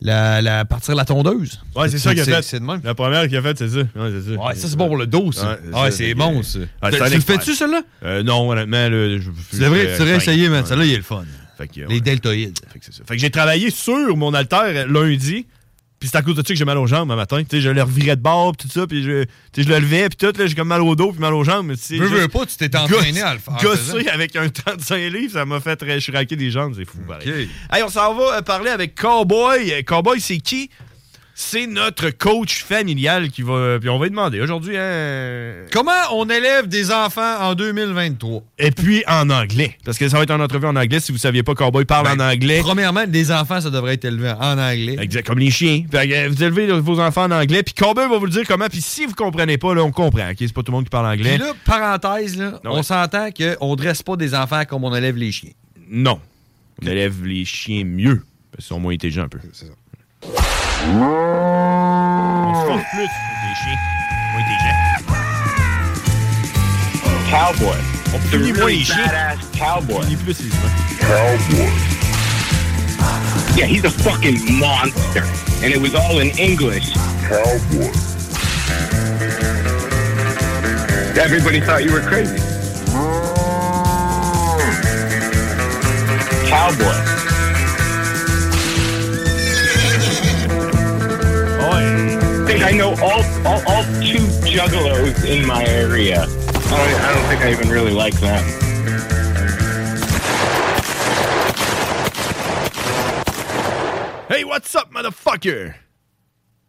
la, 0.01 0.41
la 0.41 0.65
partir 0.65 0.95
la 0.95 1.05
tondeuse? 1.05 1.61
Ouais, 1.77 1.89
c'est 1.91 1.99
ça 1.99 2.13
qu'il 2.15 2.23
a 2.23 2.25
fait. 2.25 2.43
C'est 2.43 2.61
de 2.61 2.65
même. 2.65 2.81
La 2.83 2.95
première 2.95 3.29
qu'il 3.29 3.37
a 3.37 3.43
faite, 3.43 3.59
c'est 3.59 3.69
ça. 3.69 3.79
Ouais, 3.81 4.11
c'est 4.11 4.35
ça. 4.35 4.41
Ouais, 4.43 4.55
ça, 4.55 4.69
c'est 4.69 4.77
bon 4.77 4.87
pour 4.87 4.97
le 4.97 5.07
dos, 5.07 5.33
ça. 5.33 5.59
Ouais, 5.75 5.91
c'est 5.91 6.15
bon, 6.15 6.43
ça. 6.43 6.59
Ouais, 6.61 6.67
Tu- 6.93 6.97
c'est 6.99 7.15
le 7.15 7.21
fais-tu, 7.21 7.55
celle-là? 7.55 7.83
Euh, 8.05 8.23
non, 8.23 8.49
honnêtement, 8.51 8.87
je, 8.89 9.19
Tu 9.51 9.59
devrais, 9.59 9.93
tu 9.93 10.01
devrais 10.01 10.17
essayer, 10.17 10.49
man. 10.49 10.65
Celle-là, 10.65 10.85
il 10.87 10.93
est 10.95 10.97
le 10.97 11.03
fun. 11.03 11.25
Fait 11.61 11.69
que, 11.69 11.89
Les 11.89 12.01
deltoïdes. 12.01 12.59
Fait 12.73 12.79
que 12.79 12.85
c'est 12.85 12.95
ça. 12.95 13.03
Fait 13.07 13.17
que 13.17 13.21
j'ai 13.21 13.31
travaillé 13.31 13.71
sur 13.71 14.17
mon 14.17 14.33
haltère 14.33 14.89
lundi. 14.89 15.47
Puis 15.99 16.09
c'est 16.09 16.17
à 16.17 16.23
cause 16.23 16.35
de 16.35 16.41
ça 16.41 16.49
que 16.49 16.55
j'ai 16.55 16.65
mal 16.65 16.79
aux 16.79 16.87
jambes 16.87 17.11
un 17.13 17.17
matin. 17.17 17.43
Je 17.53 17.69
le 17.69 17.83
revirais 17.83 18.17
de 18.17 18.23
bord, 18.23 18.57
puis 18.57 18.67
tout 18.67 18.73
ça, 18.73 18.87
puis 18.87 19.03
je, 19.03 19.27
je 19.55 19.69
le 19.69 19.79
levais, 19.81 20.09
puis 20.09 20.17
tout, 20.17 20.33
j'ai 20.35 20.55
comme 20.55 20.69
mal 20.69 20.81
au 20.81 20.97
dos, 20.97 21.13
puis 21.13 21.21
mal 21.21 21.35
aux 21.35 21.45
jambes. 21.45 21.67
Mais 21.67 21.77
tu 21.77 21.83
sais, 21.83 21.99
Veux, 21.99 22.27
pas, 22.29 22.47
tu 22.47 22.57
t'es 22.57 22.75
entraîné 22.75 23.21
à 23.21 23.35
le 23.35 23.39
faire. 23.39 23.61
faisant. 23.61 23.99
avec 24.11 24.35
un 24.35 24.49
35 24.49 24.97
livres, 25.13 25.35
ça 25.35 25.45
m'a 25.45 25.61
fait 25.61 25.77
très 25.77 26.01
shraquer 26.01 26.37
des 26.37 26.51
jambes, 26.51 26.73
c'est 26.75 26.87
fou, 26.87 27.01
pareil. 27.07 27.29
Ok. 27.29 27.77
Hey, 27.77 27.83
on 27.83 27.91
s'en 27.91 28.15
va 28.15 28.39
euh, 28.39 28.41
parler 28.41 28.71
avec 28.71 28.95
Cowboy. 28.95 29.75
Euh, 29.75 29.83
Cowboy, 29.83 30.23
c'est 30.23 30.39
qui? 30.39 30.71
C'est 31.43 31.67
notre 31.67 32.11
coach 32.11 32.63
familial 32.65 33.31
qui 33.31 33.41
va. 33.41 33.79
Puis 33.81 33.89
on 33.89 33.99
va 33.99 34.05
lui 34.05 34.11
demander 34.11 34.43
aujourd'hui, 34.43 34.77
hein. 34.77 35.65
Comment 35.73 35.91
on 36.13 36.29
élève 36.29 36.69
des 36.69 36.93
enfants 36.93 37.41
en 37.41 37.55
2023? 37.55 38.43
Et 38.59 38.71
puis 38.71 39.03
en 39.09 39.31
anglais. 39.31 39.79
Parce 39.83 39.97
que 39.97 40.07
ça 40.11 40.19
va 40.19 40.25
être 40.25 40.33
une 40.33 40.43
entrevue 40.43 40.67
en 40.67 40.77
anglais. 40.77 41.01
Si 41.01 41.13
vous 41.13 41.19
saviez 41.19 41.43
pas, 41.43 41.55
Cowboy 41.55 41.87
parle 41.87 42.09
en 42.09 42.21
anglais. 42.23 42.59
Ben, 42.59 42.65
Premièrement, 42.65 43.07
des 43.07 43.33
enfants, 43.33 43.59
ça 43.59 43.71
devrait 43.71 43.95
être 43.95 44.05
élevé 44.05 44.31
en 44.39 44.59
anglais. 44.59 44.97
Exact, 45.01 45.27
comme 45.27 45.39
les 45.39 45.51
chiens. 45.51 45.83
Euh, 45.95 46.29
vous 46.29 46.45
élevez 46.45 46.79
vos 46.79 47.01
enfants 47.01 47.25
en 47.25 47.31
anglais, 47.31 47.63
puis 47.63 47.73
Cowboy 47.73 48.07
va 48.07 48.19
vous 48.19 48.27
le 48.27 48.33
dire 48.33 48.47
comment. 48.47 48.69
Puis 48.69 48.83
si 48.83 49.07
vous 49.07 49.15
comprenez 49.15 49.57
pas, 49.57 49.75
là, 49.75 49.83
on 49.83 49.93
comprend. 49.93 50.29
ok? 50.31 50.37
C'est 50.39 50.53
pas 50.53 50.63
tout 50.63 50.71
le 50.73 50.77
monde 50.77 50.85
qui 50.85 50.91
parle 50.91 51.07
anglais. 51.07 51.39
Puis 51.39 51.47
là, 51.47 51.55
parenthèse, 51.65 52.37
là, 52.37 52.61
on 52.67 52.83
s'entend 52.83 53.31
qu'on 53.33 53.77
dresse 53.77 54.03
pas 54.03 54.17
des 54.17 54.35
enfants 54.35 54.65
comme 54.69 54.85
on 54.85 54.95
élève 54.95 55.17
les 55.17 55.33
chiens. 55.33 55.53
Non. 55.89 56.21
On 56.83 56.87
élève 56.87 57.25
les 57.25 57.47
chiens 57.47 57.85
mieux. 57.85 58.23
Parce 58.53 58.67
qu'ils 58.67 58.75
sont 58.75 58.81
moins 58.81 58.93
intelligents 58.93 59.23
un 59.23 59.29
peu. 59.29 59.39
C'est 59.55 59.65
ça. 59.65 59.73
On 60.89 62.55
se 62.55 62.67
force 62.67 62.85
plus 62.93 63.01
avec 63.01 63.39
les 63.45 63.55
chiens. 63.63 63.81
Moins 64.33 64.41
intelligents. 64.41 64.81
Cowboy. 67.31 67.79
On 68.13 68.19
The 68.19 68.23
punit 68.31 68.53
moins 68.53 68.67
les 68.71 68.85
chiens. 68.85 69.13
cowboy. 69.57 69.97
On 69.97 70.01
punit 70.01 70.17
plus 70.17 70.39
les 70.41 70.47
humains. 70.49 70.75
Cowboy. 71.01 71.71
Yeah, 73.57 73.67
he's 73.67 73.85
a 73.85 73.91
fucking 73.91 74.39
monster. 74.59 75.25
And 75.63 75.73
it 75.73 75.81
was 75.81 75.95
all 75.95 76.19
in 76.21 76.31
English. 76.39 76.93
Cowboy. 77.29 77.91
Everybody 81.21 81.61
thought 81.61 81.85
you 81.85 81.93
were 81.93 82.01
crazy. 82.01 82.39
Cowboy. 86.49 87.10
I 91.81 92.45
think 92.47 92.63
I 92.65 92.73
know 92.73 92.91
all, 93.03 93.23
all, 93.47 93.63
all 93.69 93.85
two 94.03 94.25
juggalos 94.47 95.25
in 95.27 95.47
my 95.47 95.65
area. 95.67 96.23
I 96.23 96.27
don't, 96.27 97.01
I 97.01 97.15
don't 97.15 97.25
think 97.29 97.41
I 97.43 97.51
even 97.53 97.69
really 97.69 97.93
like 97.93 98.15
them. 98.21 98.43
Hey, 104.29 104.45
what's 104.45 104.75
up, 104.75 104.93
motherfucker? 104.93 105.75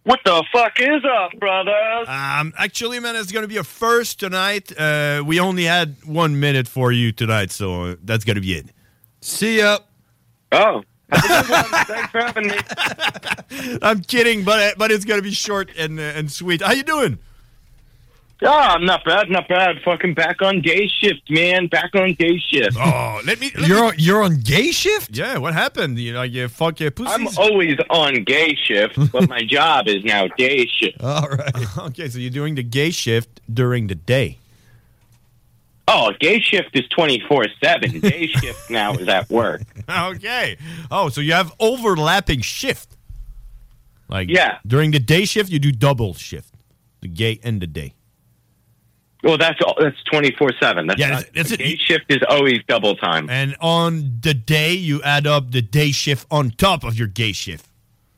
What 0.03 0.19
the 0.25 0.43
fuck 0.51 0.79
is 0.79 1.03
up, 1.05 1.39
brothers? 1.39 2.07
Um, 2.07 2.53
actually, 2.57 2.99
man, 2.99 3.15
it's 3.15 3.31
gonna 3.31 3.47
be 3.47 3.57
a 3.57 3.63
first 3.63 4.19
tonight. 4.19 4.71
Uh, 4.75 5.23
we 5.23 5.39
only 5.39 5.65
had 5.65 5.95
one 6.03 6.39
minute 6.39 6.67
for 6.67 6.91
you 6.91 7.11
tonight, 7.11 7.51
so 7.51 7.93
that's 8.03 8.25
gonna 8.25 8.41
be 8.41 8.53
it. 8.53 8.65
See 9.21 9.59
ya. 9.59 9.77
Oh. 10.51 10.81
Thanks 11.11 12.11
for 12.11 12.19
having 12.19 12.47
me. 12.47 13.77
I'm 13.81 14.01
kidding, 14.01 14.43
but 14.43 14.77
but 14.77 14.91
it's 14.91 15.05
gonna 15.05 15.21
be 15.21 15.31
short 15.31 15.71
and 15.77 15.99
uh, 15.99 16.03
and 16.03 16.31
sweet. 16.31 16.61
How 16.61 16.73
you 16.73 16.83
doing? 16.83 17.19
Oh, 18.43 18.49
I'm 18.49 18.85
not 18.85 19.05
bad, 19.05 19.29
not 19.29 19.47
bad. 19.47 19.81
Fucking 19.85 20.15
back 20.15 20.41
on 20.41 20.61
day 20.61 20.87
shift, 20.87 21.29
man. 21.29 21.67
Back 21.67 21.93
on 21.93 22.15
day 22.15 22.39
shift. 22.39 22.75
Oh, 22.79 23.21
let 23.23 23.39
me. 23.39 23.51
You're 23.67 23.85
on, 23.85 23.93
you're 23.97 24.23
on 24.23 24.39
gay 24.39 24.71
shift? 24.71 25.15
Yeah, 25.15 25.37
what 25.37 25.53
happened? 25.53 25.99
You 25.99 26.13
know, 26.13 26.23
you 26.23 26.47
fuck 26.47 26.79
your 26.79 26.89
pussies. 26.89 27.13
I'm 27.13 27.27
always 27.37 27.77
on 27.91 28.23
gay 28.23 28.55
shift, 28.55 28.97
but 29.11 29.29
my 29.29 29.43
job 29.47 29.87
is 29.87 30.03
now 30.03 30.27
day 30.37 30.65
shift. 30.65 31.03
All 31.03 31.29
right. 31.29 31.77
okay, 31.77 32.09
so 32.09 32.17
you're 32.17 32.31
doing 32.31 32.55
the 32.55 32.63
gay 32.63 32.89
shift 32.89 33.41
during 33.53 33.85
the 33.87 33.95
day. 33.95 34.39
Oh, 35.93 36.13
gay 36.19 36.39
shift 36.39 36.69
is 36.73 36.87
24 36.89 37.45
7. 37.63 37.99
Day 37.99 38.27
shift 38.27 38.69
now 38.69 38.93
is 38.93 39.07
at 39.07 39.29
work. 39.29 39.61
Okay. 39.89 40.57
Oh, 40.89 41.09
so 41.09 41.21
you 41.21 41.33
have 41.33 41.53
overlapping 41.59 42.41
shift. 42.41 42.95
Like 44.07 44.29
Yeah. 44.29 44.59
during 44.67 44.91
the 44.91 44.99
day 44.99 45.25
shift, 45.25 45.49
you 45.49 45.59
do 45.59 45.71
double 45.71 46.13
shift, 46.13 46.53
the 47.01 47.07
gay 47.07 47.39
and 47.43 47.61
the 47.61 47.67
day. 47.67 47.93
Well, 49.23 49.37
that's 49.37 49.59
all, 49.61 49.75
that's 49.79 50.01
24 50.11 50.51
7. 50.59 50.87
That's 50.87 50.99
Yeah, 50.99 51.07
not, 51.09 51.15
that's- 51.19 51.31
that's 51.35 51.49
the 51.49 51.55
it. 51.55 51.57
Gay 51.57 51.75
shift 51.77 52.05
is 52.09 52.19
always 52.27 52.59
double 52.67 52.95
time. 52.95 53.29
And 53.29 53.55
on 53.61 54.17
the 54.21 54.33
day, 54.33 54.73
you 54.73 55.01
add 55.03 55.27
up 55.27 55.51
the 55.51 55.61
day 55.61 55.91
shift 55.91 56.25
on 56.31 56.51
top 56.51 56.83
of 56.83 56.97
your 56.97 57.07
gay 57.07 57.31
shift. 57.31 57.65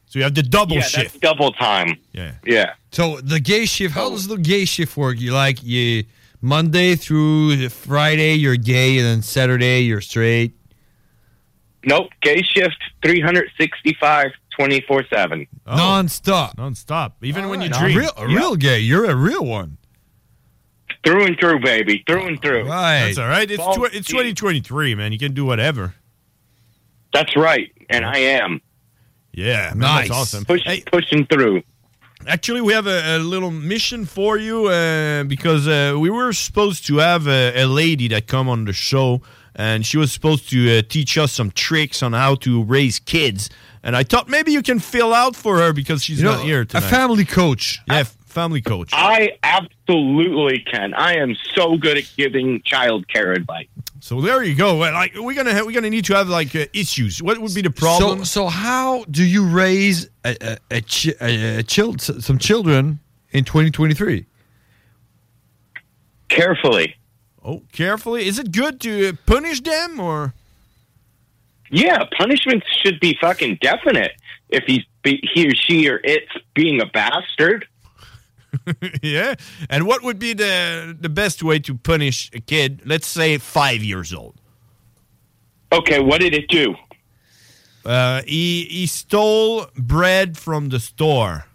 So 0.07 0.19
you 0.19 0.23
have 0.23 0.35
the 0.35 0.43
double 0.43 0.75
yeah, 0.75 0.81
shift. 0.83 1.13
that's 1.13 1.17
double 1.19 1.51
time. 1.53 1.97
Yeah. 2.13 2.33
Yeah. 2.45 2.73
So 2.91 3.19
the 3.21 3.39
gay 3.39 3.65
shift, 3.65 3.93
how 3.95 4.09
does 4.11 4.27
the 4.27 4.37
gay 4.37 4.65
shift 4.65 4.95
work? 4.95 5.19
You 5.19 5.33
like 5.33 5.61
you 5.63 6.05
Monday 6.53 6.95
through 6.97 7.69
Friday 7.69 8.33
you're 8.33 8.57
gay, 8.57 8.97
and 8.97 9.05
then 9.07 9.21
Saturday 9.21 9.79
you're 9.83 10.01
straight. 10.01 10.53
Nope. 11.85 12.09
Gay 12.21 12.41
shift 12.41 12.77
365 13.03 14.31
24 14.57 15.03
7. 15.11 15.47
Non-stop. 15.65 16.57
Non-stop. 16.57 17.23
Even 17.23 17.47
when 17.47 17.61
you 17.61 17.69
Now, 17.69 17.79
drink. 17.79 17.97
real, 17.97 18.11
a 18.17 18.27
real 18.27 18.55
gay. 18.57 18.79
You're 18.79 19.05
a 19.09 19.15
real 19.15 19.45
one. 19.45 19.77
Through 21.05 21.25
and 21.27 21.39
through, 21.39 21.61
baby. 21.61 22.03
Through 22.07 22.27
and 22.27 22.41
through. 22.41 22.63
Right. 22.63 23.05
That's 23.05 23.17
all 23.17 23.27
right. 23.27 23.49
It's 23.49 23.57
Well, 23.59 23.75
tw- 23.75 23.93
it's 23.93 24.07
2023, 24.09 24.95
man. 24.95 25.11
You 25.13 25.17
can 25.19 25.33
do 25.33 25.45
whatever. 25.45 25.95
That's 27.13 27.35
right. 27.37 27.71
And 27.89 28.05
I 28.05 28.17
am. 28.17 28.59
Yeah, 29.33 29.69
man, 29.69 29.79
Nice. 29.79 30.07
that's 30.09 30.19
awesome. 30.19 30.45
Push, 30.45 30.61
Hey, 30.65 30.83
Pushing 30.91 31.25
through. 31.25 31.63
Actually, 32.27 32.61
we 32.61 32.73
have 32.73 32.87
a, 32.87 33.17
a 33.17 33.19
little 33.19 33.51
mission 33.51 34.05
for 34.05 34.37
you 34.37 34.67
uh, 34.67 35.23
because 35.23 35.67
uh, 35.67 35.95
we 35.99 36.09
were 36.09 36.33
supposed 36.33 36.85
to 36.87 36.97
have 36.97 37.27
a, 37.27 37.61
a 37.61 37.65
lady 37.65 38.07
that 38.09 38.27
come 38.27 38.47
on 38.49 38.65
the 38.65 38.73
show, 38.73 39.21
and 39.55 39.85
she 39.85 39.97
was 39.97 40.11
supposed 40.11 40.49
to 40.49 40.79
uh, 40.79 40.81
teach 40.87 41.17
us 41.17 41.31
some 41.31 41.51
tricks 41.51 42.01
on 42.03 42.13
how 42.13 42.35
to 42.35 42.63
raise 42.63 42.99
kids. 42.99 43.49
And 43.83 43.95
I 43.95 44.03
thought 44.03 44.29
maybe 44.29 44.51
you 44.53 44.61
can 44.61 44.79
fill 44.79 45.13
out 45.13 45.35
for 45.35 45.57
her 45.57 45.73
because 45.73 46.03
she's 46.03 46.19
You 46.19 46.25
know, 46.25 46.35
not 46.35 46.45
here 46.45 46.65
a 46.73 46.81
family 46.81 47.25
coach. 47.25 47.79
yeah, 47.87 47.99
f- 47.99 48.15
family 48.25 48.61
coach. 48.61 48.89
I 48.93 49.37
absolutely 49.43 50.59
can. 50.59 50.93
I 50.93 51.15
am 51.17 51.35
so 51.55 51.77
good 51.77 51.97
at 51.97 52.09
giving 52.17 52.61
child 52.63 53.07
care 53.09 53.33
advice. 53.33 53.67
So 54.03 54.19
there 54.19 54.43
you 54.43 54.53
go. 54.53 54.75
Like 54.75 55.13
we're 55.15 55.33
gonna 55.33 55.53
ha- 55.53 55.63
we're 55.63 55.71
gonna 55.71 55.89
need 55.89 56.03
to 56.05 56.13
have 56.13 56.27
like 56.27 56.53
uh, 56.53 56.65
issues. 56.73 57.23
What 57.23 57.37
would 57.37 57.55
be 57.55 57.61
the 57.61 57.69
problem? 57.69 58.25
So, 58.25 58.41
so 58.41 58.47
how 58.49 59.05
do 59.05 59.23
you 59.23 59.45
raise 59.47 60.09
a, 60.25 60.35
a, 60.41 60.57
a, 60.71 60.81
chi- 60.81 61.15
a, 61.21 61.59
a 61.59 61.63
child, 61.63 62.01
some 62.01 62.37
children 62.37 62.99
in 63.31 63.45
2023? 63.45 64.25
Carefully. 66.27 66.97
oh, 67.45 67.61
carefully. 67.71 68.27
Is 68.27 68.39
it 68.39 68.51
good 68.51 68.81
to 68.81 69.07
uh, 69.07 69.13
punish 69.25 69.61
them 69.61 70.01
or? 70.01 70.33
Yeah, 71.71 72.03
punishments 72.17 72.67
should 72.83 72.99
be 72.99 73.17
fucking 73.21 73.59
definite. 73.61 74.11
If 74.49 74.65
he's 74.65 74.83
be, 75.03 75.23
he 75.33 75.47
or 75.47 75.55
she 75.55 75.87
or 75.87 76.01
it's 76.03 76.33
being 76.53 76.81
a 76.81 76.85
bastard. 76.87 77.69
yeah. 79.01 79.35
And 79.69 79.85
what 79.87 80.03
would 80.03 80.19
be 80.19 80.33
the 80.33 80.95
the 80.99 81.09
best 81.09 81.43
way 81.43 81.59
to 81.59 81.75
punish 81.75 82.29
a 82.33 82.39
kid? 82.39 82.81
Let's 82.85 83.07
say 83.07 83.37
five 83.37 83.83
years 83.83 84.13
old. 84.13 84.35
Okay, 85.71 85.99
what 85.99 86.21
did 86.21 86.33
it 86.33 86.47
do? 86.49 86.75
Uh, 87.85 88.21
he 88.25 88.63
he 88.65 88.85
stole 88.87 89.65
bread 89.75 90.37
from 90.37 90.69
the 90.69 90.79
store. 90.79 91.45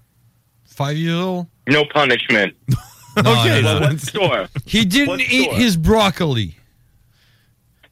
Five 0.66 0.96
years 0.96 1.18
old. 1.20 1.46
No 1.68 1.84
punishment. 1.84 2.54
okay. 3.18 3.62
no, 3.62 3.78
no. 3.78 3.86
What 3.88 4.00
store? 4.00 4.48
He 4.66 4.84
didn't 4.84 5.08
What 5.08 5.20
eat 5.20 5.44
store? 5.44 5.54
his 5.58 5.76
broccoli. 5.76 6.54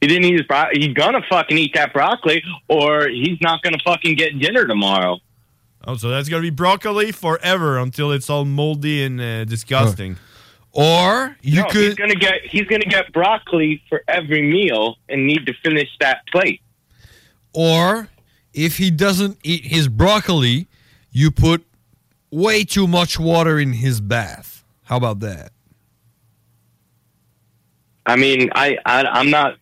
He 0.01 0.07
didn't 0.07 0.25
eat 0.25 0.33
his 0.33 0.43
bro- 0.43 0.69
He's 0.73 0.93
gonna 0.93 1.21
fucking 1.27 1.57
eat 1.57 1.73
that 1.73 1.91
broccoli, 1.93 2.43
or 2.67 3.07
he's 3.09 3.39
not 3.41 3.61
gonna 3.63 3.79
fucking 3.83 4.15
get 4.15 4.37
dinner 4.39 4.65
tomorrow. 4.67 5.19
Oh, 5.85 5.95
so 5.95 6.09
that's 6.09 6.29
gonna 6.29 6.41
be 6.41 6.49
broccoli 6.49 7.11
forever 7.11 7.77
until 7.77 8.11
it's 8.11 8.29
all 8.29 8.45
moldy 8.45 9.03
and 9.03 9.21
uh, 9.21 9.45
disgusting. 9.45 10.17
Or 10.73 11.35
you 11.41 11.61
no, 11.61 11.67
he's 11.69 11.95
gonna 11.95 12.15
get 12.15 12.41
he's 12.43 12.65
gonna 12.65 12.85
get 12.85 13.11
broccoli 13.13 13.81
for 13.89 14.03
every 14.07 14.41
meal 14.41 14.97
and 15.09 15.25
need 15.25 15.45
to 15.45 15.53
finish 15.63 15.89
that 15.99 16.27
plate. 16.31 16.61
Or 17.53 18.09
if 18.53 18.77
he 18.77 18.91
doesn't 18.91 19.39
eat 19.43 19.65
his 19.65 19.87
broccoli, 19.87 20.67
you 21.11 21.31
put 21.31 21.65
way 22.29 22.63
too 22.63 22.87
much 22.87 23.17
water 23.17 23.57
in 23.59 23.73
his 23.73 24.01
bath. 24.01 24.63
How 24.83 24.97
about 24.97 25.19
that? 25.21 25.51
I 28.05 28.15
mean, 28.15 28.49
I, 28.53 28.77
I 28.85 29.03
I'm 29.03 29.29
not. 29.29 29.57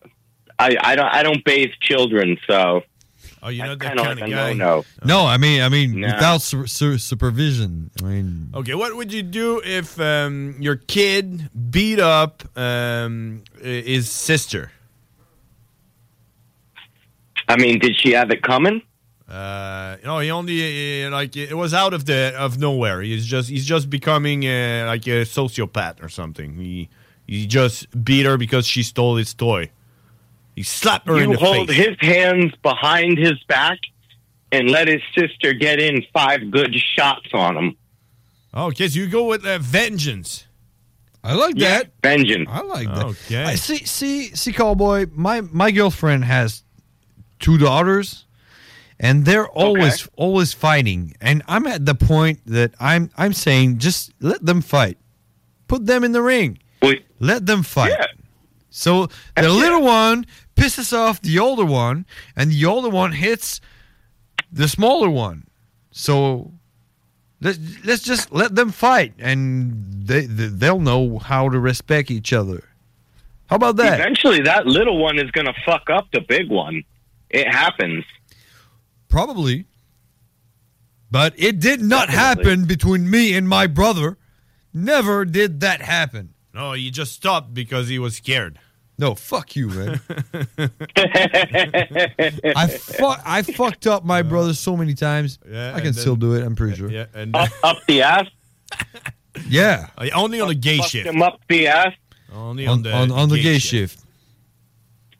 I, 0.58 0.76
I 0.80 0.96
don't 0.96 1.14
I 1.14 1.22
don't 1.22 1.44
bathe 1.44 1.70
children, 1.80 2.38
so. 2.46 2.82
Oh, 3.42 3.48
you 3.48 3.62
know 3.62 3.74
that 3.76 3.80
kind 3.80 3.98
of 4.00 4.06
kind 4.06 4.20
like 4.20 4.30
guy. 4.30 4.52
no. 4.54 4.84
No, 5.04 5.26
I 5.26 5.36
mean, 5.36 5.60
I 5.62 5.68
mean, 5.68 6.00
Nah. 6.00 6.14
without 6.14 6.42
su- 6.42 6.66
su- 6.66 6.98
supervision. 6.98 7.90
I 8.02 8.04
mean, 8.06 8.50
Okay, 8.54 8.74
what 8.74 8.96
would 8.96 9.12
you 9.12 9.22
do 9.22 9.60
if 9.64 10.00
um, 10.00 10.56
your 10.58 10.76
kid 10.76 11.48
beat 11.70 12.00
up 12.00 12.42
um, 12.58 13.42
his 13.62 14.10
sister? 14.10 14.72
I 17.48 17.56
mean, 17.56 17.78
did 17.78 17.94
she 18.00 18.12
have 18.12 18.30
it 18.30 18.42
coming? 18.42 18.82
Uh, 19.28 19.96
no, 20.04 20.18
he 20.20 20.30
only 20.30 21.04
uh, 21.04 21.10
like 21.10 21.36
it 21.36 21.54
was 21.56 21.74
out 21.74 21.92
of 21.92 22.04
the 22.06 22.32
of 22.36 22.58
nowhere. 22.58 23.02
He's 23.02 23.26
just 23.26 23.48
he's 23.50 23.66
just 23.66 23.90
becoming 23.90 24.44
uh, 24.46 24.84
like 24.86 25.06
a 25.06 25.22
sociopath 25.24 26.02
or 26.02 26.08
something. 26.08 26.54
He 26.54 26.88
he 27.26 27.46
just 27.46 27.86
beat 28.04 28.24
her 28.24 28.36
because 28.36 28.66
she 28.66 28.82
stole 28.82 29.16
his 29.16 29.34
toy. 29.34 29.70
He 30.56 30.62
slapped 30.64 31.06
her 31.06 31.16
in 31.20 31.30
You 31.30 31.36
the 31.36 31.44
hold 31.44 31.68
face. 31.68 31.76
his 31.86 31.96
hands 32.00 32.52
behind 32.62 33.18
his 33.18 33.40
back 33.44 33.78
and 34.50 34.68
let 34.70 34.88
his 34.88 35.02
sister 35.16 35.52
get 35.52 35.78
in 35.80 36.02
five 36.12 36.50
good 36.50 36.74
shots 36.74 37.28
on 37.32 37.56
him. 37.56 37.76
Okay, 38.54 38.88
so 38.88 38.98
you 38.98 39.06
go 39.06 39.24
with 39.28 39.44
uh, 39.46 39.58
vengeance. 39.58 40.46
I 41.22 41.34
like 41.34 41.54
Yeah, 41.56 41.78
that. 41.78 41.92
vengeance. 42.02 42.48
I 42.50 42.62
like 42.62 42.86
that. 42.88 43.04
Okay. 43.04 43.44
I 43.44 43.54
see, 43.56 43.84
see, 43.84 44.34
see, 44.34 44.52
cowboy. 44.52 45.06
My 45.12 45.40
my 45.42 45.70
girlfriend 45.72 46.24
has 46.24 46.62
two 47.38 47.58
daughters, 47.58 48.24
and 48.98 49.24
they're 49.26 49.48
always 49.48 50.08
always 50.16 50.54
fighting. 50.54 51.14
And 51.20 51.42
I'm 51.48 51.66
at 51.66 51.84
the 51.84 51.94
point 51.96 52.40
that 52.46 52.72
I'm 52.80 53.10
I'm 53.18 53.32
saying 53.34 53.78
just 53.78 54.12
let 54.20 54.46
them 54.46 54.62
fight, 54.62 54.96
put 55.68 55.84
them 55.84 56.02
in 56.04 56.12
the 56.12 56.22
ring, 56.22 56.58
Wait. 56.80 57.04
let 57.20 57.44
them 57.44 57.62
fight. 57.62 57.92
So 58.76 59.08
the 59.34 59.48
little 59.48 59.80
one 59.80 60.26
pisses 60.54 60.92
off 60.92 61.22
the 61.22 61.38
older 61.38 61.64
one, 61.64 62.04
and 62.36 62.50
the 62.50 62.66
older 62.66 62.90
one 62.90 63.12
hits 63.12 63.62
the 64.52 64.68
smaller 64.68 65.08
one. 65.08 65.46
So 65.92 66.52
let's 67.40 67.58
let's 67.86 68.02
just 68.02 68.32
let 68.32 68.54
them 68.54 68.70
fight, 68.70 69.14
and 69.18 69.72
they, 70.06 70.26
they 70.26 70.48
they'll 70.48 70.78
know 70.78 71.18
how 71.18 71.48
to 71.48 71.58
respect 71.58 72.10
each 72.10 72.34
other. 72.34 72.64
How 73.46 73.56
about 73.56 73.76
that? 73.76 73.98
Eventually, 73.98 74.42
that 74.42 74.66
little 74.66 74.98
one 74.98 75.18
is 75.18 75.30
going 75.30 75.46
to 75.46 75.54
fuck 75.64 75.88
up 75.88 76.08
the 76.12 76.20
big 76.20 76.50
one. 76.50 76.84
It 77.30 77.48
happens. 77.50 78.04
Probably. 79.08 79.64
But 81.10 81.32
it 81.38 81.60
did 81.60 81.80
not 81.80 82.10
happen 82.10 82.66
between 82.66 83.08
me 83.10 83.34
and 83.34 83.48
my 83.48 83.68
brother. 83.68 84.18
Never 84.74 85.24
did 85.24 85.60
that 85.60 85.80
happen. 85.80 86.34
No, 86.52 86.72
he 86.72 86.90
just 86.90 87.14
stopped 87.14 87.54
because 87.54 87.88
he 87.88 87.98
was 87.98 88.16
scared. 88.16 88.58
No, 88.98 89.14
fuck 89.14 89.54
you, 89.56 89.68
man. 89.68 90.00
I 92.56 92.66
fu- 92.68 93.14
I 93.24 93.42
fucked 93.42 93.86
up 93.86 94.04
my 94.04 94.22
brother 94.22 94.54
so 94.54 94.76
many 94.76 94.94
times. 94.94 95.38
Yeah, 95.50 95.72
I 95.74 95.78
can 95.80 95.88
and 95.88 95.96
still 95.96 96.16
do 96.16 96.34
it. 96.34 96.42
I'm 96.44 96.56
pretty 96.56 96.76
sure. 96.76 96.90
Yeah, 96.90 97.06
and 97.14 97.36
Up, 97.36 97.50
up 97.62 97.76
the 97.86 98.02
ass. 98.02 98.26
Yeah. 99.48 99.88
Uh, 99.98 100.08
only 100.14 100.40
on 100.40 100.48
the 100.48 100.54
gay 100.54 100.78
Fucked 100.78 100.90
shift. 100.90 101.06
him 101.08 101.20
up 101.22 101.40
the 101.48 101.66
ass. 101.66 101.92
Only 102.34 102.66
On, 102.66 102.74
on 102.78 102.82
the 102.82 102.92
on, 102.92 103.10
on 103.10 103.28
the 103.28 103.42
gay 103.42 103.58
shift. 103.58 104.00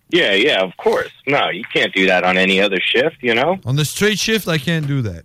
Yeah, 0.08 0.32
yeah, 0.32 0.62
of 0.62 0.74
course. 0.78 1.10
No, 1.26 1.50
you 1.50 1.64
can't 1.72 1.92
do 1.92 2.06
that 2.06 2.24
on 2.24 2.38
any 2.38 2.60
other 2.60 2.78
shift, 2.80 3.16
you 3.20 3.34
know? 3.34 3.58
On 3.66 3.76
the 3.76 3.84
straight 3.84 4.18
shift, 4.18 4.46
I 4.48 4.56
can't 4.58 4.86
do 4.86 5.02
that. 5.02 5.24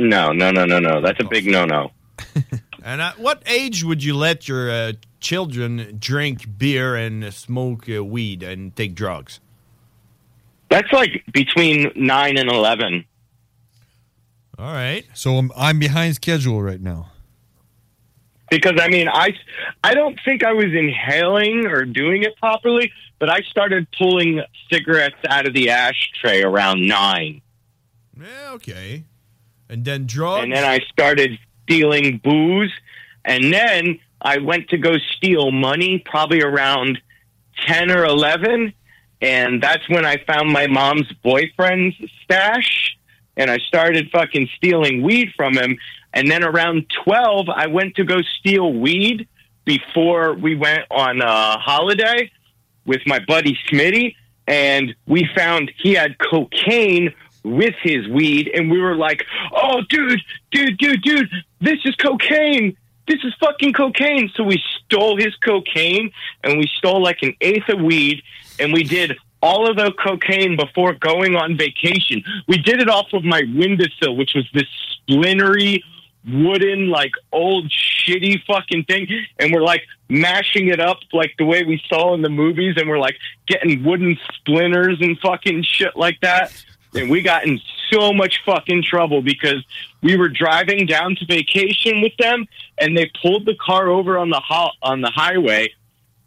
No, 0.00 0.30
no, 0.32 0.50
no, 0.52 0.64
no, 0.64 0.78
no. 0.78 1.00
That's 1.00 1.18
a 1.20 1.24
big 1.24 1.46
no 1.46 1.64
no. 1.66 1.90
And 2.88 3.02
at 3.02 3.18
what 3.18 3.42
age 3.44 3.84
would 3.84 4.02
you 4.02 4.16
let 4.16 4.48
your 4.48 4.70
uh, 4.70 4.92
children 5.20 5.98
drink 6.00 6.56
beer 6.56 6.96
and 6.96 7.34
smoke 7.34 7.86
uh, 7.86 8.02
weed 8.02 8.42
and 8.42 8.74
take 8.74 8.94
drugs? 8.94 9.40
That's 10.70 10.90
like 10.90 11.22
between 11.30 11.92
9 11.94 12.38
and 12.38 12.50
11. 12.50 13.04
All 14.58 14.72
right. 14.72 15.04
So 15.12 15.36
I'm, 15.36 15.52
I'm 15.54 15.78
behind 15.78 16.14
schedule 16.14 16.62
right 16.62 16.80
now. 16.80 17.10
Because, 18.50 18.80
I 18.80 18.88
mean, 18.88 19.10
I, 19.10 19.34
I 19.84 19.92
don't 19.92 20.18
think 20.24 20.42
I 20.42 20.54
was 20.54 20.72
inhaling 20.72 21.66
or 21.66 21.84
doing 21.84 22.22
it 22.22 22.38
properly, 22.38 22.90
but 23.18 23.28
I 23.28 23.42
started 23.42 23.86
pulling 23.98 24.40
cigarettes 24.72 25.20
out 25.28 25.46
of 25.46 25.52
the 25.52 25.68
ashtray 25.68 26.40
around 26.40 26.86
9. 26.86 27.42
Yeah, 28.18 28.26
okay. 28.52 29.04
And 29.68 29.84
then 29.84 30.06
drugs. 30.06 30.44
And 30.44 30.54
then 30.54 30.64
I 30.64 30.80
started 30.90 31.38
stealing 31.68 32.20
booze. 32.24 32.72
And 33.24 33.52
then 33.52 34.00
I 34.20 34.38
went 34.38 34.70
to 34.70 34.78
go 34.78 34.96
steal 35.16 35.50
money 35.50 36.02
probably 36.04 36.40
around 36.40 36.98
10 37.66 37.90
or 37.90 38.04
11. 38.04 38.72
And 39.20 39.62
that's 39.62 39.88
when 39.88 40.04
I 40.04 40.16
found 40.26 40.50
my 40.50 40.66
mom's 40.66 41.10
boyfriend's 41.22 41.96
stash. 42.24 42.96
And 43.36 43.50
I 43.50 43.58
started 43.58 44.10
fucking 44.10 44.48
stealing 44.56 45.02
weed 45.02 45.32
from 45.36 45.54
him. 45.56 45.78
And 46.14 46.30
then 46.30 46.42
around 46.42 46.90
12, 47.04 47.48
I 47.48 47.66
went 47.66 47.96
to 47.96 48.04
go 48.04 48.22
steal 48.38 48.72
weed 48.72 49.28
before 49.64 50.34
we 50.34 50.56
went 50.56 50.84
on 50.90 51.20
a 51.20 51.58
holiday 51.58 52.30
with 52.86 53.02
my 53.06 53.18
buddy 53.18 53.56
Smitty. 53.68 54.14
And 54.46 54.94
we 55.06 55.28
found 55.36 55.70
he 55.76 55.92
had 55.92 56.16
cocaine 56.18 57.12
with 57.44 57.74
his 57.82 58.08
weed. 58.08 58.50
And 58.54 58.70
we 58.70 58.80
were 58.80 58.96
like, 58.96 59.24
oh, 59.52 59.82
dude, 59.88 60.20
dude, 60.50 60.78
dude, 60.78 61.02
dude, 61.02 61.30
this 61.60 61.78
is 61.84 61.94
cocaine. 61.96 62.76
This 63.06 63.24
is 63.24 63.34
fucking 63.40 63.72
cocaine. 63.72 64.30
So 64.34 64.44
we 64.44 64.62
stole 64.84 65.16
his 65.16 65.34
cocaine 65.36 66.12
and 66.44 66.58
we 66.58 66.66
stole 66.66 67.02
like 67.02 67.22
an 67.22 67.34
eighth 67.40 67.68
of 67.68 67.80
weed 67.80 68.22
and 68.58 68.72
we 68.72 68.82
did 68.82 69.16
all 69.40 69.70
of 69.70 69.76
the 69.76 69.92
cocaine 69.92 70.56
before 70.56 70.94
going 70.94 71.36
on 71.36 71.56
vacation. 71.56 72.22
We 72.46 72.58
did 72.58 72.80
it 72.80 72.88
off 72.88 73.12
of 73.12 73.24
my 73.24 73.42
windowsill, 73.54 74.16
which 74.16 74.34
was 74.34 74.46
this 74.52 74.66
splintery 75.08 75.82
wooden, 76.26 76.88
like 76.90 77.12
old 77.32 77.70
shitty 77.70 78.42
fucking 78.46 78.84
thing. 78.84 79.08
And 79.38 79.52
we're 79.52 79.62
like 79.62 79.82
mashing 80.08 80.68
it 80.68 80.80
up 80.80 80.98
like 81.12 81.34
the 81.38 81.44
way 81.44 81.62
we 81.62 81.80
saw 81.88 82.14
in 82.14 82.22
the 82.22 82.28
movies. 82.28 82.74
And 82.76 82.88
we're 82.88 82.98
like 82.98 83.16
getting 83.46 83.84
wooden 83.84 84.18
splinters 84.34 84.98
and 85.00 85.18
fucking 85.20 85.62
shit 85.62 85.96
like 85.96 86.20
that. 86.20 86.52
And 86.94 87.10
we 87.10 87.22
got 87.22 87.46
in 87.46 87.60
so 87.90 88.12
much 88.12 88.40
fucking 88.44 88.82
trouble 88.82 89.22
because 89.22 89.64
we 90.02 90.16
were 90.16 90.28
driving 90.28 90.86
down 90.86 91.16
to 91.16 91.26
vacation 91.26 92.00
with 92.00 92.16
them 92.18 92.46
and 92.78 92.96
they 92.96 93.10
pulled 93.20 93.46
the 93.46 93.54
car 93.56 93.88
over 93.88 94.18
on 94.18 94.30
the 94.30 94.40
ho- 94.40 94.72
on 94.82 95.00
the 95.00 95.10
highway 95.10 95.72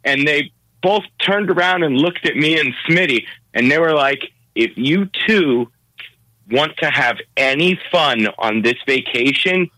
and 0.03 0.28
they 0.28 0.51
both 0.82 1.03
turned 1.20 1.49
around 1.49 1.84
and 1.84 1.97
looked 1.97 2.26
at 2.26 2.36
me 2.36 2.59
and 2.59 2.74
Smitty 2.88 3.26
and 3.53 3.70
they 3.70 3.78
were 3.78 3.93
like, 3.93 4.32
if 4.55 4.72
you 4.76 5.09
two 5.28 5.72
want 6.49 6.76
to 6.78 6.89
have 6.89 7.18
any 7.38 7.80
fun 7.91 8.28
on 8.38 8.62
this 8.62 8.78
vacation, 8.86 9.70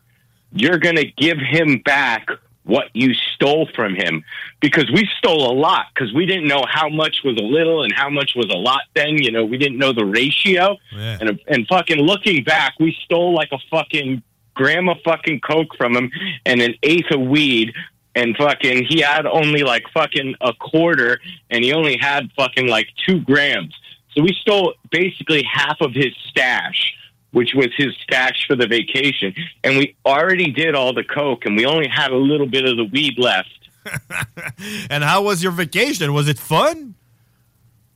you're 0.52 0.80
going 0.80 0.96
to 0.96 1.06
give 1.06 1.38
him 1.38 1.80
back 1.80 2.28
what 2.66 2.90
you 2.94 3.14
stole 3.14 3.68
from 3.76 3.96
him. 3.96 4.24
Because 4.62 4.90
we 4.92 5.08
stole 5.18 5.52
a 5.52 5.56
lot 5.56 5.88
because 5.94 6.14
we 6.14 6.26
didn't 6.26 6.48
know 6.48 6.64
how 6.68 6.90
much 6.90 7.18
was 7.24 7.38
a 7.38 7.44
little 7.44 7.84
and 7.84 7.94
how 7.94 8.10
much 8.10 8.34
was 8.36 8.48
a 8.50 8.58
lot 8.58 8.82
then 8.96 9.22
you 9.22 9.32
know 9.32 9.46
we 9.46 9.58
didn't 9.58 9.78
know 9.78 9.94
the 9.94 10.06
ratio. 10.06 10.78
And 11.22 11.40
and 11.48 11.68
fucking 11.68 11.98
looking 11.98 12.44
back 12.44 12.80
we 12.80 12.96
stole 13.04 13.34
like 13.34 13.50
a 13.52 13.60
fucking 13.70 14.24
gram 14.56 14.88
of 14.88 14.98
fucking 15.04 15.40
coke 15.42 15.76
from 15.78 15.96
him 15.96 16.12
and 16.46 16.62
an 16.62 16.76
eighth 16.84 17.12
of 17.12 17.22
weed. 17.22 17.74
And 18.16 18.38
fucking 18.38 18.86
he 18.86 19.02
had 19.02 19.26
only 19.26 19.64
like 19.64 19.86
fucking 19.92 20.36
a 20.40 20.54
quarter 20.54 21.20
and 21.50 21.64
he 21.64 21.74
only 21.74 21.98
had 22.00 22.32
fucking 22.38 22.68
like 22.68 22.88
two 23.08 23.20
grams. 23.22 23.74
So 24.16 24.22
we 24.22 24.38
stole 24.40 24.76
basically 24.92 25.44
half 25.44 25.82
of 25.82 25.94
his 25.94 26.14
stash, 26.30 26.94
which 27.34 27.54
was 27.54 27.68
his 27.76 27.94
stash 28.04 28.46
for 28.48 28.56
the 28.56 28.68
vacation. 28.68 29.36
And 29.64 29.78
we 29.78 29.96
already 30.06 30.52
did 30.52 30.76
all 30.76 30.94
the 30.94 31.04
coke, 31.04 31.46
and 31.46 31.58
we 31.58 31.66
only 31.66 31.88
had 31.88 32.12
a 32.12 32.18
little 32.18 32.48
bit 32.48 32.66
of 32.66 32.78
the 32.78 32.86
weed 32.86 33.16
left. 33.18 33.50
And 34.90 35.04
how 35.04 35.24
was 35.24 35.44
your 35.44 35.52
vacation? 35.52 36.14
Was 36.14 36.30
it 36.30 36.40
fun? 36.40 36.96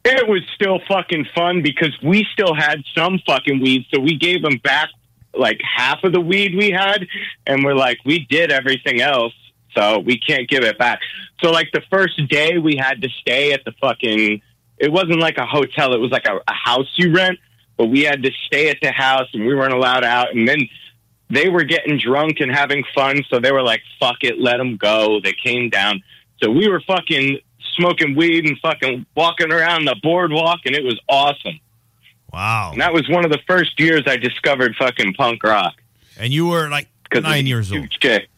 It 0.03 0.27
was 0.27 0.41
still 0.55 0.79
fucking 0.88 1.27
fun 1.33 1.61
because 1.61 1.97
we 2.03 2.25
still 2.33 2.53
had 2.53 2.83
some 2.95 3.19
fucking 3.25 3.61
weed, 3.61 3.85
so 3.93 4.01
we 4.01 4.17
gave 4.17 4.41
them 4.41 4.57
back 4.63 4.89
like 5.33 5.59
half 5.61 6.03
of 6.03 6.13
the 6.13 6.21
weed 6.21 6.55
we 6.55 6.71
had, 6.71 7.07
and 7.45 7.63
we're 7.63 7.75
like, 7.75 7.99
we 8.05 8.25
did 8.29 8.51
everything 8.51 9.01
else, 9.01 9.33
so 9.75 9.99
we 9.99 10.17
can't 10.17 10.49
give 10.49 10.63
it 10.63 10.77
back. 10.77 10.99
So 11.41 11.51
like 11.51 11.71
the 11.73 11.83
first 11.91 12.27
day, 12.27 12.57
we 12.57 12.75
had 12.75 13.01
to 13.01 13.09
stay 13.21 13.53
at 13.53 13.63
the 13.65 13.73
fucking. 13.79 14.41
It 14.77 14.91
wasn't 14.91 15.19
like 15.19 15.38
a 15.38 15.45
hotel; 15.45 15.93
it 15.93 15.99
was 15.99 16.11
like 16.11 16.25
a, 16.25 16.38
a 16.47 16.53
house 16.53 16.91
you 16.95 17.13
rent, 17.13 17.39
but 17.78 17.88
we 17.88 18.01
had 18.01 18.23
to 18.23 18.32
stay 18.45 18.69
at 18.69 18.78
the 18.82 18.91
house 18.91 19.28
and 19.34 19.45
we 19.45 19.55
weren't 19.55 19.73
allowed 19.73 20.03
out. 20.03 20.36
And 20.36 20.47
then 20.47 20.67
they 21.30 21.49
were 21.49 21.63
getting 21.63 21.97
drunk 21.97 22.39
and 22.39 22.51
having 22.51 22.84
fun. 22.95 23.23
So 23.30 23.39
they 23.39 23.51
were 23.51 23.63
like, 23.63 23.82
fuck 23.99 24.17
it, 24.21 24.39
let 24.39 24.57
them 24.57 24.78
go. 24.78 25.19
They 25.23 25.34
came 25.34 25.69
down. 25.69 26.03
So 26.41 26.51
we 26.51 26.67
were 26.67 26.82
fucking 26.82 27.39
smoking 27.75 28.15
weed 28.15 28.45
and 28.45 28.57
fucking 28.59 29.05
walking 29.15 29.51
around 29.51 29.86
the 29.86 29.95
boardwalk, 30.01 30.61
and 30.65 30.75
it 30.75 30.84
was 30.84 30.99
awesome. 31.07 31.59
Wow. 32.34 32.71
And 32.73 32.82
that 32.82 32.93
was 32.93 33.07
one 33.09 33.25
of 33.25 33.32
the 33.32 33.39
first 33.47 33.80
years 33.80 34.03
I 34.05 34.17
discovered 34.17 34.75
fucking 34.75 35.13
punk 35.13 35.43
rock. 35.43 35.75
And 36.17 36.34
you 36.34 36.47
were 36.47 36.69
like 36.69 36.89
nine 37.13 37.47
years 37.47 37.71
old. 37.71 37.89
Chick. 37.89 38.30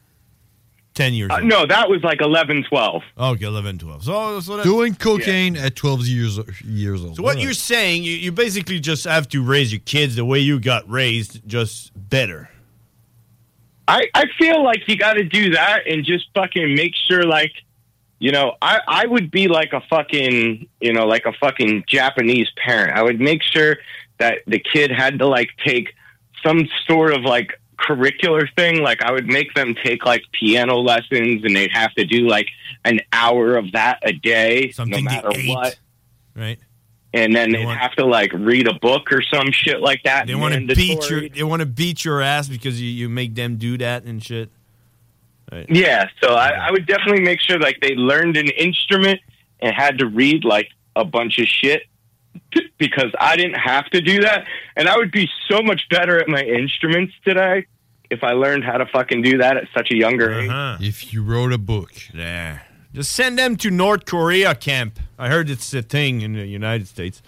10 1.00 1.14
years 1.14 1.32
uh, 1.32 1.40
No, 1.40 1.66
that 1.66 1.90
was 1.90 2.04
like 2.04 2.20
11, 2.20 2.66
12. 2.68 3.04
Okay, 3.18 3.46
11, 3.46 3.78
12. 3.78 4.04
So, 4.04 4.40
so 4.42 4.64
Doing 4.64 4.94
cocaine 4.96 5.56
yeah. 5.56 5.68
at 5.68 5.76
12 5.78 6.06
years, 6.06 6.40
years 6.62 7.06
old. 7.06 7.16
So, 7.16 7.24
what 7.24 7.36
right. 7.36 7.44
you're 7.44 7.54
saying, 7.54 8.04
you, 8.04 8.12
you 8.12 8.34
basically 8.34 8.82
just 8.82 9.06
have 9.06 9.30
to 9.30 9.42
raise 9.42 9.72
your 9.72 9.80
kids 9.86 10.18
the 10.18 10.26
way 10.26 10.40
you 10.40 10.60
got 10.60 10.90
raised, 10.90 11.48
just 11.48 11.92
better. 12.10 12.50
I, 13.88 14.08
I 14.14 14.26
feel 14.38 14.62
like 14.62 14.88
you 14.88 14.98
got 14.98 15.14
to 15.14 15.24
do 15.24 15.52
that 15.52 15.88
and 15.88 16.04
just 16.04 16.26
fucking 16.36 16.76
make 16.76 16.92
sure, 17.08 17.24
like, 17.24 17.54
you 18.20 18.34
know, 18.34 18.58
I, 18.62 18.82
I 18.86 19.06
would 19.06 19.32
be 19.32 19.48
like 19.48 19.72
a 19.72 19.82
fucking, 19.90 20.68
you 20.82 20.92
know, 20.92 21.08
like 21.08 21.26
a 21.26 21.32
fucking 21.32 21.86
Japanese 21.88 22.50
parent. 22.58 22.98
I 22.98 23.04
would 23.04 23.22
make 23.22 23.42
sure 23.42 23.78
that 24.18 24.40
the 24.48 24.60
kid 24.60 24.92
had 24.92 25.18
to, 25.20 25.28
like, 25.28 25.50
take 25.66 25.96
some 26.44 26.68
sort 26.86 27.14
of, 27.14 27.22
like, 27.22 27.59
curricular 27.80 28.48
thing. 28.56 28.82
Like, 28.82 29.02
I 29.04 29.12
would 29.12 29.28
make 29.28 29.54
them 29.54 29.76
take, 29.84 30.06
like, 30.06 30.24
piano 30.32 30.78
lessons 30.78 31.44
and 31.44 31.56
they'd 31.56 31.72
have 31.72 31.94
to 31.96 32.06
do, 32.06 32.28
like, 32.28 32.48
an 32.86 33.00
hour 33.12 33.56
of 33.56 33.72
that 33.74 34.00
a 34.04 34.14
day, 34.14 34.72
Something 34.72 35.06
no 35.06 35.12
matter 35.12 35.32
eat. 35.36 35.50
what. 35.50 35.80
Right. 36.36 36.60
And 37.14 37.36
then 37.36 37.52
they'd 37.52 37.66
have 37.66 37.94
to, 37.94 38.06
like, 38.06 38.32
read 38.34 38.68
a 38.68 38.74
book 38.74 39.12
or 39.12 39.22
some 39.24 39.52
shit 39.52 39.82
like 39.82 40.04
that. 40.04 40.28
They 40.28 40.36
want 40.36 40.54
to 40.54 40.76
beat 40.76 41.10
your 41.10 41.28
they 41.28 41.44
want 41.44 41.62
to 41.62 41.66
beat 41.66 42.06
your 42.06 42.22
ass 42.22 42.48
because 42.48 42.80
you, 42.80 42.88
you 42.90 43.10
make 43.10 43.34
them 43.34 43.56
do 43.56 43.78
that 43.80 44.04
and 44.04 44.24
shit. 44.24 44.50
Right. 45.52 45.66
Yeah, 45.68 46.08
so 46.22 46.36
I, 46.36 46.50
I 46.50 46.72
would 46.72 46.86
definitely 46.86 47.22
make 47.22 47.42
sure 47.42 47.58
like 47.58 47.80
they 47.82 47.96
learned 47.96 48.38
an 48.38 48.50
instrument 48.50 49.20
and 49.60 49.74
had 49.74 49.98
to 49.98 50.06
read 50.06 50.46
like 50.46 50.70
a 50.96 51.04
bunch 51.04 51.40
of 51.40 51.48
shit 51.48 51.84
because 52.78 53.12
I 53.20 53.36
didn't 53.36 53.60
have 53.60 53.90
to 53.92 54.02
do 54.02 54.22
that, 54.22 54.46
and 54.76 54.88
I 54.88 54.98
would 54.98 55.12
be 55.12 55.30
so 55.50 55.62
much 55.62 55.88
better 55.90 56.20
at 56.20 56.28
my 56.28 56.42
instruments 56.42 57.14
today 57.24 57.68
if 58.10 58.24
I 58.24 58.32
learned 58.32 58.64
how 58.64 58.78
to 58.78 58.86
fucking 58.86 59.22
do 59.22 59.38
that 59.38 59.58
at 59.58 59.68
such 59.76 59.92
a 59.92 59.96
younger 59.96 60.34
uh-huh. 60.34 60.78
age. 60.80 60.88
If 60.88 61.14
you 61.14 61.24
wrote 61.24 61.54
a 61.54 61.58
book. 61.58 61.92
Yeah. 62.14 62.60
Just 62.94 63.12
send 63.12 63.38
them 63.38 63.56
to 63.58 63.70
North 63.70 64.06
Korea 64.06 64.56
camp. 64.56 65.00
I 65.18 65.30
heard 65.30 65.50
it's 65.50 65.74
a 65.74 65.84
thing 65.84 66.22
in 66.22 66.34
the 66.34 66.46
United 66.46 66.88
States. 66.88 67.22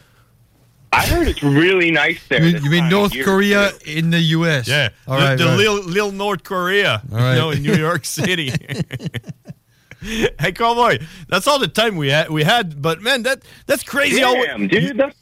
I 0.94 1.06
heard 1.06 1.28
it's 1.28 1.44
really 1.44 1.92
nice 1.92 2.28
there. 2.28 2.44
You, 2.44 2.52
this 2.54 2.64
you 2.64 2.72
mean 2.72 2.90
North 2.90 3.14
Korea 3.24 3.72
too. 3.72 3.92
in 3.92 4.10
the 4.10 4.20
U.S.? 4.20 4.68
Yeah. 4.68 4.90
All 5.08 5.18
the 5.18 5.26
right. 5.26 5.36
the 5.38 5.46
right. 5.46 5.58
little, 5.58 5.84
little 5.84 6.12
North 6.12 6.44
Korea, 6.44 7.02
All 7.12 7.18
right. 7.18 7.34
you 7.34 7.40
know, 7.40 7.50
in 7.52 7.62
New 7.62 7.76
York 7.76 8.04
City. 8.20 8.52
hey, 10.40 10.52
cowboy, 10.52 11.00
that's 11.28 11.48
all 11.48 11.60
the 11.60 11.68
time 11.68 11.96
we 11.96 12.10
had. 12.10 12.30
We 12.30 12.44
had, 12.44 12.82
but 12.82 13.02
man, 13.02 13.24
that 13.24 13.44
that's 13.68 13.84
crazy. 13.84 14.20
how- 14.22 14.34
Damn, 14.34 14.68
dude, 14.68 14.98
that's- 14.98 15.16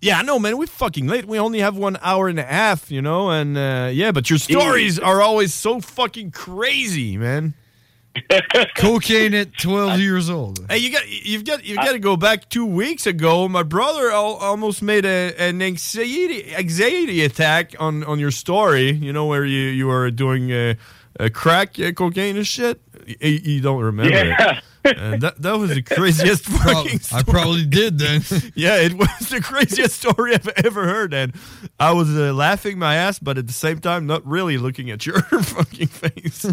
yeah, 0.00 0.18
I 0.18 0.22
know, 0.22 0.38
man. 0.38 0.58
We're 0.58 0.66
fucking 0.66 1.06
late. 1.06 1.24
We 1.24 1.38
only 1.38 1.60
have 1.60 1.76
one 1.78 1.96
hour 2.02 2.28
and 2.28 2.38
a 2.38 2.42
half, 2.44 2.90
you 2.90 3.00
know, 3.00 3.30
and 3.30 3.56
uh, 3.56 3.88
yeah, 3.92 4.12
but 4.12 4.28
your 4.28 4.38
stories 4.38 4.98
are 4.98 5.22
always 5.22 5.54
so 5.54 5.80
fucking 5.80 6.30
crazy, 6.32 7.16
man. 7.16 7.54
Cocaine 8.76 9.34
at 9.34 9.56
12 9.58 9.98
years 9.98 10.30
old. 10.30 10.64
Hey, 10.68 10.78
you 10.78 10.92
got 10.92 11.08
you've 11.08 11.44
got 11.44 11.64
you've 11.64 11.78
got 11.78 11.92
to 11.92 11.98
go 11.98 12.16
back 12.16 12.48
two 12.48 12.66
weeks 12.66 13.06
ago. 13.06 13.48
My 13.48 13.62
brother 13.62 14.10
al- 14.10 14.34
almost 14.36 14.82
made 14.82 15.04
a, 15.04 15.34
an 15.38 15.60
anxiety 15.62 16.54
anxiety 16.54 17.24
attack 17.24 17.74
on, 17.80 18.04
on 18.04 18.18
your 18.20 18.30
story. 18.30 18.90
You 18.92 19.12
know 19.12 19.26
where 19.26 19.44
you 19.44 19.62
you 19.68 19.86
were 19.88 20.10
doing 20.12 20.52
uh, 20.52 20.74
uh, 21.18 21.28
crack 21.32 21.80
uh, 21.80 21.92
cocaine 21.92 22.36
and 22.36 22.46
shit. 22.46 22.80
You, 23.06 23.16
you 23.30 23.60
don't 23.60 23.82
remember? 23.82 24.12
Yeah. 24.12 24.58
It. 24.58 24.64
Uh, 24.84 25.16
that 25.16 25.40
that 25.40 25.52
was 25.58 25.70
the 25.74 25.80
craziest 25.80 26.44
fucking. 26.44 27.00
I 27.10 27.22
probably 27.22 27.64
did 27.64 27.98
then. 27.98 28.20
yeah, 28.54 28.76
it 28.76 28.92
was 28.92 29.08
the 29.30 29.40
craziest 29.40 29.98
story 30.02 30.34
I've 30.34 30.48
ever 30.62 30.84
heard, 30.84 31.14
and 31.14 31.32
I 31.80 31.92
was 31.92 32.10
uh, 32.14 32.34
laughing 32.34 32.78
my 32.78 32.96
ass, 32.96 33.18
but 33.18 33.38
at 33.38 33.46
the 33.46 33.54
same 33.54 33.78
time, 33.78 34.06
not 34.06 34.26
really 34.26 34.58
looking 34.58 34.90
at 34.90 35.06
your 35.06 35.20
fucking 35.22 35.86
face. 35.86 36.44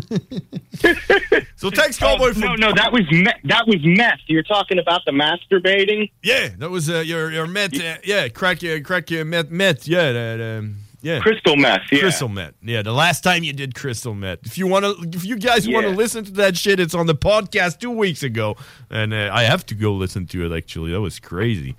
so 1.58 1.70
thanks, 1.72 1.98
Cowboy. 1.98 2.30
Oh, 2.30 2.34
for 2.34 2.40
no, 2.40 2.56
no, 2.56 2.74
that 2.74 2.94
was 2.94 3.10
me- 3.12 3.26
that 3.44 3.68
was 3.68 3.80
meth. 3.84 4.20
You're 4.28 4.44
talking 4.44 4.80
about 4.80 5.02
the 5.06 5.12
masturbating. 5.12 6.10
Yeah, 6.24 6.50
that 6.60 6.70
was 6.70 6.90
uh, 6.90 7.00
your 7.00 7.32
your 7.32 7.48
meth. 7.48 7.78
Uh, 7.78 7.98
yeah, 8.06 8.30
crack 8.30 8.64
uh, 8.64 8.80
crack 8.82 9.12
uh, 9.12 9.26
meth 9.26 9.50
meth. 9.50 9.90
Yeah, 9.90 10.14
that, 10.14 10.58
um, 10.60 10.78
yeah. 11.02 11.20
Crystal 11.20 11.56
meth. 11.58 11.82
Yeah. 11.92 12.00
Crystal 12.00 12.30
meth. 12.30 12.54
Yeah, 12.62 12.82
the 12.82 12.92
last 12.94 13.24
time 13.24 13.44
you 13.44 13.54
did 13.54 13.76
crystal 13.76 14.14
meth. 14.14 14.40
If 14.46 14.58
you 14.58 14.68
want 14.68 14.86
to, 14.86 15.18
if 15.18 15.26
you 15.26 15.38
guys 15.38 15.68
want 15.68 15.86
to 15.86 15.92
listen 15.92 16.24
to 16.26 16.32
that 16.34 16.56
shit, 16.58 16.80
it's 16.80 16.94
on 16.96 17.08
the 17.08 17.16
podcast 17.16 17.80
two 17.80 17.92
weeks 17.92 18.24
ago, 18.24 18.56
and 18.90 19.14
uh, 19.14 19.30
I 19.34 19.44
have 19.44 19.66
to 19.68 19.76
go 19.76 19.94
listen 19.94 20.26
to 20.28 20.46
it. 20.52 20.56
Actually, 20.58 20.92
that 20.92 21.02
was 21.02 21.20
crazy. 21.20 21.76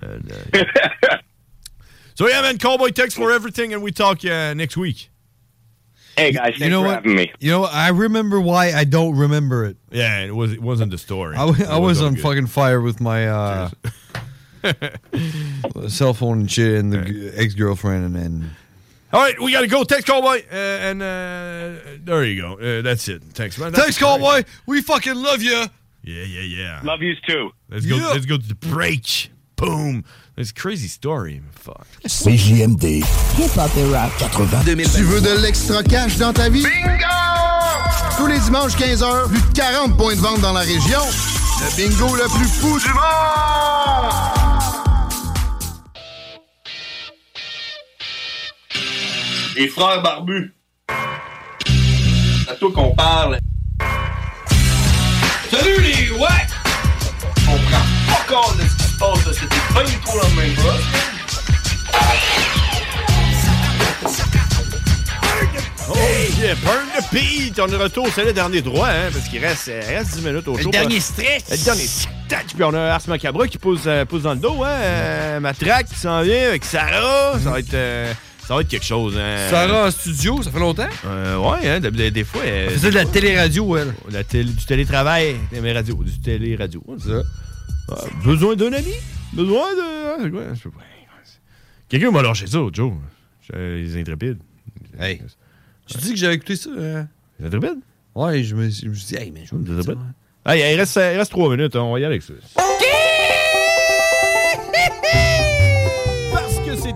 And, 0.00 0.30
uh, 0.30 0.36
yeah. 0.54 1.18
so 2.14 2.28
yeah, 2.28 2.42
man, 2.42 2.58
Cowboy, 2.58 2.90
thanks 2.92 3.14
for 3.14 3.32
everything, 3.32 3.72
and 3.72 3.82
we 3.82 3.90
talk 3.92 4.24
uh, 4.24 4.54
next 4.54 4.76
week. 4.76 5.10
Hey 6.16 6.32
guys, 6.32 6.58
you 6.58 6.68
know 6.68 6.82
what? 6.82 7.04
You 7.06 7.28
know. 7.52 7.62
I 7.64 7.90
remember 7.90 8.40
why 8.40 8.72
I 8.72 8.82
don't 8.82 9.16
remember 9.16 9.64
it. 9.66 9.76
Yeah, 9.92 10.18
it 10.24 10.34
was 10.34 10.52
it 10.52 10.60
wasn't 10.60 10.90
the 10.90 10.98
story. 10.98 11.36
I, 11.36 11.46
w- 11.46 11.62
It 11.64 11.68
I 11.70 11.78
was 11.78 12.00
all 12.00 12.08
on 12.08 12.14
good. 12.14 12.22
fucking 12.24 12.46
fire 12.48 12.80
with 12.80 13.00
my 13.00 13.28
uh, 13.28 13.70
cell 15.88 16.14
phone 16.14 16.40
and 16.40 16.50
shit, 16.50 16.78
and 16.78 16.92
the 16.92 17.32
ex 17.36 17.54
girlfriend, 17.54 18.04
and 18.04 18.16
then 18.16 18.50
All 19.12 19.20
right, 19.20 19.40
we 19.40 19.52
got 19.52 19.62
to 19.62 19.68
go. 19.68 19.84
Thanks, 19.84 20.04
Cowboy, 20.04 20.42
uh, 20.50 20.54
and 20.54 21.02
uh, 21.02 21.80
there 22.04 22.24
you 22.24 22.40
go. 22.40 22.58
Uh, 22.58 22.82
that's 22.82 23.08
it. 23.08 23.22
Thanks, 23.22 23.58
man. 23.58 23.72
thanks, 23.72 23.98
cowboy. 23.98 24.44
We 24.66 24.82
fucking 24.82 25.14
love 25.14 25.42
you. 25.42 25.64
Yeah, 26.02 26.22
yeah, 26.22 26.40
yeah. 26.40 26.80
Love 26.84 27.02
yous 27.02 27.18
too. 27.26 27.50
Let's 27.68 27.86
go. 27.86 27.96
Yeah. 27.96 28.08
Let's 28.08 28.26
go 28.26 28.36
to 28.36 28.46
the 28.46 28.54
break. 28.54 29.30
Boom. 29.56 30.04
It's 30.36 30.50
a 30.50 30.54
crazy 30.54 30.86
story. 30.86 31.42
Fuck. 31.50 31.86
CJMD. 32.06 33.02
Hip-hop 33.36 33.70
et 33.76 33.90
rap. 33.90 34.12
80 34.18 34.62
Tu 34.94 35.02
veux 35.02 35.20
de 35.20 35.42
l'extra 35.42 35.82
cash 35.82 36.16
dans 36.16 36.32
ta 36.32 36.48
vie? 36.48 36.62
Bingo! 36.62 37.04
Tous 38.16 38.26
les 38.28 38.38
dimanches 38.38 38.76
15h, 38.76 39.28
plus 39.28 39.40
de 39.40 39.56
40 39.56 39.96
points 39.96 40.14
de 40.14 40.20
vente 40.20 40.40
dans 40.40 40.52
la 40.52 40.60
région. 40.60 41.00
Le 41.60 41.76
bingo 41.76 42.14
le 42.14 42.28
plus 42.38 42.48
fou 42.48 42.78
du 42.78 42.94
monde! 42.94 44.37
Les 49.58 49.66
frères 49.66 50.00
barbus. 50.02 50.54
C'est 50.86 52.50
à 52.52 52.54
toi 52.54 52.70
qu'on 52.72 52.94
parle. 52.94 53.40
Salut 55.50 55.80
les 55.80 56.10
ouais! 56.12 56.28
On 57.48 57.58
prend 57.58 57.82
pas 58.06 58.24
compte 58.32 58.56
de 58.56 58.62
ce 58.62 58.76
qui 58.76 58.84
se 58.84 58.98
passe, 59.00 59.26
là. 59.26 59.32
c'était 59.32 59.74
pas 59.74 59.82
du 59.82 59.96
tout 59.96 60.16
la 60.16 60.40
même 60.40 60.54
chose. 60.54 60.84
Oh 65.90 65.96
yeah, 66.40 66.54
burn 66.64 66.86
the 66.96 67.12
beat! 67.12 67.58
On 67.58 67.66
est 67.66 67.70
de 67.72 67.76
retour, 67.76 68.06
c'est 68.14 68.24
le 68.24 68.32
dernier 68.32 68.62
droit, 68.62 68.86
hein, 68.86 69.10
parce 69.12 69.26
qu'il 69.28 69.44
reste, 69.44 69.66
euh, 69.70 69.82
reste 69.88 70.14
10 70.18 70.24
minutes 70.24 70.46
au 70.46 70.56
Le 70.56 70.62
show. 70.62 70.70
dernier 70.70 71.00
stress! 71.00 71.42
Le 71.50 71.64
dernier 71.64 71.86
stretch! 71.88 72.54
Puis 72.54 72.62
on 72.62 72.74
a 72.74 72.92
Ars 72.92 73.00
Macabra 73.08 73.48
qui 73.48 73.58
pousse, 73.58 73.86
euh, 73.86 74.04
pousse 74.04 74.22
dans 74.22 74.34
le 74.34 74.38
dos, 74.40 74.62
hein. 74.62 74.68
euh, 74.68 75.40
Matraque 75.40 75.86
qui 75.86 75.96
s'en 75.96 76.22
vient 76.22 76.46
avec 76.46 76.64
Sarah. 76.64 77.40
Ça 77.42 77.50
va 77.50 77.58
être... 77.58 77.74
euh, 78.48 78.54
ça 78.54 78.54
va 78.54 78.60
être 78.62 78.68
quelque 78.68 78.84
chose, 78.84 79.16
hein. 79.18 79.48
Sarah 79.50 79.86
en 79.86 79.90
studio, 79.90 80.42
ça 80.42 80.50
fait 80.50 80.58
longtemps? 80.58 80.88
Euh, 81.04 81.36
ouais, 81.36 81.68
hein, 81.68 81.80
des, 81.80 82.24
fois... 82.24 82.42
Elle 82.44 82.70
faisait 82.70 82.90
de 82.90 82.94
la 82.94 83.04
télé-radio, 83.04 83.76
elle. 83.76 83.94
La 84.10 84.24
télé, 84.24 84.50
du 84.50 84.64
télétravail, 84.64 85.36
radios, 85.52 86.02
du 86.02 86.18
télé-radio. 86.18 86.82
C'est 86.98 87.08
ça. 87.08 87.22
Ah, 87.90 87.96
besoin 88.24 88.56
d'un 88.56 88.72
ami? 88.72 88.92
Besoin 89.32 89.74
de... 89.74 90.22
c'est 90.22 90.30
quoi? 90.30 90.42
Je. 90.54 90.68
Quelqu'un 91.88 92.10
m'a 92.10 92.22
lâché 92.22 92.46
ça, 92.46 92.58
Joe. 92.72 92.92
Les 93.54 94.00
intrépides. 94.00 94.38
Hey. 94.98 95.22
Tu 95.86 95.98
dis 95.98 96.10
que 96.10 96.18
j'avais 96.18 96.34
écouté 96.34 96.56
ça? 96.56 96.70
euh? 96.70 97.04
Les 97.40 97.46
intrépides? 97.46 97.80
Ouais, 98.14 98.42
je 98.42 98.54
me, 98.54 98.68
je 98.68 98.88
me 98.88 98.94
suis 98.94 99.06
dit, 99.06 99.22
hey, 99.22 99.30
mais 99.30 99.44
je 99.44 99.54
me 99.54 99.64
Les 99.64 99.80
intrépides? 99.80 100.02
Hey, 100.46 100.74
il 100.74 100.78
reste, 100.78 100.96
il 100.96 101.18
reste 101.18 101.30
trois 101.30 101.50
minutes, 101.54 101.76
hein, 101.76 101.82
on 101.82 101.92
va 101.92 102.00
y 102.00 102.04
aller 102.04 102.16
avec 102.16 102.22
ça. 102.22 102.34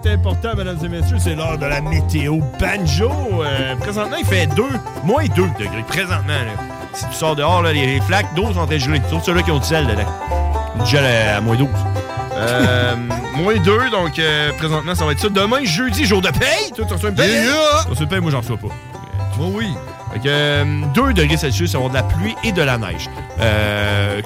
Est 0.04 0.12
important, 0.12 0.50
mesdames 0.56 0.78
et 0.84 0.88
messieurs. 0.88 1.16
C'est 1.18 1.34
l'heure 1.34 1.58
de 1.58 1.66
la 1.66 1.80
météo 1.80 2.38
banjo. 2.58 3.10
Euh, 3.42 3.76
présentement, 3.76 4.16
il 4.18 4.26
fait 4.26 4.46
2, 4.46 4.62
moins 5.04 5.24
2 5.24 5.42
degrés. 5.58 5.84
Présentement, 5.88 6.26
là. 6.28 6.62
Si 6.94 7.06
tu 7.06 7.14
sors 7.14 7.34
dehors, 7.36 7.62
là, 7.62 7.72
les, 7.72 7.86
les 7.86 8.00
flaques 8.00 8.34
d'eau 8.34 8.52
sont 8.52 8.60
en 8.60 8.66
train 8.66 8.76
de 8.76 8.80
geler. 8.80 9.00
Sauf 9.10 9.24
ceux-là 9.24 9.42
qui 9.42 9.50
ont 9.50 9.58
du 9.58 9.64
sel 9.66 9.86
dedans. 9.86 10.02
Du 10.84 10.90
gel 10.90 11.04
à, 11.04 11.36
à 11.36 11.40
moins 11.40 11.56
12. 11.56 11.68
Euh, 12.34 12.96
moins 13.36 13.56
2, 13.56 13.90
donc 13.90 14.18
euh, 14.18 14.52
présentement, 14.58 14.94
ça 14.94 15.04
va 15.04 15.12
être 15.12 15.20
ça. 15.20 15.28
Demain, 15.28 15.64
jeudi, 15.64 16.04
jour 16.04 16.20
de 16.20 16.28
paye. 16.30 16.72
Toi, 16.74 16.84
tu 16.86 16.92
reçois 16.92 17.10
une 17.10 17.14
paye? 17.14 17.30
Yeah! 17.30 17.52
Tu 17.84 17.90
reçois 17.90 18.02
une 18.04 18.08
paye, 18.08 18.20
moi, 18.20 18.30
j'en 18.30 18.40
reçois 18.40 18.56
pas. 18.56 18.68
Moi, 19.42 19.50
oui. 19.54 19.66
Fait 20.12 20.18
que, 20.20 20.24
euh, 20.28 20.64
2 20.94 21.12
degrés 21.14 21.36
Celsius, 21.36 21.74
avoir 21.74 21.90
de 21.90 21.94
la 21.96 22.02
pluie 22.02 22.34
et 22.44 22.52
de 22.52 22.62
la 22.62 22.78
neige. 22.78 23.08
Euh, 23.40 24.20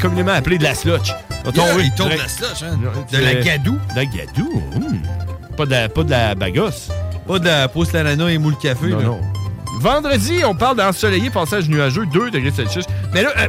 communément, 0.00 0.32
appelé 0.32 0.58
de 0.58 0.62
la 0.64 0.74
slotch. 0.74 1.12
Il 1.44 1.52
tombe 1.96 2.10
de 2.10 2.16
la 2.16 2.28
slush, 2.28 2.62
hein. 2.62 2.78
De 3.12 3.18
la 3.18 3.34
gadou. 3.34 3.72
De 3.90 3.96
la 3.96 4.04
gadou. 4.06 4.62
hum. 4.76 5.00
Pas, 5.56 5.66
de 5.66 5.70
la, 5.70 5.88
pas 5.88 6.02
de 6.04 6.10
la 6.10 6.34
bagosse. 6.34 6.88
Pas 7.26 7.38
de 7.38 7.44
la 7.46 7.68
pousse 7.68 7.92
la 7.92 8.02
nana 8.04 8.30
et 8.30 8.38
moule 8.38 8.56
café. 8.56 8.88
Non, 8.88 8.98
là. 8.98 9.04
non. 9.04 9.20
Vendredi, 9.80 10.42
on 10.46 10.54
parle 10.54 10.76
d'ensoleillé, 10.78 11.28
passage 11.30 11.68
nuageux, 11.68 12.06
2 12.06 12.30
degrés 12.30 12.50
Celsius. 12.50 12.84
Mais 13.12 13.22
là, 13.22 13.30
euh, 13.38 13.48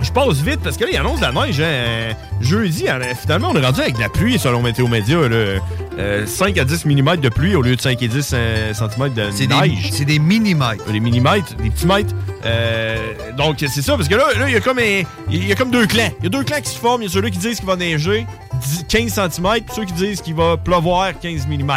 je 0.00 0.10
passe 0.12 0.36
vite 0.36 0.60
parce 0.62 0.76
que 0.76 0.84
là, 0.84 0.90
il 0.92 0.96
annonce 0.98 1.20
de 1.20 1.24
la 1.26 1.32
neige. 1.32 1.60
hein. 1.60 2.14
Jeudi, 2.40 2.88
hein, 2.88 2.98
finalement, 3.20 3.50
on 3.52 3.56
est 3.56 3.64
rendu 3.64 3.80
avec 3.80 3.96
de 3.96 4.00
la 4.00 4.08
pluie 4.08 4.38
selon 4.38 4.62
Météo 4.62 4.88
Média. 4.88 5.16
là. 5.28 5.58
Euh, 5.98 6.26
5 6.26 6.56
à 6.58 6.64
10 6.64 6.84
mm 6.86 7.16
de 7.16 7.28
pluie 7.28 7.56
au 7.56 7.62
lieu 7.62 7.74
de 7.74 7.80
5 7.80 8.00
et 8.02 8.08
10 8.08 8.30
euh, 8.32 8.72
cm 8.72 9.12
de 9.14 9.30
C'est 9.32 9.46
des- 9.48 9.54
neige. 9.54 9.90
c'est 9.92 10.04
des 10.04 10.18
millimètres. 10.20 10.84
Des 10.92 11.00
millimètres, 11.00 11.54
des 11.56 11.70
petits 11.70 11.86
mètres. 11.86 12.14
Euh, 12.44 12.96
donc, 13.36 13.56
c'est 13.58 13.82
ça, 13.82 13.96
parce 13.96 14.08
que 14.08 14.14
là, 14.14 14.24
là, 14.38 14.48
il 14.48 14.52
y 14.52 14.56
a 14.56 14.60
comme 14.60 14.78
un- 14.78 15.02
il 15.30 15.46
y 15.48 15.50
a 15.50 15.56
comme 15.56 15.70
deux 15.72 15.86
clans. 15.86 16.10
Il 16.20 16.24
y 16.24 16.26
a 16.26 16.30
deux 16.30 16.44
clans 16.44 16.60
qui 16.60 16.70
se 16.70 16.78
forment. 16.78 17.02
Il 17.02 17.06
y 17.06 17.08
a 17.08 17.12
ceux-là 17.12 17.30
qui 17.30 17.38
disent 17.38 17.56
qu'il 17.58 17.66
va 17.66 17.74
neiger 17.74 18.26
10 18.62 18.84
15 18.88 19.12
cm, 19.12 19.54
puis 19.66 19.74
ceux 19.74 19.84
qui 19.86 19.92
disent 19.92 20.20
qu'il 20.20 20.34
va 20.34 20.56
pleuvoir 20.56 21.18
15 21.18 21.46
mm. 21.48 21.68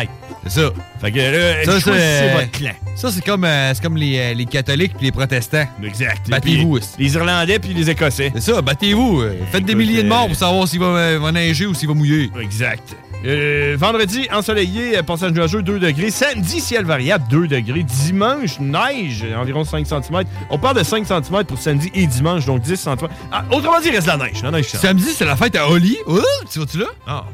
C'est 0.44 0.62
ça. 0.62 0.70
Fait 1.00 1.12
que 1.12 1.18
là, 1.18 1.66
Ça, 1.66 1.80
choisissez 1.80 1.92
c'est 2.20 2.34
votre 2.34 2.52
clan. 2.52 2.72
Ça, 2.96 3.12
c'est 3.12 3.24
comme, 3.26 3.44
euh, 3.44 3.74
c'est 3.74 3.82
comme 3.84 3.98
les, 3.98 4.18
euh, 4.20 4.34
les 4.36 4.46
catholiques 4.46 4.94
puis 4.96 5.06
les 5.08 5.12
protestants. 5.12 5.66
Exact. 5.84 6.30
Battez-vous. 6.30 6.80
Les 7.00 7.14
Irlandais 7.16 7.58
puis 7.60 7.74
les 7.74 7.90
Écossais. 7.90 8.32
C'est 8.36 8.52
ça, 8.52 8.62
battez-vous. 8.62 9.22
euh, 9.22 9.34
Faites 9.52 9.66
des 9.66 9.76
milliers 9.76 10.04
de 10.04 10.08
morts 10.08 10.26
euh, 10.26 10.28
pour 10.28 10.36
savoir 10.36 10.68
s'il 10.68 10.80
va, 10.80 10.86
euh, 10.86 11.20
va 11.22 11.32
neiger 11.32 11.66
ou 11.66 11.74
s'il 11.74 11.88
va 11.88 11.94
mouiller. 11.96 12.30
Exact. 12.40 12.96
Euh, 13.24 13.76
vendredi, 13.78 14.28
ensoleillé, 14.34 14.98
euh, 14.98 15.04
passage 15.04 15.32
nuageux, 15.32 15.62
2 15.62 15.80
degrés. 15.80 16.10
Samedi, 16.10 16.60
ciel 16.60 16.86
variable, 16.86 17.24
2 17.30 17.48
degrés. 17.48 17.84
Dimanche, 17.84 18.60
neige, 18.60 19.26
environ 19.38 19.64
5 19.64 19.86
cm. 19.86 20.24
On 20.50 20.58
parle 20.58 20.78
de 20.78 20.84
5 20.84 21.06
cm 21.06 21.44
pour 21.46 21.60
samedi 21.60 21.92
et 21.94 22.08
dimanche, 22.08 22.46
donc 22.46 22.62
10 22.62 22.78
cm. 22.78 22.98
Ah, 23.32 23.44
autrement 23.52 23.80
dit, 23.80 23.90
il 23.90 23.96
reste 23.96 24.08
la 24.08 24.18
neige. 24.18 24.42
La 24.42 24.52
neige 24.52 24.70
ça. 24.70 24.80
Samedi, 24.80 25.12
c'est 25.16 25.26
la 25.26 25.36
fête 25.36 25.56
à 25.56 25.70
Oli. 25.70 25.98
Oh, 26.08 26.20
tu 26.52 26.60
vas-tu 26.60 26.80
là? 26.80 26.88
Ah, 27.06 27.26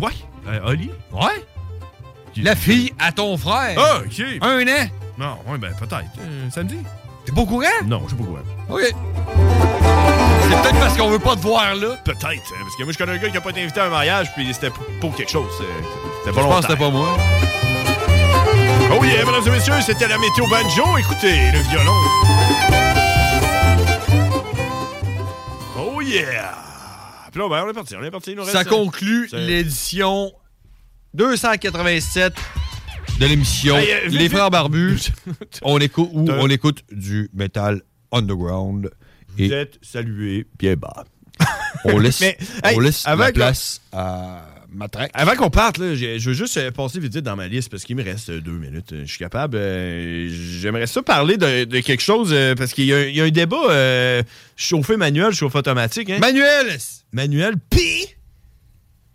ouais. 0.00 0.12
Euh, 0.48 0.70
Oli? 0.70 0.90
Ouais. 1.12 1.44
La 2.42 2.54
fille 2.54 2.92
à 2.98 3.12
ton 3.12 3.36
frère. 3.36 3.78
Ah, 3.78 4.00
OK. 4.04 4.22
Un 4.40 4.62
an. 4.62 4.88
Non, 5.18 5.36
ouais, 5.50 5.58
ben 5.58 5.72
peut-être. 5.78 6.04
Euh, 6.20 6.48
samedi? 6.50 6.76
T'es 7.24 7.32
pas 7.32 7.40
au 7.40 7.46
courant? 7.46 7.64
Non, 7.86 8.02
je 8.04 8.08
suis 8.08 8.16
pas 8.16 8.22
au 8.22 8.26
courant. 8.26 8.42
OK. 8.70 9.95
C'est 10.48 10.62
peut-être 10.62 10.78
parce 10.80 10.96
qu'on 10.96 11.08
veut 11.10 11.18
pas 11.18 11.34
te 11.36 11.40
voir 11.40 11.74
là. 11.74 11.96
Peut-être, 12.04 12.24
hein, 12.26 12.60
parce 12.62 12.76
que 12.76 12.82
moi, 12.84 12.92
je 12.92 12.98
connais 12.98 13.12
un 13.12 13.18
gars 13.18 13.28
qui 13.28 13.36
a 13.36 13.40
pas 13.40 13.50
été 13.50 13.62
invité 13.62 13.80
à 13.80 13.86
un 13.86 13.90
mariage, 13.90 14.32
puis 14.34 14.52
c'était 14.54 14.70
pour- 15.00 15.14
quelque 15.14 15.30
chose. 15.30 15.50
euh, 15.60 15.64
C'était 16.24 16.30
Je 16.30 16.34
pas 16.34 16.42
pense 16.42 16.66
que 16.66 16.72
c'était 16.72 16.78
pas 16.78 16.90
moi. 16.90 17.16
Oh 18.98 19.04
yeah, 19.04 19.24
mesdames 19.24 19.42
et 19.46 19.50
messieurs, 19.50 19.74
c'était 19.84 20.06
la 20.08 20.18
météo 20.18 20.46
banjo. 20.48 20.84
Écoutez, 20.98 21.50
le 21.52 21.58
violon. 21.70 21.92
Oh 25.78 26.00
yeah! 26.00 26.54
Puis 27.32 27.40
là, 27.40 27.48
ben, 27.48 27.64
on 27.66 27.70
est 27.70 27.74
parti, 27.74 27.94
on 28.00 28.04
est 28.04 28.10
parti. 28.10 28.30
il 28.30 28.36
nous 28.36 28.44
Ça 28.44 28.58
reste, 28.58 28.70
conclut 28.70 29.28
l'édition 29.32 30.32
287 31.14 32.32
de 33.18 33.26
l'émission 33.26 33.76
Hey, 33.76 33.90
euh, 33.92 34.08
Les. 34.08 34.28
Frères 34.28 34.50
Barbus. 34.50 35.00
on 35.62 35.78
écoute 35.78 36.08
où? 36.12 36.26
On 36.30 36.48
écoute 36.48 36.82
du 36.92 37.28
metal 37.34 37.82
underground 38.12 38.90
Vous 39.36 39.44
et 39.44 39.50
êtes 39.52 39.78
salués 39.82 40.46
bien 40.58 40.74
bas. 40.76 41.04
on 41.84 41.98
laisse, 41.98 42.20
Mais, 42.20 42.36
on 42.64 42.68
hey, 42.68 42.80
laisse 42.80 43.06
avant 43.06 43.24
la 43.24 43.30
que- 43.32 43.36
place 43.36 43.80
à 43.92 44.46
Matraque. 44.72 45.10
Avant 45.14 45.36
qu'on 45.36 45.50
parte, 45.50 45.78
là, 45.78 45.94
je 45.94 46.18
veux 46.28 46.34
juste 46.34 46.56
euh, 46.56 46.70
passer 46.70 46.98
vite 47.00 47.16
dans 47.18 47.36
ma 47.36 47.46
liste 47.48 47.70
parce 47.70 47.84
qu'il 47.84 47.96
me 47.96 48.02
reste 48.02 48.28
euh, 48.30 48.40
deux 48.40 48.58
minutes. 48.58 48.92
Euh, 48.92 49.02
Je 49.04 49.10
suis 49.10 49.18
capable. 49.18 49.56
euh, 49.56 50.28
J'aimerais 50.30 50.86
ça 50.86 51.02
parler 51.02 51.36
de, 51.36 51.64
de 51.64 51.80
quelque 51.80 52.02
chose 52.02 52.30
euh, 52.32 52.54
parce 52.54 52.72
qu'il 52.72 52.84
y, 52.84 52.92
a 52.92 52.96
un- 52.98 53.04
il 53.04 53.16
y 53.16 53.20
a 53.20 53.24
un 53.24 53.30
débat 53.30 53.70
euh, 53.70 54.22
chauffé 54.56 54.96
manuel, 54.96 55.32
chauffé 55.32 55.58
automatique. 55.58 56.10
hein? 56.10 56.18
Manuel! 56.20 56.76
Manuel, 57.12 57.54
pis 57.70 58.06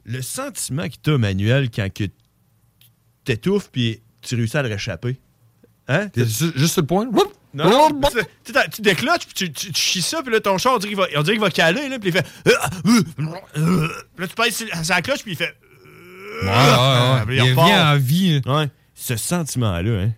le 0.05 0.21
sentiment 0.21 0.87
que 0.89 0.95
t'as, 1.01 1.17
Manuel, 1.17 1.69
quand 1.69 1.91
que 1.93 2.05
t'étouffes 3.23 3.69
puis 3.71 4.01
tu 4.21 4.35
réussis 4.35 4.57
à 4.57 4.63
le 4.63 4.69
réchapper. 4.69 5.19
Hein? 5.87 6.07
Juste 6.15 6.67
sur 6.67 6.81
le 6.81 6.87
point? 6.87 7.05
Whoop! 7.07 7.33
Non, 7.53 7.69
non, 7.69 8.01
tu, 8.45 8.53
tu 8.71 8.81
décloches, 8.81 9.25
puis 9.25 9.33
tu, 9.33 9.51
tu, 9.51 9.71
tu 9.71 9.81
chies 9.81 10.01
ça, 10.01 10.21
puis 10.21 10.31
là, 10.31 10.39
ton 10.39 10.57
char, 10.57 10.75
on 10.75 10.77
dirait 10.77 10.93
qu'il 10.93 10.97
va, 10.97 11.07
on 11.17 11.21
dirait 11.21 11.35
qu'il 11.35 11.41
va 11.41 11.51
caler, 11.51 11.89
là, 11.89 11.99
puis 11.99 12.09
il 12.09 12.13
fait... 12.13 12.25
euh, 12.47 12.51
euh, 12.85 13.03
euh. 13.57 13.87
Puis 14.15 14.25
là, 14.25 14.45
tu 14.47 14.51
sur 14.51 14.67
la 14.89 15.01
cloche, 15.01 15.23
puis 15.23 15.33
il 15.33 15.37
fait... 15.37 15.53
Ouais, 16.43 16.47
ouais, 16.47 16.49
ouais. 16.49 17.25
Puis 17.27 17.35
Il 17.35 17.41
revient 17.41 17.75
en 17.75 17.97
vie. 17.97 18.41
Ouais. 18.45 18.67
Ce 18.95 19.17
sentiment-là, 19.17 20.01
hein, 20.01 20.11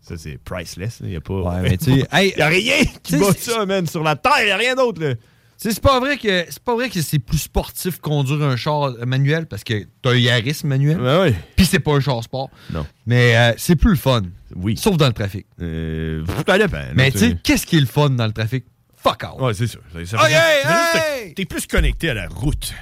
ça, 0.00 0.16
c'est 0.16 0.38
priceless. 0.38 0.98
Il 1.00 1.08
n'y 1.08 1.16
a 1.16 1.20
pas... 1.20 1.34
Ouais, 1.34 1.60
mais 1.62 1.76
tu 1.76 2.00
sais, 2.00 2.06
hey, 2.12 2.34
y 2.36 2.42
a 2.42 2.48
rien 2.48 2.84
qui 3.02 3.16
bat 3.16 3.32
ça, 3.36 3.64
man, 3.66 3.86
sur 3.86 4.02
la 4.02 4.16
terre. 4.16 4.44
Il 4.44 4.50
a 4.50 4.56
rien 4.56 4.74
d'autre, 4.74 5.02
là. 5.02 5.14
C'est 5.56 5.80
pas 5.80 6.00
vrai 6.00 6.16
que 6.18 6.44
c'est 6.48 6.62
pas 6.62 6.74
vrai 6.74 6.90
que 6.90 7.00
c'est 7.00 7.18
plus 7.18 7.38
sportif 7.38 7.98
conduire 8.00 8.42
un 8.42 8.56
char 8.56 8.92
manuel 9.06 9.46
parce 9.46 9.64
que 9.64 9.86
t'as 10.02 10.10
un 10.10 10.16
Yaris 10.16 10.60
manuel. 10.64 11.00
Ouais, 11.00 11.18
ouais. 11.18 11.34
Puis 11.56 11.64
c'est 11.66 11.78
pas 11.78 11.92
un 11.92 12.00
char 12.00 12.22
sport. 12.22 12.50
Non. 12.72 12.86
Mais 13.06 13.36
euh, 13.36 13.52
c'est 13.56 13.76
plus 13.76 13.90
le 13.90 13.96
fun. 13.96 14.22
Oui. 14.56 14.76
Sauf 14.76 14.96
dans 14.96 15.06
le 15.06 15.12
trafic. 15.12 15.46
Euh, 15.60 16.24
ça 16.46 16.58
dépend. 16.58 16.78
Mais 16.94 17.10
tu 17.10 17.18
sais, 17.18 17.36
qu'est-ce 17.42 17.66
qui 17.66 17.76
est 17.76 17.80
le 17.80 17.86
fun 17.86 18.10
dans 18.10 18.26
le 18.26 18.32
trafic? 18.32 18.64
Fuck 18.96 19.22
out. 19.24 19.40
Ouais, 19.40 19.54
c'est 19.54 19.66
sûr. 19.66 19.80
Ça- 20.04 20.18
ça 20.18 20.30
hey! 20.30 21.34
T'es 21.34 21.44
plus 21.44 21.66
connecté 21.66 22.10
à 22.10 22.14
la 22.14 22.28
route. 22.28 22.72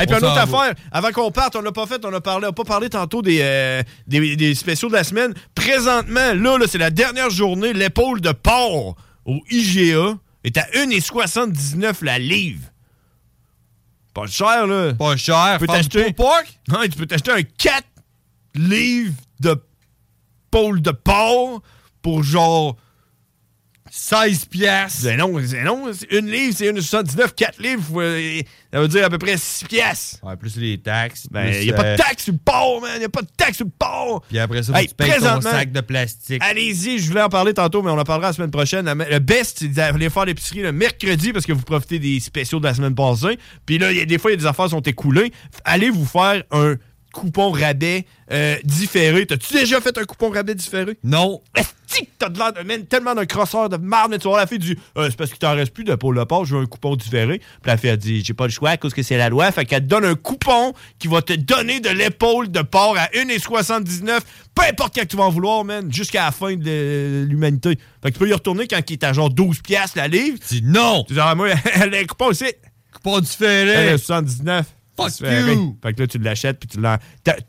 Et 0.00 0.06
puis 0.06 0.16
une 0.16 0.24
autre 0.24 0.38
affaire, 0.38 0.74
avant 0.92 1.10
qu'on 1.10 1.30
parte, 1.32 1.56
on 1.56 1.60
l'a 1.60 1.72
pas 1.72 1.86
fait, 1.86 2.04
on 2.04 2.12
a 2.12 2.20
parlé, 2.20 2.46
on 2.46 2.50
a 2.50 2.52
pas 2.52 2.64
parlé 2.64 2.88
tantôt 2.88 3.20
des, 3.20 3.40
euh, 3.42 3.82
des, 4.06 4.36
des 4.36 4.54
spéciaux 4.54 4.88
de 4.88 4.92
la 4.94 5.02
semaine. 5.02 5.34
Présentement, 5.56 6.34
là, 6.34 6.56
là 6.58 6.66
c'est 6.68 6.78
la 6.78 6.90
dernière 6.90 7.30
journée, 7.30 7.72
l'épaule 7.72 8.20
de 8.20 8.30
porc 8.30 8.96
au 9.24 9.40
IGA 9.50 10.16
est 10.48 10.58
à 10.58 10.66
1,79 10.74 12.04
la 12.04 12.18
livre. 12.18 12.68
Pas 14.14 14.26
cher, 14.26 14.66
là. 14.66 14.94
Pas 14.94 15.16
cher. 15.16 15.58
Tu 15.60 15.66
peux 15.66 15.72
t'acheter. 15.72 16.14
Ouais, 16.70 16.88
tu 16.88 16.98
peux 16.98 17.06
t'acheter 17.06 17.30
un 17.30 17.42
4 17.42 17.84
livres 18.54 19.14
de 19.40 19.62
pôle 20.50 20.82
de 20.82 20.90
porc 20.90 21.62
pour 22.02 22.22
genre 22.22 22.76
16 23.90 24.46
piastres. 24.46 25.00
C'est 25.02 25.16
non, 25.16 25.34
c'est 25.44 25.62
non. 25.62 25.90
Une 26.10 26.30
livre, 26.30 26.54
c'est 26.56 26.70
1,79. 26.72 27.34
4 27.34 27.62
livres, 27.62 28.02
euh, 28.02 28.42
ça 28.72 28.80
veut 28.80 28.88
dire 28.88 29.04
à 29.04 29.10
peu 29.10 29.18
près 29.18 29.36
6 29.36 29.64
piastres. 29.64 30.18
Ouais, 30.22 30.36
plus 30.36 30.56
les 30.56 30.78
taxes. 30.78 31.26
Ben, 31.30 31.52
il 31.52 31.66
n'y 31.66 31.72
a 31.72 31.76
pas 31.76 31.84
euh, 31.84 31.92
de 31.96 31.98
taxe 31.98 32.24
sur 32.24 32.32
le 32.32 32.38
porc, 32.38 32.80
man. 32.82 32.90
Il 32.96 33.00
n'y 33.00 33.04
a 33.04 33.08
pas 33.08 33.22
de 33.22 33.28
taxe 33.36 33.56
sur 33.56 33.66
le 33.66 33.72
porc. 33.78 34.22
Puis 34.28 34.38
après 34.38 34.62
ça, 34.62 34.78
Hey, 34.78 34.88
tu 34.88 34.94
payes 34.94 35.12
ton 35.18 35.40
sac 35.40 35.72
de 35.72 35.80
plastique. 35.80 36.42
Allez-y, 36.42 36.98
je 36.98 37.08
voulais 37.08 37.22
en 37.22 37.28
parler 37.28 37.54
tantôt, 37.54 37.82
mais 37.82 37.90
on 37.90 37.98
en 37.98 38.04
parlera 38.04 38.28
la 38.28 38.32
semaine 38.34 38.50
prochaine. 38.50 38.86
Le 38.86 39.18
best, 39.18 39.58
c'est 39.60 39.68
d'aller 39.68 40.10
faire 40.10 40.24
l'épicerie 40.24 40.60
le 40.60 40.72
mercredi 40.72 41.32
parce 41.32 41.46
que 41.46 41.52
vous 41.52 41.62
profitez 41.62 41.98
des 41.98 42.20
spéciaux 42.20 42.60
de 42.60 42.64
la 42.64 42.74
semaine 42.74 42.94
passée. 42.94 43.38
Puis 43.66 43.78
là, 43.78 43.92
y 43.92 44.00
a 44.00 44.04
des 44.04 44.18
fois, 44.18 44.30
il 44.30 44.34
y 44.34 44.36
a 44.36 44.40
des 44.40 44.46
affaires 44.46 44.66
qui 44.66 44.72
sont 44.72 44.80
écoulées. 44.80 45.32
Allez 45.64 45.90
vous 45.90 46.06
faire 46.06 46.42
un 46.50 46.76
coupon 47.12 47.50
rabais 47.50 48.04
euh, 48.30 48.56
différé. 48.64 49.26
T'as-tu 49.26 49.54
déjà 49.54 49.80
fait 49.80 49.96
un 49.96 50.04
coupon 50.04 50.30
rabais 50.30 50.54
différé? 50.54 50.98
Non. 51.02 51.40
Esti 51.56 52.06
que 52.06 52.10
t'as 52.18 52.28
de 52.28 52.38
l'air 52.38 52.52
de 52.52 52.82
tellement 52.82 53.14
d'un 53.14 53.26
crosseur 53.26 53.68
de 53.68 53.76
marde, 53.76 54.10
mais 54.10 54.18
tu 54.18 54.28
vois 54.28 54.38
la 54.38 54.46
fille 54.46 54.58
du 54.58 54.78
Euh, 54.96 55.08
c'est 55.10 55.16
parce 55.16 55.30
qu'il 55.30 55.38
t'en 55.38 55.54
reste 55.54 55.72
plus 55.72 55.84
de 55.84 55.94
pour 55.94 56.12
le 56.12 56.24
port, 56.26 56.44
je 56.44 56.54
veux 56.54 56.62
un 56.62 56.66
coupon 56.66 56.96
différé. 56.96 57.38
Puis 57.38 57.46
la 57.66 57.76
fille 57.76 57.90
a 57.90 57.96
dit 57.96 58.22
j'ai 58.24 58.34
pas 58.34 58.44
le 58.44 58.52
choix 58.52 58.70
à 58.70 58.76
cause 58.76 58.94
que 58.94 59.02
c'est 59.02 59.16
la 59.16 59.28
loi. 59.28 59.50
Fait 59.52 59.64
qu'elle 59.64 59.82
te 59.82 59.86
donne 59.86 60.04
un 60.04 60.14
coupon 60.14 60.74
qui 60.98 61.08
va 61.08 61.22
te 61.22 61.32
donner 61.32 61.80
de 61.80 61.90
l'épaule 61.90 62.50
de 62.50 62.60
porc 62.60 62.96
à 62.98 63.06
1,79. 63.06 64.20
Peu 64.54 64.62
importe 64.62 64.94
quand 64.94 65.06
tu 65.06 65.16
vas 65.16 65.24
en 65.24 65.30
vouloir, 65.30 65.64
man, 65.64 65.92
jusqu'à 65.92 66.26
la 66.26 66.32
fin 66.32 66.54
de 66.54 67.24
l'humanité. 67.28 67.78
Fait 68.02 68.10
que 68.10 68.14
tu 68.14 68.18
peux 68.18 68.28
y 68.28 68.32
retourner 68.32 68.66
quand 68.68 68.80
il 68.88 68.92
est 68.92 69.04
à 69.04 69.12
genre 69.12 69.30
12 69.30 69.60
piastres 69.62 69.96
la 69.96 70.08
livre. 70.08 70.38
Tu 70.46 70.60
dis 70.60 70.62
non. 70.62 71.04
Tu 71.06 71.14
dis 71.14 71.20
ah, 71.22 71.34
moi, 71.34 71.48
elle 71.74 71.94
a 71.94 71.98
un 71.98 72.04
coupon 72.04 72.26
aussi. 72.26 72.46
Coupon 72.92 73.20
différé. 73.20 73.70
Elle 73.70 73.94
a 73.94 73.98
79. 73.98 74.66
Fuck 74.98 75.20
you. 75.20 75.78
Fait 75.82 75.94
que 75.94 76.00
là, 76.00 76.06
tu 76.06 76.18
l'achètes 76.18 76.58
puis 76.58 76.68
tu 76.68 76.80
l'as. 76.80 76.98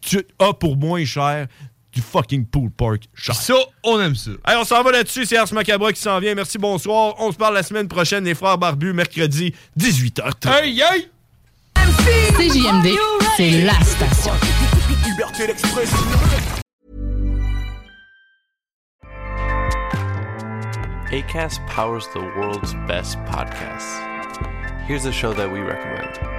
Tu 0.02 0.26
as 0.40 0.54
pour 0.54 0.78
moins 0.78 1.04
cher 1.06 1.48
du 1.92 2.02
fucking 2.02 2.46
pulled 2.46 2.72
pork 2.72 3.02
cher. 3.16 3.36
Ça, 3.36 3.56
on 3.84 4.00
aime 4.00 4.16
ça. 4.16 4.32
Allez, 4.44 4.60
on 4.60 4.64
s'en 4.64 4.84
va 4.84 4.92
là-dessus. 4.92 5.26
C'est 5.26 5.38
Ars 5.38 5.52
Macabre 5.54 5.92
qui 5.92 6.02
s'en 6.02 6.20
vient. 6.20 6.36
Merci, 6.36 6.58
bonsoir. 6.58 7.16
On 7.18 7.32
se 7.32 7.38
parle 7.38 7.56
la 7.56 7.64
semaine 7.64 7.88
prochaine, 7.88 8.24
les 8.24 8.36
frères 8.36 8.58
barbus, 8.58 8.94
mercredi, 8.94 9.54
18h30. 9.78 10.48
Aïe, 10.48 10.84
aïe! 10.84 11.08
CJMD, 12.38 12.96
c'est 13.36 13.64
la 13.64 13.80
station. 13.82 14.34
Liberté 15.06 15.48
d'expression. 15.48 15.98
ACAST 21.12 21.60
powers 21.66 22.06
the 22.14 22.22
world's 22.38 22.76
best 22.88 23.18
podcasts. 23.26 24.00
Here's 24.88 25.06
a 25.06 25.12
show 25.12 25.34
that 25.34 25.52
we 25.52 25.60
recommend. 25.60 26.39